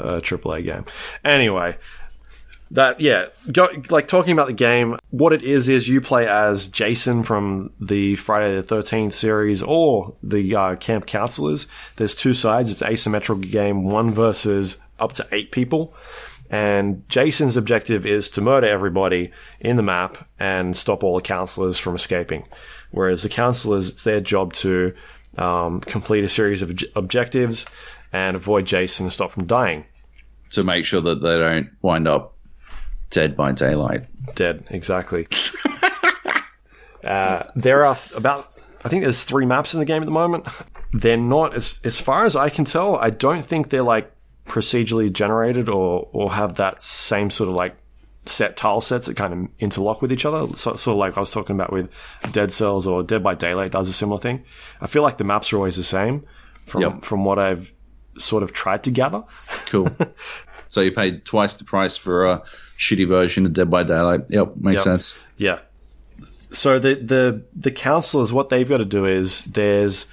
a 0.02 0.20
AAA 0.20 0.64
game. 0.64 0.84
Anyway, 1.24 1.76
that 2.72 3.00
yeah, 3.00 3.26
go, 3.52 3.68
like 3.90 4.08
talking 4.08 4.32
about 4.32 4.46
the 4.46 4.54
game. 4.54 4.96
What 5.10 5.32
it 5.32 5.42
is 5.42 5.68
is 5.68 5.88
you 5.88 6.00
play 6.00 6.26
as 6.26 6.68
Jason 6.68 7.22
from 7.22 7.70
the 7.78 8.16
Friday 8.16 8.56
the 8.56 8.62
Thirteenth 8.62 9.14
series 9.14 9.62
or 9.62 10.14
the 10.22 10.56
uh, 10.56 10.76
Camp 10.76 11.06
Counselors. 11.06 11.66
There's 11.96 12.14
two 12.14 12.32
sides. 12.32 12.70
It's 12.70 12.82
asymmetrical 12.82 13.42
game, 13.42 13.84
one 13.84 14.10
versus 14.10 14.78
up 14.98 15.12
to 15.14 15.28
eight 15.32 15.52
people. 15.52 15.94
And 16.50 17.08
Jason's 17.08 17.56
objective 17.56 18.04
is 18.04 18.28
to 18.30 18.42
murder 18.42 18.68
everybody 18.68 19.32
in 19.60 19.76
the 19.76 19.82
map 19.82 20.28
and 20.38 20.76
stop 20.76 21.02
all 21.02 21.16
the 21.16 21.22
counselors 21.22 21.78
from 21.78 21.94
escaping. 21.94 22.46
Whereas 22.90 23.22
the 23.22 23.30
counselors, 23.30 23.90
it's 23.90 24.04
their 24.04 24.20
job 24.20 24.52
to 24.54 24.94
um, 25.38 25.80
complete 25.80 26.24
a 26.24 26.28
series 26.28 26.60
of 26.60 26.78
objectives 26.94 27.64
and 28.12 28.36
avoid 28.36 28.66
Jason 28.66 29.06
and 29.06 29.12
stop 29.12 29.30
from 29.30 29.46
dying. 29.46 29.86
To 30.52 30.62
make 30.62 30.84
sure 30.84 31.00
that 31.00 31.22
they 31.22 31.38
don't 31.38 31.70
wind 31.82 32.06
up 32.08 32.34
dead 33.10 33.36
by 33.36 33.52
daylight. 33.52 34.06
Dead, 34.34 34.64
exactly. 34.70 35.26
uh, 37.04 37.42
there 37.54 37.84
are 37.84 37.94
th- 37.94 38.12
about, 38.16 38.58
I 38.84 38.88
think 38.88 39.02
there's 39.02 39.24
three 39.24 39.46
maps 39.46 39.74
in 39.74 39.80
the 39.80 39.86
game 39.86 40.02
at 40.02 40.06
the 40.06 40.12
moment. 40.12 40.46
They're 40.92 41.16
not, 41.16 41.54
as, 41.54 41.80
as 41.84 42.00
far 42.00 42.24
as 42.24 42.36
I 42.36 42.48
can 42.48 42.64
tell, 42.64 42.96
I 42.96 43.10
don't 43.10 43.44
think 43.44 43.70
they're 43.70 43.82
like 43.82 44.12
procedurally 44.46 45.12
generated 45.12 45.68
or, 45.68 46.08
or 46.12 46.32
have 46.32 46.56
that 46.56 46.82
same 46.82 47.30
sort 47.30 47.48
of 47.48 47.54
like 47.54 47.76
set 48.26 48.56
tile 48.56 48.80
sets 48.80 49.06
that 49.08 49.16
kind 49.16 49.32
of 49.32 49.48
interlock 49.58 50.00
with 50.02 50.12
each 50.12 50.24
other. 50.24 50.46
So, 50.56 50.76
sort 50.76 50.94
of 50.94 50.98
like 50.98 51.16
I 51.16 51.20
was 51.20 51.30
talking 51.32 51.56
about 51.56 51.72
with 51.72 51.90
Dead 52.32 52.52
Cells 52.52 52.86
or 52.86 53.02
Dead 53.02 53.22
by 53.22 53.34
Daylight 53.34 53.72
does 53.72 53.88
a 53.88 53.92
similar 53.92 54.20
thing. 54.20 54.44
I 54.80 54.86
feel 54.86 55.02
like 55.02 55.16
the 55.18 55.24
maps 55.24 55.52
are 55.52 55.56
always 55.56 55.76
the 55.76 55.82
same 55.82 56.24
from, 56.66 56.82
Yep. 56.82 57.02
from 57.02 57.24
what 57.24 57.38
I've 57.38 57.72
sort 58.18 58.42
of 58.42 58.52
tried 58.52 58.84
to 58.84 58.90
gather. 58.90 59.22
Cool. 59.66 59.88
so 60.68 60.80
you 60.80 60.92
paid 60.92 61.24
twice 61.24 61.56
the 61.56 61.64
price 61.64 61.96
for 61.96 62.26
a 62.26 62.42
shitty 62.78 63.06
version 63.06 63.46
of 63.46 63.52
Dead 63.52 63.70
by 63.70 63.82
Daylight. 63.82 64.22
Yep, 64.28 64.56
makes 64.56 64.78
Yep. 64.78 64.84
sense. 64.84 65.18
Yeah. 65.36 65.58
So 66.52 66.78
the 66.78 66.94
the 66.96 67.42
the 67.56 67.70
counselors, 67.70 68.32
what 68.32 68.48
they've 68.50 68.68
got 68.68 68.78
to 68.78 68.84
do 68.84 69.06
is 69.06 69.44
there's 69.46 70.06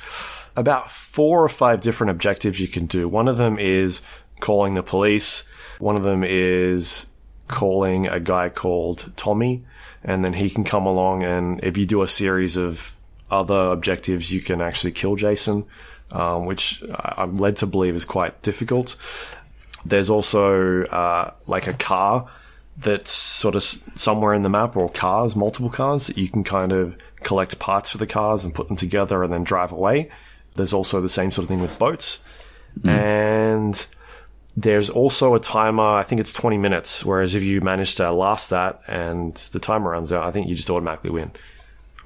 about 0.55 0.89
four 0.91 1.43
or 1.43 1.49
five 1.49 1.81
different 1.81 2.11
objectives 2.11 2.59
you 2.59 2.67
can 2.67 2.85
do. 2.85 3.07
One 3.07 3.27
of 3.27 3.37
them 3.37 3.59
is 3.59 4.01
calling 4.39 4.73
the 4.73 4.83
police. 4.83 5.43
One 5.79 5.95
of 5.95 6.03
them 6.03 6.23
is 6.23 7.07
calling 7.47 8.07
a 8.07 8.19
guy 8.19 8.49
called 8.49 9.11
Tommy, 9.17 9.65
and 10.03 10.23
then 10.23 10.33
he 10.33 10.49
can 10.49 10.63
come 10.63 10.85
along 10.85 11.23
and 11.23 11.63
if 11.63 11.77
you 11.77 11.85
do 11.85 12.01
a 12.03 12.07
series 12.07 12.55
of 12.57 12.95
other 13.31 13.71
objectives, 13.71 14.31
you 14.31 14.41
can 14.41 14.59
actually 14.61 14.91
kill 14.91 15.15
Jason, 15.15 15.65
um, 16.11 16.45
which 16.45 16.83
I'm 16.93 17.37
led 17.37 17.57
to 17.57 17.67
believe 17.67 17.95
is 17.95 18.05
quite 18.05 18.41
difficult. 18.41 18.95
There's 19.85 20.09
also 20.09 20.83
uh, 20.85 21.31
like 21.47 21.67
a 21.67 21.73
car 21.73 22.29
that's 22.77 23.11
sort 23.11 23.55
of 23.55 23.63
somewhere 23.63 24.33
in 24.33 24.43
the 24.43 24.49
map, 24.49 24.75
or 24.75 24.89
cars, 24.89 25.35
multiple 25.35 25.69
cars 25.69 26.07
that 26.07 26.17
you 26.17 26.29
can 26.29 26.43
kind 26.43 26.71
of 26.71 26.97
collect 27.23 27.59
parts 27.59 27.89
for 27.89 27.97
the 27.97 28.07
cars 28.07 28.45
and 28.45 28.53
put 28.53 28.67
them 28.67 28.77
together 28.77 29.23
and 29.23 29.33
then 29.33 29.43
drive 29.43 29.71
away. 29.71 30.09
There's 30.55 30.73
also 30.73 31.01
the 31.01 31.09
same 31.09 31.31
sort 31.31 31.43
of 31.43 31.49
thing 31.49 31.61
with 31.61 31.77
boats. 31.77 32.19
And 32.83 33.85
there's 34.55 34.89
also 34.89 35.35
a 35.35 35.39
timer, 35.39 35.83
I 35.83 36.03
think 36.03 36.21
it's 36.21 36.33
20 36.33 36.57
minutes, 36.57 37.05
whereas 37.05 37.35
if 37.35 37.43
you 37.43 37.61
manage 37.61 37.95
to 37.95 38.11
last 38.11 38.49
that 38.49 38.81
and 38.87 39.35
the 39.35 39.59
timer 39.59 39.91
runs 39.91 40.11
out, 40.13 40.23
I 40.23 40.31
think 40.31 40.47
you 40.47 40.55
just 40.55 40.69
automatically 40.69 41.11
win. 41.11 41.31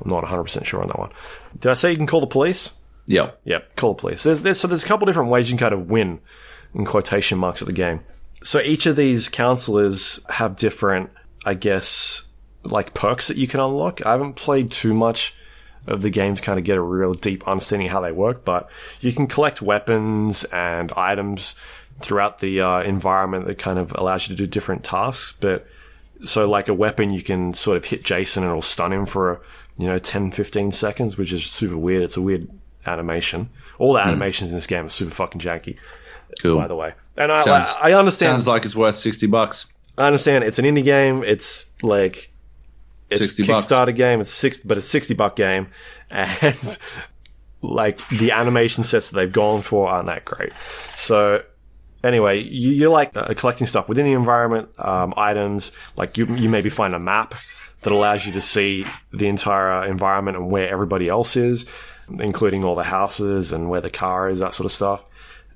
I'm 0.04 0.10
not 0.10 0.24
100% 0.24 0.66
sure 0.66 0.82
on 0.82 0.88
that 0.88 1.00
one. 1.00 1.12
Did 1.60 1.70
I 1.70 1.74
say 1.74 1.92
you 1.92 1.98
can 1.98 2.08
call 2.08 2.22
the 2.22 2.28
police? 2.28 2.74
Yep. 3.08 3.42
Yep, 3.44 3.76
call 3.76 3.96
police. 3.96 4.24
There's, 4.24 4.42
there's 4.42 4.60
so 4.60 4.68
there's 4.68 4.84
a 4.84 4.88
couple 4.88 5.06
different 5.06 5.30
ways 5.30 5.50
you 5.50 5.58
can 5.58 5.70
kind 5.70 5.74
of 5.74 5.92
win 5.92 6.20
in 6.74 6.86
quotation 6.86 7.38
marks 7.38 7.62
at 7.62 7.68
the 7.68 7.74
game. 7.74 8.02
So 8.44 8.60
each 8.60 8.86
of 8.86 8.96
these 8.96 9.30
counselors 9.30 10.20
have 10.30 10.56
different, 10.56 11.12
I 11.46 11.54
guess, 11.54 12.24
like 12.64 12.94
perks 12.94 13.28
that 13.28 13.38
you 13.38 13.48
can 13.48 13.60
unlock. 13.60 14.06
I 14.06 14.12
haven't 14.12 14.34
played 14.34 14.72
too 14.72 14.94
much 14.94 15.34
of 15.88 16.02
the 16.02 16.10
game 16.10 16.36
to 16.36 16.42
kind 16.42 16.60
of 16.60 16.66
get 16.66 16.78
a 16.78 16.82
real 16.82 17.14
deep 17.14 17.48
understanding 17.48 17.90
how 17.90 18.02
they 18.02 18.12
work, 18.12 18.46
but 18.46 18.70
you 19.02 19.12
can 19.12 19.28
collect 19.28 19.62
weapons 19.62 20.46
and 20.46 20.92
items 20.94 21.56
throughout 22.00 22.40
the 22.40 22.62
uh, 22.62 22.82
environment 22.82 23.46
that 23.48 23.58
kind 23.58 23.80
of 23.80 23.94
allows 23.96 24.28
you 24.28 24.36
to 24.36 24.44
do 24.44 24.48
different 24.48 24.84
tasks. 24.84 25.36
But 25.40 25.68
so 26.24 26.50
like 26.50 26.70
a 26.70 26.74
weapon, 26.74 27.14
you 27.14 27.22
can 27.22 27.54
sort 27.54 27.78
of 27.78 27.86
hit 27.86 28.04
Jason 28.04 28.44
and 28.44 28.50
it'll 28.50 28.62
stun 28.62 28.94
him 28.94 29.06
for, 29.06 29.42
you 29.78 29.88
know, 29.88 30.00
10, 30.00 30.32
15 30.32 30.72
seconds, 30.72 31.18
which 31.18 31.34
is 31.34 31.46
super 31.46 31.78
weird. 31.78 32.04
It's 32.04 32.18
a 32.18 32.22
weird 32.22 32.48
animation. 32.86 33.50
All 33.80 33.94
the 33.94 34.02
animations 34.02 34.52
in 34.52 34.56
this 34.58 34.68
game 34.68 34.86
are 34.86 34.90
super 34.90 35.12
fucking 35.12 35.42
janky, 35.42 35.78
Cool. 36.42 36.58
by 36.58 36.68
the 36.68 36.76
way. 36.76 36.94
And 37.18 37.32
I, 37.32 37.42
Sounds- 37.42 37.74
I 37.82 37.94
understand. 37.94 38.32
Sounds 38.42 38.48
like 38.48 38.66
it's 38.66 38.76
worth 38.76 38.96
60 38.96 39.28
bucks. 39.28 39.66
I 39.98 40.08
understand 40.08 40.44
it's 40.44 40.58
an 40.60 40.66
indie 40.66 40.84
game. 40.84 41.24
It's 41.24 41.72
like 41.84 42.32
it's 43.10 43.20
60 43.22 43.44
a 43.44 43.46
bucks. 43.48 43.68
Kickstarter 43.68 43.96
game. 43.96 44.22
It's 44.22 44.32
six, 44.32 44.60
but 44.60 44.78
it's 44.80 44.88
sixty 44.88 45.14
buck 45.14 45.36
game, 45.36 45.68
and 46.12 46.78
like 47.62 48.00
the 48.10 48.32
animation 48.32 48.84
sets 48.84 49.12
that 49.12 49.16
they've 49.18 49.32
gone 49.32 49.62
for 49.62 49.88
aren't 49.90 50.08
that 50.08 50.26
great. 50.26 50.52
So 50.96 51.44
anyway, 52.04 52.42
you, 52.42 52.72
you're 52.72 52.90
like 52.90 53.16
uh, 53.16 53.34
collecting 53.36 53.68
stuff 53.68 53.88
within 53.88 54.06
the 54.06 54.14
environment, 54.14 54.70
um, 54.80 55.14
items. 55.16 55.72
Like 55.96 56.18
you, 56.18 56.26
you 56.36 56.50
maybe 56.50 56.70
find 56.70 56.96
a 56.96 57.00
map 57.00 57.36
that 57.84 57.94
allows 57.94 58.26
you 58.26 58.32
to 58.34 58.42
see 58.42 58.86
the 59.12 59.28
entire 59.28 59.86
environment 59.86 60.38
and 60.38 60.50
where 60.50 60.68
everybody 60.70 61.08
else 61.08 61.36
is, 61.36 61.70
including 62.20 62.64
all 62.64 62.76
the 62.76 62.84
houses 62.84 63.52
and 63.52 63.70
where 63.70 63.82
the 63.82 63.90
car 63.90 64.30
is, 64.30 64.40
that 64.40 64.54
sort 64.54 64.66
of 64.66 64.72
stuff. 64.72 65.06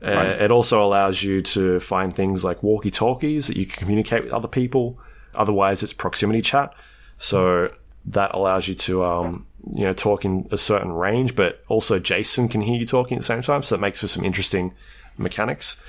Uh, 0.02 0.36
it 0.40 0.52
also 0.52 0.84
allows 0.84 1.24
you 1.24 1.42
to 1.42 1.80
find 1.80 2.16
things 2.16 2.44
like 2.44 2.62
walkie 2.62 2.92
talkies 2.92 3.48
that 3.48 3.58
you 3.58 3.66
can 3.66 3.80
communicate 3.80 4.24
with 4.24 4.32
other 4.32 4.48
people. 4.48 5.00
Otherwise, 5.34 5.82
it's 5.82 5.94
proximity 5.94 6.42
chat. 6.42 6.74
So 7.18 7.72
that 8.06 8.34
allows 8.34 8.68
you 8.68 8.76
to, 8.76 9.04
um, 9.04 9.48
you 9.74 9.84
know, 9.84 9.94
talk 9.94 10.24
in 10.24 10.48
a 10.52 10.58
certain 10.58 10.92
range, 10.92 11.36
but 11.36 11.64
also 11.68 12.00
Jason 12.00 12.48
can 12.48 12.62
hear 12.62 12.80
you 12.80 12.86
talking 12.86 13.18
at 13.18 13.22
the 13.22 13.26
same 13.26 13.42
time. 13.42 13.64
So 13.64 13.76
that 13.76 13.82
makes 13.82 14.02
for 14.02 14.08
some 14.08 14.24
interesting 14.24 14.74
mechanics. 15.18 15.82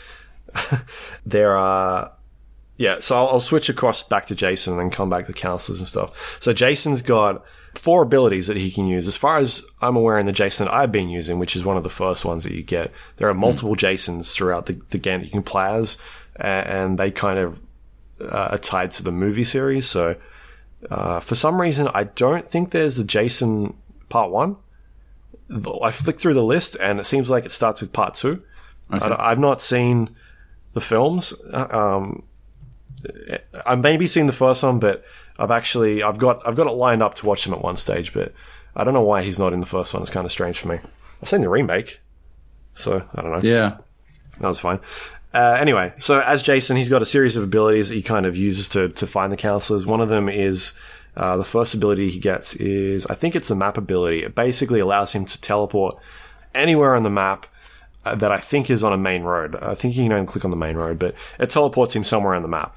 there 1.26 1.56
are, 1.56 2.12
yeah, 2.78 3.00
so 3.00 3.16
I'll, 3.16 3.28
I'll 3.28 3.40
switch 3.40 3.68
across 3.68 4.02
back 4.02 4.26
to 4.26 4.34
Jason 4.34 4.74
and 4.74 4.80
then 4.80 4.90
come 4.90 5.10
back 5.10 5.26
to 5.26 5.34
counselors 5.34 5.80
and 5.80 5.88
stuff. 5.88 6.38
So 6.40 6.54
Jason's 6.54 7.02
got 7.02 7.44
four 7.74 8.02
abilities 8.02 8.46
that 8.46 8.56
he 8.56 8.70
can 8.70 8.86
use. 8.86 9.06
As 9.06 9.16
far 9.16 9.38
as 9.38 9.62
I'm 9.80 9.96
aware 9.96 10.18
in 10.18 10.26
the 10.26 10.32
Jason 10.32 10.66
that 10.66 10.74
I've 10.74 10.92
been 10.92 11.08
using, 11.08 11.38
which 11.38 11.56
is 11.56 11.64
one 11.64 11.76
of 11.76 11.82
the 11.82 11.88
first 11.88 12.24
ones 12.24 12.44
that 12.44 12.52
you 12.52 12.62
get, 12.62 12.90
there 13.16 13.28
are 13.28 13.34
multiple 13.34 13.74
Jasons 13.74 14.34
throughout 14.34 14.66
the, 14.66 14.80
the 14.90 14.98
game 14.98 15.20
that 15.20 15.26
you 15.26 15.32
can 15.32 15.42
play 15.42 15.66
as, 15.74 15.98
and 16.36 16.98
they 16.98 17.10
kind 17.10 17.38
of 17.38 17.62
uh, 18.20 18.48
are 18.52 18.58
tied 18.58 18.90
to 18.92 19.02
the 19.02 19.12
movie 19.12 19.44
series. 19.44 19.86
So 19.86 20.16
uh, 20.90 21.20
for 21.20 21.34
some 21.34 21.60
reason, 21.60 21.88
I 21.94 22.04
don't 22.04 22.44
think 22.44 22.70
there's 22.70 22.98
a 22.98 23.04
Jason 23.04 23.74
Part 24.08 24.30
One. 24.30 24.56
I 25.82 25.90
flicked 25.90 26.20
through 26.20 26.34
the 26.34 26.42
list, 26.42 26.76
and 26.80 27.00
it 27.00 27.04
seems 27.04 27.30
like 27.30 27.44
it 27.44 27.50
starts 27.52 27.80
with 27.80 27.92
Part 27.92 28.14
Two. 28.14 28.42
I, 28.90 29.30
have 29.30 29.38
not 29.38 29.62
seen 29.62 30.10
the 30.72 30.80
films. 30.80 31.34
Uh, 31.52 31.66
Um, 31.70 32.22
I 33.64 33.74
maybe 33.74 34.06
seen 34.06 34.26
the 34.26 34.32
first 34.32 34.62
one, 34.62 34.78
but 34.78 35.04
I've 35.38 35.50
actually 35.50 36.02
I've 36.02 36.18
got 36.18 36.46
I've 36.46 36.56
got 36.56 36.66
it 36.66 36.72
lined 36.72 37.02
up 37.02 37.14
to 37.16 37.26
watch 37.26 37.44
them 37.44 37.54
at 37.54 37.62
one 37.62 37.76
stage, 37.76 38.12
but 38.12 38.32
I 38.74 38.84
don't 38.84 38.94
know 38.94 39.02
why 39.02 39.22
he's 39.22 39.38
not 39.38 39.52
in 39.52 39.60
the 39.60 39.66
first 39.66 39.94
one. 39.94 40.02
It's 40.02 40.10
kind 40.10 40.24
of 40.24 40.32
strange 40.32 40.58
for 40.58 40.68
me. 40.68 40.78
I've 41.22 41.28
seen 41.28 41.40
the 41.40 41.48
remake, 41.48 42.00
so 42.74 43.04
I 43.14 43.22
don't 43.22 43.32
know. 43.32 43.40
Yeah. 43.42 43.78
That 44.40 44.48
was 44.48 44.60
fine. 44.60 44.80
Uh, 45.34 45.56
anyway, 45.60 45.92
so 45.98 46.20
as 46.20 46.42
Jason, 46.42 46.76
he's 46.76 46.88
got 46.88 47.02
a 47.02 47.06
series 47.06 47.36
of 47.36 47.44
abilities 47.44 47.90
that 47.90 47.96
he 47.96 48.02
kind 48.02 48.26
of 48.26 48.36
uses 48.36 48.68
to 48.70 48.88
to 48.90 49.06
find 49.06 49.32
the 49.32 49.36
counselors. 49.36 49.86
One 49.86 50.00
of 50.00 50.08
them 50.08 50.28
is 50.28 50.74
uh, 51.16 51.36
the 51.36 51.44
first 51.44 51.74
ability 51.74 52.10
he 52.10 52.18
gets 52.18 52.54
is 52.56 53.06
I 53.06 53.14
think 53.14 53.36
it's 53.36 53.50
a 53.50 53.54
map 53.54 53.76
ability. 53.76 54.22
It 54.22 54.34
basically 54.34 54.80
allows 54.80 55.12
him 55.12 55.26
to 55.26 55.40
teleport 55.40 55.96
anywhere 56.54 56.94
on 56.94 57.02
the 57.02 57.10
map 57.10 57.46
uh, 58.04 58.14
that 58.14 58.32
I 58.32 58.38
think 58.38 58.70
is 58.70 58.82
on 58.82 58.92
a 58.92 58.98
main 58.98 59.22
road. 59.22 59.56
I 59.56 59.74
think 59.74 59.96
you 59.96 60.04
can 60.04 60.12
only 60.12 60.26
click 60.26 60.44
on 60.44 60.50
the 60.50 60.56
main 60.56 60.76
road, 60.76 60.98
but 60.98 61.14
it 61.38 61.50
teleports 61.50 61.94
him 61.94 62.04
somewhere 62.04 62.34
on 62.34 62.42
the 62.42 62.48
map. 62.48 62.74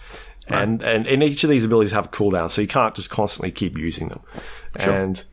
And 0.53 0.81
and 0.81 1.07
and 1.07 1.23
each 1.23 1.43
of 1.43 1.49
these 1.49 1.65
abilities 1.65 1.91
have 1.91 2.05
a 2.05 2.09
cooldown, 2.09 2.49
so 2.49 2.61
you 2.61 2.67
can't 2.67 2.95
just 2.95 3.09
constantly 3.09 3.51
keep 3.51 3.77
using 3.77 4.09
them. 4.09 4.21
And 4.89 5.23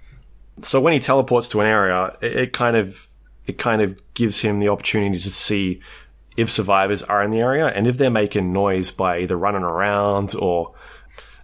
so 0.63 0.81
when 0.81 0.93
he 0.93 0.99
teleports 0.99 1.49
to 1.49 1.61
an 1.61 1.67
area, 1.67 2.17
it, 2.21 2.37
it 2.37 2.53
kind 2.53 2.77
of 2.77 3.09
it 3.47 3.59
kind 3.59 3.83
of 3.83 4.01
gives 4.15 4.41
him 4.41 4.61
the 4.61 4.69
opportunity 4.69 5.19
to 5.19 5.31
see 5.31 5.81
if 6.37 6.51
survivors 6.51 7.03
are 7.03 7.23
in 7.23 7.31
the 7.31 7.41
area 7.41 7.67
and 7.67 7.87
if 7.87 7.99
they're 7.99 8.11
making 8.11 8.53
noise 8.53 8.91
by 8.93 9.19
either 9.19 9.37
running 9.37 9.63
around 9.63 10.35
or 10.37 10.73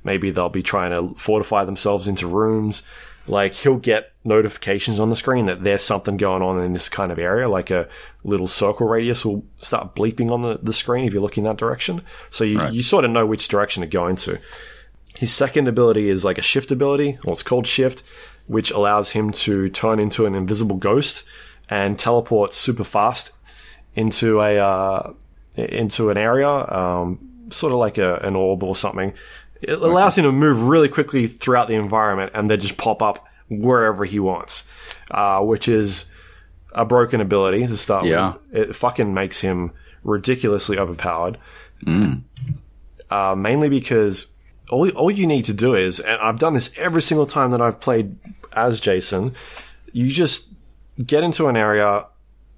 maybe 0.05 0.31
they'll 0.31 0.49
be 0.49 0.63
trying 0.63 0.93
to 0.93 1.15
fortify 1.19 1.65
themselves 1.65 2.07
into 2.07 2.29
rooms. 2.29 2.85
Like 3.27 3.55
he'll 3.55 3.79
get 3.79 4.13
notifications 4.25 4.99
on 4.99 5.11
the 5.11 5.17
screen 5.17 5.47
that 5.47 5.63
there's 5.63 5.83
something 5.83 6.17
going 6.17 6.43
on 6.43 6.61
in 6.63 6.73
this 6.73 6.89
kind 6.89 7.13
of 7.13 7.19
area, 7.19 7.49
like 7.49 7.71
a 7.71 7.89
little 8.25 8.47
circle 8.47 8.87
radius 8.87 9.25
will 9.25 9.45
start 9.59 9.95
bleeping 9.95 10.31
on 10.31 10.43
the, 10.43 10.59
the 10.63 10.73
screen 10.73 11.05
if 11.05 11.13
you're 11.13 11.23
looking 11.23 11.45
that 11.45 11.59
direction. 11.59 12.03
So 12.31 12.45
you, 12.45 12.69
you 12.71 12.83
sort 12.83 13.05
of 13.05 13.11
know 13.11 13.27
which 13.27 13.49
direction 13.49 13.83
to 13.83 13.87
go 13.87 14.09
into. 14.09 14.39
His 15.19 15.33
second 15.33 15.69
ability 15.69 16.09
is 16.09 16.25
like 16.25 16.39
a 16.39 16.43
shift 16.43 16.73
ability, 16.73 17.19
or 17.25 17.35
it's 17.35 17.43
called 17.43 17.67
shift, 17.67 18.03
which 18.47 18.71
allows 18.71 19.11
him 19.11 19.31
to 19.33 19.69
turn 19.69 20.01
into 20.01 20.27
an 20.27 20.35
invisible 20.35 20.77
ghost 20.77 21.23
and 21.69 21.99
teleport 21.99 22.53
super 22.53 22.85
fast 22.85 23.33
into 23.95 24.41
a 24.41 24.59
uh, 24.59 25.13
into 25.57 26.11
an 26.11 26.17
area, 26.17 26.49
um, 26.49 27.47
sort 27.51 27.73
of 27.73 27.79
like 27.79 27.99
a, 27.99 28.17
an 28.17 28.35
orb 28.35 28.63
or 28.63 28.75
something. 28.75 29.13
It 29.63 29.81
allows 29.81 30.19
him 30.19 30.25
to 30.25 30.33
move 30.33 30.69
really 30.69 30.89
quickly 30.89 31.27
throughout 31.27 31.69
the 31.69 31.75
environment 31.75 32.33
and 32.35 32.51
then 32.51 32.61
just 32.61 32.77
pop 32.77 33.01
up 33.01 33.27
wherever 33.63 34.05
he 34.05 34.19
wants, 34.19 34.65
uh, 35.11 35.41
which 35.41 35.69
is 35.69 36.07
a 36.73 36.85
broken 36.85 37.21
ability 37.21 37.67
to 37.67 37.77
start 37.77 38.05
Yeah. 38.07 38.35
with. 38.51 38.69
It 38.71 38.77
fucking 38.77 39.13
makes 39.15 39.41
him 39.41 39.71
ridiculously 40.03 40.79
overpowered. 40.79 41.39
Uh, 43.11 43.35
mainly 43.37 43.69
because 43.69 44.27
all, 44.71 44.89
all 44.91 45.11
you 45.11 45.27
need 45.27 45.45
to 45.45 45.53
do 45.55 45.75
is, 45.75 46.01
and 46.01 46.21
I've 46.21 46.39
done 46.39 46.55
this 46.55 46.73
every 46.77 47.03
single 47.03 47.27
time 47.27 47.51
that 47.51 47.61
I've 47.61 47.81
played 47.81 48.17
as 48.53 48.81
Jason, 48.81 49.35
you 49.93 50.11
just 50.11 50.49
get 51.05 51.23
into 51.23 51.47
an 51.49 51.57
area, 51.57 52.07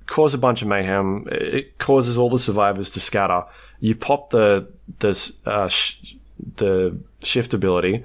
cause 0.06 0.32
a 0.34 0.38
bunch 0.38 0.62
of 0.62 0.68
mayhem. 0.68 1.26
It 1.30 1.78
causes 1.78 2.16
all 2.16 2.30
the 2.30 2.38
survivors 2.38 2.90
to 2.90 3.00
scatter. 3.00 3.44
You 3.80 3.94
pop 3.94 4.30
the 4.30 4.68
the 5.00 5.32
uh, 5.44 5.68
sh- 5.68 6.14
the 6.56 6.96
shift 7.22 7.52
ability, 7.52 8.04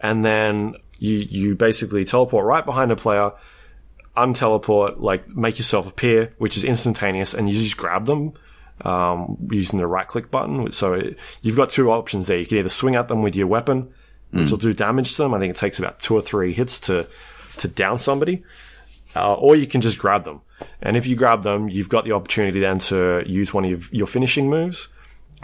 and 0.00 0.24
then 0.24 0.74
you 1.04 1.18
you 1.18 1.54
basically 1.54 2.04
teleport 2.04 2.44
right 2.46 2.64
behind 2.64 2.90
a 2.90 2.96
player, 2.96 3.32
unteleport, 4.16 5.00
like 5.00 5.28
make 5.28 5.58
yourself 5.58 5.86
appear, 5.86 6.34
which 6.38 6.56
is 6.56 6.64
instantaneous, 6.64 7.34
and 7.34 7.48
you 7.48 7.54
just 7.54 7.76
grab 7.76 8.06
them 8.06 8.32
um, 8.82 9.36
using 9.50 9.78
the 9.78 9.86
right 9.86 10.06
click 10.06 10.30
button. 10.30 10.70
So 10.72 10.94
it, 10.94 11.18
you've 11.42 11.56
got 11.56 11.68
two 11.68 11.90
options 11.90 12.26
there. 12.26 12.38
You 12.38 12.46
can 12.46 12.58
either 12.58 12.68
swing 12.68 12.94
at 12.94 13.08
them 13.08 13.22
with 13.22 13.36
your 13.36 13.46
weapon, 13.46 13.92
which 14.30 14.50
will 14.50 14.58
do 14.58 14.72
damage 14.72 15.14
to 15.16 15.22
them. 15.22 15.34
I 15.34 15.38
think 15.38 15.50
it 15.50 15.56
takes 15.56 15.78
about 15.78 16.00
two 16.00 16.14
or 16.14 16.22
three 16.22 16.52
hits 16.52 16.80
to 16.80 17.06
to 17.58 17.68
down 17.68 17.98
somebody, 17.98 18.42
uh, 19.14 19.34
or 19.34 19.54
you 19.56 19.66
can 19.66 19.80
just 19.80 19.98
grab 19.98 20.24
them. 20.24 20.40
And 20.80 20.96
if 20.96 21.06
you 21.06 21.16
grab 21.16 21.42
them, 21.42 21.68
you've 21.68 21.88
got 21.88 22.04
the 22.04 22.12
opportunity 22.12 22.60
then 22.60 22.78
to 22.78 23.22
use 23.26 23.52
one 23.52 23.64
of 23.64 23.92
your 23.92 24.06
finishing 24.06 24.48
moves. 24.48 24.88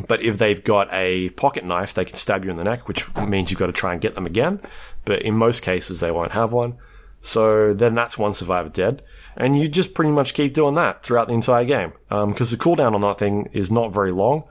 But 0.07 0.23
if 0.23 0.39
they've 0.39 0.63
got 0.63 0.89
a 0.93 1.31
pocket 1.31 1.65
knife, 1.65 1.95
they 1.95 2.05
can 2.05 2.17
stab 2.17 2.45
you 2.45 2.51
in 2.51 2.57
the 2.57 2.65
neck, 2.65 2.89
which 2.89 3.15
means 3.17 3.51
you've 3.51 3.61
got 3.61 3.67
to 3.67 3.73
try 3.73 3.93
and 3.93 4.01
get 4.01 4.15
them 4.15 4.27
again. 4.27 4.61
But 5.05 5.23
in 5.23 5.35
most 5.37 5.63
cases, 5.63 6.01
they 6.01 6.11
won't 6.11 6.33
have 6.33 6.53
one. 6.53 6.77
So 7.23 7.75
then 7.75 7.95
that's 7.95 8.17
one 8.17 8.35
survivor 8.35 8.69
dead. 8.69 9.03
And 9.37 9.59
you 9.59 9.69
just 9.69 9.95
pretty 9.95 10.11
much 10.11 10.35
keep 10.35 10.55
doing 10.55 10.75
that 10.77 11.03
throughout 11.03 11.29
the 11.29 11.35
entire 11.35 11.65
game. 11.65 11.93
Um, 12.11 12.31
because 12.31 12.51
the 12.51 12.57
cooldown 12.57 12.95
on 12.95 13.01
that 13.03 13.19
thing 13.19 13.49
is 13.53 13.71
not 13.71 13.93
very 13.93 14.13
long. 14.13 14.45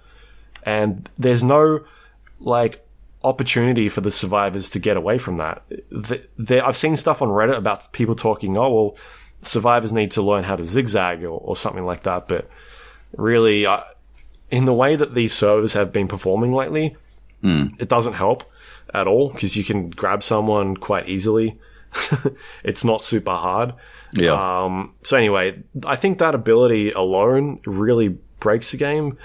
And 0.63 1.09
there's 1.17 1.43
no, 1.43 1.85
like, 2.39 2.85
opportunity 3.23 3.89
for 3.89 4.01
the 4.01 4.11
survivors 4.11 4.69
to 4.71 4.79
get 4.79 4.97
away 4.97 5.17
from 5.17 5.37
that. 5.37 5.63
The, 5.89 6.21
there, 6.37 6.65
I've 6.65 6.77
seen 6.77 6.95
stuff 6.95 7.21
on 7.21 7.29
Reddit 7.29 7.57
about 7.57 7.91
people 7.91 8.15
talking, 8.15 8.57
oh, 8.57 8.69
well, 8.69 8.97
survivors 9.41 9.91
need 9.91 10.11
to 10.11 10.21
learn 10.21 10.43
how 10.43 10.55
to 10.55 10.65
zigzag 10.65 11.23
or, 11.23 11.39
or 11.39 11.55
something 11.55 11.85
like 11.85 12.03
that. 12.03 12.27
But 12.27 12.49
really, 13.15 13.67
I, 13.67 13.83
in 14.51 14.65
the 14.65 14.73
way 14.73 14.95
that 14.95 15.13
these 15.13 15.33
servers 15.33 15.73
have 15.73 15.91
been 15.91 16.07
performing 16.07 16.51
lately, 16.53 16.95
it 17.79 17.87
doesn't 17.89 18.13
help 18.13 18.43
at 18.93 19.07
all 19.07 19.29
because 19.29 19.55
you 19.55 19.63
can 19.63 19.89
grab 19.89 20.23
someone 20.23 20.75
quite 20.75 21.07
easily. 21.07 21.57
it's 22.63 22.83
not 22.83 23.01
super 23.01 23.31
hard. 23.31 23.73
Yeah. 24.13 24.63
Um, 24.63 24.93
so 25.03 25.17
anyway, 25.17 25.61
I 25.85 25.95
think 25.95 26.17
that 26.17 26.35
ability 26.35 26.91
alone 26.91 27.59
really 27.65 28.17
breaks 28.39 28.71
the 28.71 28.77
game, 28.77 29.17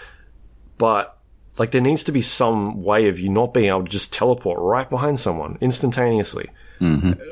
but 0.79 1.19
like 1.59 1.71
there 1.71 1.81
needs 1.81 2.05
to 2.05 2.13
be 2.13 2.21
some 2.21 2.83
way 2.83 3.09
of 3.09 3.19
you 3.19 3.29
not 3.29 3.55
being 3.55 3.67
able 3.67 3.85
to 3.85 3.91
just 3.91 4.13
teleport 4.13 4.59
right 4.61 4.89
behind 4.91 5.21
someone 5.21 5.57
instantaneously 5.61 6.51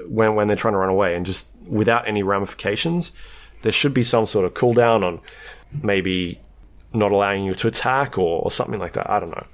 when 0.09 0.35
when 0.35 0.47
they're 0.47 0.56
trying 0.56 0.74
to 0.74 0.78
run 0.78 0.89
away 0.89 1.14
and 1.14 1.27
just 1.27 1.48
without 1.66 2.06
any 2.09 2.23
ramifications. 2.23 3.12
There 3.62 3.73
should 3.73 3.94
be 3.94 4.02
some 4.02 4.27
sort 4.27 4.44
of 4.44 4.55
cooldown 4.55 5.05
on 5.05 5.20
maybe 5.82 6.40
not 6.94 7.12
allowing 7.12 7.44
you 7.44 7.55
to 7.55 7.69
attack 7.69 8.19
or, 8.19 8.43
or 8.43 8.51
something 8.51 8.78
like 8.78 8.93
that. 8.93 9.09
I 9.10 9.20
don't 9.20 9.31
know. 9.31 9.47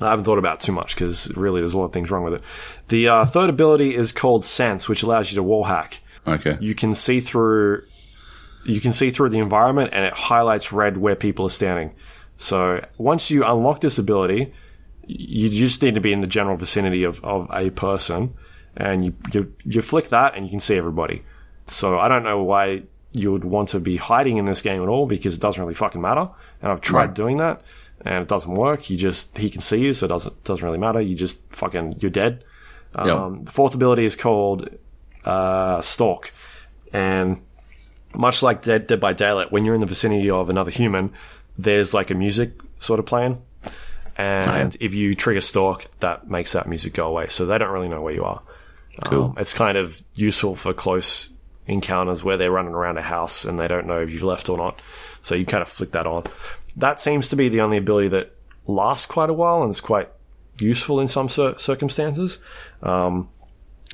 I 0.00 0.10
haven't 0.10 0.24
thought 0.24 0.38
about 0.38 0.60
it 0.60 0.64
too 0.64 0.72
much 0.72 0.94
because 0.94 1.34
really 1.36 1.60
there's 1.60 1.74
a 1.74 1.78
lot 1.78 1.86
of 1.86 1.92
things 1.92 2.10
wrong 2.10 2.22
with 2.22 2.34
it. 2.34 2.42
The 2.88 3.08
uh, 3.08 3.24
third 3.26 3.50
ability 3.50 3.96
is 3.96 4.12
called 4.12 4.44
Sense, 4.44 4.88
which 4.88 5.02
allows 5.02 5.30
you 5.30 5.36
to 5.36 5.42
wall 5.42 5.64
hack 5.64 6.00
Okay. 6.26 6.58
you 6.60 6.74
can 6.74 6.94
see 6.94 7.20
through 7.20 7.82
you 8.64 8.80
can 8.80 8.92
see 8.92 9.10
through 9.10 9.30
the 9.30 9.38
environment 9.38 9.90
and 9.94 10.04
it 10.04 10.12
highlights 10.12 10.72
red 10.72 10.98
where 10.98 11.16
people 11.16 11.46
are 11.46 11.50
standing. 11.50 11.94
So 12.36 12.84
once 12.98 13.30
you 13.30 13.44
unlock 13.44 13.80
this 13.80 13.98
ability, 13.98 14.52
you 15.06 15.48
just 15.48 15.82
need 15.82 15.94
to 15.94 16.00
be 16.00 16.12
in 16.12 16.20
the 16.20 16.26
general 16.26 16.56
vicinity 16.56 17.02
of, 17.02 17.24
of 17.24 17.48
a 17.52 17.70
person 17.70 18.34
and 18.76 19.04
you, 19.04 19.14
you 19.32 19.54
you 19.64 19.82
flick 19.82 20.08
that 20.10 20.36
and 20.36 20.44
you 20.44 20.50
can 20.50 20.60
see 20.60 20.76
everybody. 20.76 21.24
So 21.66 21.98
I 21.98 22.08
don't 22.08 22.22
know 22.24 22.42
why 22.42 22.82
you 23.18 23.32
would 23.32 23.44
want 23.44 23.68
to 23.70 23.80
be 23.80 23.96
hiding 23.96 24.36
in 24.36 24.44
this 24.44 24.62
game 24.62 24.82
at 24.82 24.88
all 24.88 25.06
because 25.06 25.34
it 25.36 25.40
doesn't 25.40 25.60
really 25.60 25.74
fucking 25.74 26.00
matter. 26.00 26.28
And 26.62 26.72
I've 26.72 26.80
tried 26.80 27.06
Right. 27.06 27.14
doing 27.14 27.36
that 27.38 27.62
and 28.04 28.22
it 28.22 28.28
doesn't 28.28 28.54
work. 28.54 28.88
You 28.90 28.96
just 28.96 29.36
he 29.36 29.50
can 29.50 29.60
see 29.60 29.78
you, 29.80 29.92
so 29.94 30.06
it 30.06 30.08
doesn't 30.08 30.44
doesn't 30.44 30.64
really 30.64 30.78
matter. 30.78 31.00
You 31.00 31.14
just 31.14 31.38
fucking 31.50 31.96
you're 32.00 32.10
dead. 32.10 32.44
Um, 32.94 33.44
The 33.44 33.50
fourth 33.52 33.74
ability 33.74 34.04
is 34.04 34.16
called 34.16 34.68
uh, 35.24 35.80
stalk, 35.80 36.30
and 36.92 37.40
much 38.14 38.42
like 38.42 38.62
Dead, 38.62 38.86
Dead 38.86 38.98
by 39.00 39.12
Daylight, 39.12 39.52
when 39.52 39.64
you're 39.64 39.74
in 39.74 39.80
the 39.80 39.86
vicinity 39.86 40.30
of 40.30 40.48
another 40.48 40.70
human, 40.70 41.12
there's 41.58 41.92
like 41.92 42.10
a 42.10 42.14
music 42.14 42.52
sort 42.78 42.98
of 42.98 43.04
playing, 43.06 43.42
and 44.16 44.76
if 44.80 44.94
you 44.94 45.14
trigger 45.14 45.40
stalk, 45.42 45.84
that 46.00 46.30
makes 46.30 46.52
that 46.52 46.66
music 46.66 46.94
go 46.94 47.06
away. 47.08 47.26
So 47.28 47.44
they 47.46 47.58
don't 47.58 47.70
really 47.70 47.88
know 47.88 48.00
where 48.00 48.14
you 48.14 48.24
are. 48.24 48.40
Cool. 49.04 49.24
Um, 49.24 49.34
it's 49.38 49.52
kind 49.52 49.76
of 49.76 50.02
useful 50.16 50.56
for 50.56 50.72
close 50.72 51.30
encounters 51.68 52.24
where 52.24 52.36
they're 52.36 52.50
running 52.50 52.74
around 52.74 52.96
a 52.96 53.02
house 53.02 53.44
and 53.44 53.60
they 53.60 53.68
don't 53.68 53.86
know 53.86 54.00
if 54.00 54.12
you've 54.12 54.22
left 54.22 54.48
or 54.48 54.56
not. 54.56 54.80
So 55.22 55.34
you 55.34 55.46
kind 55.46 55.62
of 55.62 55.68
flick 55.68 55.92
that 55.92 56.06
on. 56.06 56.24
That 56.76 57.00
seems 57.00 57.28
to 57.28 57.36
be 57.36 57.48
the 57.48 57.60
only 57.60 57.76
ability 57.76 58.08
that 58.08 58.34
lasts 58.66 59.06
quite 59.06 59.30
a 59.30 59.34
while 59.34 59.62
and 59.62 59.70
is 59.70 59.80
quite 59.80 60.08
useful 60.60 60.98
in 60.98 61.08
some 61.08 61.28
cir- 61.28 61.58
circumstances. 61.58 62.38
Um, 62.82 63.28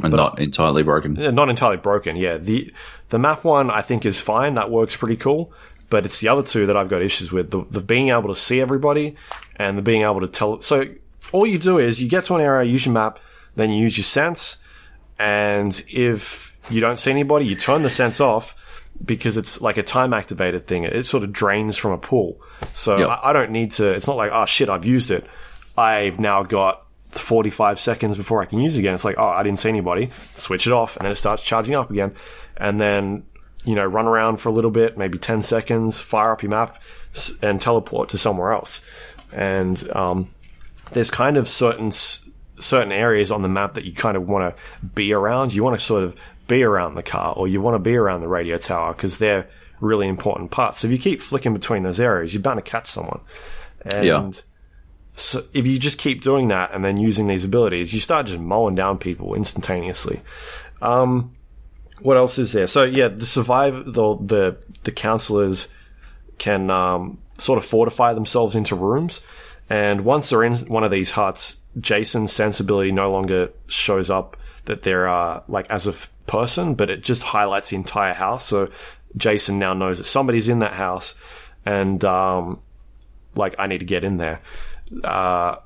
and 0.02 0.12
not 0.12 0.40
entirely 0.40 0.82
broken. 0.82 1.16
Yeah, 1.16 1.30
not 1.30 1.48
entirely 1.48 1.76
broken. 1.76 2.16
Yeah, 2.16 2.38
the 2.38 2.72
the 3.10 3.18
map 3.18 3.44
one 3.44 3.70
I 3.70 3.80
think 3.80 4.04
is 4.04 4.20
fine. 4.20 4.54
That 4.54 4.70
works 4.70 4.96
pretty 4.96 5.16
cool. 5.16 5.52
But 5.88 6.04
it's 6.04 6.18
the 6.20 6.28
other 6.28 6.42
two 6.42 6.66
that 6.66 6.76
I've 6.76 6.88
got 6.88 7.00
issues 7.02 7.30
with: 7.30 7.52
the, 7.52 7.64
the 7.70 7.80
being 7.80 8.08
able 8.08 8.28
to 8.28 8.34
see 8.34 8.60
everybody 8.60 9.14
and 9.54 9.78
the 9.78 9.82
being 9.82 10.02
able 10.02 10.20
to 10.20 10.26
tell. 10.26 10.60
So 10.62 10.88
all 11.30 11.46
you 11.46 11.58
do 11.58 11.78
is 11.78 12.02
you 12.02 12.08
get 12.08 12.24
to 12.24 12.34
an 12.34 12.40
area, 12.40 12.68
use 12.68 12.86
your 12.86 12.92
map, 12.92 13.20
then 13.54 13.70
you 13.70 13.82
use 13.82 13.96
your 13.96 14.04
sense, 14.04 14.56
and 15.16 15.80
if 15.88 16.53
you 16.70 16.80
don't 16.80 16.98
see 16.98 17.10
anybody, 17.10 17.46
you 17.46 17.56
turn 17.56 17.82
the 17.82 17.90
sense 17.90 18.20
off 18.20 18.56
because 19.04 19.36
it's 19.36 19.60
like 19.60 19.76
a 19.76 19.82
time 19.82 20.12
activated 20.12 20.66
thing. 20.66 20.84
It 20.84 21.04
sort 21.06 21.24
of 21.24 21.32
drains 21.32 21.76
from 21.76 21.92
a 21.92 21.98
pool. 21.98 22.40
So 22.72 22.96
Yep. 22.98 23.08
I, 23.08 23.20
I 23.30 23.32
don't 23.32 23.50
need 23.50 23.72
to. 23.72 23.90
It's 23.90 24.06
not 24.06 24.16
like 24.16 24.30
oh 24.32 24.46
shit, 24.46 24.68
I've 24.68 24.84
used 24.84 25.10
it. 25.10 25.26
I've 25.76 26.20
now 26.20 26.42
got 26.44 26.82
45 27.10 27.78
seconds 27.78 28.16
before 28.16 28.40
I 28.42 28.46
can 28.46 28.60
use 28.60 28.76
it 28.76 28.80
again. 28.80 28.94
It's 28.94 29.04
like, 29.04 29.18
oh, 29.18 29.26
I 29.28 29.42
didn't 29.42 29.58
see 29.58 29.68
anybody. 29.68 30.10
Switch 30.30 30.66
it 30.66 30.72
off, 30.72 30.96
and 30.96 31.04
then 31.04 31.12
it 31.12 31.16
starts 31.16 31.42
charging 31.42 31.74
up 31.74 31.90
again. 31.90 32.12
And 32.56 32.80
then, 32.80 33.24
you 33.64 33.74
know, 33.74 33.84
run 33.84 34.06
around 34.06 34.36
for 34.38 34.48
a 34.48 34.52
little 34.52 34.70
bit, 34.70 34.96
maybe 34.96 35.18
10 35.18 35.42
seconds, 35.42 35.98
fire 35.98 36.32
up 36.32 36.42
your 36.42 36.50
map, 36.50 36.80
and 37.42 37.60
teleport 37.60 38.08
to 38.10 38.18
somewhere 38.18 38.52
else. 38.52 38.80
And 39.32 39.88
um, 39.96 40.30
there's 40.92 41.10
kind 41.10 41.36
of 41.36 41.48
certain 41.48 41.88
s- 41.88 42.28
certain 42.60 42.92
areas 42.92 43.32
on 43.32 43.42
the 43.42 43.48
map 43.48 43.74
that 43.74 43.84
you 43.84 43.92
kind 43.92 44.16
of 44.16 44.28
want 44.28 44.54
to 44.56 44.86
be 44.86 45.12
around. 45.12 45.52
You 45.52 45.64
want 45.64 45.78
to 45.78 45.84
sort 45.84 46.04
of 46.04 46.14
be 46.46 46.62
around 46.62 46.94
the 46.94 47.02
car, 47.02 47.32
or 47.34 47.48
you 47.48 47.60
want 47.60 47.74
to 47.74 47.78
be 47.78 47.94
around 47.96 48.20
the 48.20 48.28
radio 48.28 48.58
tower 48.58 48.92
because 48.92 49.18
they're 49.18 49.48
really 49.80 50.08
important 50.08 50.50
parts. 50.50 50.80
So 50.80 50.86
if 50.88 50.92
you 50.92 50.98
keep 50.98 51.20
flicking 51.20 51.52
between 51.52 51.82
those 51.82 52.00
areas, 52.00 52.32
you're 52.34 52.42
bound 52.42 52.58
to 52.58 52.62
catch 52.70 52.86
someone. 52.86 53.20
And 53.84 54.04
Yeah. 54.06 54.30
so 55.14 55.44
if 55.52 55.66
you 55.66 55.78
just 55.78 55.98
keep 55.98 56.22
doing 56.22 56.48
that 56.48 56.72
and 56.72 56.84
then 56.84 56.96
using 56.98 57.26
these 57.28 57.44
abilities, 57.44 57.92
you 57.92 58.00
start 58.00 58.26
just 58.26 58.40
mowing 58.40 58.74
down 58.74 58.98
people 58.98 59.34
instantaneously. 59.34 60.20
Um, 60.80 61.34
what 62.00 62.16
else 62.16 62.38
is 62.38 62.52
there? 62.52 62.66
So 62.66 62.84
yeah, 62.84 63.08
the 63.08 63.26
survive 63.26 63.84
the 63.84 64.16
the 64.20 64.56
the 64.82 64.90
counselors 64.92 65.68
can 66.38 66.70
um, 66.70 67.18
sort 67.38 67.58
of 67.58 67.64
fortify 67.64 68.12
themselves 68.12 68.56
into 68.56 68.74
rooms, 68.74 69.20
and 69.70 70.04
once 70.04 70.30
they're 70.30 70.44
in 70.44 70.54
one 70.66 70.84
of 70.84 70.90
these 70.90 71.12
huts, 71.12 71.56
Jason's 71.80 72.32
sensibility 72.32 72.90
no 72.92 73.10
longer 73.10 73.50
shows 73.66 74.10
up 74.10 74.36
that 74.66 74.82
they're 74.82 75.08
uh, 75.08 75.42
like 75.48 75.68
as 75.70 75.86
a 75.86 75.94
person, 76.26 76.74
but 76.74 76.90
it 76.90 77.02
just 77.02 77.22
highlights 77.22 77.70
the 77.70 77.76
entire 77.76 78.14
house. 78.14 78.46
So 78.46 78.70
Jason 79.16 79.58
now 79.58 79.74
knows 79.74 79.98
that 79.98 80.04
somebody's 80.04 80.48
in 80.48 80.60
that 80.60 80.72
house, 80.72 81.14
and 81.64 82.04
um, 82.04 82.60
like 83.34 83.54
I 83.58 83.66
need 83.66 83.78
to 83.78 83.86
get 83.86 84.04
in 84.04 84.16
there. 84.16 84.40
Uh, 85.02 85.56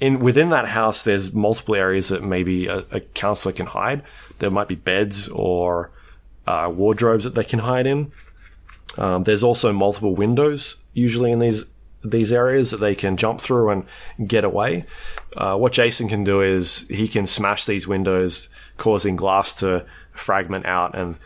in 0.00 0.18
within 0.18 0.50
that 0.50 0.66
house, 0.66 1.04
there's 1.04 1.32
multiple 1.32 1.74
areas 1.74 2.08
that 2.08 2.22
maybe 2.22 2.66
a, 2.66 2.78
a 2.92 3.00
counselor 3.00 3.52
can 3.52 3.66
hide. 3.66 4.02
There 4.38 4.50
might 4.50 4.68
be 4.68 4.74
beds 4.74 5.28
or 5.28 5.90
uh, 6.46 6.72
wardrobes 6.74 7.24
that 7.24 7.34
they 7.34 7.44
can 7.44 7.58
hide 7.58 7.86
in. 7.86 8.12
Um, 8.98 9.22
there's 9.22 9.44
also 9.44 9.72
multiple 9.72 10.14
windows 10.14 10.76
usually 10.94 11.30
in 11.30 11.38
these 11.38 11.64
these 12.04 12.32
areas 12.32 12.70
that 12.70 12.80
they 12.80 12.94
can 12.94 13.16
jump 13.16 13.40
through 13.40 13.70
and 13.70 13.84
get 14.26 14.44
away. 14.44 14.84
Uh, 15.36 15.56
what 15.56 15.72
Jason 15.72 16.08
can 16.08 16.24
do 16.24 16.40
is 16.40 16.86
he 16.88 17.06
can 17.06 17.26
smash 17.26 17.66
these 17.66 17.86
windows, 17.86 18.48
causing 18.76 19.16
glass 19.16 19.54
to 19.54 19.84
fragment 20.12 20.66
out, 20.66 20.96
and 20.96 21.16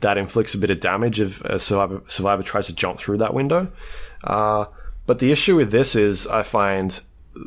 that 0.00 0.18
inflicts 0.18 0.54
a 0.54 0.58
bit 0.58 0.70
of 0.70 0.80
damage 0.80 1.20
if 1.20 1.40
a 1.42 1.58
survivor, 1.58 2.02
survivor 2.06 2.42
tries 2.42 2.66
to 2.66 2.74
jump 2.74 2.98
through 2.98 3.18
that 3.18 3.34
window. 3.34 3.70
Uh, 4.24 4.66
but 5.06 5.18
the 5.18 5.32
issue 5.32 5.56
with 5.56 5.70
this 5.70 5.96
is, 5.96 6.26
I 6.26 6.42
find 6.42 7.00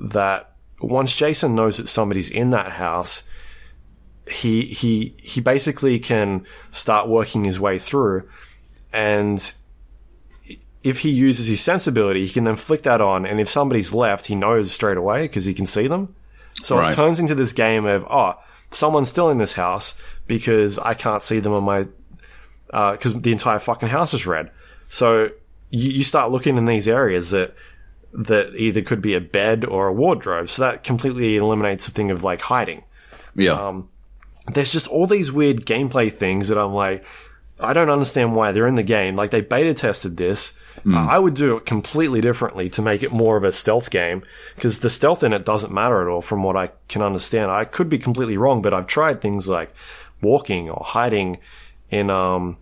that 0.05 0.51
once 0.81 1.15
Jason 1.15 1.55
knows 1.55 1.77
that 1.77 1.87
somebody's 1.87 2.29
in 2.29 2.49
that 2.51 2.73
house, 2.73 3.23
he 4.29 4.63
he 4.63 5.15
he 5.17 5.41
basically 5.41 5.99
can 5.99 6.45
start 6.71 7.09
working 7.09 7.43
his 7.43 7.59
way 7.59 7.77
through, 7.77 8.27
and 8.91 9.53
if 10.83 10.99
he 10.99 11.09
uses 11.09 11.47
his 11.47 11.61
sensibility, 11.61 12.25
he 12.25 12.31
can 12.33 12.43
then 12.43 12.55
flick 12.55 12.81
that 12.83 13.01
on, 13.01 13.25
and 13.25 13.39
if 13.39 13.47
somebody's 13.49 13.93
left, 13.93 14.25
he 14.27 14.35
knows 14.35 14.71
straight 14.71 14.97
away 14.97 15.23
because 15.23 15.45
he 15.45 15.53
can 15.53 15.65
see 15.65 15.87
them. 15.87 16.15
So 16.61 16.77
Right. 16.77 16.91
it 16.91 16.95
turns 16.95 17.19
into 17.19 17.35
this 17.35 17.53
game 17.53 17.85
of 17.85 18.05
oh, 18.09 18.35
someone's 18.71 19.09
still 19.09 19.29
in 19.29 19.37
this 19.37 19.53
house 19.53 19.95
because 20.27 20.77
I 20.79 20.93
can't 20.93 21.23
see 21.23 21.39
them 21.39 21.53
on 21.53 21.63
my 21.63 21.87
because 22.93 23.19
the 23.21 23.31
entire 23.31 23.59
fucking 23.59 23.89
house 23.89 24.13
is 24.13 24.25
red. 24.25 24.49
So 24.89 25.29
you, 25.69 25.91
you 25.91 26.03
start 26.03 26.31
looking 26.31 26.57
in 26.57 26.65
these 26.65 26.87
areas 26.87 27.29
that 27.31 27.55
that 28.13 28.55
either 28.55 28.81
could 28.81 29.01
be 29.01 29.15
a 29.15 29.21
bed 29.21 29.65
or 29.65 29.87
a 29.87 29.93
wardrobe. 29.93 30.49
So 30.49 30.61
that 30.63 30.83
completely 30.83 31.35
eliminates 31.37 31.85
the 31.85 31.91
thing 31.91 32.11
of 32.11 32.23
like 32.23 32.41
hiding. 32.41 32.83
Yeah. 33.35 33.53
Um, 33.53 33.89
There's 34.53 34.71
just 34.71 34.87
all 34.87 35.07
these 35.07 35.31
weird 35.31 35.65
gameplay 35.65 36.11
things 36.13 36.47
that 36.49 36.57
I'm 36.57 36.73
like, 36.73 37.03
I 37.59 37.73
don't 37.73 37.89
understand 37.89 38.35
why 38.35 38.51
they're 38.51 38.67
in 38.67 38.75
the 38.75 38.83
game. 38.83 39.15
Like 39.15 39.31
they 39.31 39.41
beta 39.41 39.73
tested 39.73 40.17
this. 40.17 40.53
Uh, 40.85 40.97
I 40.97 41.17
would 41.17 41.35
do 41.35 41.55
it 41.55 41.65
completely 41.65 42.19
differently 42.19 42.69
to 42.71 42.81
make 42.81 43.03
it 43.03 43.11
more 43.11 43.37
of 43.37 43.43
a 43.43 43.51
stealth 43.51 43.89
game 43.89 44.23
because 44.55 44.79
the 44.79 44.89
stealth 44.89 45.23
in 45.23 45.31
it 45.31 45.45
doesn't 45.45 45.71
matter 45.71 46.01
at 46.01 46.07
all 46.07 46.21
from 46.21 46.43
what 46.43 46.57
I 46.57 46.71
can 46.89 47.01
understand. 47.01 47.51
I 47.51 47.63
could 47.65 47.89
be 47.89 47.99
completely 47.99 48.37
wrong, 48.37 48.61
but 48.61 48.73
I've 48.73 48.87
tried 48.87 49.21
things 49.21 49.47
like 49.47 49.73
walking 50.21 50.69
or 50.69 50.83
hiding 50.83 51.37
in 51.89 52.09
um 52.09 52.57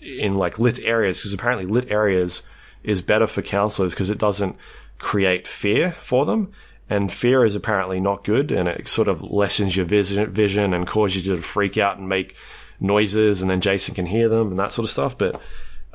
in 0.00 0.32
like 0.34 0.58
lit 0.58 0.78
areas 0.80 1.18
because 1.18 1.32
apparently 1.32 1.66
lit 1.66 1.90
areas 1.90 2.42
is 2.82 3.00
better 3.00 3.26
for 3.26 3.42
counselors 3.42 3.92
because 3.94 4.10
it 4.10 4.18
doesn't 4.18 4.56
create 4.98 5.48
fear 5.48 5.96
for 6.00 6.26
them. 6.26 6.52
And 6.88 7.10
fear 7.10 7.46
is 7.46 7.56
apparently 7.56 7.98
not 7.98 8.24
good, 8.24 8.52
and 8.52 8.68
it 8.68 8.88
sort 8.88 9.08
of 9.08 9.22
lessens 9.22 9.74
your 9.74 9.86
vision, 9.86 10.30
vision 10.30 10.74
and 10.74 10.86
causes 10.86 11.26
you 11.26 11.34
to 11.34 11.40
freak 11.40 11.78
out 11.78 11.96
and 11.96 12.10
make 12.10 12.36
noises, 12.84 13.42
and 13.42 13.50
then 13.50 13.60
Jason 13.60 13.94
can 13.94 14.06
hear 14.06 14.28
them 14.28 14.50
and 14.50 14.58
that 14.58 14.72
sort 14.72 14.84
of 14.84 14.90
stuff. 14.90 15.18
But 15.18 15.40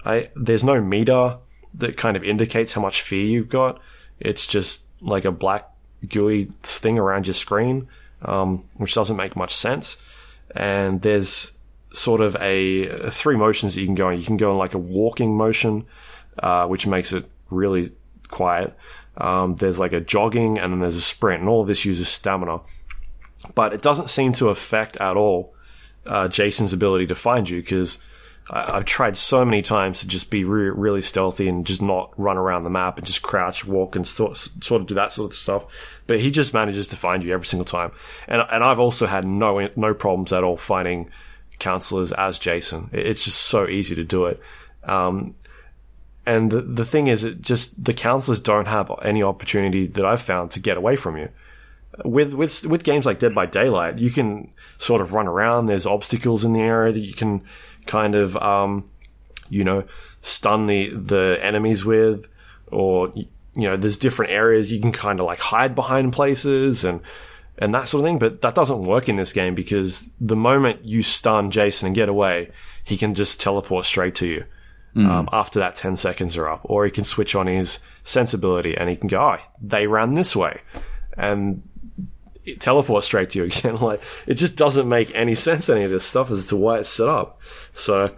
I 0.06 0.30
there's 0.36 0.64
no 0.64 0.82
meter 0.82 1.38
that 1.76 1.98
kind 1.98 2.18
of 2.18 2.24
indicates 2.24 2.74
how 2.74 2.82
much 2.82 3.02
fear 3.02 3.26
you've 3.26 3.50
got. 3.50 3.80
It's 4.20 4.48
just 4.48 4.86
like 5.02 5.26
a 5.26 5.32
black 5.32 5.70
gooey 6.08 6.52
thing 6.64 6.98
around 6.98 7.28
your 7.28 7.34
screen, 7.34 7.88
um, 8.24 8.64
which 8.76 8.94
doesn't 8.94 9.16
make 9.16 9.36
much 9.36 9.54
sense. 9.54 9.98
And 10.56 11.02
there's 11.02 11.58
sort 11.92 12.22
of 12.22 12.36
a 12.40 13.10
three 13.10 13.36
motions 13.36 13.76
that 13.76 13.82
you 13.82 13.88
can 13.88 13.96
go 13.96 14.10
in. 14.10 14.20
You 14.20 14.26
can 14.26 14.38
go 14.38 14.52
in 14.52 14.58
like 14.58 14.74
a 14.74 14.80
walking 14.80 15.36
motion, 15.36 15.86
uh, 16.40 16.66
which 16.68 16.88
makes 16.88 17.14
it 17.14 17.26
really 17.50 17.92
quiet. 18.28 18.76
Um, 19.18 19.56
there's 19.56 19.80
like 19.80 19.94
a 19.94 20.00
jogging 20.00 20.58
and 20.58 20.74
then 20.74 20.80
there's 20.80 20.96
a 20.96 21.02
sprint, 21.02 21.42
and 21.42 21.50
all 21.50 21.62
of 21.62 21.68
this 21.68 21.86
uses 21.86 22.08
stamina. 22.08 22.62
But 23.56 23.74
it 23.74 23.82
doesn't 23.82 24.10
seem 24.10 24.34
to 24.34 24.50
affect 24.50 24.98
at 24.98 25.16
all 25.18 25.54
uh, 26.06 26.28
Jason's 26.28 26.74
ability 26.74 27.08
to 27.08 27.16
find 27.16 27.50
you 27.50 27.62
because 27.62 28.00
I've 28.52 28.86
tried 28.86 29.16
so 29.16 29.46
many 29.46 29.62
times 29.62 30.00
to 30.00 30.08
just 30.08 30.32
be 30.32 30.44
re- 30.44 30.70
really 30.70 31.04
stealthy 31.04 31.48
and 31.48 31.66
just 31.66 31.84
not 31.84 32.12
run 32.18 32.38
around 32.38 32.64
the 32.64 32.72
map 32.72 32.98
and 32.98 33.06
just 33.06 33.22
crouch, 33.22 33.64
walk, 33.64 33.96
and 33.96 34.08
sort 34.08 34.38
sort 34.38 34.82
of 34.82 34.88
do 34.88 34.96
that 34.96 35.12
sort 35.12 35.32
of 35.32 35.38
stuff. 35.38 35.66
But 36.08 36.20
he 36.20 36.32
just 36.32 36.54
manages 36.54 36.88
to 36.90 36.98
find 36.98 37.24
you 37.24 37.32
every 37.32 37.46
single 37.46 37.66
time. 37.66 37.92
And 38.28 38.42
and 38.52 38.64
I've 38.64 38.80
also 38.80 39.06
had 39.06 39.26
no 39.26 39.70
no 39.76 39.94
problems 39.94 40.34
at 40.34 40.44
all 40.44 40.58
finding 40.58 41.12
counselors 41.60 42.12
as 42.14 42.40
Jason. 42.40 42.90
It's 42.92 43.26
just 43.26 43.40
so 43.40 43.68
easy 43.68 43.94
to 43.96 44.04
do 44.04 44.26
it. 44.26 44.42
Um, 44.84 45.36
and 46.26 46.52
the, 46.52 46.62
the 46.62 46.86
thing 46.86 47.08
is, 47.08 47.24
it 47.24 47.42
just 47.42 47.84
the 47.84 47.94
counselors 47.94 48.40
don't 48.40 48.68
have 48.68 48.92
any 49.04 49.22
opportunity 49.22 49.86
that 49.86 50.06
I've 50.06 50.22
found 50.22 50.52
to 50.52 50.60
get 50.60 50.78
away 50.78 50.96
from 50.96 51.18
you. 51.18 51.30
With 52.06 52.34
with 52.34 52.66
with 52.66 52.84
games 52.84 53.06
like 53.06 53.20
Dead 53.20 53.34
by 53.34 53.46
Daylight, 53.46 54.00
you 54.00 54.10
can 54.10 54.52
sort 54.78 55.02
of 55.02 55.14
run 55.14 55.28
around. 55.28 55.66
There's 55.66 55.86
obstacles 55.86 56.46
in 56.46 56.54
the 56.54 56.62
area 56.62 56.94
that 56.94 57.00
you 57.00 57.14
can 57.14 57.42
kind 57.88 58.16
of 58.16 58.38
um, 58.38 58.90
you 59.50 59.64
know 59.64 59.84
stun 60.22 60.68
the 60.68 60.90
the 60.90 61.40
enemies 61.42 61.84
with, 61.84 62.28
or 62.68 63.12
you 63.16 63.28
know 63.56 63.76
there's 63.76 63.98
different 63.98 64.32
areas 64.32 64.72
you 64.72 64.80
can 64.80 64.92
kind 64.92 65.20
of 65.20 65.26
like 65.26 65.40
hide 65.40 65.76
behind 65.76 66.14
places 66.14 66.86
and 66.86 67.02
and 67.58 67.74
that 67.74 67.88
sort 67.88 68.04
of 68.04 68.08
thing. 68.08 68.20
But 68.20 68.42
that 68.42 68.56
doesn't 68.56 68.84
work 68.84 69.10
in 69.10 69.18
this 69.18 69.34
game 69.34 69.56
because 69.56 70.10
the 70.20 70.36
moment 70.36 70.86
you 70.86 71.02
stun 71.02 71.52
Jason 71.52 71.88
and 71.88 71.96
get 71.96 72.10
away, 72.10 72.52
he 72.84 72.98
can 72.98 73.14
just 73.14 73.40
teleport 73.40 73.86
straight 73.86 74.16
to 74.16 74.28
you 74.28 74.46
um, 74.96 75.30
after 75.32 75.60
that 75.60 75.76
10 75.76 75.98
seconds 75.98 76.36
are 76.38 76.48
up. 76.48 76.62
Or 76.64 76.86
he 76.86 76.92
can 76.92 77.04
switch 77.04 77.36
on 77.36 77.48
his 77.48 77.80
sensibility 78.04 78.76
and 78.76 78.90
he 78.90 78.96
can 78.96 79.08
go, 79.08 79.22
oh, 79.22 79.38
they 79.62 79.88
ran 79.88 80.14
this 80.14 80.36
way. 80.36 80.62
And 81.18 81.68
it 82.46 82.60
teleports 82.60 83.06
straight 83.08 83.30
to 83.32 83.40
you 83.40 83.46
again. 83.52 83.78
like, 83.78 84.02
it 84.28 84.36
just 84.36 84.56
doesn't 84.56 84.88
make 84.88 85.14
any 85.16 85.36
sense, 85.36 85.70
any 85.70 85.84
of 85.84 85.92
this 85.92 86.06
stuff, 86.06 86.32
as 86.32 86.48
to 86.48 86.56
why 86.56 86.80
it's 86.80 86.90
set 86.90 87.08
up. 87.10 87.42
So, 87.74 88.16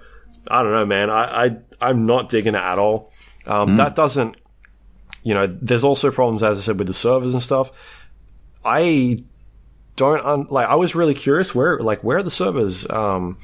I 0.48 0.64
don't 0.64 0.72
know, 0.72 0.86
man. 0.86 1.10
I, 1.10 1.46
I, 1.46 1.58
I'm 1.82 2.06
not 2.06 2.30
digging 2.30 2.56
it 2.56 2.62
at 2.62 2.80
all. 2.80 3.12
Um, 3.46 3.76
That 3.78 3.96
doesn't, 3.96 4.36
you 5.24 5.34
know, 5.34 5.48
there's 5.48 5.84
also 5.84 6.12
problems, 6.12 6.44
as 6.44 6.58
I 6.60 6.62
said, 6.62 6.78
with 6.78 6.88
the 6.88 6.94
servers 6.94 7.34
and 7.34 7.42
stuff. 7.42 7.72
I 8.64 9.24
don't 9.96 10.26
un- 10.26 10.48
like. 10.50 10.68
I 10.68 10.76
was 10.76 10.96
really 10.96 11.14
curious 11.14 11.54
where, 11.56 11.80
like, 11.80 12.04
where 12.04 12.20
are 12.20 12.24
the 12.24 12.30
servers 12.32 12.90
um, 12.90 13.38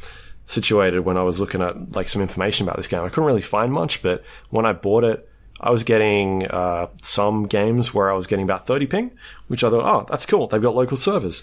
situated 0.45 1.01
when 1.01 1.17
I 1.17 1.23
was 1.23 1.39
looking 1.39 1.61
at 1.61 1.95
like 1.95 2.07
some 2.09 2.21
information 2.21 2.67
about 2.67 2.77
this 2.77 2.87
game. 2.87 3.01
I 3.03 3.09
couldn't 3.09 3.25
really 3.25 3.41
find 3.41 3.71
much, 3.71 4.01
but 4.01 4.23
when 4.49 4.65
I 4.65 4.73
bought 4.73 5.03
it, 5.03 5.29
I 5.59 5.71
was 5.71 5.83
getting 5.83 6.45
uh, 6.47 6.87
some 7.01 7.47
games 7.47 7.93
where 7.93 8.11
I 8.11 8.15
was 8.15 8.27
getting 8.27 8.43
about 8.43 8.67
30 8.67 8.85
ping, 8.87 9.11
which 9.47 9.63
I 9.63 9.69
thought, 9.69 9.83
oh, 9.85 10.05
that's 10.09 10.25
cool. 10.25 10.47
They've 10.47 10.61
got 10.61 10.75
local 10.75 10.97
servers. 10.97 11.41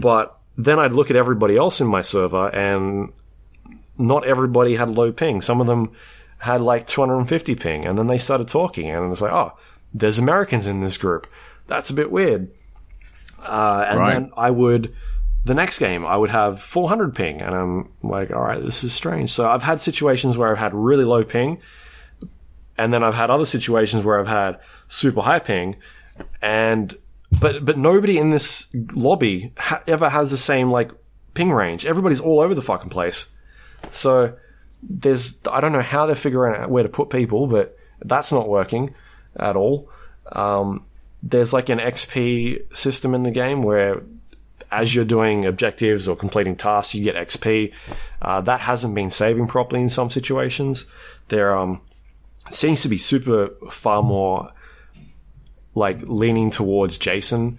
But 0.00 0.36
then 0.56 0.78
I'd 0.78 0.92
look 0.92 1.10
at 1.10 1.16
everybody 1.16 1.56
else 1.56 1.80
in 1.80 1.86
my 1.88 2.02
server, 2.02 2.48
and 2.54 3.12
not 3.98 4.24
everybody 4.26 4.76
had 4.76 4.88
low 4.90 5.10
ping. 5.12 5.40
Some 5.40 5.60
of 5.60 5.66
them 5.66 5.90
had 6.38 6.60
like 6.60 6.86
250 6.86 7.54
ping, 7.56 7.84
and 7.84 7.98
then 7.98 8.06
they 8.06 8.18
started 8.18 8.46
talking, 8.48 8.88
and 8.90 9.10
it's 9.10 9.20
like, 9.20 9.32
oh, 9.32 9.52
there's 9.92 10.18
Americans 10.20 10.66
in 10.68 10.80
this 10.80 10.96
group. 10.96 11.26
That's 11.66 11.90
a 11.90 11.94
bit 11.94 12.12
weird. 12.12 12.50
Uh, 13.46 13.84
and 13.88 13.98
Right. 14.00 14.12
then 14.14 14.32
I 14.36 14.50
would, 14.50 14.94
the 15.44 15.54
next 15.54 15.78
game, 15.78 16.06
I 16.06 16.16
would 16.16 16.30
have 16.30 16.60
400 16.60 17.14
ping, 17.14 17.40
and 17.40 17.54
I'm 17.54 17.88
like, 18.02 18.30
all 18.34 18.42
right, 18.42 18.62
this 18.62 18.84
is 18.84 18.92
strange. 18.92 19.30
So 19.30 19.48
I've 19.48 19.62
had 19.62 19.80
situations 19.80 20.36
where 20.38 20.50
I've 20.50 20.58
had 20.58 20.74
really 20.74 21.04
low 21.04 21.24
ping, 21.24 21.58
and 22.78 22.94
then 22.94 23.02
I've 23.02 23.14
had 23.14 23.30
other 23.30 23.44
situations 23.44 24.04
where 24.04 24.20
I've 24.20 24.28
had 24.28 24.60
super 24.86 25.20
high 25.20 25.40
ping, 25.40 25.76
and 26.40 26.96
but 27.40 27.64
but 27.64 27.76
nobody 27.76 28.18
in 28.18 28.30
this 28.30 28.68
lobby 28.92 29.52
ha- 29.56 29.82
ever 29.86 30.08
has 30.08 30.30
the 30.30 30.36
same 30.36 30.70
like 30.70 30.90
ping 31.34 31.52
range. 31.52 31.84
Everybody's 31.84 32.20
all 32.20 32.40
over 32.40 32.54
the 32.54 32.62
fucking 32.62 32.90
place. 32.90 33.30
So 33.90 34.36
there's 34.82 35.38
I 35.50 35.60
don't 35.60 35.72
know 35.72 35.82
how 35.82 36.06
they're 36.06 36.14
figuring 36.14 36.60
out 36.60 36.70
where 36.70 36.82
to 36.82 36.88
put 36.88 37.10
people, 37.10 37.46
but 37.46 37.76
that's 38.04 38.32
not 38.32 38.48
working 38.48 38.94
at 39.36 39.56
all. 39.56 39.90
Um, 40.32 40.84
there's 41.22 41.52
like 41.52 41.68
an 41.68 41.78
XP 41.78 42.76
system 42.76 43.14
in 43.14 43.24
the 43.24 43.30
game 43.30 43.62
where 43.62 44.02
as 44.70 44.94
you're 44.94 45.04
doing 45.04 45.44
objectives 45.44 46.08
or 46.08 46.14
completing 46.14 46.54
tasks, 46.54 46.94
you 46.94 47.02
get 47.02 47.16
XP. 47.16 47.72
Uh, 48.20 48.40
that 48.42 48.60
hasn't 48.60 48.94
been 48.94 49.10
saving 49.10 49.46
properly 49.46 49.80
in 49.80 49.88
some 49.88 50.10
situations. 50.10 50.86
There 51.28 51.56
um, 51.56 51.80
seems 52.54 52.82
to 52.82 52.88
be 52.88 52.98
super 52.98 53.48
far 53.70 54.02
more 54.02 54.52
like 55.74 56.00
leaning 56.02 56.50
towards 56.50 56.98
Jason 56.98 57.58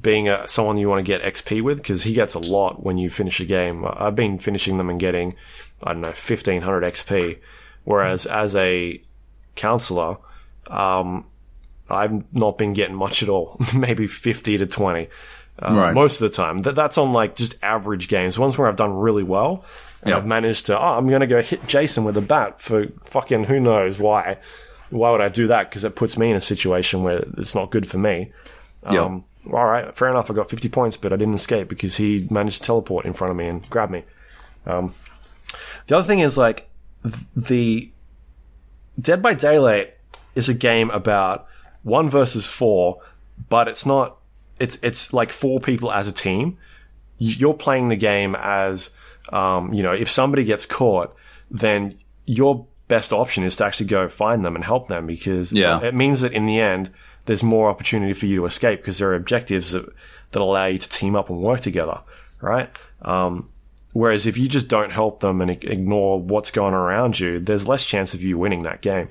being 0.00 0.28
a, 0.28 0.46
someone 0.46 0.78
you 0.78 0.88
want 0.88 1.04
to 1.04 1.18
get 1.18 1.22
XP 1.22 1.62
with 1.62 1.78
because 1.78 2.02
he 2.02 2.12
gets 2.12 2.34
a 2.34 2.38
lot 2.38 2.84
when 2.84 2.98
you 2.98 3.08
finish 3.08 3.40
a 3.40 3.44
game. 3.44 3.86
I've 3.88 4.14
been 4.14 4.38
finishing 4.38 4.76
them 4.76 4.90
and 4.90 5.00
getting, 5.00 5.34
I 5.82 5.92
don't 5.92 6.02
know, 6.02 6.08
1500 6.08 6.82
XP. 6.84 7.38
Whereas 7.84 8.26
as 8.26 8.54
a 8.54 9.02
counselor, 9.54 10.18
um, 10.66 11.26
I've 11.88 12.32
not 12.34 12.58
been 12.58 12.74
getting 12.74 12.96
much 12.96 13.22
at 13.22 13.28
all, 13.30 13.58
maybe 13.74 14.06
50 14.06 14.58
to 14.58 14.66
20. 14.66 15.08
Uh, 15.60 15.74
Right. 15.74 15.94
Most 15.94 16.20
of 16.20 16.30
the 16.30 16.36
time. 16.36 16.58
That, 16.62 16.74
that's 16.74 16.98
on 16.98 17.12
like 17.12 17.34
just 17.34 17.56
average 17.62 18.08
games. 18.08 18.38
Ones 18.38 18.58
where 18.58 18.68
I've 18.68 18.76
done 18.76 18.92
really 18.92 19.24
well. 19.24 19.64
And 20.02 20.10
Yeah. 20.10 20.16
I've 20.18 20.26
managed 20.26 20.66
to, 20.66 20.78
oh, 20.78 20.96
I'm 20.96 21.08
going 21.08 21.20
to 21.20 21.26
go 21.26 21.42
hit 21.42 21.66
Jason 21.66 22.04
with 22.04 22.16
a 22.16 22.20
bat 22.20 22.60
for 22.60 22.86
fucking 23.04 23.44
who 23.44 23.58
knows 23.60 23.98
why. 23.98 24.38
Why 24.90 25.10
would 25.10 25.20
I 25.20 25.28
do 25.28 25.48
that? 25.48 25.68
Because 25.68 25.84
it 25.84 25.96
puts 25.96 26.16
me 26.16 26.30
in 26.30 26.36
a 26.36 26.40
situation 26.40 27.02
where 27.02 27.24
it's 27.36 27.54
not 27.54 27.70
good 27.70 27.86
for 27.86 27.98
me. 27.98 28.32
Yeah. 28.90 29.02
Um, 29.04 29.24
all 29.52 29.66
right, 29.66 29.94
fair 29.96 30.08
enough. 30.08 30.30
I 30.30 30.34
got 30.34 30.48
50 30.50 30.68
points, 30.68 30.96
but 30.96 31.12
I 31.12 31.16
didn't 31.16 31.34
escape 31.34 31.68
because 31.68 31.96
he 31.96 32.26
managed 32.30 32.58
to 32.58 32.66
teleport 32.66 33.06
in 33.06 33.12
front 33.12 33.30
of 33.30 33.36
me 33.36 33.46
and 33.48 33.68
grab 33.70 33.90
me. 33.90 34.04
Um, 34.66 34.92
the 35.86 35.96
other 35.96 36.06
thing 36.06 36.20
is 36.20 36.36
like 36.38 36.68
th- 37.02 37.24
the 37.36 37.90
Dead 39.00 39.22
by 39.22 39.32
Daylight 39.34 39.94
is 40.34 40.48
a 40.48 40.54
game 40.54 40.90
about 40.90 41.46
one 41.82 42.10
versus 42.10 42.46
four, 42.48 43.00
but 43.48 43.68
it's 43.68 43.86
not. 43.86 44.16
It's 44.58 44.76
it's 44.82 45.12
like 45.12 45.30
four 45.30 45.60
people 45.60 45.92
as 45.92 46.08
a 46.08 46.12
team. 46.12 46.58
You're 47.18 47.54
playing 47.54 47.88
the 47.88 47.96
game 47.96 48.34
as 48.34 48.90
um, 49.32 49.72
you 49.72 49.82
know. 49.82 49.92
If 49.92 50.10
somebody 50.10 50.44
gets 50.44 50.66
caught, 50.66 51.14
then 51.50 51.92
your 52.26 52.66
best 52.88 53.12
option 53.12 53.44
is 53.44 53.56
to 53.56 53.64
actually 53.64 53.86
go 53.86 54.08
find 54.08 54.44
them 54.44 54.54
and 54.54 54.64
help 54.64 54.88
them 54.88 55.06
because 55.06 55.52
Yeah. 55.52 55.80
it 55.82 55.94
means 55.94 56.22
that 56.22 56.32
in 56.32 56.46
the 56.46 56.58
end 56.58 56.90
there's 57.26 57.42
more 57.42 57.68
opportunity 57.68 58.14
for 58.14 58.24
you 58.26 58.36
to 58.36 58.46
escape 58.46 58.80
because 58.80 58.96
there 58.98 59.10
are 59.10 59.14
objectives 59.14 59.72
that, 59.72 59.84
that 60.32 60.40
allow 60.40 60.64
you 60.66 60.78
to 60.78 60.88
team 60.88 61.14
up 61.14 61.28
and 61.28 61.38
work 61.40 61.60
together, 61.60 62.00
right? 62.40 62.70
Um, 63.02 63.50
whereas 63.92 64.26
if 64.26 64.38
you 64.38 64.48
just 64.48 64.68
don't 64.68 64.90
help 64.90 65.20
them 65.20 65.42
and 65.42 65.50
ignore 65.50 66.18
what's 66.20 66.50
going 66.50 66.72
on 66.72 66.80
around 66.80 67.20
you, 67.20 67.38
there's 67.38 67.68
less 67.68 67.84
chance 67.84 68.14
of 68.14 68.22
you 68.22 68.38
winning 68.38 68.62
that 68.62 68.80
game. 68.80 69.10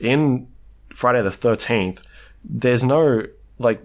In 0.00 0.48
Friday 0.92 1.22
the 1.22 1.30
13th, 1.30 2.02
there's 2.44 2.84
no, 2.84 3.26
like, 3.58 3.82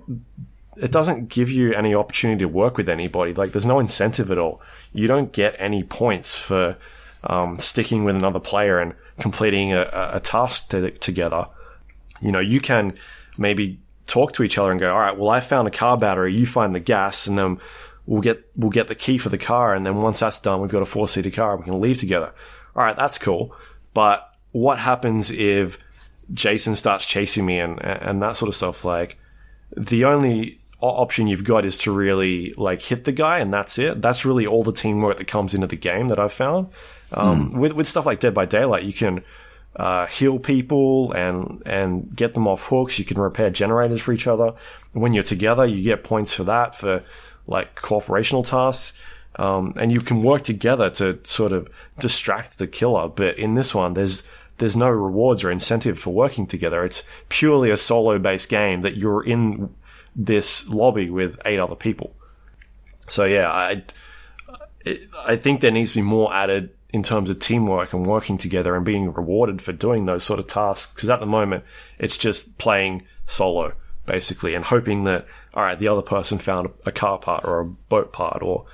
it 0.76 0.91
doesn't 0.91 1.30
give 1.30 1.49
you 1.49 1.73
any 1.73 1.95
opportunity 1.95 2.39
to 2.39 2.47
work 2.49 2.76
with 2.77 2.89
anybody. 2.89 3.34
Like, 3.34 3.51
there's 3.53 3.65
no 3.65 3.80
incentive 3.80 4.30
at 4.31 4.38
all. 4.38 4.61
You 4.93 5.07
don't 5.07 5.31
get 5.31 5.55
any 5.59 5.83
points 5.83 6.35
for 6.35 6.77
um, 7.23 7.59
sticking 7.59 8.03
with 8.03 8.15
another 8.15 8.39
player 8.39 8.79
and 8.79 8.93
completing 9.19 9.73
a, 9.73 10.11
a, 10.13 10.19
task 10.19 10.69
to, 10.69 10.91
together. 10.91 11.45
You 12.21 12.31
know, 12.31 12.39
you 12.39 12.59
can 12.59 12.97
maybe 13.37 13.79
talk 14.07 14.33
to 14.33 14.43
each 14.43 14.57
other 14.57 14.71
and 14.71 14.79
go, 14.79 14.91
all 14.91 14.99
right, 14.99 15.17
well, 15.17 15.29
I 15.29 15.39
found 15.39 15.67
a 15.67 15.71
car 15.71 15.97
battery, 15.97 16.35
you 16.35 16.45
find 16.45 16.73
the 16.73 16.79
gas, 16.79 17.27
and 17.27 17.37
then 17.37 17.59
we'll 18.05 18.21
get 18.21 18.43
we'll 18.55 18.71
get 18.71 18.87
the 18.87 18.95
key 18.95 19.17
for 19.17 19.29
the 19.29 19.37
car, 19.37 19.73
and 19.73 19.85
then 19.85 19.97
once 19.97 20.19
that's 20.19 20.39
done, 20.39 20.61
we've 20.61 20.71
got 20.71 20.81
a 20.81 20.85
four 20.85 21.07
seater 21.07 21.29
car, 21.29 21.57
we 21.57 21.63
can 21.63 21.79
leave 21.79 21.97
together. 21.97 22.33
All 22.75 22.83
right, 22.83 22.95
that's 22.95 23.17
cool. 23.17 23.55
But 23.93 24.27
what 24.51 24.79
happens 24.79 25.29
if 25.29 25.79
Jason 26.33 26.75
starts 26.75 27.05
chasing 27.05 27.45
me 27.45 27.59
and 27.59 27.79
and 27.81 28.21
that 28.21 28.35
sort 28.35 28.49
of 28.49 28.55
stuff? 28.55 28.83
Like 28.83 29.17
the 29.75 30.05
only 30.05 30.59
option 30.88 31.27
you've 31.27 31.43
got 31.43 31.65
is 31.65 31.77
to 31.77 31.91
really 31.91 32.53
like 32.57 32.81
hit 32.81 33.03
the 33.03 33.11
guy, 33.11 33.39
and 33.39 33.53
that's 33.53 33.77
it. 33.77 34.01
That's 34.01 34.26
really 34.26 34.47
all 34.47 34.64
the 34.64 34.72
teamwork 34.72 35.18
that 35.18 35.27
comes 35.27 35.53
into 35.53 35.68
the 35.68 35.76
game 35.76 36.07
that 36.07 36.19
I've 36.19 36.34
found. 36.34 36.68
Um, 37.14 37.60
With 37.60 37.73
with 37.73 37.88
stuff 37.88 38.06
like 38.06 38.19
Dead 38.19 38.34
by 38.34 38.45
Daylight, 38.45 38.84
you 38.84 38.93
can 38.93 39.23
uh, 39.76 40.07
heal 40.07 40.39
people 40.39 41.11
and 41.14 41.61
and 41.65 42.15
get 42.15 42.34
them 42.34 42.47
off 42.47 42.68
hooks. 42.68 42.99
You 42.99 43.06
can 43.06 43.19
repair 43.19 43.49
generators 43.49 44.01
for 44.01 44.14
each 44.14 44.27
other. 44.27 44.53
When 44.93 45.14
you're 45.14 45.23
together, 45.23 45.65
you 45.65 45.84
get 45.84 46.03
points 46.03 46.34
for 46.34 46.43
that 46.45 46.76
for 46.76 47.03
like 47.47 47.76
cooperational 47.76 48.45
tasks. 48.45 48.97
Um, 49.35 49.73
and 49.77 49.91
you 49.91 50.01
can 50.01 50.22
work 50.22 50.41
together 50.41 50.89
to 50.89 51.19
sort 51.23 51.53
of 51.53 51.69
distract 51.97 52.57
the 52.57 52.68
killer. 52.68 53.07
But 53.07 53.38
in 53.38 53.56
this 53.56 53.73
one, 53.73 53.93
there's 53.93 54.23
there's 54.57 54.76
no 54.76 54.89
rewards 54.89 55.43
or 55.43 55.51
incentive 55.51 55.97
for 55.97 56.14
working 56.14 56.45
together. 56.45 56.84
It's 56.84 57.03
purely 57.30 57.69
a 57.72 57.77
solo 57.77 58.19
based 58.19 58.49
game 58.49 58.81
that 58.81 58.97
you're 58.97 59.23
in 59.23 59.69
this 60.15 60.68
lobby 60.69 61.10
with 61.10 61.40
eight 61.45 61.60
other 61.60 61.76
people. 61.76 62.15
So 63.07 63.26
yeah, 63.26 63.49
I 63.49 63.84
I 65.26 65.36
think 65.36 65.61
there 65.61 65.72
needs 65.72 65.91
to 65.94 65.99
be 65.99 66.03
more 66.03 66.34
added 66.34 66.72
in 66.91 67.03
terms 67.03 67.30
of 67.30 67.40
teamwork 67.40 67.94
and 67.94 68.06
working 68.06 68.38
together 68.38 68.76
and 68.76 68.84
being 68.84 69.11
rewarded 69.11 69.61
for 69.61 69.72
doing 69.72 70.06
those 70.06 70.23
sort 70.23 70.40
of 70.40 70.48
tasks. 70.48 70.94
Because 70.94 71.10
at 71.10 71.19
the 71.19 71.26
moment, 71.26 71.64
it's 71.99 72.18
just 72.18 72.57
playing 72.57 73.03
solo 73.26 73.73
basically 74.06 74.56
and 74.56 74.65
hoping 74.65 75.03
that 75.03 75.27
all 75.53 75.61
right, 75.61 75.77
the 75.77 75.88
other 75.88 76.02
person 76.02 76.40
found 76.40 76.68
a 76.86 76.91
car 76.91 77.19
part 77.19 77.45
or 77.45 77.60
a 77.60 77.65
boat 77.65 78.11
part 78.11 78.41
or 78.41 78.65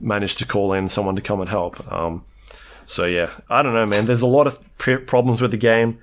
managed 0.00 0.38
to 0.38 0.46
call 0.46 0.72
in 0.74 0.88
someone 0.88 1.16
to 1.16 1.22
come 1.22 1.40
and 1.40 1.48
help. 1.48 1.90
Um, 1.90 2.24
so 2.84 3.06
yeah, 3.06 3.30
I 3.48 3.62
don't 3.62 3.74
know, 3.74 3.86
man. 3.86 4.04
There's 4.04 4.22
a 4.22 4.26
lot 4.26 4.46
of 4.46 4.76
pr- 4.76 4.96
problems 4.96 5.40
with 5.40 5.52
the 5.52 5.56
game. 5.56 6.00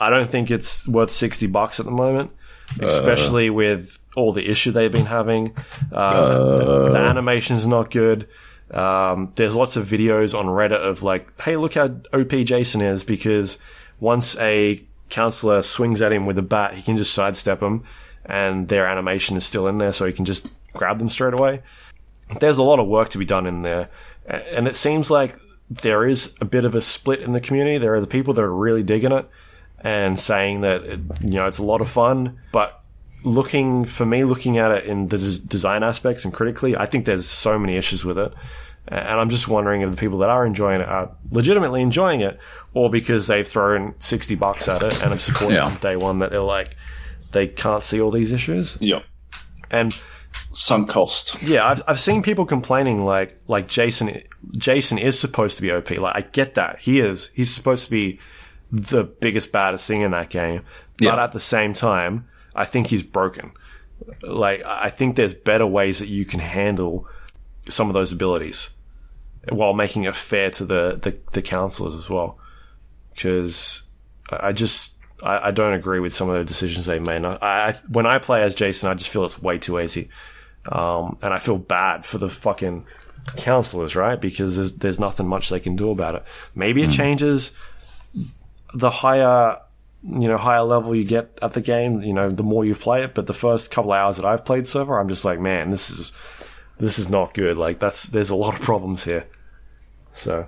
I 0.00 0.10
don't 0.10 0.28
think 0.28 0.50
it's 0.50 0.86
worth 0.88 1.10
sixty 1.10 1.46
bucks 1.46 1.78
at 1.78 1.86
the 1.86 1.92
moment, 1.92 2.32
especially 2.80 3.50
with 3.50 3.98
all 4.16 4.32
the 4.32 4.48
issue 4.48 4.72
they've 4.72 4.92
been 4.92 5.06
having. 5.06 5.54
Uh, 5.92 6.38
the, 6.38 6.88
the 6.92 6.98
animation's 6.98 7.66
not 7.66 7.90
good. 7.90 8.28
Um, 8.70 9.32
there's 9.36 9.54
lots 9.54 9.76
of 9.76 9.86
videos 9.86 10.36
on 10.36 10.46
Reddit 10.46 10.84
of 10.84 11.02
like, 11.02 11.40
hey, 11.40 11.56
look 11.56 11.74
how 11.74 11.94
OP 12.12 12.30
Jason 12.30 12.80
is 12.82 13.04
because 13.04 13.58
once 14.00 14.36
a 14.38 14.82
counselor 15.08 15.62
swings 15.62 16.02
at 16.02 16.12
him 16.12 16.26
with 16.26 16.38
a 16.38 16.42
bat, 16.42 16.74
he 16.74 16.82
can 16.82 16.96
just 16.96 17.14
sidestep 17.14 17.60
them, 17.60 17.84
and 18.24 18.68
their 18.68 18.86
animation 18.86 19.36
is 19.36 19.44
still 19.44 19.68
in 19.68 19.78
there, 19.78 19.92
so 19.92 20.04
he 20.04 20.12
can 20.12 20.24
just 20.24 20.48
grab 20.72 20.98
them 20.98 21.08
straight 21.08 21.34
away. 21.34 21.62
There's 22.40 22.58
a 22.58 22.64
lot 22.64 22.80
of 22.80 22.88
work 22.88 23.10
to 23.10 23.18
be 23.18 23.24
done 23.24 23.46
in 23.46 23.62
there, 23.62 23.88
and 24.26 24.66
it 24.66 24.74
seems 24.74 25.10
like 25.10 25.38
there 25.70 26.06
is 26.06 26.34
a 26.40 26.44
bit 26.44 26.64
of 26.64 26.74
a 26.74 26.80
split 26.80 27.20
in 27.20 27.32
the 27.32 27.40
community. 27.40 27.78
There 27.78 27.94
are 27.94 28.00
the 28.00 28.06
people 28.06 28.34
that 28.34 28.42
are 28.42 28.54
really 28.54 28.82
digging 28.82 29.12
it 29.12 29.28
and 29.86 30.18
saying 30.18 30.62
that 30.62 30.82
it, 30.84 31.00
you 31.22 31.34
know 31.38 31.46
it's 31.46 31.58
a 31.58 31.64
lot 31.72 31.80
of 31.80 31.88
fun, 31.88 32.38
but 32.52 32.82
looking 33.24 33.84
for 33.84 34.04
me, 34.06 34.24
looking 34.24 34.58
at 34.58 34.70
it 34.70 34.84
in 34.84 35.08
the 35.08 35.18
des- 35.18 35.38
design 35.46 35.82
aspects 35.82 36.24
and 36.24 36.32
critically, 36.34 36.76
I 36.76 36.86
think 36.86 37.04
there's 37.06 37.26
so 37.26 37.58
many 37.58 37.76
issues 37.76 38.04
with 38.04 38.18
it. 38.18 38.32
And 38.88 39.20
I'm 39.20 39.30
just 39.30 39.48
wondering 39.48 39.80
if 39.82 39.90
the 39.90 39.96
people 39.96 40.18
that 40.18 40.30
are 40.30 40.46
enjoying 40.46 40.80
it 40.80 40.88
are 40.88 41.10
legitimately 41.32 41.82
enjoying 41.82 42.20
it, 42.20 42.38
or 42.72 42.88
because 42.90 43.26
they've 43.26 43.46
thrown 43.46 43.94
sixty 43.98 44.34
bucks 44.36 44.68
at 44.68 44.82
it 44.82 44.92
and 45.02 45.10
have 45.10 45.20
supported 45.20 45.56
Yeah. 45.56 45.66
it 45.66 45.70
from 45.72 45.80
day 45.80 45.96
one 45.96 46.18
that 46.20 46.30
they're 46.30 46.40
like 46.58 46.76
they 47.32 47.48
can't 47.48 47.82
see 47.82 48.00
all 48.00 48.10
these 48.12 48.32
issues. 48.32 48.78
Yep. 48.80 49.02
And 49.70 49.98
some 50.52 50.86
cost. 50.86 51.42
yeah, 51.42 51.66
I've 51.66 51.82
I've 51.88 52.00
seen 52.00 52.22
people 52.22 52.46
complaining 52.46 53.04
like 53.04 53.36
like 53.48 53.66
Jason 53.66 54.22
Jason 54.56 54.98
is 54.98 55.18
supposed 55.18 55.56
to 55.56 55.62
be 55.62 55.72
OP. 55.72 55.90
Like 55.98 56.14
I 56.16 56.20
get 56.20 56.54
that 56.54 56.78
he 56.78 57.00
is. 57.00 57.30
He's 57.34 57.52
supposed 57.52 57.84
to 57.86 57.90
be 57.90 58.20
the 58.76 59.04
biggest 59.04 59.52
baddest 59.52 59.86
thing 59.86 60.02
in 60.02 60.10
that 60.12 60.30
game. 60.30 60.62
But 60.98 61.18
at 61.18 61.32
the 61.32 61.40
same 61.40 61.74
time, 61.74 62.28
I 62.54 62.64
think 62.64 62.86
he's 62.86 63.02
broken. 63.02 63.52
Like 64.22 64.62
I 64.64 64.90
think 64.90 65.16
there's 65.16 65.34
better 65.34 65.66
ways 65.66 65.98
that 65.98 66.08
you 66.08 66.24
can 66.24 66.40
handle 66.40 67.08
some 67.68 67.88
of 67.88 67.94
those 67.94 68.12
abilities 68.12 68.70
while 69.48 69.72
making 69.74 70.04
it 70.04 70.14
fair 70.14 70.50
to 70.52 70.64
the 70.64 70.98
the, 71.00 71.18
the 71.32 71.42
counselors 71.42 71.94
as 71.94 72.08
well. 72.08 72.38
Because 73.14 73.82
I 74.30 74.52
just 74.52 74.94
I, 75.22 75.48
I 75.48 75.50
don't 75.50 75.74
agree 75.74 76.00
with 76.00 76.14
some 76.14 76.28
of 76.28 76.38
the 76.38 76.44
decisions 76.44 76.86
they 76.86 76.98
made. 76.98 77.24
I, 77.24 77.38
I 77.42 77.74
when 77.88 78.06
I 78.06 78.18
play 78.18 78.42
as 78.42 78.54
Jason, 78.54 78.90
I 78.90 78.94
just 78.94 79.10
feel 79.10 79.24
it's 79.24 79.40
way 79.40 79.58
too 79.58 79.80
easy. 79.80 80.08
Um, 80.70 81.18
and 81.22 81.32
I 81.32 81.38
feel 81.38 81.58
bad 81.58 82.04
for 82.04 82.18
the 82.18 82.28
fucking 82.28 82.86
counselors, 83.36 83.94
right? 83.94 84.20
Because 84.20 84.56
there's, 84.56 84.72
there's 84.72 84.98
nothing 84.98 85.28
much 85.28 85.48
they 85.48 85.60
can 85.60 85.76
do 85.76 85.90
about 85.90 86.16
it. 86.16 86.30
Maybe 86.54 86.82
it 86.82 86.90
changes 86.90 87.52
the 88.78 88.90
higher, 88.90 89.58
you 90.02 90.28
know, 90.28 90.36
higher 90.36 90.62
level 90.62 90.94
you 90.94 91.04
get 91.04 91.38
at 91.42 91.52
the 91.52 91.60
game, 91.60 92.02
you 92.02 92.12
know, 92.12 92.30
the 92.30 92.42
more 92.42 92.64
you 92.64 92.74
play 92.74 93.02
it. 93.04 93.14
But 93.14 93.26
the 93.26 93.32
first 93.34 93.70
couple 93.70 93.92
of 93.92 93.98
hours 93.98 94.16
that 94.16 94.24
I've 94.26 94.44
played 94.44 94.68
far, 94.68 95.00
I'm 95.00 95.08
just 95.08 95.24
like, 95.24 95.40
man, 95.40 95.70
this 95.70 95.90
is, 95.90 96.12
this 96.78 96.98
is 96.98 97.08
not 97.08 97.34
good. 97.34 97.56
Like 97.56 97.78
that's, 97.78 98.04
there's 98.04 98.30
a 98.30 98.36
lot 98.36 98.54
of 98.54 98.60
problems 98.60 99.04
here. 99.04 99.26
So, 100.12 100.46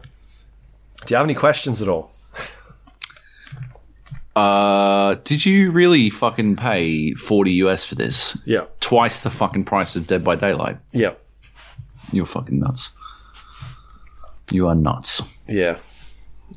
do 1.06 1.12
you 1.12 1.16
have 1.16 1.26
any 1.26 1.34
questions 1.34 1.82
at 1.82 1.88
all? 1.88 2.10
Uh, 4.36 5.16
did 5.24 5.44
you 5.44 5.72
really 5.72 6.10
fucking 6.10 6.54
pay 6.54 7.12
40 7.14 7.52
US 7.64 7.84
for 7.84 7.96
this? 7.96 8.38
Yeah, 8.44 8.66
Twice 8.78 9.22
the 9.22 9.30
fucking 9.30 9.64
price 9.64 9.96
of 9.96 10.06
Dead 10.06 10.22
by 10.22 10.36
Daylight. 10.36 10.78
yeah, 10.92 11.14
You're 12.12 12.24
fucking 12.24 12.60
nuts. 12.60 12.90
You 14.52 14.68
are 14.68 14.76
nuts. 14.76 15.22
yeah. 15.48 15.78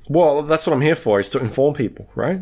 Well, 0.07 0.43
that's 0.43 0.68
what 0.68 0.73
I'm 0.73 0.81
here 0.81 0.95
for, 0.95 1.19
is 1.19 1.30
to 1.31 1.39
inform 1.39 1.73
people, 1.73 2.09
right? 2.15 2.41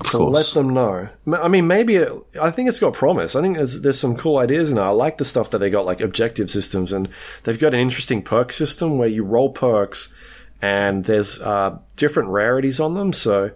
Of 0.00 0.10
to 0.10 0.18
let 0.18 0.46
them 0.48 0.74
know. 0.74 1.08
I 1.32 1.48
mean, 1.48 1.66
maybe 1.66 1.96
it, 1.96 2.12
I 2.40 2.50
think 2.50 2.68
it's 2.68 2.78
got 2.78 2.92
promise. 2.92 3.34
I 3.34 3.40
think 3.40 3.56
there's 3.56 3.80
there's 3.80 3.98
some 3.98 4.16
cool 4.16 4.36
ideas 4.36 4.70
in 4.70 4.76
it. 4.78 4.82
I 4.82 4.90
like 4.90 5.16
the 5.16 5.24
stuff 5.24 5.50
that 5.50 5.58
they 5.58 5.70
got, 5.70 5.86
like 5.86 6.02
objective 6.02 6.50
systems, 6.50 6.92
and 6.92 7.08
they've 7.44 7.58
got 7.58 7.72
an 7.72 7.80
interesting 7.80 8.22
perk 8.22 8.52
system 8.52 8.98
where 8.98 9.08
you 9.08 9.24
roll 9.24 9.50
perks, 9.50 10.12
and 10.60 11.04
there's 11.04 11.40
uh, 11.40 11.78
different 11.96 12.28
rarities 12.28 12.80
on 12.80 12.94
them. 12.94 13.14
So 13.14 13.50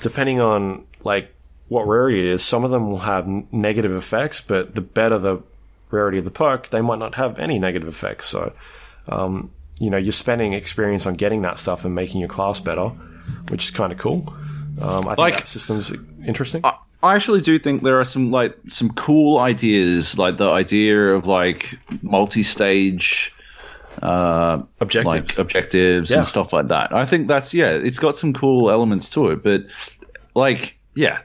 depending 0.00 0.40
on 0.40 0.86
like 1.04 1.34
what 1.68 1.86
rarity 1.86 2.20
it 2.20 2.26
is, 2.26 2.42
some 2.42 2.64
of 2.64 2.70
them 2.70 2.90
will 2.90 3.00
have 3.00 3.26
n- 3.26 3.46
negative 3.52 3.92
effects, 3.92 4.40
but 4.40 4.74
the 4.74 4.80
better 4.80 5.18
the 5.18 5.42
rarity 5.90 6.18
of 6.18 6.24
the 6.24 6.30
perk, 6.30 6.68
they 6.68 6.80
might 6.80 6.98
not 6.98 7.14
have 7.16 7.38
any 7.38 7.58
negative 7.58 7.88
effects. 7.88 8.26
So 8.26 8.52
um, 9.06 9.50
you 9.80 9.90
know, 9.90 9.96
you're 9.96 10.12
spending 10.12 10.52
experience 10.54 11.06
on 11.06 11.14
getting 11.14 11.42
that 11.42 11.58
stuff 11.58 11.84
and 11.84 11.94
making 11.94 12.20
your 12.20 12.28
class 12.28 12.60
better, 12.60 12.88
which 13.50 13.64
is 13.66 13.70
kind 13.70 13.92
of 13.92 13.98
cool. 13.98 14.32
Um, 14.80 15.06
I 15.06 15.10
think 15.10 15.18
Like- 15.18 15.34
that 15.36 15.48
system's 15.48 15.92
interesting. 16.26 16.60
I 16.64 16.74
I 17.00 17.14
actually 17.14 17.42
do 17.42 17.60
think 17.60 17.84
there 17.84 18.00
are 18.00 18.04
some 18.04 18.32
like 18.32 18.56
some 18.66 18.90
cool 18.90 19.38
ideas, 19.38 20.18
like 20.18 20.36
the 20.36 20.50
idea 20.50 21.14
of 21.14 21.26
like 21.26 21.78
multi-stage 22.02 23.32
uh, 24.02 24.62
Objectives. 24.80 25.06
like 25.06 25.38
objectives 25.38 26.10
Yeah. 26.10 26.18
and 26.18 26.26
stuff 26.26 26.52
like 26.52 26.68
that. 26.68 26.92
I 26.92 27.04
think 27.06 27.28
that's 27.28 27.54
yeah, 27.54 27.70
it's 27.70 27.98
got 28.00 28.16
some 28.16 28.32
cool 28.32 28.68
elements 28.70 29.08
to 29.10 29.28
it, 29.28 29.42
but 29.44 29.64
like 30.34 30.76
yeah, 30.96 31.20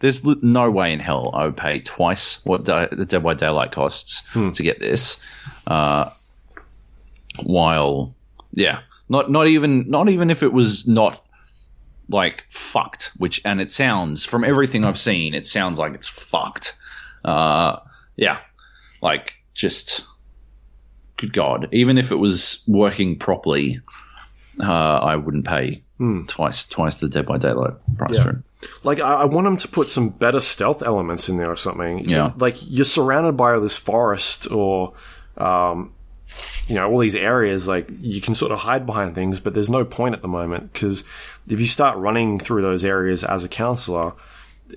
there's 0.00 0.22
no 0.42 0.70
way 0.70 0.92
in 0.92 1.00
hell 1.00 1.30
I 1.34 1.44
would 1.46 1.56
pay 1.56 1.80
twice 1.80 2.44
what 2.44 2.66
the 2.66 3.06
Dead 3.08 3.22
by 3.22 3.32
Daylight 3.34 3.72
costs 3.72 4.22
to 4.34 4.62
get 4.62 4.78
this. 4.80 5.16
Uh, 5.66 6.10
while 7.42 8.14
yeah, 8.52 8.80
not 9.08 9.30
not 9.30 9.46
even 9.46 9.90
not 9.90 10.08
even 10.08 10.30
if 10.30 10.42
it 10.42 10.52
was 10.52 10.86
not 10.86 11.24
like 12.08 12.46
fucked, 12.50 13.12
which 13.16 13.40
and 13.44 13.60
it 13.60 13.70
sounds 13.70 14.24
from 14.24 14.44
everything 14.44 14.84
I've 14.84 14.98
seen, 14.98 15.34
it 15.34 15.46
sounds 15.46 15.78
like 15.78 15.94
it's 15.94 16.08
fucked. 16.08 16.76
Uh, 17.24 17.78
yeah, 18.16 18.38
like 19.00 19.34
just 19.54 20.04
good 21.16 21.32
god, 21.32 21.68
even 21.72 21.96
if 21.96 22.10
it 22.10 22.16
was 22.16 22.62
working 22.66 23.18
properly, 23.18 23.80
uh, 24.60 24.98
I 24.98 25.16
wouldn't 25.16 25.46
pay 25.46 25.82
twice 26.26 26.66
twice 26.66 26.96
the 26.96 27.08
Dead 27.08 27.24
by 27.24 27.38
Daylight 27.38 27.74
price 27.96 28.18
for 28.18 28.30
it. 28.30 28.36
Like, 28.82 29.00
I, 29.00 29.14
I 29.14 29.24
want 29.24 29.46
them 29.46 29.56
to 29.58 29.68
put 29.68 29.88
some 29.88 30.10
better 30.10 30.40
stealth 30.40 30.82
elements 30.82 31.28
in 31.28 31.36
there 31.38 31.50
or 31.50 31.56
something. 31.56 32.00
Yeah. 32.08 32.32
Like, 32.36 32.56
you're 32.60 32.84
surrounded 32.84 33.32
by 33.32 33.58
this 33.58 33.76
forest 33.76 34.50
or, 34.50 34.92
um, 35.38 35.93
you 36.68 36.74
know, 36.74 36.90
all 36.90 36.98
these 36.98 37.14
areas. 37.14 37.68
Like, 37.68 37.88
you 37.98 38.20
can 38.20 38.34
sort 38.34 38.52
of 38.52 38.60
hide 38.60 38.86
behind 38.86 39.14
things, 39.14 39.40
but 39.40 39.54
there's 39.54 39.70
no 39.70 39.84
point 39.84 40.14
at 40.14 40.22
the 40.22 40.28
moment 40.28 40.72
because 40.72 41.04
if 41.48 41.60
you 41.60 41.66
start 41.66 41.98
running 41.98 42.38
through 42.38 42.62
those 42.62 42.84
areas 42.84 43.24
as 43.24 43.44
a 43.44 43.48
counselor, 43.48 44.12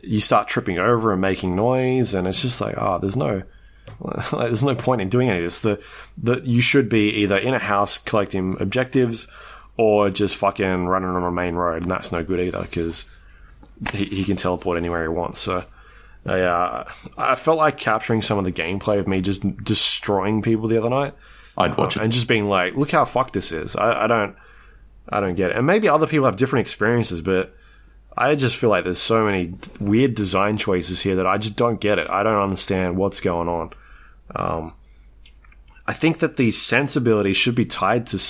you 0.03 0.19
start 0.19 0.47
tripping 0.47 0.77
over 0.77 1.11
and 1.11 1.22
making 1.22 1.55
noise, 1.55 2.14
and 2.14 2.27
it's 2.27 2.41
just 2.41 2.61
like, 2.61 2.76
oh, 2.77 2.99
there's 2.99 3.18
no. 3.18 3.43
Like, 3.99 4.49
there's 4.49 4.65
no 4.65 4.76
point 4.76 5.01
in 5.01 5.07
doing 5.07 5.30
any 5.30 5.39
of 5.39 5.45
this. 5.45 5.61
The, 5.61 5.81
the 6.18 6.41
you 6.43 6.59
should 6.61 6.89
be 6.89 7.09
either 7.22 7.38
in 7.38 7.53
a 7.53 7.59
house 7.59 7.97
collecting 7.97 8.57
objectives, 8.59 9.27
or 9.77 10.09
just 10.09 10.35
fucking 10.35 10.85
running 10.85 11.09
on 11.09 11.23
a 11.23 11.31
main 11.31 11.55
road, 11.55 11.84
and 11.84 11.91
that's 11.91 12.11
no 12.11 12.22
good 12.22 12.41
either 12.41 12.64
because 12.64 13.18
he, 13.93 14.05
he 14.05 14.23
can 14.26 14.35
teleport 14.35 14.77
anywhere 14.77 15.03
he 15.03 15.07
wants. 15.07 15.39
So, 15.39 15.64
I, 16.26 16.41
uh, 16.41 16.91
I 17.18 17.35
felt 17.35 17.57
like 17.57 17.77
capturing 17.77 18.22
some 18.22 18.38
of 18.38 18.43
the 18.43 18.51
gameplay 18.51 18.99
of 18.99 19.07
me 19.07 19.22
just 19.22 19.64
destroying 19.64 20.41
people 20.41 20.68
the 20.68 20.77
other 20.77 20.89
night, 20.89 21.14
I'd 21.57 21.75
watch 21.77 21.95
it. 21.97 22.03
and 22.03 22.11
just 22.11 22.27
being 22.27 22.47
like, 22.47 22.75
"Look 22.75 22.91
how 22.91 23.03
fucked 23.05 23.34
this 23.34 23.51
is." 23.51 23.75
I, 23.75 24.03
I 24.03 24.07
don't, 24.07 24.35
I 25.09 25.19
don't 25.19 25.35
get 25.35 25.51
it. 25.51 25.57
And 25.57 25.65
maybe 25.65 25.89
other 25.89 26.07
people 26.07 26.25
have 26.25 26.35
different 26.35 26.61
experiences, 26.67 27.21
but 27.21 27.55
I 28.17 28.35
just 28.35 28.55
feel 28.57 28.69
like 28.69 28.84
there's 28.84 28.99
so 28.99 29.25
many 29.25 29.53
weird 29.79 30.15
design 30.15 30.57
choices 30.57 31.01
here 31.01 31.15
that 31.15 31.27
I 31.27 31.38
just 31.38 31.55
don't 31.55 31.79
get 31.79 31.97
it. 31.99 32.09
I 32.09 32.23
don't 32.23 32.41
understand 32.41 32.97
what's 32.97 33.19
going 33.21 33.47
on. 33.47 33.71
Um, 34.35 34.73
I 35.88 35.93
think 35.93 36.19
that 36.19 36.35
the 36.38 36.51
sensibility 36.51 37.34
should 37.34 37.55
be 37.55 37.65
tied 37.65 38.07
to, 38.07 38.21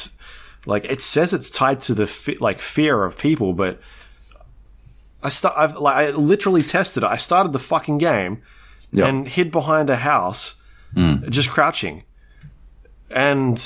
like, 0.66 0.86
it 0.86 1.02
says 1.02 1.34
it's 1.34 1.50
tied 1.50 1.80
to 1.82 1.96
the 1.96 2.06
fe- 2.08 2.38
like 2.40 2.60
fear 2.60 3.04
of 3.04 3.18
people, 3.18 3.54
but 3.54 3.80
I 5.24 5.30
start. 5.30 5.56
I've 5.58 5.76
like 5.76 5.96
I 5.96 6.10
literally 6.12 6.62
tested 6.64 7.04
it. 7.04 7.08
I 7.08 7.18
started 7.18 7.52
the 7.52 7.60
fucking 7.60 7.98
game 7.98 8.42
Yeah. 8.92 9.08
and 9.08 9.28
hid 9.28 9.52
behind 9.52 9.90
a 9.90 9.96
house, 9.98 10.56
just 11.30 11.50
crouching. 11.50 12.04
And 13.10 13.58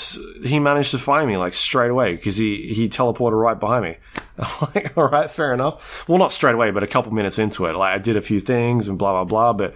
he 0.43 0.59
managed 0.59 0.91
to 0.91 0.99
find 0.99 1.27
me 1.27 1.35
like 1.38 1.53
straight 1.55 1.89
away 1.89 2.15
because 2.15 2.38
he, 2.38 2.73
he 2.73 2.88
teleported 2.88 3.39
right 3.41 3.59
behind 3.59 3.84
me. 3.85 3.97
I'm 4.38 4.68
like, 4.76 4.95
all 4.97 5.07
right, 5.09 5.30
fair 5.31 5.53
enough. 5.53 6.07
Well, 6.07 6.19
not 6.19 6.31
straight 6.31 6.53
away, 6.53 6.69
but 6.72 6.84
a 6.84 6.88
couple 6.88 7.11
minutes 7.11 7.39
into 7.39 7.65
it. 7.65 7.73
Like 7.76 7.95
I 7.95 7.97
did 7.97 8.18
a 8.18 8.22
few 8.22 8.39
things 8.39 8.88
and 8.88 8.99
blah, 8.99 9.11
blah, 9.11 9.23
blah. 9.23 9.53
But 9.53 9.76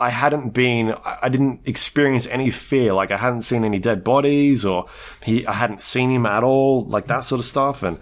I 0.00 0.08
hadn't 0.08 0.50
been, 0.54 0.94
I 1.04 1.28
didn't 1.28 1.60
experience 1.66 2.26
any 2.26 2.50
fear. 2.50 2.94
Like 2.94 3.10
I 3.10 3.18
hadn't 3.18 3.42
seen 3.42 3.64
any 3.64 3.78
dead 3.78 4.02
bodies 4.02 4.64
or 4.64 4.86
he, 5.22 5.46
I 5.46 5.52
hadn't 5.52 5.82
seen 5.82 6.10
him 6.10 6.24
at 6.24 6.42
all, 6.42 6.86
like 6.86 7.06
that 7.08 7.20
sort 7.20 7.38
of 7.38 7.44
stuff. 7.44 7.82
And 7.82 7.98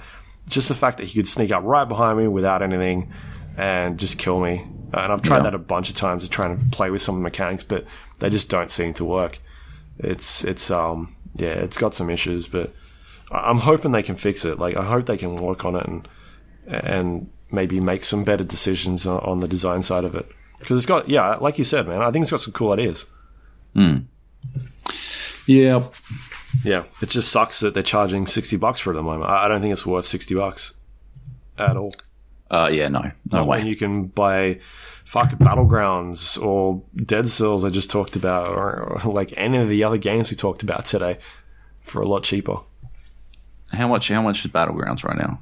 just 0.48 0.68
the 0.68 0.74
fact 0.76 0.98
that 0.98 1.08
he 1.08 1.14
could 1.14 1.26
sneak 1.28 1.50
up 1.50 1.64
right 1.64 1.88
behind 1.88 2.18
me 2.18 2.28
without 2.28 2.62
anything 2.62 3.12
and 3.58 3.98
just 3.98 4.18
kill 4.18 4.38
me. 4.40 4.64
And 4.92 5.12
I've 5.12 5.22
tried 5.22 5.38
Yeah. 5.38 5.42
that 5.44 5.54
a 5.54 5.58
bunch 5.58 5.88
of 5.88 5.96
times 5.96 6.22
to 6.22 6.30
try 6.30 6.46
and 6.46 6.70
play 6.70 6.90
with 6.90 7.02
some 7.02 7.16
of 7.16 7.18
the 7.20 7.24
mechanics, 7.24 7.64
but 7.64 7.84
they 8.20 8.30
just 8.30 8.48
don't 8.48 8.70
seem 8.70 8.94
to 8.94 9.04
work. 9.04 9.40
It's, 9.98 10.44
it's, 10.44 10.70
um, 10.70 11.14
yeah, 11.36 11.48
it's 11.48 11.78
got 11.78 11.94
some 11.94 12.10
issues, 12.10 12.46
but 12.46 12.70
I- 13.30 13.50
I'm 13.50 13.58
hoping 13.58 13.92
they 13.92 14.02
can 14.02 14.16
fix 14.16 14.44
it. 14.44 14.58
Like, 14.58 14.76
I 14.76 14.84
hope 14.84 15.06
they 15.06 15.16
can 15.16 15.36
work 15.36 15.64
on 15.64 15.76
it 15.76 15.86
and, 15.86 16.08
and 16.66 17.30
maybe 17.50 17.78
make 17.80 18.04
some 18.04 18.24
better 18.24 18.44
decisions 18.44 19.06
on, 19.06 19.20
on 19.20 19.40
the 19.40 19.48
design 19.48 19.82
side 19.82 20.04
of 20.04 20.14
it. 20.14 20.26
Because 20.58 20.78
it's 20.78 20.86
got, 20.86 21.08
yeah, 21.08 21.36
like 21.36 21.58
you 21.58 21.64
said, 21.64 21.86
man, 21.86 22.00
I 22.02 22.10
think 22.10 22.22
it's 22.22 22.30
got 22.30 22.40
some 22.40 22.52
cool 22.52 22.72
ideas. 22.72 23.06
Yeah, 25.46 25.82
Yeah, 26.64 26.84
it 27.02 27.10
just 27.10 27.30
sucks 27.30 27.60
that 27.60 27.74
they're 27.74 27.82
charging 27.82 28.26
sixty 28.26 28.56
bucks 28.56 28.80
for 28.80 28.90
it 28.90 28.94
at 28.94 28.98
the 28.98 29.02
moment. 29.02 29.30
I, 29.30 29.44
I 29.44 29.48
don't 29.48 29.60
think 29.60 29.72
it's 29.72 29.84
worth 29.84 30.06
sixty 30.06 30.34
bucks 30.34 30.72
at 31.58 31.76
all. 31.76 31.92
uh, 32.50 32.70
yeah, 32.72 32.88
no, 32.88 33.10
no 33.30 33.44
When 33.44 33.62
way. 33.64 33.68
you 33.68 33.76
can 33.76 34.04
buy 34.06 34.60
fucking 35.04 35.38
battlegrounds 35.38 36.42
or 36.42 36.82
Dead 36.96 37.28
Cells 37.28 37.64
I 37.64 37.68
just 37.70 37.90
talked 37.90 38.16
about, 38.16 38.48
or, 38.48 39.02
or 39.04 39.12
like 39.12 39.32
any 39.36 39.58
of 39.58 39.68
the 39.68 39.84
other 39.84 39.98
games 39.98 40.30
we 40.30 40.36
talked 40.36 40.62
about 40.62 40.84
today, 40.84 41.18
for 41.80 42.00
a 42.02 42.08
lot 42.08 42.24
cheaper. 42.24 42.58
How 43.72 43.88
much? 43.88 44.08
How 44.08 44.22
much 44.22 44.44
is 44.44 44.50
Battlegrounds 44.50 45.04
right 45.04 45.16
now? 45.18 45.40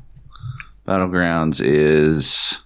Battlegrounds 0.87 1.61
is 1.65 2.59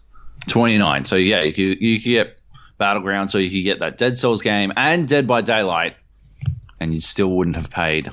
twenty 0.48 0.78
nine. 0.78 1.05
So 1.05 1.16
yeah, 1.16 1.43
you 1.43 1.52
could, 1.52 1.81
you 1.81 1.98
could 2.01 2.09
get 2.09 2.39
Battlegrounds, 2.81 3.31
so 3.31 3.39
you 3.39 3.51
could 3.51 3.64
get 3.64 3.81
that 3.81 3.98
Dead 3.98 4.18
Cells 4.18 4.43
game 4.43 4.73
and 4.77 5.09
Dead 5.09 5.27
by 5.27 5.40
Daylight, 5.40 5.97
and 6.81 6.93
you 6.93 7.01
still 7.01 7.28
wouldn't 7.31 7.56
have 7.56 7.70
paid 7.70 8.10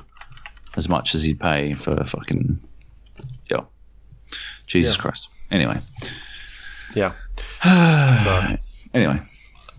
as 0.76 0.88
much 0.88 1.14
as 1.14 1.24
you'd 1.26 1.38
pay 1.38 1.74
for 1.74 2.02
fucking 2.04 2.58
yeah. 3.50 3.60
Jesus 4.66 4.96
Yeah. 4.96 5.02
Christ. 5.02 5.28
Anyway, 5.50 5.80
Yeah. 6.94 7.12
so, 8.22 8.56
anyway, 8.94 9.20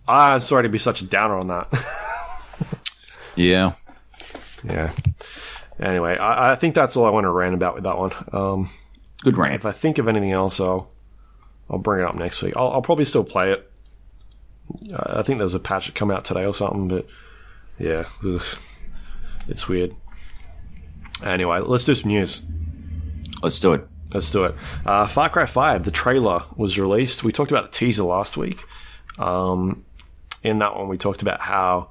ah, 0.07 0.37
sorry 0.37 0.63
to 0.63 0.69
be 0.69 0.77
such 0.77 1.01
a 1.01 1.05
downer 1.05 1.37
on 1.37 1.47
that. 1.47 1.67
yeah. 3.35 3.73
yeah. 4.63 4.91
Anyway, 5.79 6.17
I, 6.17 6.53
I 6.53 6.55
think 6.55 6.75
that's 6.75 6.95
all 6.95 7.05
I 7.05 7.09
want 7.09 7.25
to 7.25 7.31
rant 7.31 7.53
about 7.55 7.75
with 7.75 7.83
that 7.83 7.97
one. 7.97 8.11
Um, 8.31 8.69
Good 9.23 9.37
rant. 9.37 9.55
if 9.55 9.65
I 9.65 9.71
think 9.71 9.97
of 9.97 10.07
anything 10.07 10.31
else, 10.31 10.59
I'll 10.59 10.89
I'll 11.69 11.79
bring 11.79 12.01
it 12.03 12.07
up 12.07 12.15
next 12.15 12.41
week. 12.41 12.53
I'll, 12.55 12.69
I'll 12.69 12.81
probably 12.81 13.05
still 13.05 13.23
play 13.23 13.51
it. 13.51 13.71
I 14.95 15.19
I 15.19 15.23
think 15.23 15.39
there's 15.39 15.53
a 15.53 15.59
patch 15.59 15.87
that 15.87 15.95
come 15.95 16.11
out 16.11 16.25
today 16.25 16.45
or 16.45 16.53
something, 16.53 16.87
but 16.87 17.07
yeah, 17.77 18.05
it's 19.47 19.67
weird. 19.67 19.95
Anyway, 21.23 21.59
let's 21.59 21.85
do 21.85 21.95
some 21.95 22.11
news. 22.11 22.41
Let's 23.41 23.59
do 23.59 23.73
it. 23.73 23.87
Let's 24.13 24.29
do 24.31 24.45
it. 24.45 24.55
Uh, 24.85 25.07
Far 25.07 25.29
Cry 25.29 25.45
5, 25.45 25.83
the 25.83 25.91
trailer 25.91 26.43
was 26.55 26.79
released. 26.79 27.23
We 27.23 27.31
talked 27.31 27.51
about 27.51 27.71
the 27.71 27.77
teaser 27.77 28.03
last 28.03 28.37
week. 28.37 28.63
Um, 29.17 29.83
in 30.43 30.59
that 30.59 30.75
one, 30.75 30.87
we 30.87 30.97
talked 30.97 31.21
about 31.21 31.41
how 31.41 31.89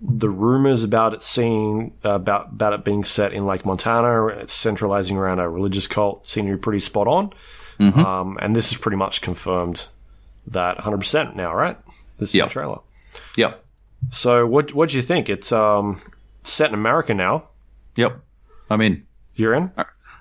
the 0.00 0.28
rumors 0.30 0.84
about 0.84 1.12
it 1.14 1.22
seeing 1.22 1.92
about 2.04 2.48
about 2.52 2.72
it 2.72 2.84
being 2.84 3.02
set 3.02 3.32
in 3.32 3.46
Lake 3.46 3.64
Montana, 3.64 4.26
it's 4.28 4.52
centralizing 4.52 5.16
around 5.16 5.40
a 5.40 5.48
religious 5.48 5.86
cult, 5.86 6.26
seem 6.28 6.46
to 6.46 6.52
be 6.52 6.58
pretty 6.58 6.80
spot 6.80 7.06
on. 7.06 7.32
Um, 7.80 8.38
and 8.40 8.54
this 8.56 8.72
is 8.72 8.78
pretty 8.78 8.96
much 8.96 9.20
confirmed 9.20 9.86
that 10.48 10.78
100% 10.78 11.36
now, 11.36 11.54
right? 11.54 11.76
This 12.16 12.30
is 12.30 12.34
Yep. 12.34 12.46
the 12.46 12.52
trailer. 12.52 12.78
Yep. 13.36 13.64
So, 14.10 14.46
what 14.46 14.72
what 14.74 14.90
do 14.90 14.96
you 14.96 15.02
think? 15.02 15.28
It's 15.28 15.52
um, 15.52 16.00
set 16.42 16.68
in 16.68 16.74
America 16.74 17.14
now. 17.14 17.44
Yep. 17.96 18.20
I'm 18.70 18.80
in. 18.80 19.04
You're 19.34 19.54
in. 19.54 19.70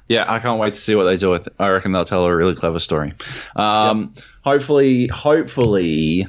Yeah, 0.08 0.26
I 0.32 0.40
can't 0.40 0.60
wait 0.60 0.76
to 0.76 0.82
see 0.82 0.96
what 0.96 1.04
they 1.04 1.18
do 1.18 1.30
with 1.30 1.48
it. 1.48 1.54
I 1.60 1.70
reckon 1.70 1.92
they'll 1.92 2.06
tell 2.06 2.26
a 2.26 2.36
really 2.36 2.56
clever 2.56 2.80
story. 2.80 3.14
Um, 3.56 4.14
yep. 4.16 4.24
Hopefully, 4.48 5.08
hopefully 5.08 6.26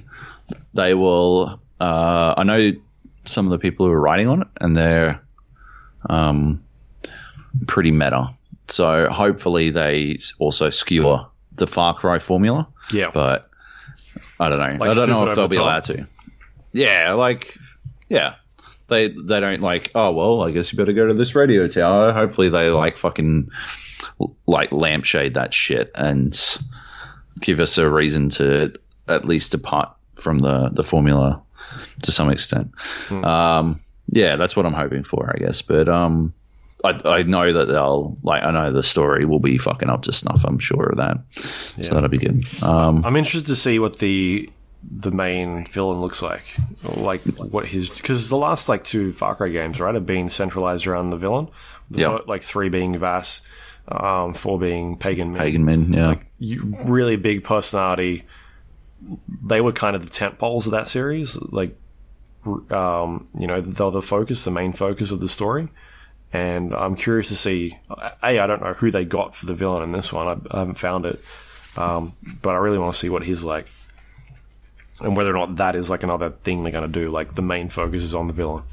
they 0.75 0.95
will. 0.95 1.61
Uh, 1.81 2.35
I 2.37 2.43
know 2.43 2.73
some 3.25 3.47
of 3.47 3.53
the 3.53 3.61
people 3.61 3.87
who 3.87 3.93
are 3.93 4.01
writing 4.01 4.27
on 4.27 4.43
it, 4.43 4.49
and 4.61 4.77
they're 4.77 5.23
um, 6.11 6.61
pretty 7.69 7.93
meta. 7.93 8.35
So 8.67 9.09
hopefully 9.09 9.71
they 9.71 10.19
also 10.41 10.69
skewer 10.69 11.25
the 11.59 11.69
Far 11.69 11.95
Cry 11.95 12.19
formula. 12.19 12.67
Yeah, 12.93 13.13
but 13.15 13.49
I 14.41 14.49
don't 14.49 14.59
know. 14.59 14.85
Like 14.85 14.91
I 14.91 14.95
don't 14.95 15.09
know 15.09 15.25
if 15.29 15.37
they'll 15.37 15.47
be 15.47 15.55
top. 15.55 15.65
allowed 15.65 15.85
to. 15.85 16.07
Yeah, 16.73 17.13
like 17.13 17.57
yeah, 18.09 18.35
they 18.89 19.11
they 19.11 19.39
don't 19.39 19.61
like. 19.61 19.93
Oh 19.95 20.11
well, 20.11 20.43
I 20.43 20.51
guess 20.51 20.73
you 20.73 20.77
better 20.77 20.93
go 20.93 21.07
to 21.07 21.15
this 21.15 21.37
radio 21.37 21.69
tower. 21.69 22.13
Hopefully 22.13 22.49
they 22.49 22.71
like 22.71 22.97
fucking 22.97 23.49
like 24.49 24.73
lampshade 24.73 25.35
that 25.35 25.55
shit 25.55 25.93
and 25.95 26.35
give 27.41 27.61
us 27.61 27.79
a 27.79 27.91
reason 27.91 28.31
to 28.31 28.73
at 29.07 29.25
least 29.25 29.53
depart 29.53 29.91
from 30.15 30.41
the 30.41 30.69
the 30.71 30.83
formula 30.83 31.43
to 32.03 32.13
some 32.13 32.31
extent. 32.31 32.71
Hmm. 33.09 33.25
Um, 33.25 33.81
yeah, 34.09 34.37
that's 34.37 34.57
what 34.57 34.67
I'm 34.67 34.73
hoping 34.73 35.05
for, 35.05 35.33
I 35.35 35.39
guess. 35.39 35.63
But 35.63 35.89
um, 35.89 36.33
I, 36.85 37.01
I 37.05 37.23
know 37.23 37.53
that 37.53 37.67
they'll 37.67 38.17
like 38.23 38.43
I 38.43 38.51
know 38.51 38.73
the 38.73 38.83
story 38.83 39.25
will 39.25 39.41
be 39.41 39.59
fucking 39.59 39.91
up 39.91 40.03
to 40.03 40.13
snuff. 40.13 40.45
I'm 40.45 40.59
sure 40.59 40.91
of 40.91 40.99
that. 40.99 41.19
Yeah. 41.77 41.83
So 41.83 41.95
that'll 41.95 42.09
be 42.09 42.19
good. 42.19 42.45
Um, 42.63 43.05
I'm 43.05 43.17
interested 43.17 43.47
to 43.47 43.57
see 43.57 43.79
what 43.79 43.99
the 43.99 44.51
the 44.91 45.11
main 45.11 45.67
villain 45.67 46.01
looks 46.01 46.23
like, 46.23 46.45
like 46.97 47.21
what 47.23 47.67
his 47.67 47.91
because 47.91 48.29
the 48.29 48.37
last 48.37 48.69
like 48.69 48.85
two 48.85 49.13
Far 49.13 49.35
Cry 49.35 49.49
games 49.49 49.81
right 49.81 49.95
have 49.95 50.07
been 50.07 50.29
centralized 50.29 50.87
around 50.87 51.11
the 51.11 51.17
villain. 51.17 51.49
The 51.91 52.01
yep. 52.01 52.29
like 52.29 52.43
three 52.43 52.69
being 52.69 52.97
Vaas, 52.99 53.43
um, 53.91 54.35
four 54.35 54.59
being 54.59 54.97
Pagan 54.97 55.33
Min. 55.33 55.41
Pagan 55.41 55.65
Min, 55.65 55.93
yeah, 55.93 56.09
like, 56.09 56.27
you, 56.39 56.77
really 56.87 57.17
big 57.17 57.45
personality. 57.45 58.25
They 59.45 59.61
were 59.61 59.73
kind 59.73 59.95
of 59.97 60.05
the 60.05 60.11
tent 60.11 60.39
poles 60.39 60.67
of 60.67 60.73
that 60.73 60.89
series, 60.89 61.37
like 61.41 61.77
um, 62.71 63.29
you 63.39 63.47
know, 63.47 63.61
they're 63.61 63.91
the 63.91 64.03
focus, 64.03 64.45
the 64.45 64.51
main 64.51 64.73
focus 64.73 65.11
of 65.11 65.21
the 65.21 65.29
story 65.29 65.69
and 66.33 66.75
I'm 66.75 66.95
curious 66.95 67.29
to 67.29 67.37
see. 67.37 67.79
A, 67.91 68.13
I 68.23 68.47
don't 68.47 68.63
know 68.63 68.75
who 68.75 68.91
they 68.91 69.05
got 69.05 69.35
for 69.35 69.47
the 69.47 69.55
villain 69.55 69.83
in 69.83 69.93
this 69.93 70.13
one. 70.13 70.29
I, 70.29 70.57
I 70.57 70.61
haven't 70.61 70.75
found 70.75 71.07
it, 71.07 71.21
um, 71.77 72.13
but 72.43 72.55
I 72.55 72.59
really 72.59 72.79
want 72.79 72.93
to 72.93 72.99
see 72.99 73.09
what 73.09 73.23
he's 73.23 73.43
like, 73.43 73.71
and 75.01 75.17
whether 75.17 75.35
or 75.35 75.39
not 75.39 75.57
that 75.57 75.77
is 75.77 75.89
like 75.89 76.03
another 76.03 76.31
thing 76.31 76.63
they're 76.63 76.73
going 76.73 76.91
to 76.91 77.01
do. 77.01 77.11
Like 77.11 77.35
the 77.35 77.43
main 77.43 77.69
focus 77.69 78.03
is 78.03 78.15
on 78.15 78.27
the 78.27 78.33
villain. 78.33 78.65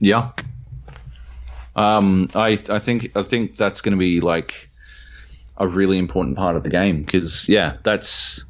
Yeah. 0.00 0.32
Um, 1.76 2.28
I 2.34 2.58
I 2.68 2.78
think 2.78 3.16
I 3.16 3.22
think 3.22 3.56
that's 3.56 3.82
going 3.82 3.92
to 3.92 3.98
be 3.98 4.20
like 4.20 4.70
a 5.58 5.68
really 5.68 5.98
important 5.98 6.36
part 6.36 6.56
of 6.56 6.62
the 6.62 6.70
game 6.70 7.02
because 7.02 7.48
yeah, 7.48 7.76
that's 7.82 8.42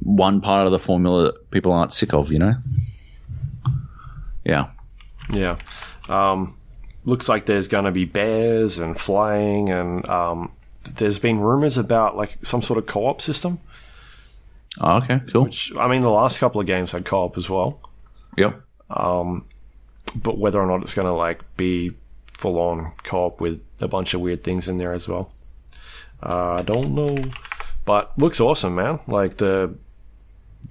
one 0.00 0.40
part 0.40 0.66
of 0.66 0.72
the 0.72 0.78
formula 0.78 1.24
that 1.24 1.50
people 1.50 1.72
aren't 1.72 1.92
sick 1.92 2.14
of. 2.14 2.32
You 2.32 2.38
know. 2.40 2.54
Yeah. 4.44 4.70
Yeah. 5.30 5.58
Um, 6.08 6.56
looks 7.04 7.28
like 7.28 7.46
there's 7.46 7.68
going 7.68 7.84
to 7.84 7.92
be 7.92 8.06
bears 8.06 8.78
and 8.78 8.98
flying, 8.98 9.68
and 9.68 10.08
um, 10.08 10.52
there's 10.96 11.18
been 11.18 11.38
rumors 11.38 11.78
about 11.78 12.16
like 12.16 12.38
some 12.42 12.62
sort 12.62 12.78
of 12.78 12.86
co-op 12.86 13.20
system. 13.20 13.58
Oh, 14.80 14.96
okay, 14.98 15.20
cool. 15.32 15.44
Which 15.44 15.72
I 15.76 15.88
mean, 15.88 16.02
the 16.02 16.10
last 16.10 16.38
couple 16.38 16.60
of 16.60 16.66
games 16.66 16.92
had 16.92 17.04
co-op 17.04 17.36
as 17.36 17.50
well. 17.50 17.80
Yep. 18.38 18.62
Um, 18.88 19.44
but 20.14 20.38
whether 20.38 20.60
or 20.60 20.66
not 20.66 20.82
it's 20.82 20.94
going 20.94 21.06
to 21.06 21.12
like 21.12 21.44
be 21.56 21.92
full 22.40 22.58
on 22.58 22.90
co-op 23.04 23.40
with 23.40 23.62
a 23.80 23.88
bunch 23.88 24.14
of 24.14 24.20
weird 24.20 24.42
things 24.42 24.68
in 24.68 24.78
there 24.78 24.92
as 24.92 25.06
well, 25.06 25.30
uh, 26.22 26.56
I 26.58 26.62
don't 26.62 26.94
know. 26.94 27.16
But 27.84 28.16
looks 28.18 28.40
awesome, 28.40 28.74
man. 28.74 29.00
Like 29.06 29.36
the 29.36 29.74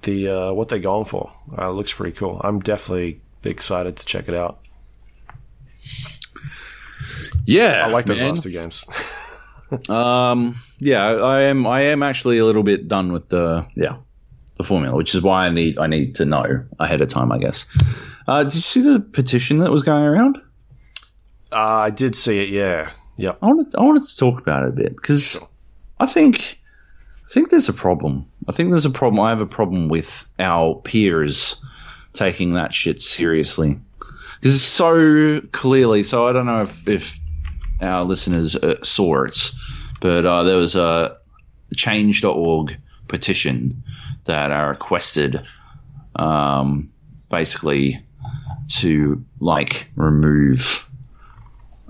the 0.02 0.28
uh, 0.28 0.52
what 0.52 0.68
they're 0.68 0.78
going 0.78 1.04
for 1.04 1.32
uh, 1.56 1.70
looks 1.70 1.92
pretty 1.92 2.16
cool. 2.16 2.40
I'm 2.42 2.60
definitely 2.60 3.20
excited 3.44 3.96
to 3.96 4.04
check 4.04 4.28
it 4.28 4.34
out. 4.34 4.58
Yeah, 7.46 7.84
I 7.86 7.88
like 7.88 8.06
those 8.06 8.18
man. 8.18 8.30
last 8.30 8.42
two 8.42 8.52
games. 8.52 8.84
um, 9.88 10.56
yeah, 10.78 11.04
I 11.04 11.42
am. 11.42 11.66
I 11.66 11.82
am 11.82 12.02
actually 12.02 12.38
a 12.38 12.44
little 12.44 12.62
bit 12.62 12.88
done 12.88 13.12
with 13.12 13.28
the 13.28 13.66
yeah 13.74 13.96
the 14.56 14.64
formula, 14.64 14.96
which 14.96 15.14
is 15.14 15.22
why 15.22 15.46
I 15.46 15.50
need 15.50 15.78
I 15.78 15.86
need 15.86 16.14
to 16.16 16.24
know 16.24 16.64
ahead 16.78 17.00
of 17.00 17.08
time. 17.08 17.32
I 17.32 17.38
guess. 17.38 17.66
Uh, 18.28 18.44
did 18.44 18.54
you 18.54 18.60
see 18.60 18.80
the 18.80 19.00
petition 19.00 19.58
that 19.58 19.70
was 19.70 19.82
going 19.82 20.04
around? 20.04 20.40
Uh, 21.52 21.56
I 21.56 21.90
did 21.90 22.14
see 22.14 22.38
it. 22.38 22.50
Yeah. 22.50 22.90
Yep. 23.16 23.38
I 23.42 23.46
wanted 23.46 23.74
I 23.74 23.82
wanted 23.82 24.04
to 24.04 24.16
talk 24.16 24.40
about 24.40 24.64
it 24.64 24.68
a 24.70 24.72
bit 24.72 24.96
because 24.96 25.32
sure. 25.32 25.48
I 25.98 26.06
think 26.06 26.58
I 27.30 27.32
think 27.32 27.50
there's 27.50 27.68
a 27.68 27.74
problem. 27.74 28.26
I 28.48 28.52
think 28.52 28.70
there's 28.70 28.86
a 28.86 28.90
problem. 28.90 29.20
I 29.20 29.30
have 29.30 29.40
a 29.40 29.46
problem 29.46 29.88
with 29.88 30.28
our 30.38 30.74
peers 30.76 31.62
taking 32.12 32.54
that 32.54 32.74
shit 32.74 33.02
seriously. 33.02 33.78
Because 34.40 34.56
it's 34.56 34.64
so 34.64 35.40
clearly. 35.52 36.02
So 36.02 36.26
I 36.26 36.32
don't 36.32 36.46
know 36.46 36.62
if, 36.62 36.88
if 36.88 37.20
our 37.80 38.04
listeners 38.04 38.56
uh, 38.56 38.82
saw 38.82 39.24
it, 39.24 39.50
but 40.00 40.26
uh, 40.26 40.42
there 40.44 40.56
was 40.56 40.74
a 40.74 41.16
change.org 41.76 42.76
petition 43.06 43.82
that 44.24 44.50
I 44.50 44.62
requested 44.62 45.42
um, 46.16 46.92
basically 47.28 48.02
to 48.68 49.24
like 49.40 49.88
remove 49.94 50.86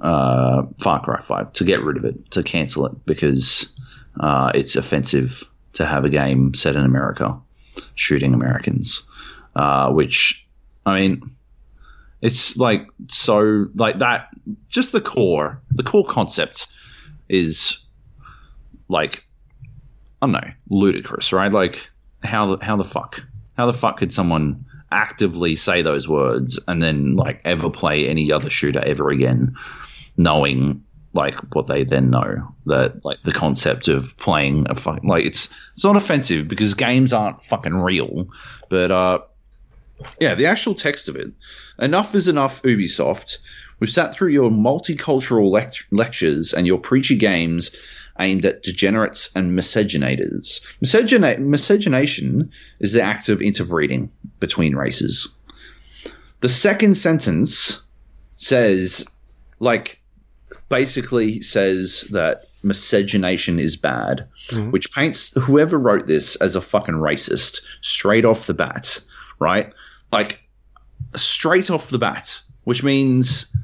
uh, 0.00 0.62
Far 0.78 1.02
Cry 1.02 1.20
5, 1.20 1.52
to 1.54 1.64
get 1.64 1.82
rid 1.82 1.96
of 1.96 2.04
it, 2.04 2.30
to 2.32 2.42
cancel 2.42 2.86
it, 2.86 3.06
because 3.06 3.76
uh, 4.18 4.52
it's 4.54 4.76
offensive 4.76 5.44
to 5.74 5.86
have 5.86 6.04
a 6.04 6.10
game 6.10 6.54
set 6.54 6.76
in 6.76 6.84
America 6.84 7.38
shooting 7.94 8.34
Americans 8.34 9.06
uh, 9.54 9.90
which 9.90 10.46
I 10.86 11.00
mean, 11.00 11.30
it's 12.20 12.56
like 12.56 12.88
so 13.08 13.66
like 13.74 13.98
that. 13.98 14.28
Just 14.68 14.92
the 14.92 15.00
core, 15.00 15.60
the 15.70 15.82
core 15.82 16.04
concept 16.04 16.68
is 17.28 17.78
like 18.88 19.24
I 20.22 20.26
don't 20.26 20.32
know, 20.32 20.50
ludicrous, 20.68 21.32
right? 21.32 21.52
Like 21.52 21.90
how 22.22 22.54
the 22.54 22.64
how 22.64 22.76
the 22.76 22.84
fuck 22.84 23.22
how 23.56 23.66
the 23.66 23.76
fuck 23.76 23.98
could 23.98 24.12
someone 24.12 24.66
actively 24.92 25.54
say 25.54 25.82
those 25.82 26.08
words 26.08 26.58
and 26.66 26.82
then 26.82 27.14
like 27.14 27.40
ever 27.44 27.70
play 27.70 28.08
any 28.08 28.32
other 28.32 28.50
shooter 28.50 28.80
ever 28.80 29.10
again, 29.10 29.56
knowing 30.20 30.84
like 31.12 31.34
what 31.54 31.66
they 31.66 31.82
then 31.82 32.10
know 32.10 32.54
that 32.66 33.04
like 33.04 33.20
the 33.22 33.32
concept 33.32 33.88
of 33.88 34.16
playing 34.18 34.66
a 34.68 34.74
fucking 34.74 35.08
like 35.08 35.24
it's 35.24 35.56
it's 35.74 35.84
not 35.84 35.96
offensive 35.96 36.46
because 36.46 36.74
games 36.74 37.12
aren't 37.12 37.42
fucking 37.42 37.74
real, 37.74 38.28
but 38.68 38.90
uh 38.90 39.18
yeah, 40.18 40.34
the 40.34 40.46
actual 40.46 40.74
text 40.74 41.08
of 41.08 41.16
it. 41.16 41.30
Enough 41.78 42.14
is 42.14 42.28
enough, 42.28 42.62
Ubisoft. 42.62 43.38
We've 43.80 43.90
sat 43.90 44.14
through 44.14 44.30
your 44.30 44.50
multicultural 44.50 45.50
lect- 45.50 45.84
lectures 45.90 46.52
and 46.54 46.66
your 46.66 46.78
preachy 46.78 47.16
games 47.16 47.76
aimed 48.18 48.44
at 48.44 48.62
degenerates 48.62 49.34
and 49.34 49.58
miscegenators. 49.58 50.60
Miscegena- 50.82 51.38
miscegenation 51.38 52.50
is 52.80 52.92
the 52.92 53.02
act 53.02 53.28
of 53.28 53.42
interbreeding 53.42 54.10
between 54.38 54.76
races. 54.76 55.28
The 56.40 56.48
second 56.48 56.96
sentence 56.96 57.82
says, 58.36 59.06
like, 59.58 59.99
basically 60.68 61.40
says 61.40 62.02
that 62.10 62.46
miscegenation 62.62 63.58
is 63.58 63.76
bad, 63.76 64.28
mm-hmm. 64.48 64.70
which 64.70 64.92
paints 64.92 65.32
whoever 65.40 65.78
wrote 65.78 66.06
this 66.06 66.36
as 66.36 66.56
a 66.56 66.60
fucking 66.60 66.94
racist 66.94 67.60
straight 67.80 68.24
off 68.24 68.46
the 68.46 68.54
bat, 68.54 69.00
right? 69.38 69.72
like 70.12 70.42
straight 71.16 71.70
off 71.70 71.90
the 71.90 71.98
bat, 71.98 72.40
which 72.64 72.82
means 72.82 73.54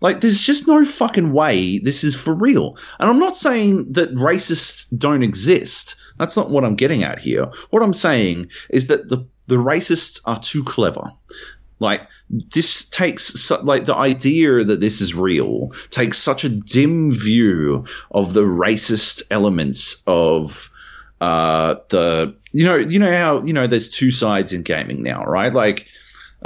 like 0.00 0.20
there's 0.20 0.40
just 0.40 0.66
no 0.66 0.84
fucking 0.84 1.32
way 1.32 1.78
this 1.78 2.04
is 2.04 2.14
for 2.14 2.34
real. 2.34 2.76
And 2.98 3.08
I'm 3.08 3.18
not 3.18 3.36
saying 3.36 3.92
that 3.92 4.14
racists 4.14 4.86
don't 4.96 5.22
exist. 5.22 5.94
That's 6.18 6.36
not 6.36 6.50
what 6.50 6.64
I'm 6.64 6.76
getting 6.76 7.04
at 7.04 7.18
here. 7.18 7.50
What 7.70 7.82
I'm 7.82 7.92
saying 7.92 8.50
is 8.70 8.88
that 8.88 9.08
the 9.08 9.26
the 9.48 9.56
racists 9.56 10.20
are 10.24 10.38
too 10.38 10.62
clever. 10.64 11.10
Like 11.82 12.08
this 12.54 12.88
takes 12.88 13.50
like 13.62 13.84
the 13.84 13.94
idea 13.94 14.64
that 14.64 14.80
this 14.80 15.00
is 15.00 15.14
real 15.14 15.72
takes 15.90 16.16
such 16.18 16.44
a 16.44 16.48
dim 16.48 17.10
view 17.10 17.84
of 18.12 18.32
the 18.32 18.42
racist 18.44 19.22
elements 19.30 20.02
of 20.06 20.70
uh, 21.20 21.76
the 21.90 22.34
you 22.52 22.64
know 22.64 22.76
you 22.76 22.98
know 22.98 23.14
how 23.14 23.42
you 23.44 23.52
know 23.52 23.66
there's 23.66 23.88
two 23.88 24.10
sides 24.10 24.52
in 24.52 24.62
gaming 24.62 25.02
now, 25.02 25.24
right? 25.24 25.52
Like 25.52 25.86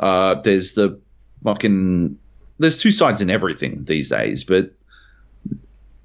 uh, 0.01 0.35
there's 0.35 0.75
the 0.75 0.99
fucking 1.45 2.19
there's 2.59 2.81
two 2.81 2.93
sides 2.93 3.21
in 3.21 3.31
everything 3.31 3.85
these 3.85 4.09
days, 4.09 4.45
but 4.45 4.73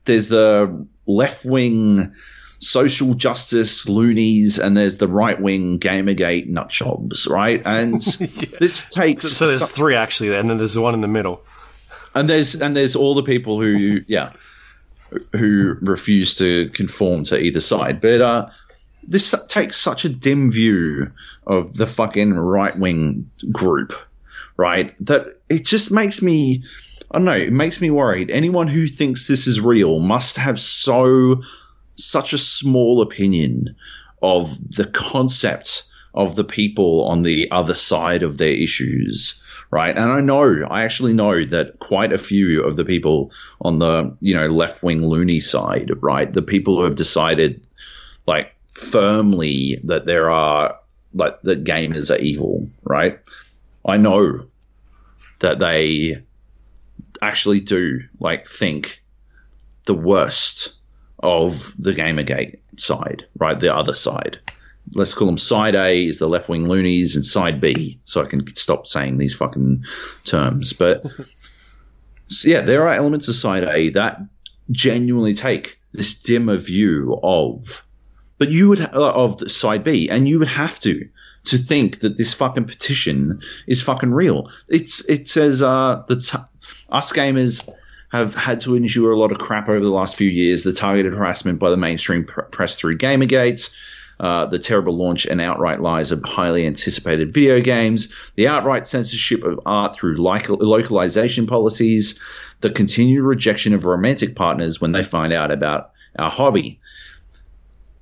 there's 0.06 0.28
the 0.28 0.86
left 1.06 1.46
wing 1.46 2.14
social 2.62 3.16
justice 3.16 3.90
loonies 3.90 4.60
and 4.60 4.78
there's 4.78 4.98
the 4.98 5.08
right 5.08 5.42
wing 5.42 5.80
gamergate 5.80 6.50
nutjobs, 6.50 7.28
right? 7.28 7.62
And 7.66 7.94
yeah. 8.20 8.58
this 8.60 8.88
takes 8.88 9.24
so, 9.24 9.30
so 9.30 9.48
there's 9.48 9.70
three 9.70 9.96
actually, 9.96 10.36
and 10.36 10.50
then 10.50 10.58
there's 10.58 10.76
the 10.76 10.82
one 10.82 10.94
in 10.94 11.02
the 11.02 11.08
middle. 11.08 11.44
and 12.16 12.30
there's 12.30 12.62
and 12.62 12.76
there's 12.76 12.96
all 12.96 13.16
the 13.16 13.24
people 13.24 13.60
who 13.60 14.02
yeah 14.08 14.34
who 15.34 15.76
refuse 15.82 16.38
to 16.38 16.70
conform 16.70 17.24
to 17.26 17.40
either 17.40 17.60
side. 17.60 18.00
But 18.00 18.22
uh, 18.22 18.50
this 19.04 19.34
takes 19.48 19.78
such 19.78 20.06
a 20.06 20.10
dim 20.10 20.52
view 20.52 21.12
of 21.48 21.76
the 21.76 21.88
fucking 21.88 22.34
right 22.34 22.78
wing 22.78 23.30
group, 23.52 23.94
right? 24.58 24.96
That 25.06 25.40
it 25.50 25.66
just 25.66 25.92
makes 25.92 26.22
me. 26.22 26.64
I 27.14 27.18
don't 27.18 27.26
know. 27.26 27.34
It 27.34 27.52
makes 27.52 27.82
me 27.82 27.90
worried. 27.90 28.32
Anyone 28.32 28.68
who 28.68 28.88
thinks 28.88 29.28
this 29.28 29.46
is 29.46 29.60
real 29.60 30.00
must 30.00 30.38
have 30.38 30.58
so 30.58 31.42
such 31.96 32.34
a 32.34 32.38
small 32.38 33.02
opinion 33.02 33.76
of 34.22 34.58
the 34.76 34.86
concept 34.86 35.84
of 36.14 36.36
the 36.36 36.44
people 36.44 37.06
on 37.06 37.24
the 37.24 37.50
other 37.52 37.76
side 37.76 38.24
of 38.24 38.38
their 38.38 38.54
issues 38.54 39.42
right? 39.72 39.98
And 39.98 40.12
I 40.12 40.20
know, 40.20 40.68
I 40.70 40.84
actually 40.84 41.14
know 41.14 41.46
that 41.46 41.80
quite 41.80 42.12
a 42.12 42.18
few 42.18 42.64
of 42.64 42.76
the 42.76 42.86
people 42.86 43.32
on 43.62 43.80
the, 43.80 44.16
you 44.20 44.36
know, 44.36 44.48
left 44.48 44.84
wing 44.84 45.02
loony 45.02 45.40
side, 45.40 45.92
right? 46.02 46.32
The 46.32 46.42
people 46.42 46.78
who 46.78 46.84
have 46.84 46.96
decided, 46.96 47.66
like, 48.28 48.54
firmly 48.74 49.80
that 49.86 50.06
there 50.06 50.30
are, 50.30 50.78
like, 51.14 51.42
that 51.44 51.64
gamers 51.64 52.14
are 52.14 52.20
evil, 52.20 52.70
right? 52.84 53.20
I 53.86 53.98
know 53.98 54.46
that 55.40 55.60
they 55.60 56.22
actually 57.22 57.62
do, 57.62 58.02
like, 58.20 58.50
think 58.50 59.02
the 59.86 59.96
worst 59.96 60.74
of 61.24 61.74
the 61.78 61.94
Gamergate 61.94 62.60
side, 62.78 63.26
right? 63.38 63.60
The 63.60 63.76
other 63.76 63.94
side 63.94 64.40
let's 64.94 65.14
call 65.14 65.28
them 65.28 65.38
side 65.38 65.76
A 65.76 66.06
is 66.08 66.20
the 66.20 66.28
left 66.28 66.50
wing 66.50 66.68
loonies 66.68 67.16
and 67.16 67.26
side 67.26 67.62
B, 67.62 68.00
so 68.06 68.22
I 68.22 68.26
can 68.26 68.46
stop 68.56 68.88
saying 68.88 69.18
these 69.18 69.36
fucking 69.36 69.86
terms. 70.24 70.74
But 70.74 71.04
so 72.28 72.50
yeah, 72.50 72.62
there 72.62 72.88
are 72.88 72.94
elements 72.94 73.28
of 73.28 73.36
side 73.36 73.64
A 73.64 73.90
that 73.90 74.20
genuinely 74.72 75.34
take 75.34 75.80
this 75.94 76.22
dimmer 76.22 76.58
view 76.58 77.20
of, 77.24 77.86
but 78.38 78.50
you 78.50 78.70
would 78.70 78.82
uh, 78.82 79.12
of 79.14 79.50
side 79.52 79.84
B, 79.84 80.10
and 80.10 80.28
you 80.28 80.40
would 80.40 80.48
have 80.48 80.80
to 80.82 81.08
to 81.44 81.58
think 81.58 82.02
that 82.02 82.18
this 82.18 82.34
fucking 82.34 82.66
petition 82.66 83.42
is 83.68 83.82
fucking 83.82 84.12
real. 84.12 84.50
It's 84.70 85.08
it 85.10 85.28
says 85.28 85.62
uh 85.62 86.04
the 86.08 86.18
t- 86.18 86.38
us 86.90 87.12
gamers 87.14 87.68
have 88.12 88.36
had 88.36 88.60
to 88.62 88.76
endure 88.76 89.12
a 89.12 89.18
lot 89.18 89.32
of 89.32 89.38
crap 89.38 89.70
over 89.70 89.80
the 89.80 89.92
last 89.92 90.16
few 90.16 90.30
years. 90.30 90.64
The 90.64 90.74
targeted 90.74 91.14
harassment 91.14 91.60
by 91.60 91.70
the 91.70 91.78
mainstream 91.78 92.26
pr- 92.26 92.42
press 92.42 92.76
through 92.76 92.98
Gamergate 92.98 93.74
uh, 94.22 94.46
the 94.46 94.60
terrible 94.60 94.96
launch 94.96 95.26
and 95.26 95.42
outright 95.42 95.82
lies 95.82 96.12
of 96.12 96.24
highly 96.24 96.68
anticipated 96.68 97.34
video 97.34 97.60
games, 97.60 98.14
the 98.36 98.48
outright 98.48 98.86
censorship 98.86 99.44
of 99.44 99.60
art 99.66 99.96
through 99.96 100.16
localization 100.16 101.48
policies, 101.48 102.20
the 102.62 102.70
continued 102.70 103.24
rejection 103.24 103.74
of 103.74 103.84
romantic 103.84 104.36
partners 104.36 104.80
when 104.80 104.92
they 104.92 105.04
find 105.04 105.34
out 105.34 105.50
about 105.50 105.90
our 106.20 106.30
hobby. 106.30 106.80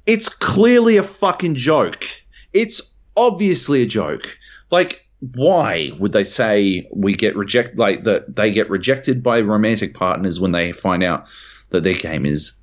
It's 0.06 0.27
clearly 0.27 0.98
a 0.98 1.03
fucking 1.03 1.56
joke. 1.56 2.03
It's 2.52 2.94
obviously 3.15 3.81
a 3.81 3.86
joke. 3.86 4.38
Like, 4.72 5.07
why 5.36 5.91
would 6.00 6.14
they 6.14 6.24
say 6.24 6.88
we 6.94 7.14
get 7.14 7.36
reject 7.36 7.78
like 7.78 8.06
that 8.06 8.36
they 8.36 8.52
get 8.52 8.70
rejected 8.70 9.22
by 9.22 9.41
romantic 9.41 9.94
partners 9.94 10.40
when 10.40 10.54
they 10.54 10.72
find 10.72 11.04
out 11.04 11.28
that 11.72 11.84
their 11.84 11.94
game 11.94 12.26
is 12.26 12.60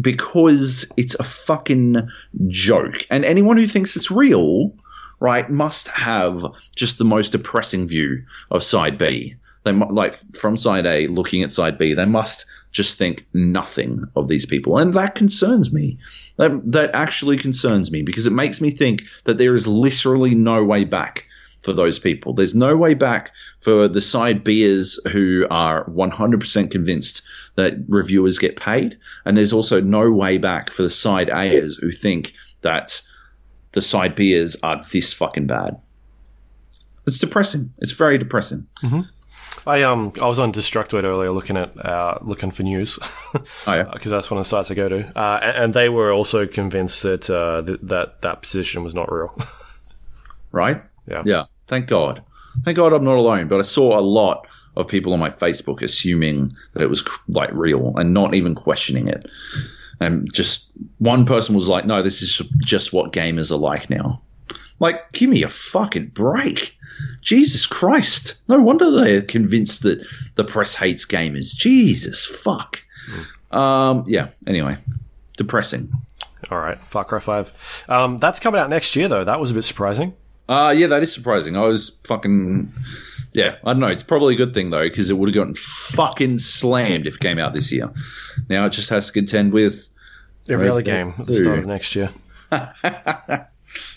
because 0.00 0.90
it's 0.96 1.14
a 1.14 1.24
fucking 1.24 2.08
joke. 2.48 3.06
And 3.10 3.24
anyone 3.24 3.56
who 3.56 3.66
thinks 3.66 3.96
it's 3.96 4.10
real, 4.10 4.72
right, 5.20 5.48
must 5.48 5.88
have 5.88 6.44
just 6.74 6.98
the 6.98 7.04
most 7.04 7.30
depressing 7.30 7.86
view 7.86 8.24
of 8.50 8.64
side 8.64 8.98
B. 8.98 9.36
They 9.62 9.72
like 9.72 10.14
from 10.36 10.56
side 10.56 10.84
A 10.84 11.06
looking 11.06 11.42
at 11.42 11.52
side 11.52 11.78
B, 11.78 11.94
they 11.94 12.04
must 12.04 12.44
just 12.70 12.98
think 12.98 13.24
nothing 13.32 14.04
of 14.16 14.28
these 14.28 14.44
people, 14.44 14.78
and 14.78 14.92
that 14.94 15.14
concerns 15.14 15.72
me. 15.72 15.96
That 16.36 16.72
that 16.72 16.90
actually 16.92 17.38
concerns 17.38 17.90
me 17.90 18.02
because 18.02 18.26
it 18.26 18.32
makes 18.32 18.60
me 18.60 18.70
think 18.70 19.04
that 19.24 19.38
there 19.38 19.54
is 19.54 19.66
literally 19.66 20.34
no 20.34 20.62
way 20.64 20.84
back 20.84 21.26
for 21.64 21.72
those 21.72 21.98
people. 21.98 22.32
There's 22.32 22.54
no 22.54 22.76
way 22.76 22.94
back 22.94 23.32
for 23.60 23.88
the 23.88 24.00
side 24.00 24.44
Bers 24.44 25.00
who 25.10 25.46
are 25.50 25.84
100% 25.86 26.70
convinced 26.70 27.22
that 27.56 27.74
reviewers 27.88 28.38
get 28.38 28.56
paid. 28.56 28.98
And 29.24 29.36
there's 29.36 29.52
also 29.52 29.80
no 29.80 30.10
way 30.10 30.38
back 30.38 30.70
for 30.70 30.82
the 30.82 30.90
side 30.90 31.30
A's 31.30 31.76
who 31.76 31.90
think 31.90 32.34
that 32.60 33.00
the 33.72 33.82
side 33.82 34.14
Bers 34.14 34.56
are 34.62 34.82
this 34.92 35.12
fucking 35.12 35.46
bad. 35.46 35.76
It's 37.06 37.18
depressing. 37.18 37.72
It's 37.78 37.92
very 37.92 38.18
depressing. 38.18 38.66
Mm-hmm. 38.82 39.00
I 39.66 39.82
um 39.82 40.12
I 40.20 40.26
was 40.26 40.38
on 40.38 40.52
Destructoid 40.52 41.04
earlier 41.04 41.30
looking 41.30 41.56
at 41.56 41.74
uh, 41.84 42.18
looking 42.20 42.50
for 42.50 42.64
news 42.64 42.98
because 43.32 43.48
oh, 43.66 43.74
yeah. 43.74 43.94
that's 44.04 44.30
one 44.30 44.38
of 44.38 44.44
the 44.44 44.48
sites 44.48 44.70
I 44.70 44.74
go 44.74 44.88
to, 44.90 45.18
uh, 45.18 45.40
and, 45.42 45.56
and, 45.56 45.74
they 45.74 45.88
were 45.88 46.12
also 46.12 46.46
convinced 46.46 47.02
that 47.02 47.30
uh, 47.30 47.62
th- 47.62 47.78
that 47.82 48.20
that 48.20 48.42
position 48.42 48.84
was 48.84 48.94
not 48.94 49.10
real. 49.10 49.34
right? 50.52 50.82
Yeah. 51.06 51.22
Yeah. 51.24 51.44
Thank 51.66 51.86
God. 51.86 52.22
Thank 52.64 52.76
God 52.76 52.92
I'm 52.92 53.04
not 53.04 53.16
alone. 53.16 53.48
But 53.48 53.60
I 53.60 53.64
saw 53.64 53.98
a 53.98 54.00
lot 54.00 54.46
of 54.76 54.88
people 54.88 55.12
on 55.12 55.20
my 55.20 55.30
Facebook 55.30 55.82
assuming 55.82 56.52
that 56.72 56.82
it 56.82 56.90
was 56.90 57.06
like 57.28 57.50
real 57.52 57.96
and 57.96 58.12
not 58.12 58.34
even 58.34 58.54
questioning 58.54 59.08
it. 59.08 59.30
And 60.00 60.32
just 60.32 60.70
one 60.98 61.24
person 61.24 61.54
was 61.54 61.68
like, 61.68 61.86
"No, 61.86 62.02
this 62.02 62.20
is 62.22 62.42
just 62.58 62.92
what 62.92 63.12
gamers 63.12 63.52
are 63.52 63.56
like 63.56 63.88
now." 63.88 64.20
Like, 64.80 65.12
give 65.12 65.30
me 65.30 65.42
a 65.44 65.48
fucking 65.48 66.08
break. 66.08 66.76
Jesus 67.20 67.64
Christ. 67.66 68.34
No 68.48 68.58
wonder 68.60 68.90
they're 68.90 69.22
convinced 69.22 69.82
that 69.82 70.04
the 70.34 70.44
press 70.44 70.74
hates 70.74 71.06
gamers. 71.06 71.54
Jesus 71.54 72.26
fuck. 72.26 72.82
Mm. 73.52 73.56
Um, 73.56 74.04
yeah, 74.08 74.28
anyway. 74.46 74.76
Depressing. 75.36 75.92
All 76.50 76.58
right, 76.58 76.78
Far 76.78 77.04
Cry 77.04 77.20
5. 77.20 77.84
Um, 77.88 78.18
that's 78.18 78.40
coming 78.40 78.60
out 78.60 78.68
next 78.68 78.96
year, 78.96 79.08
though. 79.08 79.24
That 79.24 79.40
was 79.40 79.50
a 79.50 79.54
bit 79.54 79.62
surprising. 79.62 80.14
Uh, 80.48 80.74
yeah, 80.76 80.88
that 80.88 81.02
is 81.02 81.12
surprising. 81.12 81.56
I 81.56 81.62
was 81.62 81.98
fucking. 82.04 82.72
Yeah, 83.32 83.56
I 83.64 83.72
don't 83.72 83.80
know. 83.80 83.88
It's 83.88 84.02
probably 84.02 84.34
a 84.34 84.36
good 84.36 84.54
thing, 84.54 84.70
though, 84.70 84.88
because 84.88 85.10
it 85.10 85.14
would 85.14 85.28
have 85.28 85.34
gotten 85.34 85.54
fucking 85.54 86.38
slammed 86.38 87.06
if 87.06 87.16
it 87.16 87.20
came 87.20 87.38
out 87.38 87.52
this 87.52 87.72
year. 87.72 87.92
Now 88.48 88.66
it 88.66 88.70
just 88.70 88.90
has 88.90 89.06
to 89.06 89.12
contend 89.12 89.52
with. 89.52 89.90
Every 90.48 90.68
other 90.68 90.82
game 90.82 91.14
at 91.18 91.26
the 91.26 91.34
start 91.34 91.58
of 91.60 91.66
next 91.66 91.94
year. 91.96 92.10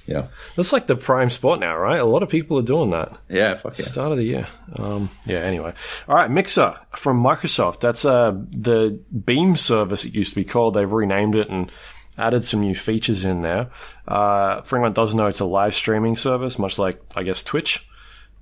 yeah. 0.07 0.27
That's 0.55 0.71
like 0.71 0.87
the 0.87 0.95
prime 0.95 1.29
spot 1.29 1.59
now, 1.59 1.75
right? 1.77 1.99
A 1.99 2.05
lot 2.05 2.23
of 2.23 2.29
people 2.29 2.57
are 2.57 2.63
doing 2.63 2.91
that. 2.91 3.11
Yeah, 3.29 3.55
fuck 3.55 3.77
yeah. 3.77 3.85
Start 3.85 4.13
of 4.13 4.17
the 4.17 4.23
year. 4.23 4.47
Um, 4.77 5.09
yeah, 5.25 5.39
anyway. 5.39 5.73
All 6.07 6.15
right, 6.15 6.31
Mixer 6.31 6.79
from 6.95 7.21
Microsoft. 7.21 7.81
That's 7.81 8.05
uh, 8.05 8.31
the 8.51 8.99
Beam 9.25 9.55
service 9.55 10.05
it 10.05 10.15
used 10.15 10.29
to 10.29 10.35
be 10.35 10.45
called. 10.45 10.73
They've 10.73 10.91
renamed 10.91 11.35
it 11.35 11.49
and 11.49 11.69
added 12.17 12.43
some 12.43 12.61
new 12.61 12.75
features 12.75 13.25
in 13.25 13.41
there. 13.41 13.69
Uh, 14.07 14.61
for 14.61 14.77
anyone 14.77 14.93
that 14.93 14.99
doesn't 14.99 15.17
know, 15.17 15.27
it's 15.27 15.39
a 15.39 15.45
live 15.45 15.75
streaming 15.75 16.15
service, 16.15 16.57
much 16.57 16.79
like, 16.79 17.01
I 17.15 17.23
guess, 17.23 17.43
Twitch. 17.43 17.87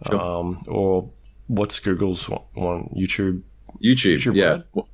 Sure. 0.08 0.20
Um, 0.20 0.62
or 0.68 1.10
what's 1.48 1.80
Google's 1.80 2.30
one? 2.30 2.90
YouTube? 2.96 3.42
YouTube, 3.84 4.16
YouTube 4.16 4.36
yeah. 4.36 4.62
Right? 4.74 4.86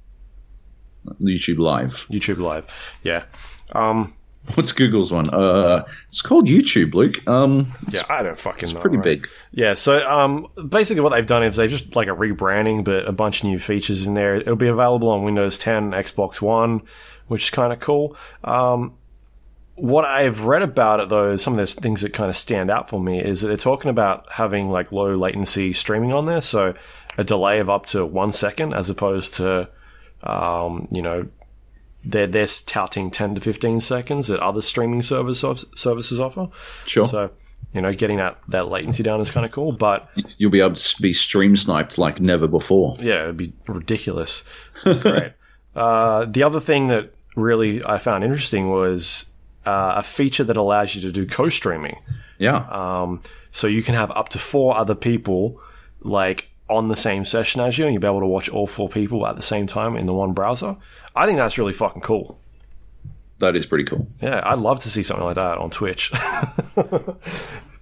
YouTube 1.19 1.57
Live. 1.57 2.05
YouTube 2.09 2.37
Live, 2.37 2.65
yeah. 3.03 3.23
Um, 3.71 4.13
What's 4.55 4.71
Google's 4.71 5.11
one? 5.11 5.29
Uh, 5.29 5.85
it's 6.09 6.23
called 6.23 6.47
YouTube, 6.47 6.95
Luke. 6.95 7.25
Um, 7.27 7.71
yeah, 7.91 8.01
I 8.09 8.23
don't 8.23 8.37
fucking 8.37 8.63
it's 8.63 8.73
know. 8.73 8.81
pretty 8.81 8.97
right? 8.97 9.03
big. 9.03 9.29
Yeah, 9.51 9.75
so 9.75 9.97
um, 10.09 10.47
basically 10.67 11.01
what 11.01 11.09
they've 11.09 11.25
done 11.25 11.43
is 11.43 11.57
they've 11.57 11.69
just 11.69 11.95
like 11.95 12.07
a 12.07 12.15
rebranding, 12.15 12.83
but 12.83 13.07
a 13.07 13.11
bunch 13.11 13.43
of 13.43 13.49
new 13.49 13.59
features 13.59 14.07
in 14.07 14.15
there. 14.15 14.35
It'll 14.35 14.55
be 14.55 14.67
available 14.67 15.09
on 15.09 15.23
Windows 15.23 15.59
10, 15.59 15.91
Xbox 15.91 16.41
One, 16.41 16.81
which 17.27 17.45
is 17.45 17.49
kind 17.49 17.73
of 17.73 17.79
cool. 17.79 18.15
Um, 18.43 18.95
what 19.75 20.05
I've 20.05 20.41
read 20.45 20.61
about 20.61 20.99
it 20.99 21.09
though, 21.09 21.35
some 21.35 21.57
of 21.57 21.59
the 21.59 21.81
things 21.81 22.01
that 22.01 22.13
kind 22.13 22.29
of 22.29 22.35
stand 22.35 22.69
out 22.69 22.89
for 22.89 22.99
me 22.99 23.19
is 23.19 23.41
that 23.41 23.47
they're 23.47 23.57
talking 23.57 23.89
about 23.89 24.31
having 24.31 24.69
like 24.69 24.91
low 24.91 25.15
latency 25.15 25.73
streaming 25.73 26.13
on 26.13 26.25
there, 26.25 26.41
so 26.41 26.73
a 27.17 27.23
delay 27.23 27.59
of 27.59 27.69
up 27.69 27.87
to 27.87 28.05
one 28.05 28.31
second 28.31 28.73
as 28.73 28.89
opposed 28.89 29.35
to, 29.35 29.69
um, 30.23 30.87
you 30.91 31.01
know, 31.01 31.27
they're 32.03 32.27
they're 32.27 32.47
touting 32.47 33.11
ten 33.11 33.35
to 33.35 33.41
fifteen 33.41 33.79
seconds 33.79 34.27
that 34.27 34.39
other 34.39 34.61
streaming 34.61 35.03
service 35.03 35.43
services 35.75 36.19
offer. 36.19 36.49
Sure. 36.85 37.07
So 37.07 37.31
you 37.73 37.81
know, 37.81 37.93
getting 37.93 38.17
that, 38.17 38.37
that 38.49 38.67
latency 38.67 39.03
down 39.03 39.21
is 39.21 39.31
kind 39.31 39.45
of 39.45 39.51
cool. 39.51 39.71
But 39.71 40.09
you'll 40.37 40.51
be 40.51 40.59
able 40.59 40.75
to 40.75 41.01
be 41.01 41.13
stream 41.13 41.55
sniped 41.55 41.97
like 41.97 42.19
never 42.19 42.47
before. 42.47 42.97
Yeah, 42.99 43.23
it'd 43.23 43.37
be 43.37 43.53
ridiculous. 43.67 44.43
Great. 44.83 45.33
Uh, 45.75 46.25
the 46.25 46.43
other 46.43 46.59
thing 46.59 46.87
that 46.89 47.13
really 47.35 47.83
I 47.85 47.97
found 47.97 48.23
interesting 48.23 48.69
was 48.69 49.25
uh, 49.65 49.93
a 49.97 50.03
feature 50.03 50.43
that 50.43 50.57
allows 50.57 50.95
you 50.95 51.01
to 51.01 51.11
do 51.11 51.25
co-streaming. 51.25 51.97
Yeah. 52.37 52.65
Um, 52.69 53.21
so 53.51 53.67
you 53.67 53.81
can 53.83 53.95
have 53.95 54.11
up 54.11 54.29
to 54.29 54.39
four 54.39 54.75
other 54.77 54.95
people 54.95 55.59
like 56.01 56.49
on 56.69 56.87
the 56.87 56.95
same 56.95 57.25
session 57.25 57.61
as 57.61 57.77
you, 57.77 57.85
and 57.85 57.93
you'll 57.93 58.01
be 58.01 58.07
able 58.07 58.21
to 58.21 58.25
watch 58.25 58.49
all 58.49 58.65
four 58.67 58.87
people 58.89 59.27
at 59.27 59.35
the 59.35 59.41
same 59.41 59.67
time 59.67 59.95
in 59.97 60.05
the 60.05 60.13
one 60.13 60.33
browser. 60.33 60.75
I 61.15 61.25
think 61.25 61.37
that's 61.37 61.57
really 61.57 61.73
fucking 61.73 62.01
cool. 62.01 62.39
That 63.39 63.55
is 63.55 63.65
pretty 63.65 63.83
cool. 63.83 64.07
Yeah, 64.21 64.41
I'd 64.43 64.59
love 64.59 64.79
to 64.81 64.89
see 64.89 65.03
something 65.03 65.25
like 65.25 65.35
that 65.35 65.57
on 65.57 65.69
Twitch. 65.69 66.11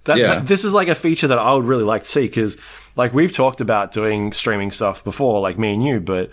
That, 0.04 0.16
Yeah. 0.16 0.26
that- 0.36 0.46
this 0.46 0.64
is 0.64 0.72
like 0.72 0.88
a 0.88 0.94
feature 0.94 1.28
that 1.28 1.38
I 1.38 1.52
would 1.52 1.66
really 1.66 1.84
like 1.84 2.02
to 2.04 2.08
see 2.08 2.22
because, 2.22 2.56
like, 2.96 3.12
we've 3.12 3.32
talked 3.34 3.60
about 3.60 3.92
doing 3.92 4.32
streaming 4.32 4.70
stuff 4.70 5.04
before, 5.04 5.40
like 5.40 5.58
me 5.58 5.74
and 5.74 5.84
you, 5.84 6.00
but 6.00 6.30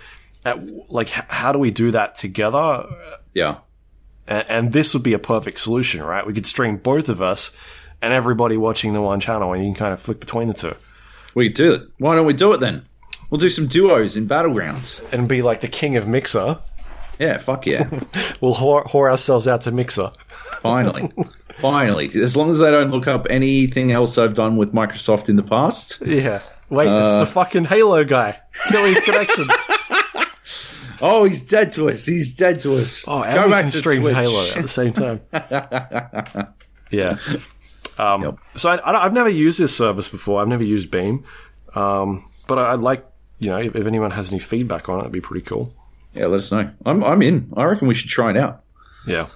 at, 0.48 0.90
like, 0.92 1.10
how 1.10 1.52
do 1.52 1.60
we 1.60 1.72
do 1.72 1.92
that 1.92 2.16
together? 2.16 2.86
Yeah. 3.34 3.58
And, 4.28 4.46
and 4.50 4.72
this 4.74 4.94
would 4.94 5.04
be 5.04 5.14
a 5.14 5.20
perfect 5.20 5.60
solution, 5.60 6.02
right? 6.04 6.26
We 6.26 6.34
could 6.34 6.46
stream 6.46 6.78
both 6.78 7.10
of 7.10 7.22
us 7.22 7.52
and 8.02 8.14
everybody 8.14 8.58
watching 8.58 8.94
the 8.94 9.02
one 9.02 9.20
channel, 9.20 9.54
and 9.54 9.64
you 9.64 9.70
can 9.74 9.80
kind 9.80 9.94
of 9.94 10.02
flick 10.02 10.20
between 10.20 10.48
the 10.48 10.54
two 10.54 10.74
We 11.36 11.48
could 11.50 11.56
do 11.58 11.74
it. 11.74 11.82
Why 11.98 12.16
don't 12.16 12.26
we 12.28 12.34
do 12.34 12.54
it 12.54 12.60
then? 12.60 12.86
We'll 13.30 13.40
do 13.40 13.50
some 13.50 13.68
duos 13.68 14.16
in 14.18 14.28
Battlegrounds. 14.28 15.02
and 15.12 15.28
be 15.28 15.42
like 15.42 15.62
the 15.62 15.68
king 15.68 15.98
of 15.98 16.08
Mixer. 16.08 16.58
Yeah, 17.20 17.38
fuck 17.40 17.66
yeah. 17.66 17.90
We'll 18.42 18.54
whore, 18.54 18.86
whore 18.86 19.10
ourselves 19.10 19.48
out 19.48 19.62
to 19.62 19.72
Mixer. 19.72 20.12
Finally. 20.62 21.12
Finally. 21.56 22.12
As 22.22 22.38
long 22.38 22.52
as 22.52 22.60
they 22.60 22.70
don't 22.70 22.92
look 22.92 23.08
up 23.08 23.26
anything 23.32 23.92
else 23.92 24.18
I've 24.20 24.36
done 24.36 24.56
with 24.58 24.72
Microsoft 24.74 25.28
in 25.28 25.36
the 25.36 25.44
past. 25.44 26.02
Yeah. 26.06 26.42
Wait, 26.70 26.88
it's 26.88 27.12
Uh. 27.14 27.20
the 27.20 27.26
fucking 27.26 27.66
Halo 27.66 28.04
guy. 28.04 28.40
Killy's 28.70 29.02
connection. 29.06 29.48
Oh, 31.02 31.26
he's 31.26 31.44
dead 31.48 31.72
to 31.74 31.90
us. 31.90 32.06
He's 32.06 32.36
dead 32.36 32.60
to 32.60 32.78
us. 32.78 33.06
Oh, 33.08 33.24
and 33.24 33.52
we 33.52 33.58
can 33.58 33.70
stream 33.70 34.02
Switch. 34.02 34.16
Halo 34.16 34.50
at 34.56 34.62
the 34.62 34.68
same 34.68 34.94
time. 34.94 35.22
yeah. 36.92 37.18
Um, 37.98 38.24
Yep. 38.24 38.38
So 38.56 38.70
I, 38.70 39.00
I, 39.00 39.04
have 39.04 39.14
never 39.14 39.30
used 39.30 39.60
this 39.60 39.76
service 39.76 40.08
before. 40.10 40.42
I've 40.42 40.48
never 40.48 40.64
used 40.64 40.92
Beam, 40.92 41.24
um, 41.76 42.30
but 42.48 42.60
I, 42.60 42.74
I'd 42.74 42.80
like 42.80 43.06
you 43.40 43.50
know 43.50 43.58
if, 43.58 43.76
if 43.76 43.86
anyone 43.88 44.12
has 44.12 44.32
any 44.32 44.40
feedback 44.40 44.88
on 44.90 45.00
it, 45.00 45.02
it'd 45.02 45.12
be 45.12 45.22
pretty 45.22 45.46
cool. 45.46 45.74
Yeah, 46.14 46.28
let 46.28 46.40
us 46.40 46.52
know. 46.52 46.70
I'm, 46.86 47.04
I'm 47.04 47.22
in. 47.22 47.54
I 47.58 47.64
reckon 47.64 47.88
we 47.88 47.94
should 47.94 48.10
try 48.10 48.30
it 48.32 48.38
out. 48.38 48.64
Yeah. 49.06 49.28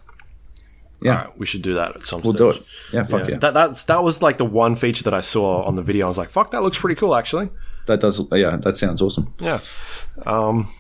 Yeah. 1.02 1.24
Right, 1.24 1.40
we 1.40 1.46
should 1.48 1.64
do 1.64 1.74
that 1.76 1.96
at 1.96 2.04
some 2.06 2.22
We'll 2.22 2.34
stage. 2.34 2.40
do 2.40 2.50
it. 2.52 2.64
Yeah, 2.94 3.04
fuck 3.04 3.28
yeah. 3.28 3.38
That 3.40 3.54
that's 3.56 3.84
that 3.86 4.04
was 4.04 4.22
like 4.22 4.38
the 4.38 4.46
one 4.46 4.76
feature 4.76 5.04
that 5.06 5.14
I 5.16 5.22
saw 5.22 5.64
on 5.64 5.74
the 5.76 5.82
video. 5.82 6.06
I 6.06 6.08
was 6.08 6.18
like, 6.20 6.30
"Fuck, 6.30 6.52
that 6.52 6.62
looks 6.62 6.78
pretty 6.80 6.96
cool, 6.96 7.16
actually." 7.16 7.50
That 7.88 8.00
does. 8.00 8.22
Yeah, 8.32 8.58
that 8.58 8.78
sounds 8.78 9.02
awesome. 9.02 9.34
Yeah. 9.40 9.62
Um, 10.28 10.72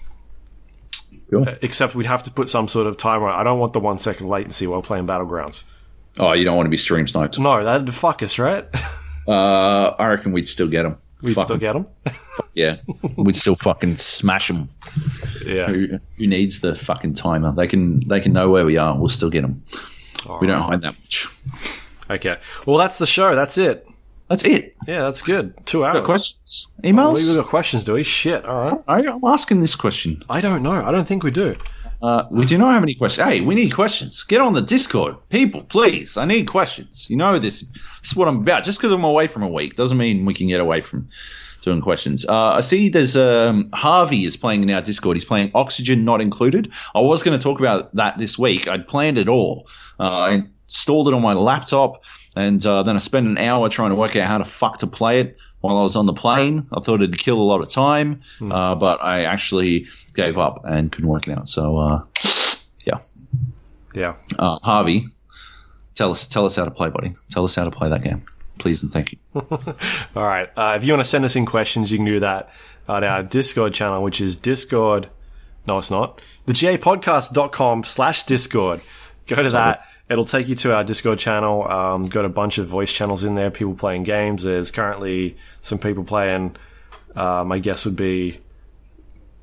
Cool. 1.32 1.48
except 1.62 1.96
we'd 1.96 2.06
have 2.08 2.24
to 2.24 2.32
put 2.32 2.50
some 2.50 2.68
sort 2.68 2.88
of 2.88 2.98
timer. 2.98 3.30
on. 3.30 3.40
I 3.40 3.44
don't 3.44 3.58
want 3.60 3.72
the 3.74 3.80
one 3.80 3.98
second 3.98 4.28
latency 4.28 4.68
while 4.68 4.82
playing 4.82 5.08
Battlegrounds. 5.08 5.64
Oh, 6.20 6.34
you 6.34 6.44
don't 6.44 6.58
want 6.58 6.66
to 6.66 6.72
be 6.72 6.76
stream 6.78 7.08
sniped. 7.08 7.40
No, 7.40 7.64
that'd 7.64 7.94
fuck 7.94 8.22
us, 8.24 8.38
right? 8.38 8.66
Uh, 9.28 9.96
I 10.00 10.08
reckon 10.08 10.32
we'd 10.32 10.50
still 10.50 10.68
get 10.68 10.82
them. 10.82 10.98
We'd 11.22 11.38
still 11.38 11.58
get 11.58 11.74
them. 11.74 11.86
Yeah, 12.56 12.78
we'd 13.18 13.36
still 13.36 13.56
fucking 13.56 13.98
smash 13.98 14.48
them. 14.48 14.68
yeah. 15.46 15.68
Who, 15.68 16.00
who 16.18 16.28
needs 16.28 16.60
the 16.62 16.74
fucking 16.76 17.14
timer? 17.14 17.54
They 17.54 17.68
can 17.68 18.00
they 18.08 18.20
can 18.20 18.34
know 18.34 18.50
where 18.50 18.66
we 18.66 18.78
are. 18.78 18.98
We'll 18.98 19.10
still 19.10 19.30
get 19.30 19.44
them. 19.44 19.64
We 20.42 20.48
don't 20.48 20.60
hide 20.60 20.82
that 20.82 20.96
much. 21.00 21.28
Okay. 22.10 22.38
Well, 22.66 22.78
that's 22.78 22.98
the 22.98 23.06
show. 23.06 23.36
That's 23.36 23.60
it. 23.60 23.88
That's 24.32 24.46
it. 24.46 24.78
Yeah, 24.88 25.02
that's 25.02 25.22
good. 25.22 25.54
Two 25.66 25.84
hours. 25.84 25.98
Got 26.00 26.06
questions? 26.06 26.68
We 26.82 26.92
Emails? 26.94 27.36
got 27.36 27.48
questions, 27.48 27.84
do 27.84 27.96
we? 27.96 28.04
Shit. 28.04 28.46
All 28.46 28.62
right. 28.62 28.82
I- 28.88 29.12
I'm 29.12 29.24
asking 29.26 29.60
this 29.60 29.76
question. 29.76 30.24
I 30.30 30.40
don't 30.40 30.64
know. 30.64 30.72
I 30.86 30.90
don't 30.92 31.06
think 31.06 31.24
we 31.24 31.32
do. 31.32 31.54
Uh, 32.02 32.24
we 32.32 32.46
do 32.46 32.58
not 32.58 32.72
have 32.74 32.82
any 32.82 32.96
questions. 32.96 33.28
Hey, 33.28 33.42
we 33.42 33.56
need 33.56 33.72
questions. 33.76 34.24
Get 34.24 34.40
on 34.40 34.54
the 34.54 34.62
Discord, 34.62 35.18
people, 35.30 35.62
please. 35.64 36.16
I 36.16 36.24
need 36.24 36.48
questions. 36.48 37.10
You 37.10 37.18
know 37.18 37.40
this. 37.40 37.60
This 37.60 38.12
is 38.12 38.16
what 38.16 38.30
I'm 38.30 38.38
about. 38.38 38.64
Just 38.64 38.80
because 38.80 38.94
I'm 38.94 39.04
away 39.04 39.28
from 39.28 39.44
a 39.44 39.50
week 39.50 39.76
doesn't 39.76 39.98
mean 39.98 40.24
we 40.26 40.34
can 40.34 40.48
get 40.48 40.62
away 40.62 40.80
from 40.80 41.10
doing 41.64 41.82
questions. 41.82 42.26
Uh, 42.26 42.54
I 42.54 42.62
see 42.62 42.88
there's 42.88 43.18
um, 43.18 43.70
Harvey 43.74 44.24
is 44.24 44.38
playing 44.38 44.64
in 44.64 44.72
our 44.72 44.82
Discord. 44.82 45.18
He's 45.18 45.26
playing 45.26 45.52
Oxygen 45.54 46.06
Not 46.06 46.22
Included. 46.22 46.72
I 46.96 47.02
was 47.02 47.22
going 47.22 47.38
to 47.38 47.44
talk 47.44 47.60
about 47.60 47.94
that 47.96 48.18
this 48.18 48.40
week. 48.40 48.68
I'd 48.70 48.88
planned 48.88 49.18
it 49.18 49.28
all. 49.28 49.68
Uh, 50.00 50.04
I 50.10 50.44
installed 50.66 51.10
it 51.10 51.14
on 51.14 51.22
my 51.22 51.34
laptop, 51.34 52.04
and 52.36 52.66
uh, 52.66 52.84
then 52.84 52.96
I 52.96 53.00
spent 53.00 53.28
an 53.28 53.38
hour 53.38 53.70
trying 53.70 53.90
to 53.90 53.96
work 53.96 54.16
out 54.16 54.28
how 54.28 54.38
to 54.38 54.46
fuck 54.46 54.80
to 54.80 54.88
play 54.88 55.22
it 55.22 55.38
while 55.60 55.78
I 55.78 55.84
was 55.84 55.96
on 55.96 56.06
the 56.06 56.14
plane. 56.14 56.68
I 56.72 56.82
thought 56.82 57.02
it'd 57.02 57.18
kill 57.18 57.40
a 57.40 57.44
lot 57.44 57.62
of 57.62 57.70
time, 57.70 58.22
uh, 58.42 58.76
but 58.76 59.04
I 59.04 59.26
actually 59.26 59.88
gave 60.14 60.38
up 60.38 60.62
and 60.66 60.92
couldn't 60.92 61.10
work 61.10 61.28
it 61.28 61.38
out. 61.38 61.50
So, 61.50 61.78
uh, 61.78 62.04
yeah. 62.86 63.00
Yeah. 63.94 64.16
Uh, 64.40 64.60
Harvey, 64.60 65.08
tell 65.96 66.12
us 66.12 66.28
tell 66.28 66.46
us 66.46 66.56
how 66.56 66.66
to 66.66 66.72
play, 66.72 66.90
buddy. 66.90 67.14
Tell 67.30 67.44
us 67.44 67.56
how 67.56 67.66
to 67.66 67.72
play 67.72 67.90
that 67.90 68.04
game, 68.04 68.24
please 68.60 68.82
and 68.82 68.92
thank 68.92 69.12
you. 69.12 69.18
All 69.36 70.24
right. 70.24 70.50
Uh, 70.56 70.74
if 70.78 70.84
you 70.84 70.94
want 70.94 71.04
to 71.04 71.10
send 71.10 71.26
us 71.26 71.36
in 71.36 71.46
questions, 71.46 71.92
you 71.92 71.98
can 71.98 72.06
do 72.06 72.22
that 72.22 72.50
at 72.88 73.04
our 73.04 73.24
Discord 73.24 73.74
channel, 73.74 74.02
which 74.02 74.22
is 74.22 74.36
Discord. 74.36 75.10
No, 75.68 75.78
it's 75.78 75.92
not. 75.92 76.22
The 76.48 76.54
GApodcast.com 76.54 77.84
slash 77.84 78.24
Discord. 78.24 78.82
Go 79.28 79.44
to 79.44 79.50
that. 79.52 79.86
It'll 80.12 80.26
take 80.26 80.48
you 80.50 80.56
to 80.58 80.76
our 80.76 80.84
Discord 80.84 81.20
channel. 81.20 81.66
Um, 81.72 82.04
got 82.04 82.26
a 82.26 82.30
bunch 82.30 82.58
of 82.58 82.68
voice 82.68 82.92
channels 82.92 83.24
in 83.24 83.36
there, 83.36 83.50
people 83.50 83.74
playing 83.76 84.04
games. 84.04 84.44
There's 84.44 84.70
currently 84.72 85.38
some 85.62 85.80
people 85.80 86.04
playing, 86.04 86.56
uh, 87.16 87.44
my 87.46 87.60
guess 87.60 87.86
would 87.86 87.96
be 87.96 88.40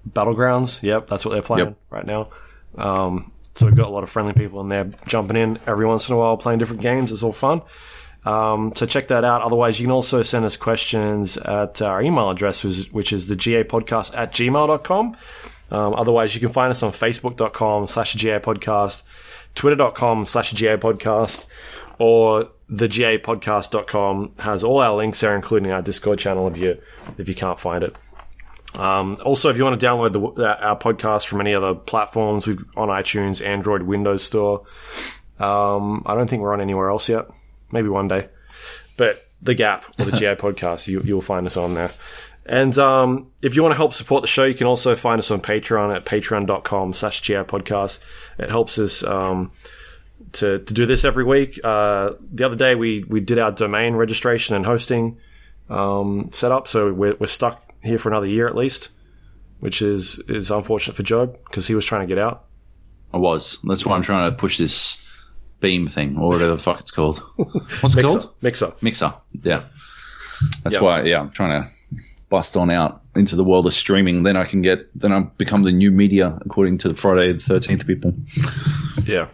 Battlegrounds. 0.08 0.82
Yep, 0.82 1.06
that's 1.06 1.24
what 1.24 1.32
they're 1.32 1.42
playing 1.42 1.68
Yep. 1.68 1.76
right 1.90 2.06
now. 2.06 2.28
Um, 2.76 3.32
so 3.54 3.66
we've 3.66 3.74
got 3.76 3.86
a 3.86 3.90
lot 3.90 4.02
of 4.04 4.10
friendly 4.10 4.32
people 4.34 4.60
in 4.60 4.68
there 4.68 4.90
jumping 5.06 5.36
in 5.36 5.58
every 5.66 5.86
once 5.86 6.08
in 6.08 6.14
a 6.14 6.18
while 6.18 6.36
playing 6.36 6.58
different 6.58 6.82
games. 6.82 7.12
It's 7.12 7.22
all 7.22 7.32
fun. 7.32 7.62
Um, 8.24 8.72
so 8.74 8.84
check 8.86 9.08
that 9.08 9.24
out. 9.24 9.42
Otherwise, 9.42 9.80
you 9.80 9.86
can 9.86 9.92
also 9.92 10.22
send 10.22 10.44
us 10.44 10.56
questions 10.56 11.36
at 11.38 11.80
our 11.82 12.02
email 12.02 12.30
address, 12.30 12.62
which 12.92 13.12
is, 13.12 13.26
the 13.26 13.36
gapodcast 13.36 14.16
at 14.16 14.32
gmail.com. 14.32 15.16
Um, 15.70 15.94
otherwise, 15.94 16.34
you 16.34 16.40
can 16.40 16.50
find 16.50 16.70
us 16.70 16.82
on 16.82 16.92
facebook.com 16.92 17.86
slash 17.86 18.16
gapodcast, 18.16 19.02
twitter.com 19.59 20.24
slash 20.24 20.55
gapodcast, 20.55 21.44
or 21.98 22.48
the 22.68 22.86
gapodcast.com 22.86 24.32
has 24.39 24.62
all 24.62 24.80
our 24.80 24.97
links 24.97 25.20
there, 25.20 25.35
including 25.35 25.72
our 25.72 25.82
Discord 25.82 26.18
channel 26.18 26.47
if 26.47 26.56
you, 26.56 26.80
if 27.18 27.28
you 27.28 27.35
can't 27.35 27.59
find 27.59 27.82
it. 27.82 27.94
Um, 28.74 29.18
also, 29.24 29.51
if 29.51 29.56
you 29.56 29.64
want 29.64 29.80
to 29.80 29.85
download 29.85 30.36
the, 30.36 30.64
our 30.64 30.78
podcast 30.78 31.26
from 31.26 31.40
any 31.40 31.55
other 31.55 31.74
platforms, 31.74 32.47
we've 32.47 32.64
on 32.76 32.89
iTunes, 32.89 33.44
Android, 33.44 33.82
Windows 33.82 34.22
Store. 34.22 34.64
Um, 35.40 36.02
I 36.06 36.14
don't 36.14 36.30
think 36.30 36.43
we're 36.43 36.52
on 36.52 36.60
anywhere 36.60 36.89
else 36.89 37.09
yet. 37.09 37.26
Maybe 37.72 37.89
one 37.89 38.06
day. 38.06 38.28
But 38.97 39.18
the 39.43 39.55
Gap 39.55 39.85
or 39.98 40.05
the 40.05 40.12
GA 40.12 40.36
podcast, 40.36 40.86
you, 40.86 41.01
you'll 41.02 41.20
find 41.20 41.47
us 41.47 41.56
on 41.56 41.74
there. 41.74 41.90
And 42.48 42.76
um, 42.78 43.30
if 43.42 43.54
you 43.54 43.62
want 43.62 43.72
to 43.72 43.76
help 43.76 43.92
support 43.92 44.22
the 44.22 44.28
show, 44.28 44.44
you 44.44 44.54
can 44.54 44.66
also 44.66 44.96
find 44.96 45.18
us 45.18 45.30
on 45.30 45.40
Patreon 45.40 45.94
at 45.94 46.04
patreon.com 46.04 46.92
slash 46.94 47.20
podcast. 47.22 48.00
It 48.38 48.48
helps 48.48 48.78
us 48.78 49.04
um, 49.04 49.52
to, 50.32 50.58
to 50.60 50.74
do 50.74 50.86
this 50.86 51.04
every 51.04 51.24
week. 51.24 51.60
Uh, 51.62 52.12
the 52.32 52.46
other 52.46 52.56
day, 52.56 52.74
we, 52.74 53.04
we 53.04 53.20
did 53.20 53.38
our 53.38 53.52
domain 53.52 53.94
registration 53.94 54.56
and 54.56 54.64
hosting 54.64 55.18
um, 55.68 56.28
setup, 56.32 56.68
so 56.68 56.92
we're, 56.92 57.16
we're 57.16 57.26
stuck 57.26 57.62
here 57.82 57.98
for 57.98 58.08
another 58.08 58.26
year 58.26 58.48
at 58.48 58.56
least, 58.56 58.88
which 59.60 59.82
is, 59.82 60.18
is 60.28 60.50
unfortunate 60.50 60.94
for 60.94 61.02
Joab 61.02 61.38
because 61.44 61.66
he 61.66 61.74
was 61.74 61.84
trying 61.84 62.08
to 62.08 62.14
get 62.14 62.18
out. 62.18 62.46
I 63.12 63.18
was. 63.18 63.58
That's 63.64 63.84
why 63.84 63.94
I'm 63.96 64.02
trying 64.02 64.30
to 64.30 64.36
push 64.36 64.56
this 64.58 65.04
beam 65.60 65.88
thing 65.88 66.16
or 66.18 66.28
whatever 66.28 66.52
the 66.52 66.58
fuck 66.58 66.80
it's 66.80 66.90
called. 66.90 67.18
What's 67.36 67.94
it 67.94 67.96
Mixer. 67.96 68.02
called? 68.02 68.34
Mixer. 68.40 68.72
Mixer. 68.80 69.14
Yeah. 69.42 69.64
That's 70.62 70.74
Yep. 70.76 70.82
why. 70.82 71.02
Yeah, 71.02 71.20
I'm 71.20 71.30
trying 71.30 71.62
to 71.62 71.70
bust 72.28 72.56
on 72.56 72.70
out 72.70 73.02
into 73.14 73.36
the 73.36 73.44
world 73.44 73.66
of 73.66 73.72
streaming. 73.74 74.22
Then 74.22 74.36
I 74.36 74.44
can 74.44 74.62
get. 74.62 74.88
Then 74.98 75.12
I 75.12 75.20
become 75.38 75.62
the 75.62 75.72
new 75.72 75.90
media 75.90 76.38
according 76.44 76.78
to 76.78 76.88
the 76.88 76.94
Friday 76.94 77.32
the 77.32 77.38
Thirteenth 77.38 77.86
people. 77.86 78.14
Yeah. 79.05 79.28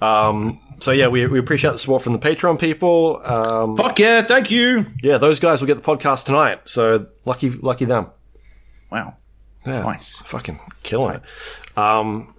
Um, 0.00 0.60
so 0.80 0.90
yeah, 0.90 1.06
we, 1.08 1.26
we 1.28 1.38
appreciate 1.38 1.70
the 1.72 1.78
support 1.78 2.02
from 2.02 2.12
the 2.12 2.18
Patreon 2.18 2.58
people. 2.58 3.20
Um, 3.24 3.76
Fuck 3.76 3.98
yeah! 4.00 4.22
Thank 4.22 4.50
you. 4.50 4.86
yeah, 5.02 5.18
those 5.18 5.38
guys 5.38 5.60
will 5.60 5.68
get 5.68 5.76
the 5.76 5.82
podcast 5.82 6.26
tonight. 6.26 6.60
So 6.68 7.06
lucky, 7.24 7.50
lucky 7.50 7.84
them. 7.84 8.06
Wow. 8.90 9.16
Yeah, 9.64 9.82
Nice. 9.82 10.16
fucking 10.22 10.58
killing 10.82 11.14
it. 11.14 11.32
Um, 11.78 12.34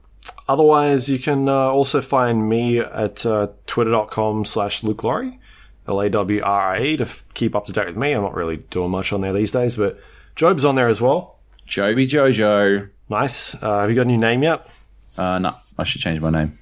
otherwise, 0.50 1.08
you 1.10 1.18
can 1.20 1.48
uh, 1.48 1.54
also 1.54 2.02
find 2.02 2.50
me 2.50 2.80
at 2.80 3.26
uh, 3.26 3.48
twitter.com 3.66 4.44
slash 4.44 4.84
Luke 4.84 5.04
Lawrie, 5.06 5.40
L 5.88 6.00
A 6.02 6.10
W 6.10 6.42
R 6.44 6.76
I 6.76 6.82
E, 6.82 6.98
to 6.98 7.04
f- 7.04 7.24
keep 7.34 7.56
up 7.56 7.66
to 7.66 7.74
date 7.74 7.88
with 7.88 7.98
me. 7.98 8.14
I'm 8.14 8.22
not 8.24 8.34
really 8.36 8.58
doing 8.58 8.92
much 8.92 9.12
on 9.14 9.22
there 9.22 9.34
these 9.34 9.52
days, 9.52 9.76
but 9.76 10.00
Joab's 10.36 10.66
on 10.66 10.76
there 10.76 10.88
as 10.88 11.02
well. 11.02 11.40
Joaby 11.76 12.08
Jojo. 12.08 12.90
Nice. 13.10 13.56
Uh, 13.62 13.82
have 13.82 13.90
you 13.90 13.96
got 13.96 14.04
a 14.04 14.06
new 14.06 14.18
name 14.18 14.44
yet? 14.44 14.70
Uh, 15.18 15.40
no, 15.40 15.56
I 15.78 15.84
should 15.84 16.02
change 16.02 16.20
my 16.22 16.30
name. 16.30 16.58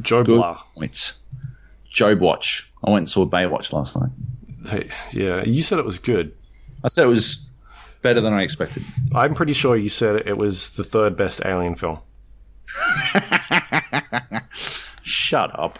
Joab 0.00 0.26
Good 0.26 0.42
points. 0.74 1.18
Joab 1.90 2.20
Watch. 2.20 2.70
I 2.84 2.90
went 2.90 3.02
and 3.02 3.08
saw 3.08 3.26
Baywatch 3.26 3.72
last 3.72 3.96
night. 3.96 4.10
Hey, 4.68 4.88
yeah, 5.12 5.42
you 5.44 5.62
said 5.62 5.78
it 5.78 5.84
was 5.84 5.98
good. 5.98 6.34
I 6.84 6.88
said 6.88 7.04
it 7.04 7.08
was 7.08 7.46
better 8.02 8.20
than 8.20 8.32
I 8.32 8.42
expected. 8.42 8.82
I'm 9.14 9.34
pretty 9.34 9.52
sure 9.52 9.76
you 9.76 9.88
said 9.88 10.16
it 10.26 10.36
was 10.36 10.70
the 10.76 10.84
third 10.84 11.16
best 11.16 11.42
Alien 11.44 11.74
film. 11.74 11.98
Shut 15.02 15.58
up. 15.58 15.78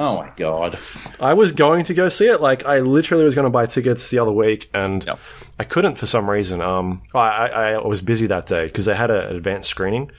Oh 0.00 0.16
my 0.16 0.30
god. 0.36 0.78
I 1.20 1.34
was 1.34 1.50
going 1.52 1.84
to 1.86 1.94
go 1.94 2.08
see 2.08 2.26
it. 2.28 2.40
Like, 2.40 2.64
I 2.64 2.78
literally 2.80 3.24
was 3.24 3.34
going 3.34 3.46
to 3.46 3.50
buy 3.50 3.66
tickets 3.66 4.10
the 4.10 4.20
other 4.20 4.30
week, 4.32 4.70
and 4.72 5.04
Yep. 5.04 5.18
I 5.58 5.64
couldn't 5.64 5.96
for 5.96 6.06
some 6.06 6.30
reason. 6.30 6.60
Um, 6.60 7.02
I, 7.14 7.18
I, 7.18 7.70
I 7.72 7.86
was 7.86 8.00
busy 8.00 8.28
that 8.28 8.46
day 8.46 8.66
because 8.66 8.84
they 8.84 8.94
had 8.94 9.10
an 9.10 9.34
advanced 9.36 9.68
screening. 9.68 10.10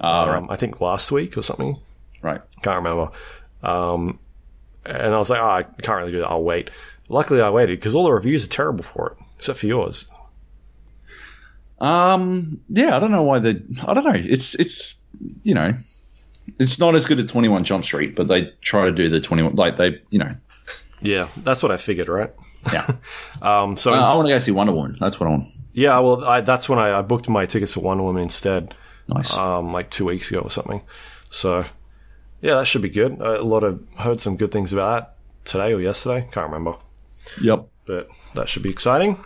Uh, 0.00 0.06
Um, 0.38 0.46
I 0.50 0.56
think 0.56 0.80
last 0.80 1.12
week 1.12 1.36
or 1.36 1.42
something. 1.42 1.78
right. 2.22 2.40
Can't 2.62 2.76
remember. 2.82 3.10
Um, 3.62 4.18
and 4.84 5.14
I 5.14 5.18
was 5.18 5.28
like, 5.30 5.40
oh, 5.40 5.44
I 5.46 5.62
can't 5.82 5.98
really 5.98 6.12
do 6.12 6.20
that. 6.20 6.28
I'll 6.30 6.42
wait. 6.42 6.70
Luckily, 7.08 7.40
I 7.42 7.50
waited 7.50 7.78
because 7.78 7.94
all 7.94 8.04
the 8.04 8.12
reviews 8.12 8.44
are 8.44 8.48
terrible 8.48 8.84
for 8.84 9.10
it, 9.12 9.24
except 9.36 9.58
for 9.58 9.66
yours. 9.66 10.06
Um, 11.78 12.60
yeah, 12.68 12.96
I 12.96 13.00
don't 13.00 13.10
know 13.10 13.22
why 13.22 13.38
they. 13.38 13.60
I 13.86 13.94
don't 13.94 14.04
know. 14.04 14.12
It's 14.14 14.54
it's 14.54 15.02
you 15.42 15.54
know, 15.54 15.74
it's 16.58 16.78
not 16.78 16.94
as 16.94 17.06
good 17.06 17.18
as 17.18 17.26
Twenty 17.26 17.48
One 17.48 17.64
Jump 17.64 17.84
Street, 17.84 18.14
but 18.16 18.28
they 18.28 18.52
try 18.60 18.86
to 18.86 18.92
do 18.92 19.08
the 19.08 19.20
Twenty 19.20 19.42
One 19.42 19.54
like 19.56 19.76
they 19.76 20.00
you 20.10 20.18
know. 20.18 20.34
Yeah, 21.02 21.28
that's 21.38 21.62
what 21.62 21.70
I 21.72 21.76
figured, 21.76 22.08
right? 22.08 22.32
Yeah, 22.72 22.86
Um, 23.42 23.76
so 23.76 23.92
uh, 23.92 23.96
I 24.02 24.16
want 24.16 24.26
to 24.28 24.34
go 24.34 24.40
see 24.40 24.50
Wonder 24.50 24.72
Woman. 24.72 24.96
That's 24.98 25.20
what 25.20 25.26
I 25.26 25.30
want. 25.30 25.48
yeah, 25.72 25.98
well, 25.98 26.24
I, 26.24 26.40
that's 26.40 26.68
when 26.68 26.78
I, 26.78 26.98
I 26.98 27.02
booked 27.02 27.28
my 27.28 27.44
tickets 27.46 27.74
for 27.74 27.80
Wonder 27.80 28.02
Woman 28.04 28.22
instead, 28.22 28.74
Nice. 29.08 29.36
um, 29.36 29.72
like 29.72 29.90
two 29.90 30.06
weeks 30.06 30.30
ago 30.30 30.40
or 30.40 30.50
something. 30.50 30.82
So 31.28 31.64
yeah, 32.40 32.54
that 32.56 32.66
should 32.66 32.80
be 32.82 32.88
good. 32.88 33.20
A 33.20 33.42
lot 33.42 33.62
of 33.62 33.80
heard 33.98 34.20
some 34.20 34.36
good 34.36 34.50
things 34.52 34.72
about 34.72 35.16
that 35.44 35.50
today 35.50 35.74
or 35.74 35.80
yesterday. 35.80 36.26
Can't 36.32 36.46
remember. 36.46 36.76
yep. 37.42 37.68
but 37.84 38.08
that 38.34 38.48
should 38.48 38.62
be 38.62 38.70
exciting. 38.70 39.22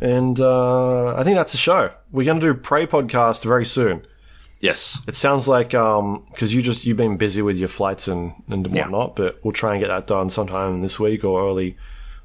And 0.00 0.38
uh, 0.40 1.14
I 1.16 1.24
think 1.24 1.36
that's 1.36 1.52
the 1.52 1.58
show. 1.58 1.90
We're 2.12 2.24
going 2.24 2.40
to 2.40 2.46
do 2.46 2.54
Prey 2.54 2.86
podcast 2.86 3.44
very 3.44 3.66
soon. 3.66 4.06
Yes. 4.62 5.02
It 5.08 5.16
sounds 5.16 5.46
like 5.48 5.70
because 5.70 6.54
you 6.54 6.62
just 6.62 6.86
you've 6.86 6.96
been 6.96 7.16
busy 7.18 7.42
with 7.42 7.56
your 7.58 7.68
flights 7.68 8.06
and 8.08 8.32
and 8.48 8.66
whatnot, 8.68 9.16
but 9.16 9.44
we'll 9.44 9.52
try 9.52 9.72
and 9.74 9.82
get 9.82 9.88
that 9.88 10.06
done 10.06 10.30
sometime 10.30 10.80
this 10.82 10.98
week 10.98 11.24
or 11.24 11.46
early 11.46 11.76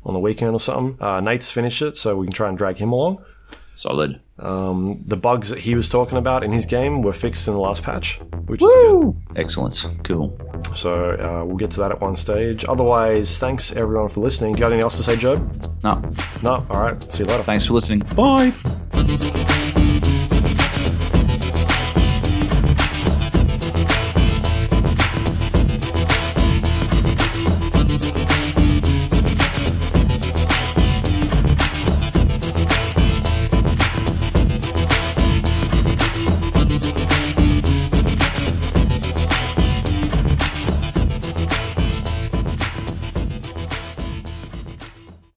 on 0.05 0.13
the 0.13 0.19
weekend 0.19 0.53
or 0.53 0.59
something. 0.59 1.01
Uh, 1.05 1.19
Nate's 1.19 1.51
finished 1.51 1.81
it, 1.81 1.97
so 1.97 2.15
we 2.15 2.27
can 2.27 2.33
try 2.33 2.47
and 2.47 2.57
drag 2.57 2.77
him 2.77 2.91
along. 2.93 3.25
Solid. 3.73 4.21
The 4.37 5.19
bugs 5.19 5.49
that 5.49 5.59
he 5.59 5.73
was 5.73 5.89
talking 5.89 6.17
about 6.19 6.43
in 6.43 6.51
his 6.51 6.65
game 6.67 7.01
were 7.01 7.11
fixed 7.13 7.47
in 7.47 7.53
the 7.55 7.59
last 7.59 7.81
patch, 7.83 8.19
which 8.45 8.61
is 8.61 8.67
good. 8.69 9.15
Excellent. 9.35 9.85
Cool. 10.03 10.39
So 10.75 11.11
uh, 11.13 11.43
we'll 11.45 11.57
get 11.57 11.71
to 11.71 11.79
that 11.79 11.91
at 11.91 11.99
one 12.01 12.15
stage. 12.15 12.65
Otherwise, 12.65 13.39
thanks 13.39 13.71
everyone 13.75 14.09
for 14.09 14.21
listening. 14.21 14.53
Got 14.53 14.67
anything 14.67 14.83
else 14.83 14.97
to 14.97 15.03
say, 15.03 15.15
Joe? 15.15 15.35
No. 15.83 16.01
No. 16.43 16.65
All 16.69 16.81
right. 16.81 17.01
See 17.03 17.23
you 17.23 17.29
later. 17.29 17.43
Thanks 17.43 17.65
for 17.65 17.73
listening. 17.73 17.99
Bye. 18.15 18.53